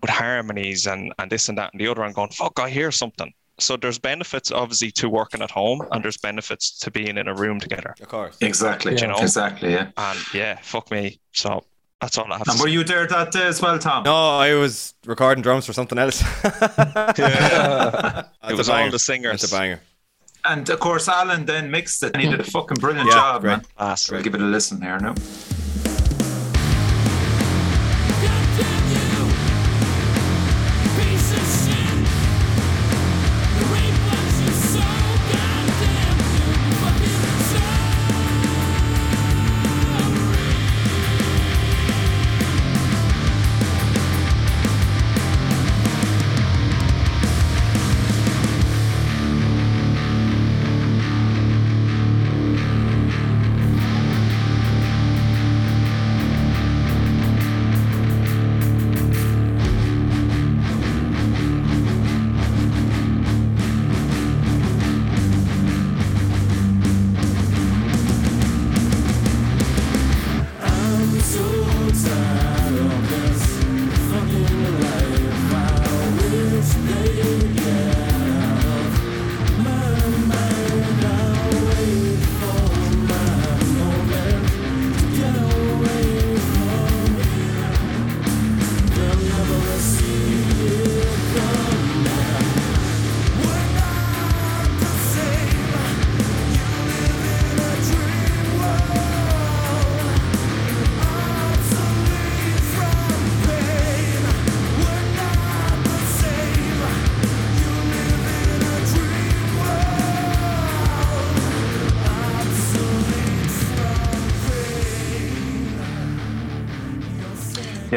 with 0.00 0.10
harmonies 0.10 0.86
and 0.86 1.12
and 1.18 1.30
this 1.30 1.48
and 1.48 1.58
that 1.58 1.72
and 1.72 1.80
the 1.80 1.86
other, 1.88 2.02
and 2.02 2.14
going, 2.14 2.30
"Fuck, 2.30 2.58
I 2.58 2.70
hear 2.70 2.90
something." 2.90 3.32
So 3.60 3.76
there's 3.76 3.98
benefits 3.98 4.50
obviously 4.50 4.90
to 4.92 5.08
working 5.08 5.42
at 5.42 5.50
home, 5.50 5.86
and 5.92 6.02
there's 6.02 6.16
benefits 6.16 6.78
to 6.80 6.90
being 6.90 7.16
in 7.18 7.28
a 7.28 7.34
room 7.34 7.60
together. 7.60 7.94
Of 8.00 8.08
course. 8.08 8.36
Exactly. 8.40 8.96
You 9.00 9.06
know? 9.06 9.16
Exactly. 9.18 9.72
Yeah. 9.72 9.90
And 9.96 10.18
yeah, 10.34 10.58
fuck 10.62 10.90
me. 10.90 11.20
So 11.32 11.64
that's 12.00 12.16
all 12.18 12.32
I 12.32 12.38
have. 12.38 12.48
And 12.48 12.56
to 12.56 12.62
were 12.62 12.68
say. 12.68 12.72
you 12.72 12.84
there 12.84 13.06
that 13.06 13.32
day 13.32 13.46
as 13.46 13.60
well, 13.60 13.78
Tom? 13.78 14.04
No, 14.04 14.14
I 14.38 14.54
was 14.54 14.94
recording 15.06 15.42
drums 15.42 15.66
for 15.66 15.72
something 15.72 15.98
else. 15.98 16.22
Yeah. 17.18 18.24
That's 18.42 18.52
It 18.52 18.56
was 18.56 18.68
all 18.68 18.90
the 18.90 18.98
singers. 18.98 19.40
That's 19.42 19.52
a 19.52 19.56
banger. 19.56 19.80
And 20.44 20.68
of 20.70 20.80
course, 20.80 21.06
Alan 21.08 21.44
then 21.44 21.70
mixed 21.70 22.02
it, 22.02 22.12
and 22.14 22.22
he 22.22 22.30
did 22.30 22.40
a 22.40 22.44
fucking 22.44 22.78
brilliant 22.78 23.08
Yeah, 23.08 23.14
job, 23.14 23.40
great. 23.42 23.50
man. 23.50 23.60
Class. 23.76 24.10
We'll 24.10 24.22
give 24.22 24.34
it 24.34 24.40
a 24.40 24.44
listen 24.44 24.80
here 24.80 24.98
now. 24.98 25.14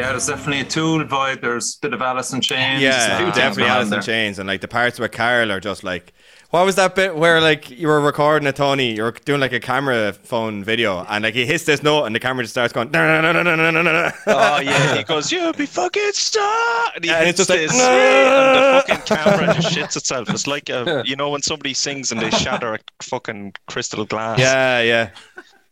Yeah, 0.04 0.10
there's 0.10 0.26
definitely 0.26 0.60
a 0.60 0.64
Tool 0.64 1.02
vibe. 1.04 1.40
There's 1.40 1.76
a 1.76 1.86
bit 1.86 1.94
of 1.94 2.02
Alice 2.02 2.30
in 2.34 2.42
Chains. 2.42 2.82
Yeah, 2.82 3.20
uh, 3.22 3.30
definitely 3.32 3.62
going 3.62 3.70
Alice 3.72 3.90
in. 3.90 4.02
Chains, 4.02 4.38
and 4.38 4.46
like 4.46 4.60
the 4.60 4.68
parts 4.68 4.98
with 4.98 5.12
Carl 5.12 5.50
are 5.50 5.60
just 5.60 5.82
like, 5.82 6.12
what 6.50 6.66
was 6.66 6.74
that 6.74 6.94
bit 6.94 7.16
where 7.16 7.40
like 7.40 7.70
you 7.70 7.88
were 7.88 8.02
recording 8.02 8.46
it, 8.46 8.54
Tony? 8.56 8.94
You 8.94 9.02
were 9.04 9.12
doing 9.12 9.40
like 9.40 9.54
a 9.54 9.60
camera 9.60 10.12
phone 10.12 10.62
video, 10.62 11.06
and 11.08 11.24
like 11.24 11.32
he 11.32 11.46
hits 11.46 11.64
this 11.64 11.82
note, 11.82 12.04
and 12.04 12.14
the 12.14 12.20
camera 12.20 12.44
just 12.44 12.52
starts 12.52 12.70
going. 12.74 12.90
"No, 12.90 13.22
no, 13.22 13.32
no, 13.32 13.42
no, 13.42 13.56
no, 13.56 13.70
no, 13.70 13.80
no, 13.80 13.92
no." 13.92 14.10
Oh 14.26 14.60
yeah, 14.60 14.94
he 14.94 15.04
goes, 15.04 15.32
"You 15.32 15.50
be 15.54 15.64
fucking 15.64 16.10
star," 16.12 16.90
and 16.96 17.02
he 17.02 17.10
Yeah, 17.10 17.16
and 17.20 17.26
hits 17.28 17.40
it's 17.40 17.48
just 17.48 17.50
like, 17.50 17.60
this, 17.60 17.72
"No." 17.78 17.90
and 17.90 18.56
the 18.58 18.94
fucking 18.94 19.16
camera 19.16 19.54
just 19.54 19.74
shits 19.74 19.96
itself. 19.96 20.28
It's 20.28 20.46
like 20.46 20.68
a, 20.68 21.02
you 21.06 21.16
know, 21.16 21.30
when 21.30 21.40
somebody 21.40 21.72
sings 21.72 22.12
and 22.12 22.20
they 22.20 22.30
shatter 22.30 22.74
a 22.74 22.78
fucking 23.02 23.54
crystal 23.68 24.04
glass. 24.04 24.38
Yeah, 24.38 24.82
yeah. 24.82 25.10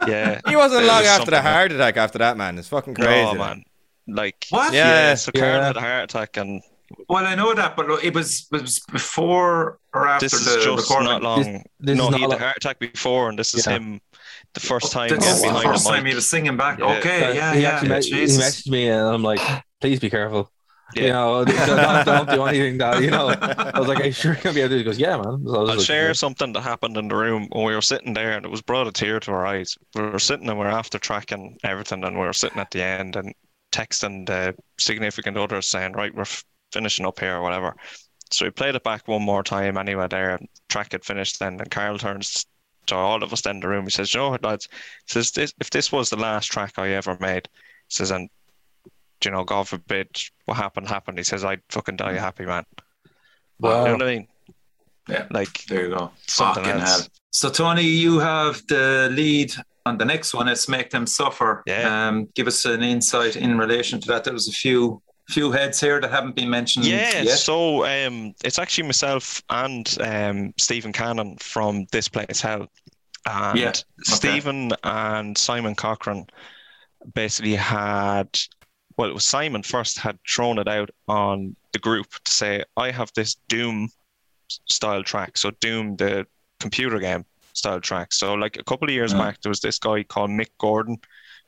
yeah. 0.09 0.41
He 0.49 0.57
wasn't 0.57 0.87
long 0.87 1.01
was 1.01 1.07
after 1.07 1.30
the 1.33 1.43
heart 1.43 1.70
attack. 1.70 1.99
After 1.99 2.16
that, 2.18 2.39
man, 2.39 2.57
it's 2.57 2.68
fucking 2.68 2.95
No, 2.99 3.05
crazy. 3.05 3.37
man. 3.37 3.64
Like 4.07 4.47
What? 4.51 4.73
Yeah, 4.73 4.89
Yeah. 5.11 5.15
so 5.15 5.33
Karen 5.33 5.61
Yeah. 5.61 5.67
had 5.67 5.77
a 5.77 5.81
heart 5.81 6.05
attack, 6.05 6.37
and 6.37 6.63
Well, 7.09 7.25
I 7.25 7.35
know 7.35 7.55
that, 7.55 7.77
but 7.77 7.87
it 8.05 8.15
was 8.15 8.47
it 8.53 8.63
was 8.63 8.81
before 8.93 9.79
or 9.95 10.09
after 10.09 10.27
this 10.27 10.35
is 10.35 10.45
the 10.45 10.61
just 10.63 10.89
recording. 10.91 11.09
not 11.09 11.23
long. 11.23 11.63
this 11.81 11.97
no, 11.97 12.09
is 12.09 12.15
he 12.17 12.21
not 12.21 12.31
had 12.31 12.41
a 12.41 12.43
heart 12.43 12.57
attack 12.59 12.79
before, 12.79 13.29
and 13.29 13.39
this 13.39 13.55
is 13.55 13.67
Yeah. 13.67 13.75
him 13.77 14.01
the 14.55 14.61
first 14.61 14.87
oh, 14.87 14.99
time 14.99 15.09
This 15.09 15.19
getting 15.21 15.35
is 15.35 15.41
the 15.43 15.49
behind 15.49 15.65
first 15.65 15.85
the 15.85 15.91
time 15.91 16.05
he 16.05 16.15
was 16.15 16.29
singing 16.29 16.57
back. 16.57 16.79
Yeah. 16.79 16.97
Okay, 16.99 17.35
yeah, 17.35 17.55
he 17.55 17.63
yeah. 17.63 17.71
actually 17.71 17.89
me- 17.89 17.95
he 17.97 18.11
Jesus. 18.27 18.45
messaged 18.45 18.71
me 18.71 18.89
and 18.89 19.01
I'm 19.09 19.23
like, 19.23 19.41
please 19.81 19.99
be 20.01 20.11
careful. 20.11 20.51
Yeah. 20.95 21.03
You 21.05 21.09
know, 21.15 21.45
don't, 21.47 22.05
don't 22.05 22.29
do 22.29 22.43
anything 22.45 22.77
that, 22.77 23.01
you 23.01 23.11
know. 23.11 23.29
I 23.31 23.79
was 23.79 23.89
like, 23.89 24.01
are 24.01 24.05
you 24.05 24.13
sure 24.13 24.35
you're 24.35 24.43
going 24.43 24.55
to 24.55 24.59
be 24.59 24.61
able 24.61 24.69
to 24.71 24.75
do? 24.75 24.79
He 24.79 24.85
goes, 24.85 24.99
yeah, 24.99 25.17
man. 25.17 25.43
So 25.47 25.55
I 25.57 25.61
was 25.61 25.71
I'll 25.71 25.77
like, 25.79 25.87
share 25.87 26.13
something 26.13 26.53
that 26.53 26.61
happened 26.61 26.99
in 26.99 27.09
the 27.09 27.17
room 27.17 27.49
when 27.51 27.65
we 27.65 27.75
were 27.75 27.81
sitting 27.81 28.13
there, 28.13 28.33
and 28.33 28.45
it 28.45 28.51
was 28.51 28.61
brought 28.61 28.87
a 28.87 28.93
tear 28.93 29.19
to 29.21 29.31
our 29.33 29.47
eyes. 29.47 29.79
We 29.95 30.03
were 30.03 30.19
sitting 30.19 30.51
and 30.51 30.59
we 30.59 30.67
are 30.67 30.71
after 30.71 30.99
tracking 30.99 31.57
everything, 31.65 32.05
and 32.05 32.19
we 32.19 32.27
were 32.27 32.35
sitting 32.35 32.59
at 32.61 32.71
the 32.73 32.83
end 32.83 33.17
and 33.17 33.33
texting 33.73 34.27
the 34.27 34.51
uh, 34.51 34.53
significant 34.79 35.37
others 35.37 35.66
saying, 35.66 35.93
"Right, 35.93 36.14
we're 36.14 36.23
f- 36.23 36.45
finishing 36.73 37.07
up 37.07 37.18
here 37.18 37.37
or 37.37 37.43
whatever." 37.43 37.75
So 38.31 38.47
we 38.47 38.51
played 38.51 38.75
it 38.77 38.85
back 38.85 39.09
one 39.09 39.23
more 39.23 39.43
time 39.43 39.77
anyway. 39.77 40.07
There, 40.09 40.37
and 40.37 40.49
track 40.68 40.93
had 40.93 41.05
finished 41.05 41.39
then, 41.39 41.61
and 41.61 41.70
Carl 41.70 41.99
turns 41.99 42.47
to 42.87 42.95
all 42.95 43.23
of 43.23 43.33
us 43.33 43.45
in 43.47 43.61
the 43.61 43.68
room. 43.68 43.85
He 43.85 43.91
says, 43.91 44.14
"You 44.14 44.20
know 44.20 44.31
what, 44.31 44.45
lads?" 44.45 44.68
He 45.07 45.12
says, 45.12 45.31
this, 45.33 45.53
"If 45.61 45.70
this 45.70 45.91
was 45.91 46.11
the 46.11 46.16
last 46.16 46.47
track 46.47 46.79
I 46.79 46.91
ever 46.91 47.16
made," 47.20 47.49
he 47.89 47.95
says, 47.95 48.11
"and 48.11 48.29
you 49.25 49.31
know, 49.31 49.45
God 49.45 49.68
forbid 49.68 50.09
what 50.47 50.57
happened 50.57 50.89
happened," 50.89 51.18
he 51.18 51.25
says, 51.25 51.45
"I'd 51.45 51.62
fucking 51.70 51.97
die 51.97 52.12
a 52.12 52.20
happy, 52.20 52.45
man." 52.47 52.64
Wow. 53.59 53.83
You 53.83 53.89
know 53.89 53.93
what 53.95 54.03
I 54.03 54.14
mean? 54.14 54.29
Yeah. 55.09 55.27
Like 55.31 55.64
There 55.66 55.89
you 55.89 55.97
go. 55.97 56.11
Something 56.27 56.64
Fucking 56.64 56.81
else. 56.81 57.01
hell. 57.01 57.09
So 57.31 57.51
Tony, 57.51 57.83
you 57.83 58.18
have 58.18 58.66
the 58.66 59.09
lead 59.12 59.53
on 59.87 59.99
the 59.99 60.05
next 60.05 60.35
one. 60.35 60.49
is 60.49 60.68
make 60.68 60.91
them 60.91 61.07
suffer. 61.07 61.62
Yeah. 61.66 62.09
Um, 62.09 62.28
give 62.35 62.47
us 62.47 62.64
an 62.64 62.83
insight 62.83 63.37
in 63.37 63.59
relation 63.59 64.01
to 64.01 64.09
that. 64.09 64.24
There 64.24 64.33
was 64.33 64.49
a 64.49 64.53
few 64.53 65.03
few 65.28 65.53
heads 65.53 65.80
here 65.80 66.01
that 66.01 66.11
haven't 66.11 66.35
been 66.35 66.51
mentioned 66.51 66.85
Yeah, 66.85 67.22
yet. 67.22 67.39
so 67.39 67.85
um, 67.87 68.35
it's 68.45 68.59
actually 68.59 68.85
myself 68.85 69.41
and 69.51 69.97
um, 70.01 70.53
Stephen 70.59 70.93
Cannon 70.93 71.37
from 71.39 71.87
This 71.93 72.09
Place 72.09 72.41
Hell. 72.41 72.66
And 73.24 73.59
Yeah, 73.59 73.72
Stephen 74.03 74.72
and 74.83 75.39
Simon 75.39 75.76
Cochran 75.76 76.26
basically 77.14 77.55
had, 77.55 78.28
well, 78.97 79.09
it 79.09 79.14
was 79.14 79.24
Simon 79.24 79.62
first 79.62 79.99
had 79.99 80.18
thrown 80.28 80.59
it 80.59 80.66
out 80.68 80.91
on 81.07 81.55
the 81.72 81.78
group 81.78 82.07
to 82.24 82.33
say, 82.33 82.64
I 82.76 82.91
have 82.91 83.11
this 83.14 83.37
Doom 83.49 83.89
style 84.49 85.05
track. 85.05 85.39
So, 85.39 85.53
Doom, 85.61 85.97
the 85.97 86.26
computer 86.59 86.99
game 86.99 87.24
style 87.53 87.81
track. 87.81 88.13
So, 88.13 88.35
like 88.35 88.57
a 88.57 88.65
couple 88.65 88.89
of 88.89 88.95
years 88.95 89.13
Yeah. 89.13 89.19
back, 89.19 89.41
there 89.41 89.51
was 89.51 89.61
this 89.61 89.79
guy 89.79 90.03
called 90.03 90.31
Mick 90.31 90.51
Gordon 90.59 90.99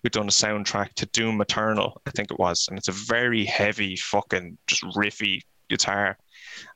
who'd 0.02 0.12
done 0.12 0.28
a 0.28 0.30
soundtrack 0.30 0.92
to 0.94 1.06
Doom 1.06 1.40
Eternal, 1.40 2.00
I 2.06 2.10
think 2.10 2.30
it 2.30 2.38
was, 2.38 2.68
and 2.68 2.78
it's 2.78 2.88
a 2.88 2.92
very 2.92 3.44
heavy, 3.46 3.96
fucking 3.96 4.58
just 4.66 4.82
riffy 4.82 5.40
guitar. 5.70 6.18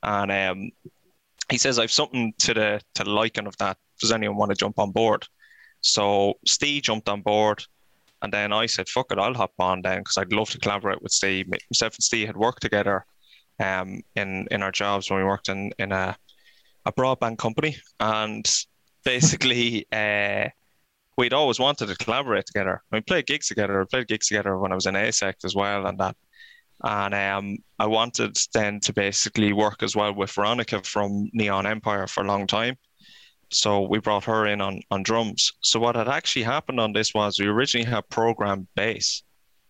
And 0.03 0.33
um, 0.33 0.71
he 1.51 1.59
says, 1.59 1.79
"I've 1.79 1.93
something 1.93 2.33
to 2.39 2.55
the 2.55 2.81
to 2.95 3.05
the 3.05 3.11
liking 3.11 3.47
of 3.47 3.57
that. 3.59 3.77
Does 4.01 4.13
anyone 4.13 4.39
want 4.39 4.51
to 4.51 4.57
jump 4.57 4.79
on 4.79 4.93
board?" 4.93 5.27
So 5.83 6.35
Steve 6.47 6.83
jumped 6.83 7.09
on 7.09 7.21
board, 7.21 7.65
and 8.23 8.33
then 8.33 8.53
I 8.53 8.67
said, 8.67 8.89
"Fuck 8.89 9.13
it, 9.13 9.19
I'll 9.19 9.35
hop 9.35 9.53
on 9.59 9.83
then 9.83 9.99
because 9.99 10.17
I'd 10.17 10.33
love 10.33 10.51
to 10.51 10.59
collaborate 10.59 11.03
with 11.03 11.13
Steve." 11.13 11.49
Myself 11.71 11.95
and 11.95 12.03
Steve 12.03 12.27
had 12.29 12.37
worked 12.37 12.63
together 12.63 13.05
um, 13.61 14.01
in 14.17 14.49
in 14.51 14.63
our 14.63 14.73
jobs 14.73 15.11
when 15.11 15.21
we 15.21 15.25
worked 15.27 15.49
in 15.51 15.71
in 15.79 15.93
a 15.93 16.17
a 16.87 16.93
broadband 16.93 17.37
company, 17.39 17.77
and 18.01 18.51
basically. 19.09 19.87
Uh, 19.91 20.49
we'd 21.17 21.33
always 21.33 21.59
wanted 21.59 21.87
to 21.87 21.97
collaborate 21.97 22.45
together. 22.47 22.83
We 22.93 23.01
played 23.01 23.27
gigs 23.27 23.49
together. 23.49 23.79
We 23.79 23.87
played 23.87 24.07
gigs 24.07 24.29
together 24.29 24.59
when 24.59 24.71
I 24.71 24.75
was 24.75 24.87
in 24.87 24.95
ASEC 24.95 25.35
as 25.45 25.55
well, 25.55 25.87
and 25.87 25.99
that. 25.99 26.17
And 26.85 27.15
um, 27.15 27.59
I 27.79 27.87
wanted 27.87 28.37
then 28.55 28.79
to 28.81 28.93
basically 28.93 29.53
work 29.53 29.83
as 29.83 29.97
well 29.97 30.15
with 30.15 30.31
Veronica 30.31 30.81
from 30.85 31.29
Neon 31.33 31.67
Empire 31.67 32.07
for 32.07 32.23
a 32.23 32.27
long 32.27 32.47
time. 32.47 32.77
So 33.51 33.81
we 33.81 33.99
brought 33.99 34.25
her 34.25 34.47
in 34.47 34.61
on, 34.61 34.81
on 34.91 35.03
drums. 35.03 35.53
So 35.61 35.81
what 35.81 35.97
had 35.97 36.09
actually 36.09 36.45
happened 36.45 36.79
on 36.79 36.93
this 36.93 37.15
was 37.15 37.41
we 37.41 37.47
originally 37.47 37.91
had 37.91 38.09
programmed 38.11 38.69
bass, 38.77 39.23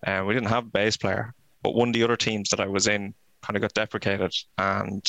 and 0.03 0.27
we 0.27 0.35
didn't 0.35 0.51
have 0.51 0.67
a 0.67 0.71
bass 0.81 0.97
player. 0.97 1.33
But 1.63 1.75
one 1.77 1.89
of 1.89 1.95
the 1.95 2.03
other 2.03 2.17
teams 2.17 2.51
that 2.51 2.61
I 2.61 2.67
was 2.67 2.89
in 2.89 3.15
kind 3.43 3.57
of 3.57 3.63
got 3.63 3.73
deprecated, 3.73 4.35
and 4.59 5.03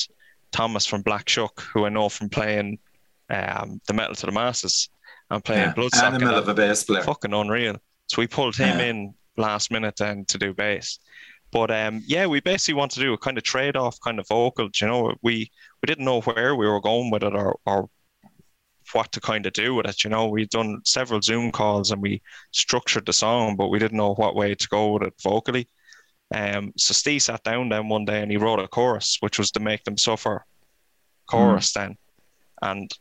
Thomas 0.52 0.86
from 0.86 1.02
Black 1.02 1.28
Shuck, 1.28 1.62
who 1.74 1.86
I 1.86 1.90
know 1.90 2.08
from 2.10 2.30
playing 2.30 2.78
um, 3.30 3.80
the 3.88 3.94
Metal 3.94 4.16
to 4.16 4.26
the 4.26 4.32
Masses 4.32 4.90
and 5.30 5.44
playing 5.44 5.62
Yeah. 5.70 5.74
Bloodstock, 5.74 6.04
Animal 6.04 6.30
and 6.30 6.38
of 6.38 6.48
a 6.48 6.54
bass 6.54 6.84
player. 6.84 7.04
fucking 7.04 7.34
unreal. 7.34 7.76
So 8.08 8.22
we 8.22 8.28
pulled 8.28 8.56
him 8.56 8.80
Yeah. 8.80 8.86
in 8.86 9.14
last 9.38 9.72
minute 9.72 9.96
then 9.98 10.26
to 10.26 10.38
do 10.38 10.54
bass. 10.54 11.00
But 11.52 11.72
um, 11.72 12.04
yeah, 12.06 12.26
we 12.28 12.42
basically 12.42 12.76
want 12.76 12.92
to 12.92 13.00
do 13.00 13.14
a 13.14 13.18
kind 13.18 13.38
of 13.38 13.44
trade-off 13.44 14.00
kind 14.02 14.20
of 14.20 14.28
vocal. 14.28 14.70
You 14.80 14.88
know, 14.88 15.16
we 15.24 15.50
we 15.82 15.88
didn't 15.88 16.06
know 16.06 16.22
where 16.22 16.56
we 16.56 16.68
were 16.68 16.82
going 16.82 17.10
with 17.12 17.24
it 17.24 17.34
or 17.34 17.58
or 17.66 17.90
what 18.94 19.12
to 19.12 19.22
kind 19.22 19.46
of 19.46 19.54
do 19.54 19.76
with 19.76 19.86
it. 19.88 20.04
You 20.04 20.10
know, 20.10 20.28
we'd 20.28 20.50
done 20.50 20.82
several 20.84 21.22
Zoom 21.22 21.52
calls 21.52 21.92
and 21.92 22.02
we 22.02 22.22
structured 22.52 23.06
the 23.06 23.14
song, 23.14 23.56
but 23.56 23.68
we 23.70 23.78
didn't 23.80 23.98
know 23.98 24.14
what 24.16 24.36
way 24.36 24.56
to 24.56 24.68
go 24.68 24.94
with 24.94 25.04
it 25.04 25.14
vocally. 25.24 25.68
Um, 26.34 26.74
so 26.78 26.94
Steve 26.94 27.22
sat 27.24 27.44
down 27.44 27.70
then 27.70 27.88
one 27.90 28.06
day 28.06 28.22
and 28.22 28.30
he 28.32 28.38
wrote 28.38 28.60
a 28.60 28.68
chorus, 28.68 29.18
which 29.20 29.38
was 29.40 29.52
to 29.52 29.60
make 29.60 29.84
them 29.84 29.98
suffer 29.98 30.46
chorus 31.28 31.74
then, 31.74 31.98
and 32.62 32.92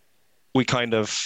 we 0.58 0.64
kind 0.64 0.92
of, 0.92 1.16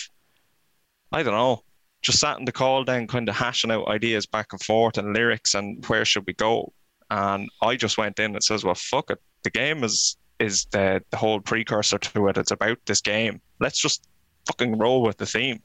I 1.11 1.22
don't 1.22 1.33
know, 1.35 1.62
just 2.03 2.18
sat 2.20 2.39
in 2.39 2.45
the 2.45 2.53
call 2.53 2.85
then, 2.85 3.07
kind 3.07 3.28
of 3.28 3.35
hashing 3.37 3.70
out 3.70 3.89
ideas 3.89 4.26
back 4.26 4.49
and 4.53 4.61
forth 4.62 4.99
and 4.99 5.14
lyrics 5.14 5.55
and 5.55 5.85
where 5.87 6.05
should 6.05 6.26
we 6.26 6.35
go. 6.35 6.72
And 7.11 7.49
I 7.62 7.76
just 7.76 7.97
went 7.99 8.18
in 8.18 8.35
and 8.35 8.43
says, 8.45 8.62
well, 8.64 8.74
fuck 8.74 9.11
it, 9.11 9.20
the 9.43 9.51
game 9.51 9.83
is 9.85 10.16
is 10.39 10.66
the 10.72 11.01
the 11.11 11.16
whole 11.16 11.41
precursor 11.41 11.99
to 11.99 12.28
it. 12.28 12.37
It's 12.37 12.51
about 12.51 12.78
this 12.87 13.01
game. 13.01 13.41
Let's 13.61 13.80
just 13.80 14.07
fucking 14.47 14.76
roll 14.78 15.03
with 15.03 15.16
the 15.18 15.26
theme. 15.26 15.62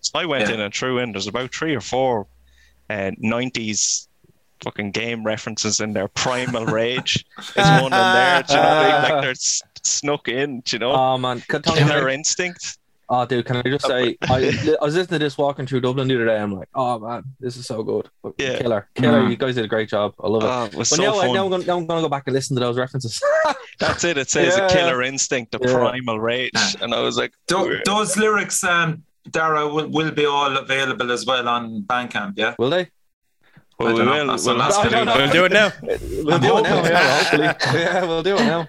So 0.00 0.18
I 0.18 0.24
went 0.26 0.48
Yeah. 0.48 0.54
in 0.54 0.60
and 0.60 0.74
threw 0.74 0.98
in. 0.98 1.12
There's 1.12 1.26
about 1.26 1.52
three 1.54 1.74
or 1.76 1.80
four 1.82 2.26
uh, 2.88 3.10
90s 3.22 4.08
fucking 4.64 4.92
game 4.92 5.22
references 5.24 5.80
in 5.80 5.92
there. 5.92 6.08
Primal 6.08 6.64
Rage 6.80 7.26
is 7.38 7.56
one 7.82 7.84
in 7.84 7.90
there. 7.90 8.42
Do 8.44 8.54
you 8.54 8.60
know, 8.60 8.82
they, 8.82 8.92
like 9.12 9.22
they're 9.22 9.30
s- 9.32 9.62
snuck 9.82 10.28
in. 10.28 10.60
Do 10.60 10.76
you 10.76 10.80
know, 10.80 10.92
Oh 10.92 11.18
man, 11.18 11.42
Killer 11.50 12.08
Instinct. 12.08 12.78
Oh 13.08 13.24
dude, 13.24 13.44
can 13.46 13.56
I 13.56 13.62
just 13.62 13.86
say 13.86 14.16
I, 14.22 14.76
I 14.80 14.84
was 14.84 14.94
listening 14.96 15.20
to 15.20 15.24
this 15.24 15.38
walking 15.38 15.66
through 15.66 15.80
Dublin 15.80 16.08
the 16.08 16.16
other 16.16 16.26
day. 16.26 16.36
I'm 16.38 16.52
like, 16.52 16.68
oh 16.74 16.98
man, 16.98 17.22
this 17.38 17.56
is 17.56 17.66
so 17.66 17.82
good. 17.82 18.08
Yeah. 18.38 18.58
Killer, 18.58 18.88
killer. 18.96 19.22
Mhm. 19.22 19.30
You 19.30 19.36
guys 19.36 19.54
did 19.54 19.64
a 19.64 19.68
great 19.68 19.88
job. 19.88 20.14
I 20.22 20.26
love 20.28 20.42
it. 20.42 20.46
Oh, 20.46 20.64
it 20.64 20.74
was 20.74 20.90
but 20.90 20.96
so 20.96 21.02
now, 21.02 21.18
I- 21.18 21.26
fun. 21.26 21.34
now, 21.34 21.44
I'm 21.44 21.50
gonna, 21.50 21.64
now 21.64 21.76
I'm 21.78 21.86
gonna 21.86 22.02
go 22.02 22.08
back 22.08 22.24
and 22.26 22.34
listen 22.34 22.56
to 22.56 22.60
those 22.60 22.76
references. 22.76 23.22
That's 23.78 24.02
it. 24.04 24.18
It 24.18 24.28
says 24.30 24.56
Yeah, 24.56 24.66
a 24.66 24.70
Killer 24.70 25.02
Instinct, 25.02 25.52
the 25.52 25.58
Yeah. 25.62 25.72
Primal 25.74 26.18
Rage, 26.18 26.52
and 26.80 26.92
I 26.94 27.00
was 27.00 27.16
like, 27.16 27.32
Tho- 27.46 27.78
those 27.84 28.16
lyrics, 28.16 28.64
um, 28.64 29.04
Darragh, 29.30 29.72
will, 29.72 29.88
will 29.88 30.10
be 30.12 30.24
all 30.26 30.56
available 30.56 31.10
as 31.12 31.26
well 31.26 31.48
on 31.48 31.82
Bandcamp, 31.82 32.34
yeah? 32.36 32.54
Will 32.58 32.70
they? 32.70 32.88
Well, 33.78 33.94
we 33.94 34.00
I 34.00 34.04
don't 34.04 34.06
know. 34.06 34.24
will. 34.24 34.30
That's 34.32 34.44
we'll 34.46 34.54
the 34.54 34.60
last 34.60 34.80
have 34.82 34.90
do 34.90 34.96
We'll 35.04 35.30
do 35.32 35.44
it 35.44 35.52
now. 35.52 35.72
We'll 35.82 36.38
do 36.38 36.58
it 36.58 36.62
now. 36.62 36.84
Yeah, 36.84 37.18
hopefully. 37.18 37.44
yeah, 37.80 38.04
we'll 38.04 38.22
do 38.22 38.36
it 38.36 38.44
now. 38.44 38.66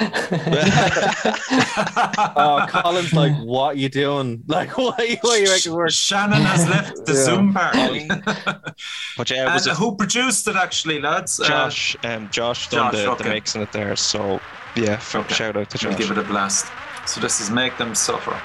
Oh, 2.36 2.66
Colin's 2.68 3.12
like, 3.12 3.32
what 3.42 3.74
are 3.74 3.78
you 3.78 3.88
doing? 3.88 4.42
Like, 4.46 4.76
what 4.76 4.98
are 5.00 5.04
you, 5.04 5.16
what 5.20 5.38
are 5.38 5.42
you 5.42 5.48
making 5.50 5.72
work? 5.72 5.90
Shannon 5.90 6.42
has 6.42 6.68
left 6.68 7.06
the 7.06 7.12
Yeah. 7.12 7.24
Zoom 7.24 7.54
party. 7.54 8.08
But 9.16 9.30
yeah, 9.30 9.42
it 9.42 9.46
and 9.46 9.54
was 9.54 9.66
a 9.66 9.74
who 9.74 9.96
produced 9.96 10.46
it, 10.48 10.56
actually, 10.56 11.00
lads? 11.00 11.40
Uh, 11.40 11.44
Josh. 11.44 11.96
Um, 12.04 12.28
Josh 12.30 12.68
done 12.68 12.92
Josh, 12.92 13.02
the, 13.02 13.10
okay. 13.12 13.24
the 13.24 13.30
mixing 13.30 13.62
it 13.62 13.72
there. 13.72 13.96
So 13.96 14.40
yeah, 14.76 15.00
Okay. 15.14 15.34
shout 15.34 15.56
out 15.56 15.70
to 15.70 15.78
Josh. 15.78 15.96
give 15.96 16.10
it 16.10 16.18
a 16.18 16.22
blast. 16.22 16.66
So 17.06 17.20
this 17.20 17.40
is 17.40 17.50
Make 17.50 17.76
Them 17.78 17.94
Suffer. 17.94 18.40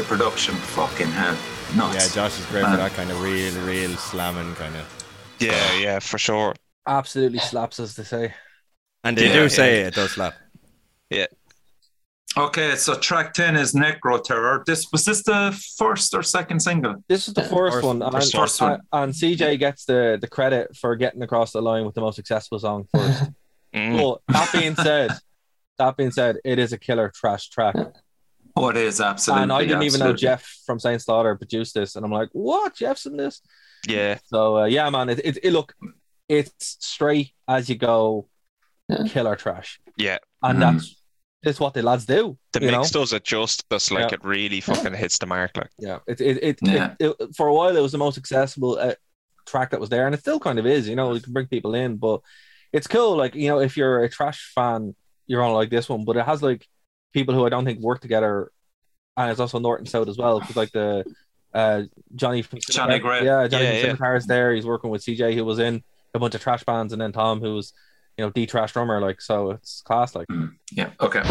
The 0.00 0.06
production, 0.06 0.54
fucking 0.54 1.08
hell. 1.08 1.36
Yeah, 1.76 2.08
Josh 2.08 2.38
is 2.38 2.46
great 2.46 2.64
for 2.64 2.74
that 2.78 2.92
kind 2.94 3.10
of 3.10 3.20
real, 3.20 3.52
real 3.66 3.90
slamming 3.98 4.54
kind 4.54 4.74
of. 4.74 4.86
Yeah, 5.38 5.74
yeah, 5.78 5.98
for 5.98 6.16
sure. 6.16 6.54
Absolutely 6.86 7.38
slaps, 7.38 7.78
as 7.78 7.94
they 7.96 8.04
say. 8.04 8.32
And 9.04 9.14
they 9.18 9.26
Yeah, 9.26 9.32
do 9.34 9.42
yeah. 9.42 9.48
say 9.48 9.80
it 9.82 9.94
does 9.94 10.12
slap. 10.12 10.36
Yeah. 11.10 11.26
Okay, 12.34 12.76
so 12.76 12.94
track 12.94 13.34
10 13.34 13.56
is 13.56 13.74
Necro 13.74 14.24
Terror. 14.24 14.62
This 14.66 14.86
Was 14.90 15.04
this 15.04 15.22
the 15.22 15.52
first 15.76 16.14
or 16.14 16.22
second 16.22 16.60
single? 16.60 16.94
This 17.06 17.28
is 17.28 17.34
the 17.34 17.42
first, 17.42 17.74
First- 17.74 17.86
one, 17.86 18.00
and, 18.00 18.10
first- 18.12 18.34
first 18.34 18.60
one. 18.62 18.80
and 18.94 19.12
CJ 19.12 19.58
gets 19.58 19.84
the, 19.84 20.16
the 20.18 20.28
credit 20.28 20.74
for 20.78 20.96
getting 20.96 21.20
across 21.22 21.52
the 21.52 21.60
line 21.60 21.84
with 21.84 21.94
the 21.94 22.00
most 22.00 22.16
successful 22.16 22.58
song 22.58 22.86
first. 22.94 23.24
Mm. 23.74 23.94
Well, 23.96 24.20
that 24.28 24.50
being 24.52 24.74
said, 24.74 25.10
that 25.78 25.96
being 25.96 26.10
said, 26.10 26.38
it 26.44 26.58
is 26.58 26.72
a 26.72 26.78
killer 26.78 27.12
thrash 27.14 27.50
track, 27.50 27.76
Oh, 28.56 28.68
it 28.68 28.76
is, 28.76 29.00
absolutely. 29.00 29.42
and 29.44 29.52
I 29.52 29.64
didn't 29.64 29.82
even 29.84 30.00
know. 30.00 30.12
Jeff 30.12 30.44
from 30.66 30.78
Saint 30.78 31.00
Slaughter 31.02 31.36
produced 31.36 31.74
this, 31.74 31.96
and 31.96 32.04
I'm 32.04 32.12
like, 32.12 32.28
what? 32.32 32.74
Jeff's 32.74 33.06
in 33.06 33.16
this? 33.16 33.40
Yeah, 33.88 34.18
So 34.26 34.58
uh, 34.58 34.64
yeah, 34.66 34.90
man, 34.90 35.08
it, 35.08 35.20
it, 35.24 35.38
it 35.42 35.52
look, 35.52 35.74
it's 36.28 36.76
straight 36.80 37.30
as 37.48 37.68
you 37.68 37.76
go, 37.76 38.28
Yeah. 38.88 39.04
killer 39.08 39.36
thrash, 39.36 39.80
yeah. 39.96 40.18
and 40.42 40.58
Mm. 40.58 40.60
that's 40.60 40.96
that's 41.42 41.58
what 41.60 41.72
the 41.72 41.82
lads 41.82 42.04
do. 42.04 42.36
The 42.52 42.60
mix 42.60 42.72
know? 42.92 43.00
does 43.00 43.12
it 43.14 43.24
justice. 43.24 43.90
Like 43.90 44.10
Yeah. 44.10 44.14
it 44.16 44.24
really 44.24 44.60
fucking 44.60 44.92
hits 44.94 45.16
the 45.18 45.26
mark. 45.26 45.56
Like 45.56 45.70
Yeah, 45.78 46.00
it 46.06 46.20
it, 46.20 46.36
it, 46.42 46.58
Yeah. 46.62 46.94
it, 46.98 47.16
it 47.18 47.34
for 47.36 47.46
a 47.46 47.54
while 47.54 47.74
it 47.74 47.80
was 47.80 47.92
the 47.92 47.98
most 47.98 48.18
accessible 48.18 48.78
uh, 48.78 48.94
track 49.46 49.70
that 49.70 49.80
was 49.80 49.88
there, 49.88 50.04
and 50.06 50.14
it 50.14 50.20
still 50.20 50.38
kind 50.40 50.58
of 50.58 50.66
is. 50.66 50.86
You 50.88 50.96
know, 50.96 51.14
you 51.14 51.20
can 51.20 51.32
bring 51.32 51.46
people 51.46 51.74
in, 51.74 51.96
but 51.96 52.20
it's 52.72 52.86
cool. 52.86 53.16
Like 53.16 53.34
you 53.34 53.48
know, 53.48 53.60
if 53.60 53.76
you're 53.78 54.04
a 54.04 54.08
thrash 54.10 54.52
fan, 54.54 54.94
you're 55.26 55.42
on 55.42 55.54
like 55.54 55.70
this 55.70 55.88
one, 55.88 56.04
but 56.04 56.16
it 56.18 56.26
has 56.26 56.42
like 56.42 56.66
people 57.12 57.34
who 57.34 57.44
I 57.46 57.48
don't 57.48 57.64
think 57.64 57.80
work 57.80 58.00
together, 58.00 58.50
and 59.16 59.30
it's 59.30 59.40
also 59.40 59.58
North 59.58 59.80
and 59.80 59.88
South 59.88 60.08
as 60.08 60.18
well. 60.18 60.40
Because 60.40 60.56
like 60.56 60.72
the 60.72 61.04
uh 61.52 61.82
Johnny 62.14 62.42
from 62.42 62.60
Johnny 62.60 62.98
Gray. 62.98 63.24
yeah, 63.24 63.46
Johnny 63.48 63.64
Yeah, 63.64 63.94
from 63.94 63.98
yeah. 64.04 64.16
Is 64.16 64.26
there. 64.26 64.54
He's 64.54 64.66
working 64.66 64.90
with 64.90 65.02
CJ, 65.02 65.34
who 65.34 65.44
was 65.44 65.58
in 65.58 65.82
a 66.14 66.18
bunch 66.18 66.34
of 66.34 66.42
thrash 66.42 66.64
bands, 66.64 66.92
and 66.92 67.00
then 67.02 67.12
Tom, 67.12 67.40
who 67.40 67.54
was 67.54 67.72
you 68.16 68.24
know 68.24 68.30
the 68.34 68.46
thrash 68.46 68.72
drummer. 68.72 69.00
Like 69.00 69.20
so, 69.20 69.50
it's 69.52 69.82
class. 69.82 70.14
Like 70.14 70.28
Mm, 70.28 70.52
Yeah, 70.72 70.90
okay. 71.00 71.22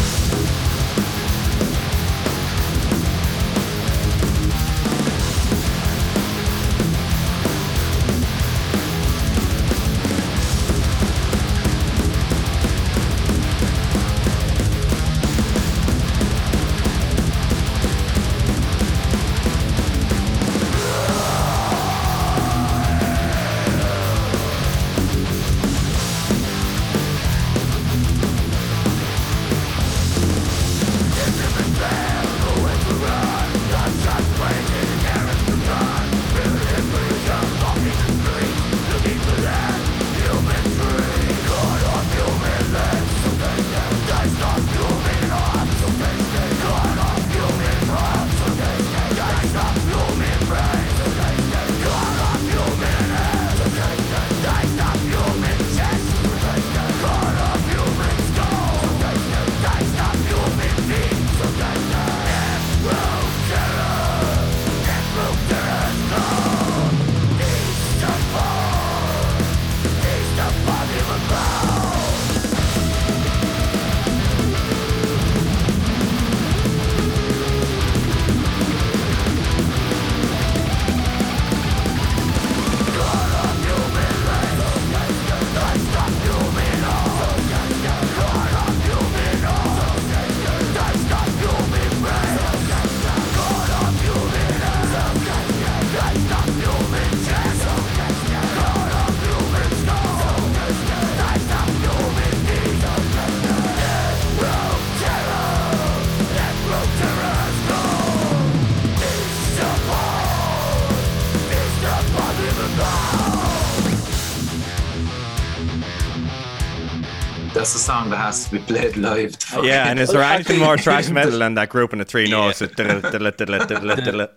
Has 118.30 118.46
to 118.46 118.52
be 118.52 118.60
played 118.60 118.96
live. 118.96 119.38
Yeah, 119.60 119.90
and 119.90 120.00
is 120.00 120.12
there 120.12 120.22
anything 120.22 120.60
more 120.60 120.78
thrash 120.78 121.10
metal 121.18 121.40
than 121.40 121.56
that 121.56 121.70
group 121.70 121.94
in 121.94 122.00
the 122.00 122.06
three 122.06 122.28
notes? 122.28 122.62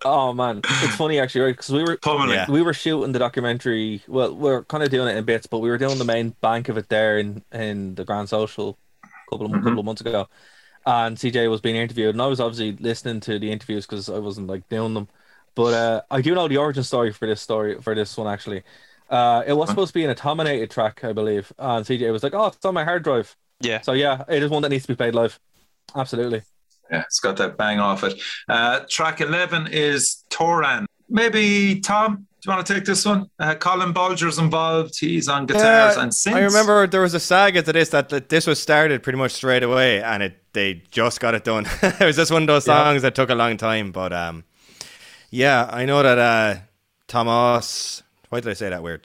Oh 0.05 0.32
man, 0.32 0.64
it's 0.81 0.97
funny 0.97 1.20
actually, 1.20 1.43
right? 1.43 1.52
Because 1.56 1.70
we 1.70 1.85
were 1.85 1.98
Pummeling. 1.98 2.31
Yeah. 2.31 2.47
we 2.48 2.62
were 2.62 2.73
shooting 2.74 3.12
the 3.12 3.19
documentary. 3.19 4.02
Well, 4.09 4.35
we're 4.35 4.64
kind 4.64 4.82
of 4.82 4.90
doing 4.90 5.09
it 5.09 5.16
in 5.16 5.24
bits, 5.24 5.47
but 5.47 5.59
we 5.60 5.70
were 5.70 5.78
doing 5.78 5.98
the 5.98 6.05
main 6.05 6.31
bank 6.40 6.69
of 6.69 6.77
it 6.78 6.89
there 6.89 7.19
in 7.19 7.44
in 7.52 7.94
the 7.94 8.05
Grand 8.05 8.28
Social 8.28 8.78
a 9.05 9.31
couple 9.31 9.47
of 9.47 9.62
couple 9.62 9.81
of 9.81 9.85
months 9.86 10.01
ago, 10.01 10.28
and 10.86 11.16
CJ 11.19 11.51
was 11.51 11.60
being 11.60 11.77
interviewed, 11.77 12.14
and 12.14 12.23
I 12.23 12.27
was 12.27 12.40
obviously 12.40 12.73
listening 12.77 13.20
to 13.20 13.39
the 13.39 13.52
interviews 13.52 13.86
because 13.86 14.09
I 14.09 14.19
wasn't 14.19 14.48
like 14.48 14.69
doing 14.69 14.94
them. 14.94 15.09
But 15.55 15.74
uh, 15.74 16.02
I 16.10 16.23
do 16.23 16.35
know 16.35 16.48
the 16.48 16.56
origin 16.59 16.85
story 16.85 17.12
for 17.12 17.27
this 17.27 17.40
story 17.43 17.81
for 17.81 17.94
this 17.94 18.16
one 18.16 18.27
actually. 18.32 18.64
Uh, 19.10 19.44
it 19.47 19.52
was 19.55 19.69
supposed 19.70 19.90
to 19.90 19.94
be 19.94 20.05
an 20.05 20.10
Atominated 20.10 20.70
track, 20.70 21.05
I 21.05 21.12
believe, 21.12 21.52
and 21.59 21.85
CJ 21.86 22.10
was 22.12 22.23
like, 22.23 22.35
"Oh, 22.35 22.47
it's 22.48 22.64
on 22.64 22.74
my 22.74 22.85
hard 22.85 23.05
drive." 23.05 23.36
Yeah. 23.62 23.80
So 23.80 23.93
yeah, 23.93 24.24
it 24.28 24.43
is 24.43 24.51
one 24.51 24.62
that 24.62 24.68
needs 24.68 24.84
to 24.84 24.89
be 24.93 24.97
played 24.97 25.14
live. 25.14 25.39
Absolutely. 25.94 26.43
Yeah, 26.90 27.01
it's 27.02 27.20
got 27.20 27.36
that 27.39 27.56
bang 27.56 27.78
off 27.80 28.05
it. 28.05 28.20
Uh, 28.48 28.80
track 28.89 29.20
11 29.20 29.68
is 29.70 30.24
Toran. 30.30 30.84
Maybe, 31.09 31.80
Tom, 31.80 32.16
do 32.16 32.22
you 32.51 32.55
want 32.55 32.66
to 32.66 32.74
take 32.74 32.84
this 32.84 33.05
one? 33.06 33.30
Uh, 33.39 33.55
Colin 33.55 33.93
Bulger's 33.93 34.39
involved. 34.39 34.98
He's 34.98 35.28
on 35.28 35.47
guitars 35.47 35.97
Yeah, 35.97 36.02
and 36.02 36.12
synths. 36.12 36.34
I 36.34 36.40
remember 36.40 36.86
there 36.86 37.01
was 37.01 37.14
a 37.14 37.20
saga 37.20 37.62
to 37.62 37.72
this 37.72 37.90
that, 37.90 38.09
that 38.10 38.28
this 38.28 38.47
was 38.47 38.60
started 38.60 39.02
pretty 39.02 39.18
much 39.18 39.32
straight 39.32 39.62
away, 39.62 40.02
and 40.02 40.22
it 40.22 40.39
they 40.52 40.82
just 40.90 41.20
got 41.20 41.34
it 41.34 41.44
done. 41.44 41.66
it 41.82 42.01
was 42.01 42.16
just 42.16 42.30
one 42.32 42.43
of 42.43 42.47
those 42.48 42.66
Yeah. 42.66 42.84
songs 42.84 43.02
that 43.02 43.14
took 43.14 43.30
a 43.30 43.34
long 43.34 43.56
time, 43.56 43.90
but 43.93 44.12
um, 44.12 44.44
yeah, 45.30 45.68
I 45.72 45.84
know 45.86 46.02
that 46.02 46.18
uh, 46.18 46.60
Thomas. 47.09 48.02
Why 48.28 48.40
did 48.40 48.51
I 48.51 48.55
say 48.55 48.70
that 48.70 48.82
weird? 48.82 49.02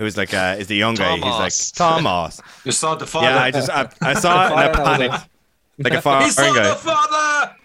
Thomas, 0.00 0.14
who's 0.14 0.16
like 0.16 0.34
uh, 0.34 0.56
is 0.58 0.66
the 0.66 0.76
young 0.76 0.94
guy. 0.94 1.14
He's 1.16 1.24
like 1.24 1.52
Thomas. 1.74 2.36
Thomas. 2.36 2.40
You 2.64 2.72
saw 2.72 2.94
the 2.94 3.06
father. 3.06 3.26
yeah, 3.28 3.42
I 3.42 3.50
just 3.50 3.70
I, 3.70 3.88
I 4.00 4.14
saw 4.14 4.46
it 4.46 4.50
and 4.52 4.60
I 4.60 4.72
Father, 4.72 5.08
panicked 5.08 5.28
like 5.78 5.92
a 5.94 6.02
foreign 6.02 6.24
he 6.24 6.30
saw 6.30 6.54
guy. 6.54 6.68
the 6.68 6.74
father! 6.76 7.56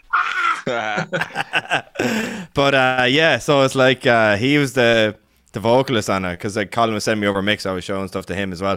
But 2.53 2.74
uh, 2.76 3.06
yeah, 3.10 3.38
so 3.40 3.62
it's 3.64 3.76
like 3.76 4.06
uh, 4.07 4.38
he 4.38 4.57
was 4.57 4.74
the 4.74 5.18
the 5.52 5.60
vocalist 5.60 6.10
on 6.10 6.24
it 6.26 6.32
because 6.38 6.56
like 6.56 6.72
Colin 6.72 6.94
was 6.94 7.03
sending 7.03 7.22
me 7.22 7.28
over 7.28 7.40
a 7.40 7.44
mix. 7.44 7.66
I 7.66 7.72
was 7.74 7.84
showing 7.84 8.07
stuff 8.07 8.26
to 8.28 8.36
him 8.36 8.52
as 8.53 8.62
well, 8.62 8.74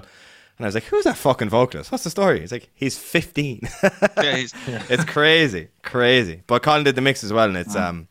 and 0.58 0.60
I 0.60 0.64
was 0.66 0.74
like, 0.74 0.84
"Who's 0.84 1.04
that 1.04 1.16
fucking 1.16 1.48
vocalist? 1.48 1.92
What's 1.92 2.04
the 2.04 2.10
story?" 2.10 2.40
He's 2.40 2.50
like, 2.52 2.68
"He's 2.74 2.98
15." 2.98 3.60
yeah, 4.16 4.36
he's, 4.36 4.52
it's 4.88 5.04
crazy, 5.04 5.68
crazy. 5.82 6.42
But 6.46 6.62
Colin 6.62 6.84
did 6.84 6.96
the 6.96 7.00
mix 7.00 7.22
as 7.22 7.32
well, 7.32 7.48
and 7.48 7.56
it's 7.56 7.76
um, 7.76 8.08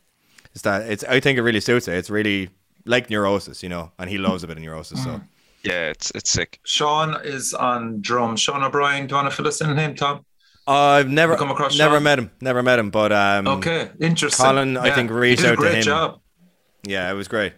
it's 0.54 0.62
that 0.64 0.90
it's. 0.90 1.04
I 1.04 1.20
think 1.20 1.38
it 1.38 1.42
really 1.44 1.60
suits 1.62 1.88
it. 1.90 1.96
It's 1.96 2.10
really 2.10 2.50
like 2.86 3.10
Neurosis, 3.10 3.62
you 3.62 3.70
know, 3.70 3.92
and 4.00 4.10
he 4.10 4.18
loves 4.18 4.44
a 4.44 4.48
bit 4.48 4.56
of 4.58 4.64
Neurosis. 4.64 5.04
So 5.04 5.20
yeah, 5.68 5.90
it's 5.90 6.12
it's 6.16 6.30
sick. 6.30 6.60
Sean 6.66 7.16
is 7.24 7.54
on 7.54 8.02
drums. 8.02 8.40
Sean 8.42 8.64
O'Brien, 8.64 9.08
do 9.08 9.14
you 9.14 9.18
want 9.22 9.30
to 9.30 9.36
fill 9.36 9.48
us 9.48 9.62
in 9.62 9.70
on 9.70 9.78
him, 9.78 9.96
Tom? 9.96 10.26
I've 10.66 11.08
never 11.10 11.34
You 11.34 11.40
come 11.40 11.52
across 11.52 11.78
never 11.78 11.96
Sean? 11.96 12.04
met 12.04 12.20
him, 12.20 12.32
never 12.42 12.62
met 12.64 12.80
him, 12.80 12.90
but 12.90 13.12
um, 13.12 13.48
Okay, 13.48 13.90
interesting. 14.02 14.46
Colin, 14.46 14.76
I 14.78 14.94
think, 14.94 15.10
reached 15.12 15.42
he 15.42 15.48
did 15.48 15.52
out 15.52 15.54
a 15.54 15.56
to 15.56 15.62
great 15.62 15.76
him. 15.78 15.84
job. 15.84 16.20
yeah, 16.84 17.10
it 17.10 17.14
was 17.16 17.28
great. 17.28 17.54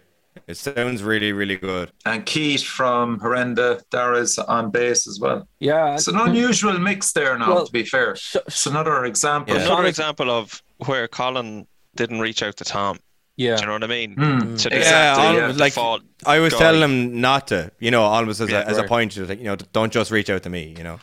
It 0.46 0.56
sounds 0.56 1.02
really, 1.02 1.32
really 1.32 1.56
good. 1.56 1.90
And 2.06 2.24
Keith 2.24 2.62
from 2.62 3.18
Horrenda, 3.18 3.82
Darragh's 3.90 4.38
on 4.38 4.70
bass 4.70 5.08
as 5.08 5.18
well. 5.20 5.48
Yeah. 5.58 5.94
It's 5.94 6.06
an 6.06 6.16
unusual 6.18 6.78
mix 6.78 7.12
there 7.12 7.36
now, 7.36 7.52
Well, 7.54 7.66
to 7.66 7.72
be 7.72 7.84
fair. 7.84 8.12
It's 8.12 8.66
another 8.66 9.04
example. 9.04 9.54
Yeah. 9.56 9.62
Another 9.66 9.86
example 9.86 10.30
of 10.30 10.62
where 10.86 11.08
Colin 11.08 11.66
didn't 11.96 12.20
reach 12.20 12.42
out 12.44 12.56
to 12.58 12.64
Tom. 12.64 12.98
Yeah. 13.36 13.56
Do 13.56 13.62
you 13.62 13.66
know 13.68 13.72
what 13.74 13.84
I 13.84 13.86
mean? 13.86 14.12
Hmm. 14.14 14.56
To 14.56 14.68
the, 14.68 14.76
Exactly, 14.76 15.40
the 15.40 15.46
yeah. 15.48 15.52
default 15.52 16.02
Like, 16.02 16.26
I 16.26 16.38
was 16.40 16.52
guy. 16.52 16.58
telling 16.58 16.82
him 16.82 17.20
not 17.20 17.46
to, 17.48 17.70
you 17.78 17.90
know, 17.90 18.02
almost 18.02 18.40
as, 18.40 18.50
Yeah, 18.50 18.60
a, 18.62 18.66
as 18.66 18.76
a 18.78 18.84
point, 18.84 19.12
just 19.12 19.28
like, 19.30 19.38
you 19.38 19.44
know, 19.46 19.56
don't 19.72 19.92
just 19.92 20.10
reach 20.10 20.28
out 20.28 20.42
to 20.42 20.50
me, 20.50 20.74
you 20.76 20.84
know. 20.84 21.00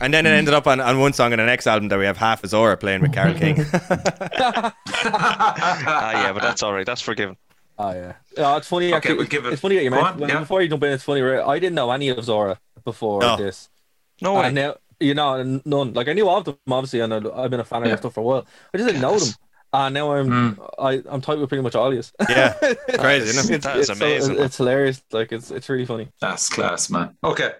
And 0.00 0.12
then 0.12 0.26
it 0.26 0.30
ended 0.30 0.54
up 0.54 0.66
on, 0.66 0.80
on 0.80 0.98
one 0.98 1.12
song 1.12 1.32
in 1.32 1.38
the 1.38 1.44
next 1.46 1.66
album 1.66 1.88
that 1.88 1.98
we 1.98 2.06
have 2.06 2.16
half 2.16 2.42
Azora 2.42 2.76
playing 2.76 3.02
with 3.02 3.12
Carol 3.12 3.34
King. 3.34 3.56
Ah, 5.08 6.12
yeah, 6.12 6.32
but 6.32 6.42
that's 6.42 6.62
all 6.62 6.72
right. 6.72 6.86
That's 6.86 7.00
forgiven. 7.00 7.36
Oh 7.78 7.90
yeah. 7.92 8.14
Yeah, 8.36 8.56
it's 8.56 8.66
funny. 8.68 8.86
Okay, 8.88 8.96
actually, 8.96 9.14
we'll 9.18 9.26
give 9.26 9.46
it- 9.46 9.52
It's 9.52 9.60
funny 9.60 9.76
that 9.76 9.84
you 9.84 9.90
go 9.90 9.96
mentioned. 9.96 10.22
on, 10.24 10.28
yeah. 10.28 10.38
Before 10.40 10.62
you 10.62 10.68
jump 10.68 10.82
in, 10.84 10.92
it's 10.92 11.04
funny. 11.04 11.20
Right? 11.20 11.44
I 11.46 11.58
didn't 11.58 11.74
know 11.74 11.90
any 11.90 12.08
of 12.08 12.18
Zhora 12.18 12.56
before 12.84 13.20
No. 13.20 13.36
this. 13.36 13.68
No 14.22 14.34
way. 14.34 14.46
And 14.46 14.54
now, 14.54 14.76
you 14.98 15.14
know, 15.14 15.60
none. 15.64 15.92
Like 15.92 16.08
I 16.08 16.14
knew 16.14 16.26
all 16.28 16.38
of 16.38 16.44
them 16.46 16.56
obviously, 16.68 17.00
and 17.00 17.12
I- 17.12 17.20
I've 17.42 17.50
been 17.50 17.60
a 17.60 17.64
fan 17.64 17.82
of 17.82 17.86
Yeah. 17.86 17.90
their 17.90 17.98
stuff 17.98 18.14
for 18.14 18.20
a 18.20 18.24
while. 18.24 18.46
I 18.72 18.78
just 18.78 18.86
didn't 18.88 19.02
know 19.02 19.18
them. 19.18 19.28
And 19.72 19.94
now 19.94 20.12
I'm, 20.12 20.54
hmm. 20.54 20.62
I, 20.78 21.02
I'm 21.08 21.20
tight 21.20 21.38
with 21.38 21.48
pretty 21.48 21.62
much 21.62 21.74
all 21.74 21.88
of 21.88 21.94
you. 21.94 22.02
yeah, 22.28 22.52
crazy, 22.98 23.28
isn't 23.30 23.50
it? 23.52 23.56
it's, 23.56 23.64
That 23.66 23.76
is 23.76 23.90
it's 23.90 23.98
so- 23.98 24.04
amazing, 24.06 24.38
it's 24.38 24.56
hilarious. 24.56 25.02
Like 25.12 25.32
it's, 25.32 25.50
it's 25.50 25.68
really 25.68 25.86
funny. 25.86 26.08
That's 26.20 26.48
class, 26.48 26.88
man. 26.90 27.16
Okay. 27.22 27.52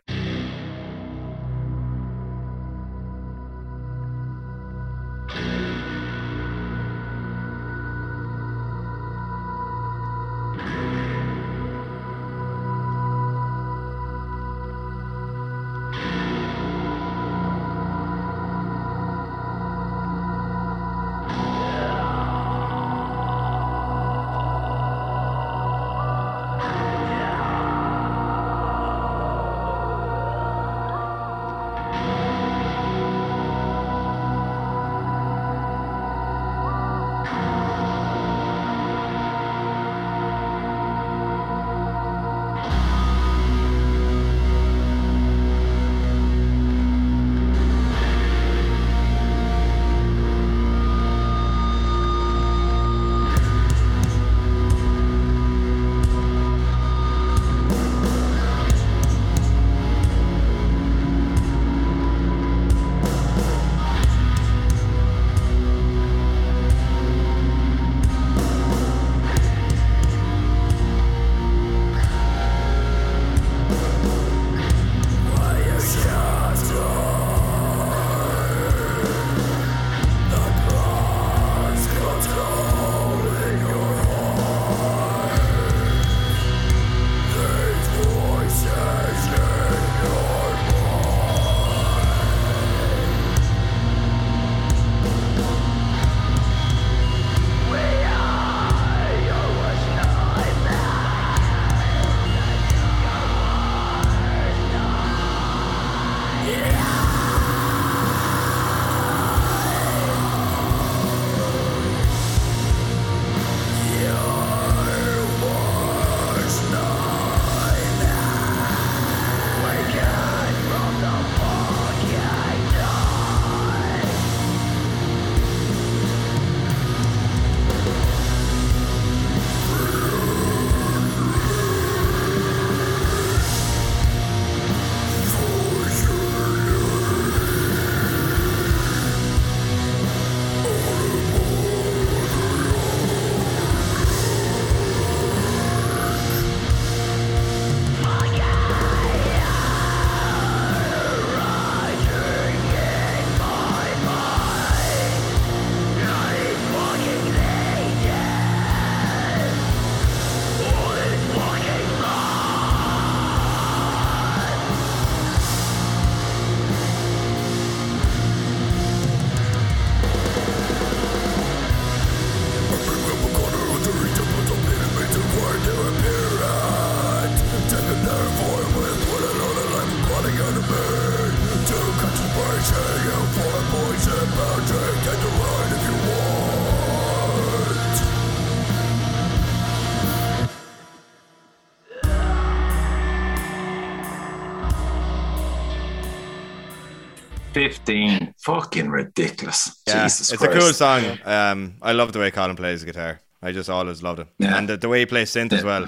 15. 197.87 198.35
Fucking 198.39 198.89
ridiculous. 198.91 199.83
Yeah, 199.87 200.03
Jesus 200.05 200.33
it's 200.33 200.43
Christ. 200.43 200.57
a 200.57 200.61
cool 200.61 200.73
song. 200.73 201.19
Um, 201.25 201.75
I 201.83 201.93
love 201.93 202.13
the 202.13 202.19
way 202.19 202.31
Colin 202.31 202.57
plays 202.57 202.81
the 202.81 202.87
guitar. 202.87 203.21
I 203.43 203.53
just 203.53 203.71
always 203.71 204.03
loved 204.03 204.21
him. 204.21 204.29
Yeah. 204.39 204.57
and 204.59 204.69
the, 204.69 204.77
the 204.77 204.89
way 204.89 205.01
he 205.01 205.07
plays 205.07 205.31
synth 205.31 205.53
as 205.53 205.63
well 205.65 205.87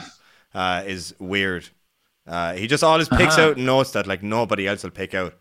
uh, 0.54 0.82
is 0.86 1.14
weird. 1.18 1.68
Uh, 2.26 2.52
he 2.54 2.66
just 2.66 2.84
always 2.84 3.08
picks 3.08 3.36
Uh-huh. 3.38 3.50
out 3.50 3.56
notes 3.56 3.92
that 3.92 4.06
like 4.06 4.22
nobody 4.22 4.66
else 4.68 4.82
will 4.84 4.90
pick 4.90 5.14
out. 5.14 5.34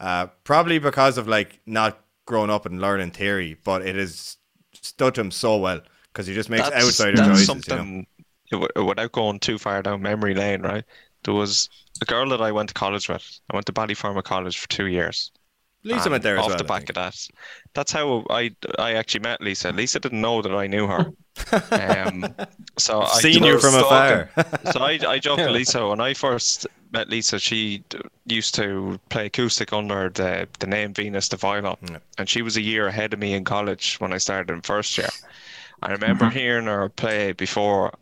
Uh, 0.00 0.26
probably 0.44 0.78
because 0.78 1.18
of 1.18 1.28
like 1.28 1.60
not 1.66 2.00
growing 2.26 2.50
up 2.50 2.66
and 2.66 2.80
learning 2.80 3.10
theory, 3.10 3.56
but 3.64 3.82
it 3.86 3.94
has 3.96 4.36
stood 4.72 5.16
him 5.16 5.30
so 5.30 5.56
well 5.58 5.80
because 6.12 6.26
he 6.26 6.34
just 6.34 6.48
makes 6.50 6.64
outsider 6.72 7.16
that's 7.16 7.46
choices. 7.46 7.48
You 7.68 7.76
know? 7.76 8.04
something 8.50 8.86
without 8.86 9.12
going 9.12 9.38
too 9.38 9.58
far 9.58 9.82
down 9.82 10.02
memory 10.02 10.34
lane, 10.34 10.62
right? 10.62 10.84
There 11.24 11.34
was 11.34 11.68
a 12.00 12.04
girl 12.04 12.28
that 12.30 12.40
I 12.42 12.50
went 12.50 12.68
to 12.70 12.74
college 12.74 13.08
with. 13.08 13.40
I 13.50 13.54
went 13.56 13.66
to 13.66 13.72
Ballyfermot 13.72 14.24
College 14.24 14.58
for 14.58 14.68
two 14.68 14.86
years. 14.86 15.30
Lisa 15.84 16.10
went 16.10 16.22
there 16.22 16.36
as 16.36 16.42
off 16.44 16.48
well. 16.50 16.58
the 16.58 16.64
back 16.64 16.88
of 16.88 16.94
that. 16.94 17.16
That's 17.74 17.90
how 17.92 18.24
I 18.30 18.50
I 18.78 18.92
actually 18.94 19.20
met 19.20 19.40
Lisa. 19.40 19.72
Lisa 19.72 19.98
didn't 20.00 20.20
know 20.20 20.40
that 20.42 20.52
I 20.54 20.66
knew 20.66 20.86
her. 20.86 21.12
Um, 21.72 22.26
so 22.78 23.00
I've 23.02 23.20
Seen 23.22 23.42
you 23.42 23.58
from 23.58 23.74
afar. 23.74 24.28
so 24.70 24.80
I, 24.80 24.98
I 25.08 25.18
joked 25.26 25.40
to 25.40 25.50
Lisa 25.50 25.88
when 25.88 25.98
I 26.00 26.12
first 26.14 26.66
met 26.92 27.08
Lisa. 27.08 27.38
She 27.38 27.82
used 28.26 28.54
to 28.56 29.00
play 29.08 29.26
acoustic 29.26 29.72
under 29.72 30.10
the, 30.10 30.46
the 30.58 30.66
name 30.66 30.92
Venus 30.92 31.28
de 31.30 31.36
Viola, 31.38 31.76
Yeah. 31.90 31.98
and 32.18 32.28
she 32.28 32.42
was 32.42 32.56
a 32.58 32.60
year 32.60 32.86
ahead 32.86 33.14
of 33.14 33.18
me 33.18 33.32
in 33.32 33.44
college 33.44 33.96
when 33.98 34.12
I 34.12 34.18
started 34.18 34.52
in 34.52 34.60
first 34.60 34.96
year. 34.98 35.08
I 35.82 35.92
remember 35.92 36.28
hearing 36.28 36.66
her 36.66 36.88
play 36.90 37.32
before, 37.32 37.94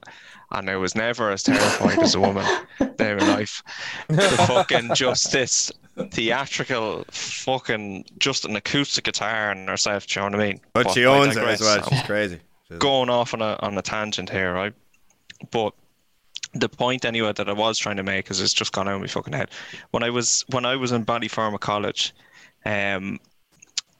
and 0.53 0.69
I 0.69 0.77
was 0.77 0.95
never 0.95 1.31
as 1.31 1.43
terrified 1.43 1.99
as 2.01 2.15
a 2.15 2.21
woman 2.21 2.45
day 2.97 3.13
in 3.13 3.19
my 3.19 3.27
life. 3.29 3.63
The 4.09 4.21
fucking 4.47 4.95
just 4.95 5.33
this 5.33 5.71
theatrical 6.11 7.05
fucking 7.11 8.05
just 8.19 8.45
an 8.45 8.57
acoustic 8.57 9.05
guitar 9.05 9.51
and 9.51 9.69
herself. 9.69 10.07
Do 10.07 10.21
you 10.21 10.31
know 10.31 10.37
what 10.37 10.45
I 10.45 10.49
mean? 10.49 10.61
but 10.73 10.91
she 10.91 11.05
I 11.05 11.19
owns 11.19 11.37
it 11.37 11.43
as 11.45 11.61
well. 11.61 11.83
She's 11.89 12.03
crazy. 12.03 12.41
She's- 12.69 12.79
going 12.79 13.11
off 13.11 13.35
on 13.35 13.43
a 13.43 13.57
on 13.61 13.77
a 13.79 13.83
tangent 13.83 14.31
here, 14.31 14.53
right? 14.55 14.73
But 15.51 15.75
the 16.53 16.69
point 16.69 17.05
anyway 17.05 17.33
that 17.33 17.49
I 17.49 17.53
was 17.53 17.79
trying 17.79 17.97
to 17.97 18.03
make 18.03 18.31
is 18.31 18.41
it's 18.41 18.53
just 18.53 18.73
gone 18.73 18.89
out 18.89 18.97
of 18.97 19.01
my 19.01 19.07
fucking 19.07 19.33
head. 19.33 19.51
When 19.93 20.03
I 20.03 20.11
was 20.11 20.45
when 20.49 20.65
I 20.65 20.77
was 20.77 20.93
in 20.93 21.05
Ballyfermot 21.05 21.61
College, 21.61 22.13
um, 22.65 23.21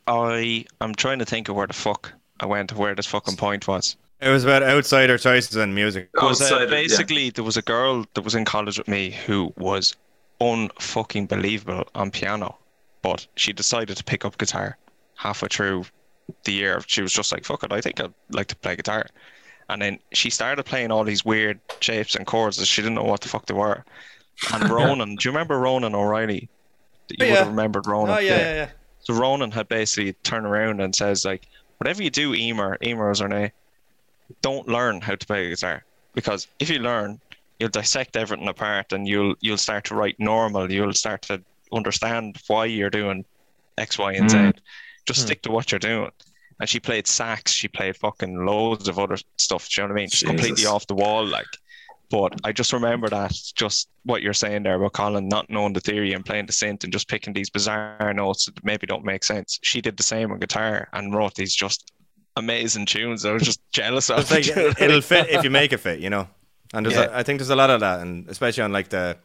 I 0.07 0.65
I'm 0.81 0.95
trying 0.95 1.21
to 1.21 1.25
think 1.25 1.49
of 1.49 1.57
where 1.57 1.67
the 1.67 1.73
fuck 1.73 2.13
I 2.41 2.47
went, 2.47 2.71
to 2.71 2.77
where 2.77 2.95
this 2.95 3.07
fucking 3.07 3.37
point 3.37 3.69
was. 3.69 3.97
It 4.23 4.29
was 4.29 4.45
about 4.45 4.63
outsider 4.63 5.17
choices 5.19 5.57
and 5.57 5.75
music. 5.75 6.11
was 6.15 6.41
uh, 6.41 6.45
Outside 6.45 6.63
it, 6.63 6.69
yeah. 6.71 6.77
basically 6.77 7.31
there 7.31 7.45
was 7.45 7.57
a 7.57 7.63
girl 7.63 8.05
that 8.15 8.23
was 8.23 8.35
in 8.35 8.45
college 8.45 8.79
with 8.79 8.89
me 8.89 9.11
who 9.11 9.53
was 9.57 9.97
unfucking 10.41 11.29
believable 11.29 11.85
on 11.95 12.11
piano, 12.11 12.57
but 13.03 13.27
she 13.37 13.53
decided 13.53 13.97
to 13.97 14.05
pick 14.05 14.25
up 14.25 14.37
guitar 14.39 14.77
halfway 15.17 15.49
through 15.49 15.85
the 16.45 16.53
year. 16.53 16.81
She 16.87 17.03
was 17.03 17.13
just 17.13 17.33
like, 17.33 17.45
"Fuck 17.45 17.63
it, 17.65 17.73
I 17.73 17.81
think 17.81 18.01
I'd 18.01 18.13
like 18.31 18.47
to 18.49 18.57
play 18.57 18.77
guitar," 18.77 19.07
and 19.69 19.81
then 19.83 19.99
she 20.13 20.31
started 20.31 20.63
playing 20.65 20.91
all 20.91 21.05
these 21.05 21.25
weird 21.25 21.59
shapes 21.81 22.15
and 22.15 22.27
chords 22.27 22.57
that 22.59 22.67
she 22.67 22.83
didn't 22.83 22.95
know 22.97 23.05
what 23.05 23.21
the 23.23 23.29
fuck 23.29 23.47
they 23.47 23.55
were. 23.55 23.85
And 24.53 24.69
Ronan, 24.71 25.17
do 25.17 25.29
you 25.29 25.33
remember 25.33 25.59
Ronan 25.59 25.95
O'Reilly? 25.95 26.49
You 27.11 27.17
Oh, 27.21 27.25
would 27.25 27.29
yeah. 27.29 27.39
have 27.39 27.49
remembered 27.49 27.87
Ronan. 27.87 28.17
Oh 28.17 28.21
yeah, 28.21 28.37
yeah, 28.39 28.55
yeah. 28.55 28.69
So 29.01 29.15
Ronan 29.15 29.51
had 29.51 29.69
basically 29.69 30.13
turned 30.23 30.47
around 30.47 30.81
and 30.81 30.95
says 30.95 31.25
like, 31.25 31.47
whatever 31.79 32.03
you 32.03 32.11
do, 32.11 32.35
Emer, 32.35 32.77
Emer 32.85 33.11
is 33.11 33.19
her 33.19 33.29
name, 33.29 33.51
don't 34.43 34.69
learn 34.69 35.01
how 35.01 35.15
to 35.15 35.27
play 35.27 35.51
guitar 35.51 35.85
because 36.15 36.47
if 36.59 36.71
you 36.71 36.79
learn, 36.79 37.21
you'll 37.59 37.69
dissect 37.69 38.17
everything 38.17 38.49
apart 38.49 38.93
and 38.93 39.07
you'll 39.07 39.35
you'll 39.41 39.57
start 39.57 39.85
to 39.85 39.95
write 39.95 40.17
normal. 40.19 40.71
You'll 40.71 40.93
start 40.93 41.23
to 41.23 41.43
understand 41.73 42.37
why 42.47 42.67
you're 42.67 42.91
doing 42.91 43.25
X, 43.79 43.99
Y, 43.99 44.13
and 44.15 44.31
Z. 44.31 44.37
Mm. 44.37 44.59
Just 45.07 45.21
mm. 45.21 45.25
stick 45.25 45.43
to 45.43 45.51
what 45.51 45.71
you're 45.71 45.79
doing. 45.79 46.11
And 46.59 46.69
she 46.69 46.81
played 46.81 47.07
sax. 47.07 47.53
She 47.53 47.69
played 47.69 47.97
fucking 47.97 48.45
loads 48.45 48.89
of 48.89 48.99
other 48.99 49.17
stuff. 49.37 49.69
Do 49.69 49.81
you 49.81 49.89
know 49.89 49.95
what 49.95 49.99
I 49.99 50.03
mean? 50.03 50.11
Just 50.11 50.27
completely 50.27 50.67
off 50.67 50.87
the 50.87 50.95
wall, 50.95 51.27
like. 51.27 51.47
But 52.11 52.41
I 52.43 52.51
just 52.51 52.73
remember 52.73 53.09
that, 53.09 53.33
just 53.55 53.89
what 54.05 54.21
you're 54.21 54.35
saying 54.35 54.65
there 54.65 54.75
about 54.75 54.95
Colin 54.95 55.29
not 55.29 55.49
knowing 55.49 55.73
the 55.73 55.81
theory 55.81 56.13
and 56.13 56.27
playing 56.27 56.47
the 56.47 56.53
synth 56.53 56.83
and 56.83 56.93
just 56.93 57.09
picking 57.09 57.33
these 57.33 57.49
bizarre 57.49 58.13
notes 58.13 58.47
that 58.47 58.65
maybe 58.65 58.87
don't 58.87 59.05
make 59.05 59.23
sense. 59.23 59.61
She 59.63 59.81
did 59.81 59.97
the 59.97 60.03
same 60.03 60.33
on 60.33 60.41
guitar 60.41 60.89
and 60.93 61.15
wrote 61.15 61.37
these 61.37 61.55
just 61.55 61.93
amazing 62.37 62.87
tunes. 62.87 63.25
I 63.25 63.33
was 63.33 63.43
just 63.43 63.61
jealous 63.73 64.11
of. 64.11 64.21
It's 64.21 64.31
like 64.31 64.45
Do 64.45 64.51
you 64.51 64.57
know 64.57 64.67
what 64.69 64.81
I 64.83 64.85
it'll 64.85 65.01
fit 65.01 65.29
if 65.31 65.45
you 65.45 65.51
make 65.51 65.73
it 65.73 65.79
fit, 65.79 66.01
you 66.01 66.11
know. 66.11 66.29
And 66.73 66.87
there's 66.87 66.97
Yeah. 66.97 67.07
a, 67.13 67.19
I 67.19 67.23
think 67.23 67.39
there's 67.41 67.51
a 67.51 67.57
lot 67.57 67.71
of 67.71 67.81
that, 67.81 68.01
and 68.01 68.29
especially 68.29 68.63
on 68.63 68.73
like 68.73 68.89
the 68.91 69.17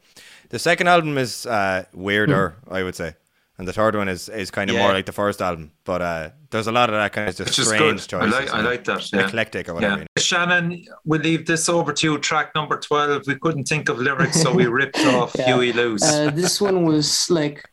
the 0.50 0.60
second 0.60 0.88
album 0.88 1.18
is 1.18 1.46
uh, 1.46 1.86
weirder, 1.94 2.56
I 2.70 2.84
would 2.84 2.96
say, 2.96 3.14
and 3.58 3.68
the 3.68 3.74
third 3.74 3.96
one 3.96 4.08
is 4.10 4.30
is 4.30 4.50
kind 4.52 4.70
of 4.70 4.76
Yeah. 4.76 4.84
more 4.84 4.94
like 4.94 5.06
the 5.06 5.12
first 5.12 5.42
album. 5.42 5.72
But 5.84 6.02
uh, 6.02 6.30
there's 6.50 6.68
a 6.68 6.72
lot 6.72 6.90
of 6.90 6.96
that 6.96 7.14
kind 7.14 7.30
of 7.30 7.36
just 7.36 7.58
Which 7.58 7.68
strange 7.68 8.08
good. 8.08 8.18
I 8.22 8.26
choices. 8.30 8.40
like, 8.40 8.54
I 8.54 8.62
like 8.62 8.84
that. 8.86 9.12
Yeah. 9.14 9.28
eclectic 9.28 9.70
or 9.70 9.76
whatever. 9.76 10.00
Yeah. 10.00 10.06
Shannon, 10.18 10.84
we 11.04 11.20
leave 11.20 11.46
this 11.46 11.70
over 11.70 11.94
to 11.94 12.08
you. 12.14 12.18
Track 12.18 12.54
number 12.56 12.78
12. 12.80 13.24
We 13.28 13.36
couldn't 13.36 13.66
think 13.66 13.90
of 13.90 14.00
lyrics, 14.00 14.42
so 14.42 14.52
we 14.54 14.66
ripped 14.82 15.00
off 15.00 15.36
Yeah. 15.38 15.46
Huey 15.46 15.74
Lewis. 15.74 16.04
Uh, 16.04 16.32
this 16.32 16.60
one 16.62 16.84
was 16.86 17.30
like, 17.30 17.64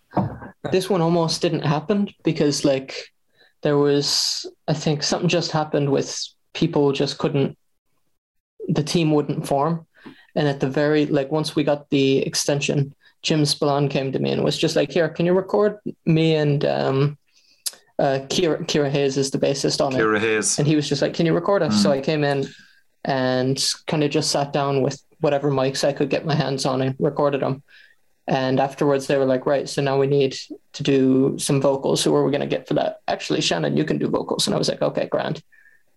this 0.70 0.90
one 0.90 1.00
almost 1.00 1.40
didn't 1.42 1.62
happen 1.64 2.08
because 2.24 2.64
like 2.64 3.11
there 3.62 3.78
was, 3.78 4.46
I 4.68 4.74
think 4.74 5.02
something 5.02 5.28
just 5.28 5.52
happened 5.52 5.90
with 5.90 6.16
people 6.52 6.92
just 6.92 7.18
couldn't, 7.18 7.56
the 8.68 8.82
team 8.82 9.12
wouldn't 9.12 9.46
form. 9.46 9.86
And 10.34 10.48
at 10.48 10.60
the 10.60 10.68
very, 10.68 11.06
like 11.06 11.30
once 11.30 11.54
we 11.54 11.64
got 11.64 11.90
the 11.90 12.18
extension, 12.18 12.94
Jim 13.22 13.44
Spillane 13.44 13.88
came 13.88 14.12
to 14.12 14.18
me 14.18 14.30
and 14.30 14.42
was 14.42 14.58
just 14.58 14.76
like, 14.76 14.90
here, 14.90 15.08
can 15.08 15.26
you 15.26 15.32
record 15.32 15.78
me 16.04 16.34
and 16.34 16.64
um, 16.64 17.18
uh, 17.98 18.18
Kira, 18.28 18.58
Kira 18.66 18.90
Hayes 18.90 19.16
is 19.16 19.30
the 19.30 19.38
bassist 19.38 19.84
on 19.84 19.94
it. 19.94 19.98
Kira 19.98 20.18
Hayes. 20.18 20.58
And 20.58 20.66
he 20.66 20.74
was 20.74 20.88
just 20.88 21.02
like, 21.02 21.14
Can 21.14 21.24
you 21.24 21.34
record 21.34 21.62
us? 21.62 21.80
So 21.82 21.92
I 21.92 22.00
came 22.00 22.24
in 22.24 22.48
and 23.04 23.62
kind 23.86 24.02
of 24.02 24.10
just 24.10 24.30
sat 24.30 24.52
down 24.52 24.82
with 24.82 25.00
whatever 25.20 25.50
mics 25.50 25.86
I 25.86 25.92
could 25.92 26.10
get 26.10 26.26
my 26.26 26.34
hands 26.34 26.66
on 26.66 26.82
and 26.82 26.96
recorded 26.98 27.42
them. 27.42 27.62
And 28.28 28.60
afterwards, 28.60 29.06
they 29.06 29.18
were 29.18 29.24
like, 29.24 29.46
Right, 29.46 29.68
so 29.68 29.82
now 29.82 29.98
we 29.98 30.06
need 30.06 30.36
to 30.74 30.82
do 30.82 31.36
some 31.38 31.60
vocals. 31.60 32.04
Who 32.04 32.14
are 32.14 32.24
we 32.24 32.30
going 32.30 32.40
to 32.40 32.46
get 32.46 32.68
for 32.68 32.74
that? 32.74 33.00
Actually, 33.08 33.40
Shannon, 33.40 33.76
you 33.76 33.84
can 33.84 33.98
do 33.98 34.08
vocals. 34.08 34.46
And 34.46 34.54
I 34.54 34.58
was 34.58 34.68
like, 34.68 34.82
Okay, 34.82 35.06
grand. 35.06 35.42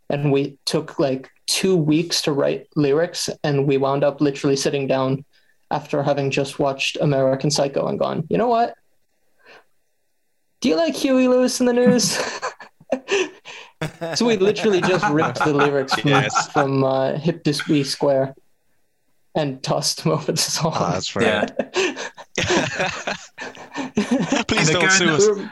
And 0.10 0.31
we 0.31 0.57
took 0.65 0.99
like 0.99 1.30
two 1.47 1.76
weeks 1.76 2.22
to 2.23 2.31
write 2.31 2.68
lyrics. 2.76 3.30
And 3.43 3.68
we 3.68 3.77
wound 3.77 4.03
up 4.03 4.22
literally 4.22 4.56
sitting 4.56 4.88
down 4.88 5.23
after 5.72 6.02
having 6.03 6.31
just 6.31 6.60
watched 6.60 6.97
American 6.99 7.52
Psycho 7.52 7.88
and 7.88 7.99
gone, 7.99 8.26
You 8.30 8.38
know 8.38 8.47
what? 8.49 8.76
Do 10.61 10.69
you 10.69 10.77
like 10.77 10.95
Huey 10.95 11.27
Lewis 11.27 11.60
and 11.60 11.69
the 11.69 11.73
News? 11.73 12.18
so 14.18 14.26
we 14.26 14.38
literally 14.38 14.81
just 14.81 15.07
ripped 15.10 15.43
the 15.43 15.53
lyrics 15.53 15.93
from, 15.93 16.10
Yes. 16.10 16.52
from 16.52 16.84
uh, 16.84 17.18
Hip 17.18 17.43
to 17.43 17.53
Be 17.68 17.84
Square 17.84 18.35
and 19.36 19.62
tossed 19.64 20.03
them 20.03 20.12
over 20.14 20.32
the 20.32 20.38
song. 20.38 20.72
Ah, 20.76 20.91
that's 20.94 21.14
Yeah. 21.16 21.45
Please 24.48 24.70
And 24.70 24.80
don't 24.80 24.91
sue 24.91 25.10
us. 25.10 25.28
Uh, 25.28 25.48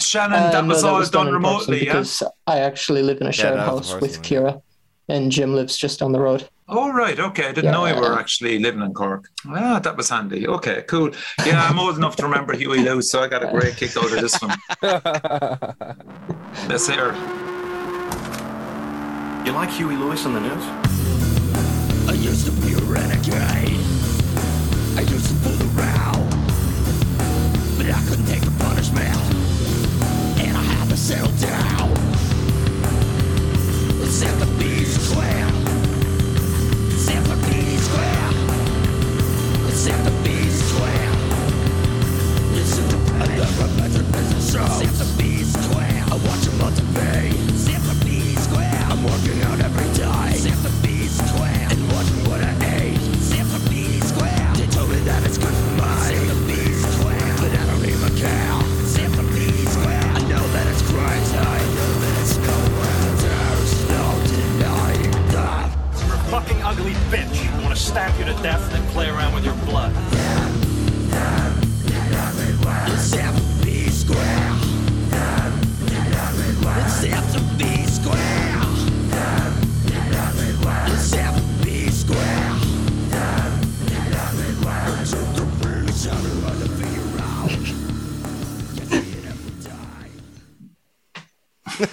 Shannon, 0.00 0.50
that 0.50 0.64
no, 0.64 0.68
was 0.74 0.82
all 0.84 1.04
done, 1.06 1.28
in 1.28 1.34
remotely, 1.34 1.78
yeah? 1.78 1.84
because 1.92 2.22
I 2.46 2.58
actually 2.60 3.02
live 3.02 3.20
in 3.20 3.26
a 3.28 3.32
shared 3.32 3.58
that 3.58 3.72
was 3.72 3.86
the 3.88 3.92
house 3.94 4.02
with 4.02 4.16
one, 4.16 4.24
Kira, 4.24 4.62
and 5.08 5.30
Jim 5.30 5.54
lives 5.54 5.76
just 5.76 6.00
down 6.00 6.10
the 6.12 6.20
road. 6.20 6.48
Oh, 6.68 6.90
right. 6.92 7.18
Okay. 7.18 7.48
I 7.48 7.52
didn't 7.52 7.72
know 7.72 7.84
you 7.86 7.94
Yeah. 7.94 8.00
were 8.00 8.18
actually 8.18 8.58
living 8.58 8.82
in 8.82 8.92
Cork. 8.94 9.28
Ah, 9.46 9.78
that 9.78 9.96
was 9.96 10.08
handy. 10.08 10.48
Okay, 10.48 10.82
cool. 10.88 11.10
Yeah, 11.46 11.62
I'm 11.68 11.78
old 11.78 11.96
enough 11.96 12.16
to 12.16 12.24
remember 12.24 12.54
Huey 12.56 12.80
Lewis, 12.82 13.10
so 13.10 13.22
I 13.22 13.28
got 13.28 13.42
a 13.44 13.50
great 13.50 13.76
kick 13.76 13.96
out 13.96 14.12
of 14.12 14.20
this 14.20 14.36
one. 14.42 14.56
Let's 16.68 16.88
hear 16.88 17.10
it. 17.10 17.16
You 19.46 19.52
like 19.52 19.70
Huey 19.70 19.96
Lewis 19.96 20.24
and 20.24 20.34
the 20.36 20.40
News? 20.40 20.64
I 22.08 22.12
used 22.14 22.46
to 22.46 22.52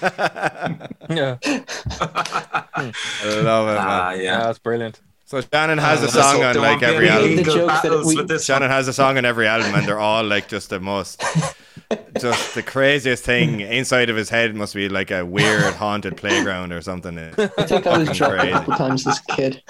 Yeah, 1.09 1.37
I 1.43 3.41
love 3.41 3.67
it, 3.67 3.73
man. 3.73 3.77
Ah, 3.79 4.11
yeah, 4.11 4.21
yeah. 4.21 4.37
that's 4.39 4.59
brilliant. 4.59 5.01
So 5.25 5.41
Shannon 5.41 5.77
has 5.77 6.03
a 6.03 6.07
song 6.09 6.43
on 6.43 6.55
like 6.57 6.81
every 6.83 7.09
album. 7.09 7.35
The 7.37 7.43
jokes 7.43 7.55
that 7.55 7.83
battles 7.83 8.07
we- 8.07 8.15
with 8.17 8.27
this 8.27 8.45
Shannon 8.45 8.63
one. 8.69 8.71
has 8.71 8.87
a 8.87 8.93
song 8.93 9.17
on 9.17 9.25
every 9.25 9.47
album, 9.47 9.73
and 9.75 9.85
they're 9.87 9.99
all 9.99 10.23
like 10.23 10.47
just 10.47 10.69
the 10.69 10.79
most, 10.79 11.21
just 12.19 12.55
the 12.55 12.63
craziest 12.63 13.23
thing. 13.23 13.59
Inside 13.79 14.09
of 14.09 14.15
his 14.15 14.29
head 14.29 14.55
must 14.55 14.73
be 14.73 14.87
like 14.89 15.11
a 15.11 15.25
weird 15.25 15.73
haunted 15.75 16.17
playground 16.17 16.71
or 16.73 16.81
something. 16.81 17.17
I 17.17 17.31
think 17.31 17.87
I 17.87 17.97
was 17.97 18.07
Fucking 18.09 18.13
dropped 18.13 18.33
a 18.33 18.37
crazy. 18.39 18.51
couple 18.51 18.73
times 18.75 19.07
as 19.07 19.19
a 19.19 19.35
kid. 19.35 19.63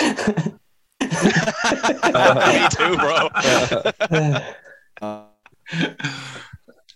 Me 1.02 2.68
too, 2.70 2.96
bro. 2.96 3.28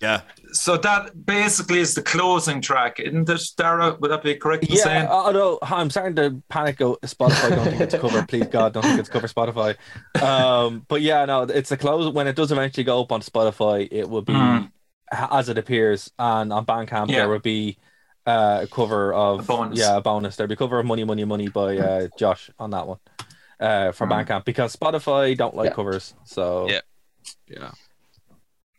Yeah, 0.02 0.20
So 0.58 0.76
that 0.78 1.26
basically 1.26 1.80
is 1.80 1.94
the 1.94 2.02
closing 2.02 2.60
track, 2.60 2.98
isn't 3.00 3.28
it, 3.28 3.40
Darragh? 3.56 4.00
Would 4.00 4.10
that 4.10 4.22
be 4.22 4.34
correct 4.36 4.64
in 4.64 4.74
Yeah, 4.76 4.82
saying? 4.84 5.06
although 5.06 5.58
I'm 5.62 5.90
starting 5.90 6.16
to 6.16 6.42
panic. 6.48 6.78
Go 6.78 6.96
Spotify. 7.02 7.50
Don't 7.50 7.64
think 7.64 7.80
it's 7.80 7.94
covered. 7.94 8.28
Please 8.28 8.46
God, 8.46 8.72
don't 8.72 8.82
think 8.82 8.98
it's 8.98 9.08
covered 9.08 9.30
Spotify. 9.30 9.76
Um, 10.22 10.84
but 10.88 11.02
yeah, 11.02 11.24
no, 11.24 11.42
it's 11.42 11.70
a 11.72 11.76
close. 11.76 12.12
When 12.12 12.26
it 12.26 12.36
does 12.36 12.52
eventually 12.52 12.84
go 12.84 13.00
up 13.02 13.12
on 13.12 13.20
Spotify, 13.20 13.88
it 13.90 14.08
will 14.08 14.22
be 14.22 14.32
Mm. 14.32 14.70
as 15.12 15.48
it 15.48 15.56
appears, 15.58 16.10
and 16.18 16.52
on 16.52 16.66
Bandcamp 16.66 17.08
Yeah. 17.10 17.18
there 17.18 17.28
would 17.28 17.42
be 17.42 17.78
uh, 18.26 18.60
a 18.64 18.66
cover 18.66 19.14
of 19.14 19.40
A 19.40 19.42
bonus. 19.44 19.78
yeah, 19.78 19.96
a 19.96 20.00
bonus. 20.00 20.34
There'd 20.36 20.48
be 20.48 20.54
a 20.54 20.56
cover 20.56 20.80
of 20.80 20.86
Money, 20.86 21.04
Money, 21.04 21.24
Money 21.24 21.46
by 21.48 21.78
uh, 21.78 22.08
Josh 22.18 22.50
on 22.58 22.70
that 22.70 22.88
one 22.88 22.98
uh, 23.60 23.92
for 23.92 24.06
Mm. 24.06 24.26
Bandcamp 24.26 24.44
because 24.44 24.74
Spotify 24.74 25.36
don't 25.36 25.54
like 25.54 25.66
Yeah. 25.70 25.74
covers. 25.74 26.12
So 26.24 26.68
Yeah. 26.68 26.80
yeah, 27.46 27.70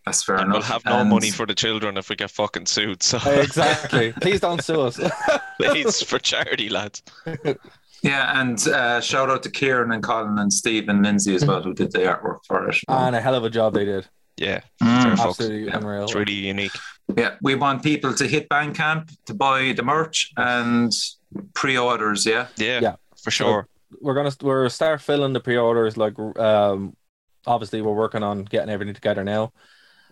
That's 0.07 0.23
fair 0.23 0.35
And 0.37 0.51
we'll 0.51 0.61
have 0.61 0.83
no 0.85 0.99
And- 0.99 1.09
money 1.09 1.31
for 1.31 1.45
the 1.45 1.53
children 1.55 1.97
if 1.97 2.09
we 2.09 2.15
get 2.15 2.31
fucking 2.31 2.65
sued. 2.65 3.03
So 3.03 3.17
exactly. 3.29 4.13
Please 4.21 4.39
don't 4.39 4.63
sue 4.63 4.81
us. 4.81 4.99
please 5.61 6.01
for 6.01 6.19
charity, 6.19 6.69
lads. 6.69 7.01
Yeah, 8.03 8.39
and 8.39 8.59
uh, 8.67 9.01
shout 9.01 9.31
out 9.31 9.41
to 9.43 9.49
Kieran 9.49 9.91
and 9.91 10.03
Colin 10.03 10.37
and 10.37 10.53
Steve 10.53 10.87
and 10.87 11.03
Lindsay 11.03 11.33
as 11.33 11.43
well, 11.43 11.63
who 11.63 11.73
did 11.73 11.91
the 11.91 11.99
artwork 11.99 12.37
for 12.47 12.69
it. 12.69 12.77
and 12.87 13.15
a 13.15 13.19
hell 13.19 13.33
of 13.33 13.43
a 13.43 13.49
job 13.49 13.73
they 13.73 13.85
did. 13.85 14.07
Yeah, 14.37 14.61
Mm. 14.83 15.17
Absolutely 15.19 15.65
Yeah. 15.65 15.77
unreal. 15.77 16.03
It's 16.03 16.13
really 16.13 16.33
unique. 16.33 16.73
Yeah, 17.17 17.31
we 17.41 17.55
want 17.55 17.81
people 17.81 18.13
to 18.13 18.27
hit 18.27 18.49
Bandcamp 18.49 19.09
to 19.25 19.33
buy 19.33 19.73
the 19.73 19.81
merch 19.81 20.31
and 20.37 20.93
pre-orders. 21.55 22.23
Yeah, 22.25 22.47
Yeah, 22.57 22.79
Yeah. 22.81 22.95
for 23.23 23.31
sure. 23.31 23.67
we're 23.99 24.13
gonna 24.13 24.31
we're 24.43 24.69
start 24.69 25.01
filling 25.01 25.33
the 25.33 25.39
pre-orders 25.39 25.97
like 25.97 26.13
um 26.37 26.95
obviously 27.47 27.81
we're 27.81 27.93
working 27.95 28.21
on 28.21 28.43
getting 28.43 28.69
everything 28.69 28.93
together 28.93 29.23
now 29.23 29.51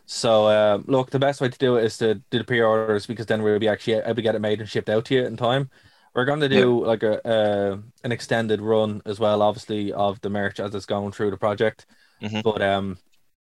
so 0.05 0.47
um 0.49 0.85
look 0.87 1.09
the 1.11 1.19
best 1.19 1.41
way 1.41 1.49
to 1.49 1.57
do 1.57 1.77
it 1.77 1.85
is 1.85 1.97
to 1.97 2.15
do 2.29 2.37
the 2.39 2.43
pre-orders 2.43 3.05
because 3.05 3.25
then 3.25 3.41
we'll 3.41 3.59
be 3.59 3.67
actually 3.67 3.93
able 3.93 4.15
to 4.15 4.21
get 4.21 4.35
it 4.35 4.39
made 4.41 4.59
and 4.59 4.69
shipped 4.69 4.89
out 4.89 5.05
to 5.05 5.15
you 5.15 5.25
in 5.25 5.35
time 5.37 5.69
we're 6.13 6.25
going 6.25 6.39
to 6.39 6.49
do 6.49 6.85
like 6.85 7.03
a 7.03 7.25
uh, 7.27 7.77
an 8.03 8.11
extended 8.11 8.61
run 8.61 9.01
as 9.05 9.19
well 9.19 9.41
obviously 9.41 9.91
of 9.93 10.21
the 10.21 10.29
merch 10.29 10.59
as 10.59 10.73
it's 10.75 10.85
going 10.85 11.11
through 11.11 11.31
the 11.31 11.37
project 11.37 11.85
Mhm. 12.21 12.41
but 12.43 12.61
um 12.61 12.97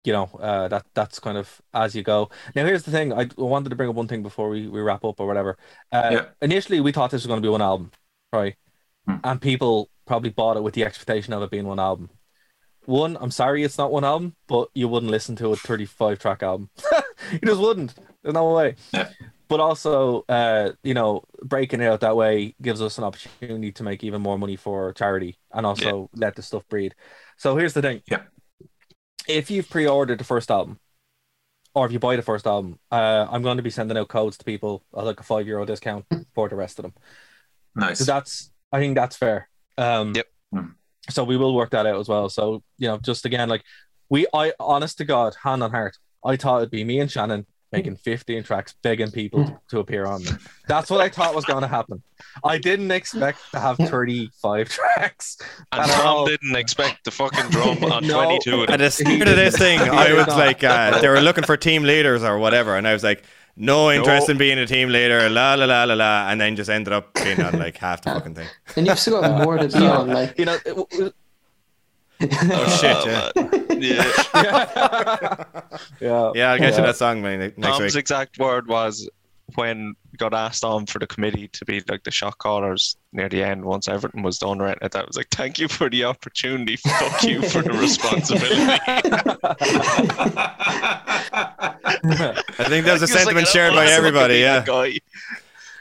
you 0.05 0.13
know 0.13 0.25
uh 0.41 0.69
that 0.69 0.87
that's 0.95 1.19
kind 1.21 1.39
of 1.39 1.61
as 1.75 1.95
you 1.95 2.03
go 2.03 2.31
now 2.55 2.65
here's 2.65 2.85
the 2.85 2.91
thing 2.93 3.13
i 3.13 3.29
wanted 3.37 3.71
to 3.71 3.77
bring 3.77 3.89
up 3.89 3.95
one 3.97 4.09
thing 4.09 4.23
before 4.23 4.49
we, 4.49 4.69
we 4.69 4.81
wrap 4.81 5.05
up 5.05 5.21
or 5.21 5.27
whatever 5.27 5.59
uh 5.93 6.13
Yeah. 6.13 6.27
initially 6.43 6.81
we 6.81 6.93
thought 6.93 7.11
this 7.11 7.23
was 7.23 7.27
going 7.27 7.43
to 7.43 7.47
be 7.47 7.51
one 7.51 7.63
album 7.63 7.91
right 8.33 8.57
Hmm. 9.07 9.17
and 9.25 9.41
people 9.41 9.91
probably 10.07 10.31
bought 10.31 10.57
it 10.57 10.63
with 10.63 10.75
the 10.75 10.85
expectation 10.85 11.33
of 11.33 11.43
it 11.43 11.51
being 11.51 11.67
one 11.67 11.79
album. 11.81 12.11
One, 12.87 13.17
I'm 13.21 13.31
sorry 13.31 13.63
it's 13.65 13.79
not 13.79 13.93
one 13.93 14.05
album, 14.05 14.37
but 14.47 14.69
you 14.75 14.89
wouldn't 14.89 15.11
listen 15.11 15.37
to 15.37 15.53
a 15.53 15.57
35 15.57 16.19
track 16.19 16.43
album. 16.43 16.71
you 17.33 17.41
just 17.45 17.61
wouldn't. 17.61 17.95
There's 18.23 18.35
no 18.35 18.53
way. 18.53 18.77
Yeah. 18.93 19.11
But 19.49 19.61
also, 19.61 20.25
uh, 20.29 20.73
you 20.83 20.95
know, 20.95 21.23
breaking 21.43 21.81
it 21.81 21.87
out 21.87 22.01
that 22.01 22.17
way 22.17 22.55
gives 22.63 22.81
us 22.83 22.99
an 22.99 23.05
opportunity 23.05 23.73
to 23.73 23.83
make 23.83 24.03
even 24.03 24.23
more 24.23 24.39
money 24.39 24.57
for 24.57 24.93
charity 24.93 25.39
and 25.53 25.65
also 25.67 26.11
let 26.15 26.35
the 26.35 26.43
stuff 26.43 26.67
breed. 26.69 26.95
So 27.37 27.57
here's 27.57 27.75
the 27.75 27.83
thing. 27.83 28.03
Yeah. 28.11 28.23
If 29.29 29.51
you've 29.51 29.69
pre-ordered 29.69 30.19
the 30.19 30.25
first 30.25 30.51
album, 30.51 30.79
or 31.75 31.87
if 31.87 31.93
you 31.93 31.99
buy 31.99 32.17
the 32.17 32.23
first 32.23 32.47
album, 32.47 32.79
uh, 32.91 33.27
I'm 33.31 33.43
going 33.43 33.59
to 33.59 33.63
be 33.63 33.71
sending 33.71 33.99
out 33.99 34.09
codes 34.09 34.39
to 34.39 34.45
people 34.45 34.83
at 34.97 35.05
like 35.05 35.21
a 35.21 35.25
five 35.25 35.47
euro 35.47 35.65
discount 35.67 36.07
for 36.35 36.49
the 36.49 36.57
rest 36.57 36.79
of 36.79 36.85
them. 36.85 36.95
nice. 37.75 37.99
So 37.99 38.05
that's 38.05 38.51
I 38.73 38.79
think 38.79 38.95
that's 38.95 39.17
fair. 39.17 39.49
Um, 39.77 40.15
Yep. 40.15 40.27
Hmm. 40.53 40.67
So 41.11 41.25
we 41.25 41.37
will 41.37 41.55
work 41.55 41.71
that 41.71 41.87
out 41.87 41.99
as 42.01 42.09
well. 42.09 42.29
So 42.29 42.63
you 42.79 42.89
know, 42.89 42.99
just 42.99 43.25
again, 43.25 43.49
like 43.49 43.63
we, 44.09 44.27
I 44.35 44.53
honest 44.61 44.99
to 44.99 45.05
God, 45.05 45.35
hand 45.43 45.63
on 45.63 45.71
heart, 45.71 45.97
I 46.25 46.37
thought 46.37 46.59
it'd 46.59 46.71
be 46.71 46.85
me 46.85 47.01
and 47.01 47.11
Shannon 47.11 47.47
making 47.73 47.97
15 47.97 48.45
tracks, 48.45 48.75
begging 48.83 49.11
people 49.11 49.45
to, 49.45 49.61
to 49.71 49.79
appear 49.81 50.07
on 50.07 50.23
them. 50.23 50.39
That's 50.69 50.89
what 50.89 51.01
I 51.01 51.09
thought 51.09 51.35
was 51.35 51.45
going 51.45 51.63
to 51.63 51.69
happen. 51.69 52.01
I 52.45 52.59
didn't 52.59 52.93
expect 52.93 53.41
to 53.51 53.59
have 53.59 53.77
35 53.77 54.69
tracks. 54.69 55.37
And 55.73 55.83
At 55.83 55.89
Tom 55.91 56.07
all. 56.07 56.27
didn't 56.27 56.55
expect 56.55 57.05
the 57.05 57.11
fucking 57.11 57.51
drum 57.51 57.83
on 57.85 58.03
No. 58.07 58.23
22 58.25 58.55
of 58.55 58.61
At 58.71 58.79
them. 58.79 58.79
the 58.79 58.91
start 58.91 59.29
of 59.29 59.37
this 59.37 59.57
thing, 59.59 59.81
I 59.81 60.13
was 60.13 60.29
No. 60.29 60.37
like, 60.37 60.63
uh, 60.63 61.01
they 61.01 61.09
were 61.09 61.21
looking 61.21 61.45
for 61.45 61.57
team 61.57 61.83
leaders 61.83 62.23
or 62.23 62.39
whatever, 62.39 62.77
and 62.77 62.87
I 62.87 62.93
was 62.93 63.03
like, 63.03 63.25
no 63.57 63.91
interest 63.91 64.29
No. 64.29 64.33
in 64.33 64.39
being 64.39 64.59
a 64.59 64.67
team 64.67 64.91
leader, 64.91 65.29
la 65.31 65.55
la 65.55 65.65
la 65.65 65.85
la 65.85 65.95
la, 65.95 66.29
and 66.31 66.41
then 66.41 66.57
just 66.57 66.71
ended 66.71 66.93
up 66.93 67.13
being 67.15 67.41
on 67.41 67.59
like 67.59 67.77
half 67.79 68.03
the 68.03 68.11
ah. 68.13 68.15
fucking 68.15 68.35
thing. 68.35 68.49
And 68.77 68.87
you've 68.87 68.99
still 68.99 69.21
got 69.21 69.43
more 69.43 69.57
to 69.59 69.69
be 69.69 69.87
on. 69.87 70.09
Like, 70.09 70.39
You 70.39 70.45
know, 70.47 70.55
it- 70.55 70.67
it- 70.93 71.15
oh, 72.23 72.29
oh 72.53 72.79
shit! 72.81 73.07
Yeah. 73.07 73.31
Yeah. 73.77 75.45
yeah. 76.01 76.33
yeah, 76.35 76.51
I'll 76.53 76.59
get 76.59 76.73
you 76.73 76.79
Yeah. 76.81 76.87
that 76.87 76.97
song 76.97 77.21
man, 77.23 77.39
next 77.41 77.57
Tom's 77.61 77.95
week. 77.95 78.01
exact 78.01 78.39
word 78.39 78.67
was 78.69 79.09
when 79.55 79.95
we 80.13 80.17
got 80.17 80.35
asked 80.35 80.65
on 80.65 80.85
for 80.87 80.99
the 80.99 81.07
committee 81.07 81.47
to 81.49 81.65
be 81.65 81.81
like 81.89 82.03
the 82.03 82.11
shot 82.11 82.37
callers 82.39 82.97
near 83.13 83.29
the 83.29 83.43
end 83.43 83.65
once 83.65 83.87
everything 83.89 84.23
was 84.23 84.39
done 84.39 84.59
right 84.59 84.77
at 84.83 84.91
that 84.91 85.07
was 85.07 85.17
like 85.17 85.29
thank 85.31 85.59
you 85.59 85.69
for 85.69 85.89
the 85.89 86.03
opportunity 86.05 86.77
fuck 86.99 87.23
you 87.23 87.41
for 87.43 87.63
the 87.63 87.71
responsibility 87.73 88.57
I 92.59 92.65
think 92.69 92.85
there's 92.85 93.03
a 93.03 93.07
He 93.07 93.13
was 93.13 93.15
like, 93.15 93.19
sentiment 93.21 93.47
shared 93.49 93.73
by 93.75 93.87
everybody. 93.87 94.39
Yeah, 94.39 94.65
guy. 94.65 94.99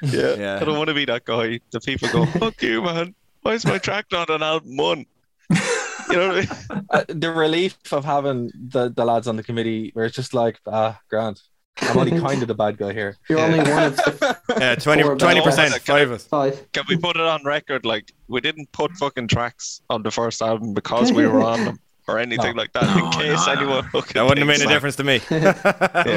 yeah 0.02 0.36
Yeah. 0.36 0.60
I 0.62 0.64
don't 0.66 0.78
want 0.78 0.90
to 0.90 0.94
be 0.94 1.06
that 1.06 1.26
guy 1.26 1.60
the 1.72 1.80
people 1.80 2.08
go 2.10 2.26
fuck 2.28 2.62
you 2.62 2.82
man 2.82 3.16
why 3.42 3.54
is 3.54 3.66
my 3.66 3.78
track 3.80 4.06
not 4.12 4.30
on 4.30 4.44
album 4.44 4.78
one 4.78 5.06
you 5.50 6.16
know 6.16 6.28
what 6.30 6.38
I 6.38 6.40
mean 6.40 6.48
Uh, 6.92 7.04
the 7.08 7.32
relief 7.32 7.78
of 7.92 8.06
having 8.06 8.52
the, 8.70 8.90
the 8.90 9.04
lads 9.06 9.28
on 9.28 9.36
the 9.38 9.44
committee 9.44 9.90
where 9.94 10.06
it's 10.06 10.16
just 10.16 10.34
like, 10.34 10.60
ah, 10.68 11.00
grand. 11.10 11.42
I'm 11.82 11.98
only 11.98 12.20
kind 12.20 12.42
of 12.42 12.48
the 12.48 12.56
bad 12.56 12.78
guy 12.78 12.94
here. 12.94 13.18
you're 13.30 13.40
only 13.40 13.60
one 13.60 13.84
of 13.84 13.96
the 13.98 14.38
yeah, 14.60 14.76
20 14.76 15.04
Four 15.04 15.16
percent, 15.18 15.72
bells. 15.72 15.78
five 15.80 16.10
of 16.10 16.12
us. 16.14 16.26
five. 16.26 16.72
Can 16.72 16.86
we 16.88 16.98
put 16.98 17.16
it 17.18 17.22
on 17.22 17.44
record? 17.44 17.86
Like 17.86 18.14
we 18.28 18.42
didn't 18.42 18.72
put 18.72 18.92
fucking 18.94 19.28
tracks 19.28 19.82
on 19.90 20.04
the 20.04 20.12
first 20.12 20.42
album 20.42 20.74
because 20.74 21.12
we 21.12 21.28
were 21.28 21.42
on 21.44 21.66
them 21.66 21.80
or 22.08 22.20
anything 22.20 22.56
No. 22.56 22.62
like 22.62 22.72
that. 22.74 22.84
No, 22.96 23.06
in 23.06 23.12
case 23.14 23.48
no, 23.48 23.54
no. 23.54 23.60
anyone 23.62 23.84
fucking 23.90 24.14
That 24.14 24.24
wouldn't 24.24 24.40
have 24.40 24.48
made 24.48 24.58
thinks 24.58 24.72
a 24.72 24.74
difference 24.74 24.96
to 24.98 25.04
me. 25.04 25.16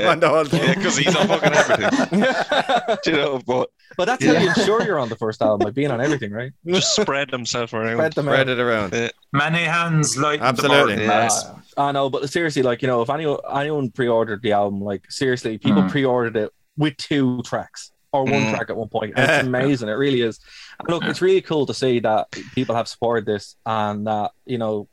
On 0.08 0.20
the. 0.20 0.48
Yeah, 0.58 0.74
because 0.74 0.96
he's 0.96 1.14
on 1.16 1.26
fucking 1.28 1.52
everything. 1.52 2.96
you 3.06 3.12
know, 3.12 3.40
but 3.46 3.70
But 3.96 4.04
that's 4.06 4.24
how 4.24 4.32
you 4.32 4.48
ensure 4.48 4.82
you're 4.84 4.98
on 4.98 5.08
the 5.08 5.16
first 5.16 5.40
album 5.42 5.64
by 5.66 5.70
being 5.70 5.90
on 5.90 6.00
everything, 6.00 6.32
right? 6.32 6.52
just 6.66 6.94
spread 6.96 7.30
himself 7.30 7.72
around. 7.72 7.96
Spread 7.96 8.12
them 8.14 8.26
Spread 8.26 8.48
it 8.48 8.58
around. 8.58 9.10
Many 9.32 9.64
hands 9.64 10.16
like 10.16 10.40
Absolutely. 10.40 10.78
the 10.78 10.84
burden, 10.84 11.00
Yeah. 11.04 11.08
lads. 11.20 11.44
I 11.76 11.92
know, 11.92 12.10
but 12.10 12.28
seriously, 12.30 12.62
like 12.62 12.82
you 12.82 12.88
know, 12.88 13.02
if 13.02 13.10
anyone 13.10 13.38
anyone 13.54 13.90
pre-ordered 13.90 14.42
the 14.42 14.52
album, 14.52 14.80
like 14.80 15.10
seriously, 15.10 15.58
people 15.58 15.82
Mm. 15.82 15.90
pre-ordered 15.90 16.36
it 16.36 16.52
with 16.76 16.96
two 16.96 17.40
tracks 17.42 17.92
or 18.12 18.24
one 18.24 18.32
Mm. 18.42 18.50
track 18.54 18.70
at 18.70 18.76
one 18.76 18.88
point, 18.88 19.12
and 19.16 19.30
it's 19.30 19.46
amazing. 19.46 19.88
It 19.88 19.92
really 19.92 20.22
is. 20.22 20.40
And 20.80 20.88
look, 20.88 21.04
it's 21.04 21.20
really 21.20 21.40
cool 21.42 21.66
to 21.66 21.74
see 21.74 22.00
that 22.00 22.30
people 22.54 22.74
have 22.74 22.88
supported 22.88 23.26
this, 23.26 23.54
and 23.66 24.06
that 24.06 24.32
you 24.46 24.58
know, 24.58 24.70
w- 24.72 24.88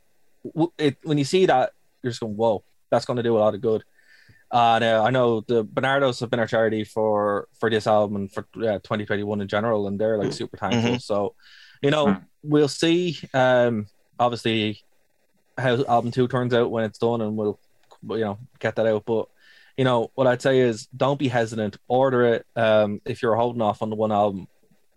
it 0.78 0.96
when 1.02 1.18
you 1.18 1.24
see 1.24 1.46
that, 1.46 1.72
you're 2.02 2.10
just 2.10 2.20
going, 2.20 2.36
"Whoa, 2.36 2.62
that's 2.90 3.04
going 3.04 3.16
to 3.18 3.22
do 3.22 3.36
a 3.36 3.40
lot 3.40 3.54
of 3.54 3.60
good." 3.60 3.82
And 4.52 4.84
uh, 4.84 5.02
I 5.02 5.10
know 5.10 5.40
the 5.40 5.64
Barnardo's 5.64 6.20
have 6.20 6.30
been 6.30 6.38
our 6.40 6.46
charity 6.46 6.84
for 6.84 7.48
for 7.58 7.68
this 7.68 7.86
album 7.86 8.16
and 8.16 8.32
for 8.32 8.46
uh, 8.56 8.78
2021 8.78 9.40
in 9.40 9.48
general, 9.48 9.88
and 9.88 9.98
they're 9.98 10.18
like 10.18 10.32
super 10.32 10.56
thankful. 10.56 10.98
So, 11.00 11.34
you 11.82 11.90
know, 11.90 12.06
Mm. 12.06 12.24
we'll 12.44 12.68
see. 12.68 13.18
Um, 13.34 13.86
obviously, 14.20 14.82
how 15.58 15.84
album 15.86 16.10
two 16.12 16.28
turns 16.28 16.54
out 16.54 16.70
when 16.70 16.84
it's 16.84 16.98
done, 16.98 17.20
and 17.22 17.36
we'll 17.36 17.58
you 18.08 18.18
know 18.20 18.38
get 18.60 18.76
that 18.76 18.86
out. 18.86 19.04
But 19.04 19.26
you 19.76 19.84
know 19.84 20.10
what 20.14 20.26
I'd 20.28 20.40
say 20.42 20.60
is 20.60 20.86
don't 20.96 21.18
be 21.18 21.28
hesitant. 21.28 21.76
Order 21.88 22.24
it. 22.34 22.46
Um, 22.54 23.00
if 23.04 23.22
you're 23.22 23.34
holding 23.36 23.62
off 23.62 23.82
on 23.82 23.90
the 23.90 23.96
one 23.96 24.12
album, 24.12 24.46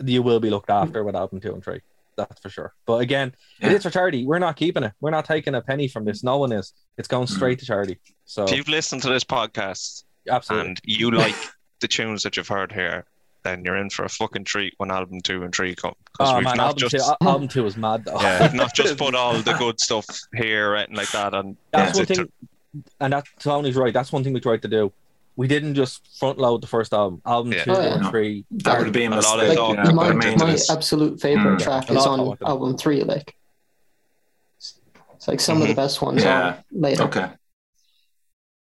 you 0.03 0.21
will 0.21 0.39
be 0.39 0.49
looked 0.51 0.69
after 0.69 1.03
with 1.03 1.15
album 1.15 1.39
two 1.41 1.53
and 1.53 1.63
three. 1.63 1.81
That's 2.27 2.41
for 2.41 2.49
sure. 2.49 2.73
But 2.85 3.01
again, 3.01 3.33
it 3.61 3.67
Yeah. 3.71 3.77
is 3.77 3.83
for 3.83 3.89
charity. 3.89 4.25
We're 4.25 4.39
not 4.39 4.55
keeping 4.55 4.83
it. 4.83 4.93
We're 4.99 5.11
not 5.11 5.25
taking 5.25 5.55
a 5.55 5.61
penny 5.61 5.87
from 5.87 6.05
this. 6.05 6.23
No 6.23 6.37
one 6.37 6.51
is. 6.51 6.73
It's 6.97 7.07
going 7.07 7.27
mm. 7.27 7.35
straight 7.35 7.59
to 7.59 7.65
charity. 7.65 7.99
So 8.25 8.43
If 8.43 8.51
you've 8.51 8.67
listened 8.67 9.01
to 9.03 9.09
this 9.09 9.23
podcast 9.23 10.03
absolutely. 10.29 10.69
and 10.69 10.81
you 10.83 11.11
like 11.11 11.35
the 11.79 11.87
tunes 11.87 12.23
that 12.23 12.37
you've 12.37 12.47
heard 12.47 12.71
here, 12.71 13.05
then 13.43 13.63
you're 13.63 13.77
in 13.77 13.89
for 13.89 14.03
a 14.03 14.09
fucking 14.09 14.43
treat 14.43 14.73
when 14.77 14.91
album 14.91 15.21
two 15.21 15.43
and 15.43 15.55
three 15.55 15.73
come. 15.75 15.93
Oh 16.19 16.35
we've 16.35 16.43
man, 16.43 16.57
not 16.57 16.67
album 16.67 16.89
just 16.89 16.95
two, 16.95 17.01
al- 17.21 17.29
album 17.29 17.47
two 17.47 17.63
was 17.63 17.77
mad 17.77 18.03
though. 18.05 18.19
Yeah. 18.21 18.41
we've 18.43 18.53
not 18.53 18.75
just 18.75 18.97
put 19.03 19.15
all 19.15 19.33
the 19.41 19.53
good 19.53 19.79
stuff 19.79 20.05
here 20.35 20.75
and 20.75 20.95
like 20.95 21.11
that. 21.11 21.33
And 21.33 21.55
That's 21.71 21.97
one 21.97 22.05
to- 22.07 22.29
and 22.99 23.13
that 23.13 23.25
Tony's 23.39 23.75
right. 23.75 23.93
That's 23.93 24.11
one 24.11 24.23
thing 24.23 24.33
we 24.33 24.39
tried 24.41 24.61
to 24.63 24.67
do. 24.67 24.91
We 25.39 25.47
didn't 25.47 25.73
just 25.73 26.05
front 26.19 26.37
load 26.37 26.59
the 26.61 26.67
first 26.67 26.91
album. 26.93 27.21
Album 27.25 27.53
Yeah. 27.53 27.63
two 27.63 27.71
Oh, 27.71 27.81
yeah. 27.81 27.93
and 27.95 28.09
three. 28.09 28.45
That 28.51 28.79
would 28.79 28.91
be 28.91 29.05
a 29.05 29.09
A 29.09 29.11
lot 29.11 29.39
of 29.39 29.47
mistake. 29.47 29.57
thought 29.57 29.75
yeah, 29.77 29.83
went 29.85 29.95
but 29.95 30.05
I 30.05 30.35
my, 30.35 30.35
my 30.47 30.57
absolute 30.69 31.21
favorite 31.21 31.59
Mm. 31.59 31.63
track 31.63 31.89
A 31.89 31.93
is 31.93 32.05
on 32.05 32.17
thought 32.19 32.27
went 32.27 32.41
in. 32.41 32.47
album 32.47 32.77
three. 32.77 33.03
Like, 33.03 33.35
it's 34.57 35.27
like 35.29 35.39
some 35.39 35.61
of 35.61 35.67
the 35.69 35.73
best 35.73 36.01
ones 36.01 36.23
Yeah. 36.23 36.47
on 36.73 36.81
later. 36.81 37.03
Okay. 37.03 37.27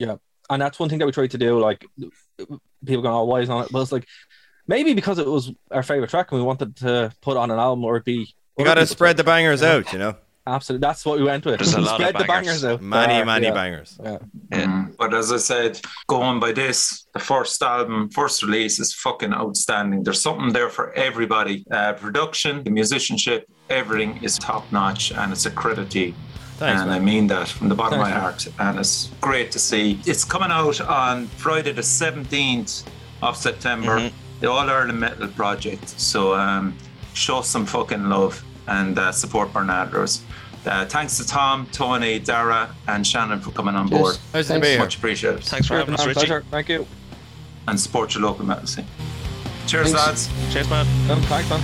Yeah, 0.01 0.16
and 0.51 0.60
that's 0.60 0.78
one 0.80 0.88
thing 0.88 0.98
that 0.98 1.06
we 1.06 1.12
tried 1.12 1.30
to 1.30 1.38
do. 1.38 1.60
Like 1.60 1.84
people 2.84 3.02
going, 3.02 3.14
"Oh, 3.14 3.24
why 3.24 3.40
is 3.42 3.48
on 3.51 3.64
it?" 3.64 3.72
Well, 3.72 3.82
it's 3.84 3.92
like 3.92 4.06
maybe 4.66 4.94
because 4.94 5.18
it 5.20 5.26
was 5.28 5.52
our 5.70 5.84
favorite 5.84 6.10
track 6.10 6.32
and 6.32 6.40
we 6.40 6.44
wanted 6.46 6.74
to 6.78 7.12
put 7.22 7.36
on 7.36 7.52
an 7.52 7.59
album 7.60 7.84
or 7.84 7.96
it 7.98 8.05
be. 8.05 8.34
You 8.59 8.64
gotta 8.64 8.84
spread 8.86 9.16
the 9.16 9.22
bangers 9.24 9.62
out, 9.62 9.92
you 9.92 9.98
know. 10.01 10.16
Absolutely, 10.47 10.87
that's 10.87 11.07
what 11.07 11.19
we 11.19 11.25
went 11.25 11.45
with. 11.47 11.59
There's 11.59 11.73
a 11.75 11.81
lot 11.81 11.93
of 12.01 12.07
spread 12.07 12.15
the 12.16 12.25
bangers. 12.25 12.62
bangers 12.62 12.65
out. 12.66 12.83
Many, 12.83 13.15
There, 13.15 13.25
many 13.25 13.47
yeah. 13.47 13.53
bangers. 13.55 13.99
Yeah. 14.03 14.19
Yeah. 14.53 14.66
Mm. 14.66 14.97
But 14.99 15.15
as 15.15 15.33
I 15.33 15.39
said, 15.39 15.81
going 16.07 16.39
by 16.39 16.53
this, 16.53 17.07
the 17.15 17.19
first 17.19 17.62
album, 17.62 18.11
first 18.11 18.43
release 18.43 18.79
is 18.79 18.93
fucking 18.93 19.33
outstanding. 19.33 20.03
There's 20.03 20.21
something 20.21 20.53
there 20.53 20.69
for 20.69 20.93
everybody. 20.93 21.65
Uh, 21.71 21.95
production, 21.95 22.62
the 22.62 22.71
musicianship, 22.71 23.49
everything 23.71 24.23
is 24.23 24.39
top 24.39 24.71
notch, 24.71 25.12
and 25.12 25.33
it's 25.33 25.47
a 25.47 25.51
credit 25.51 25.91
to 25.93 25.99
you. 26.01 26.15
Thanks, 26.59 26.83
and 26.83 26.91
man. 26.91 27.01
I 27.01 27.05
mean 27.05 27.27
that 27.29 27.49
from 27.49 27.69
the 27.71 27.75
bottom 27.75 27.99
Thanks, 28.01 28.11
of 28.11 28.15
my 28.15 28.21
heart. 28.21 28.47
And 28.61 28.79
it's 28.79 29.11
great 29.23 29.51
to 29.53 29.59
see. 29.59 29.99
It's 30.05 30.25
coming 30.25 30.51
out 30.51 30.79
on 30.83 31.27
Friday, 31.27 31.73
the 31.73 31.83
17th 31.83 32.85
of 33.23 33.37
September, 33.37 33.99
Mhm. 33.99 34.12
the 34.41 34.51
All 34.51 34.69
Ireland 34.69 35.01
Metal 35.01 35.27
Project. 35.29 35.89
So 35.99 36.35
um, 36.35 36.77
show 37.15 37.41
some 37.41 37.65
fucking 37.66 38.09
love 38.09 38.45
and 38.69 38.99
uh, 38.99 39.12
support 39.12 39.53
Barnardo's. 39.53 40.23
Uh, 40.66 40.86
thanks 40.86 41.19
to 41.19 41.27
Tom, 41.27 41.66
Tony, 41.73 42.19
Darragh, 42.19 42.70
and 42.89 43.07
Shannon 43.07 43.41
for 43.41 43.51
coming 43.51 43.74
on 43.74 43.89
Cheers. 43.89 44.01
board. 44.01 44.16
Nice 44.32 44.47
to 44.47 44.53
Thanks. 44.55 44.66
be 44.66 44.70
here. 44.70 44.78
Much 44.78 44.97
appreciated. 44.97 45.45
Thanks 45.45 45.66
for 45.66 45.77
having 45.77 45.95
us, 45.95 46.01
Our 46.01 46.09
Richie. 46.09 46.20
pleasure. 46.20 46.45
Thank 46.51 46.69
you. 46.70 46.86
And 47.69 47.78
support 47.78 48.15
your 48.15 48.23
local 48.23 48.47
metal 48.47 48.66
scene. 48.66 48.86
Cheers, 49.66 49.93
Thanks. 49.93 50.28
lads. 50.28 50.53
Cheers, 50.53 50.70
man. 50.70 50.86
Um, 51.11 51.20
thanks, 51.23 51.51
man. 51.51 51.61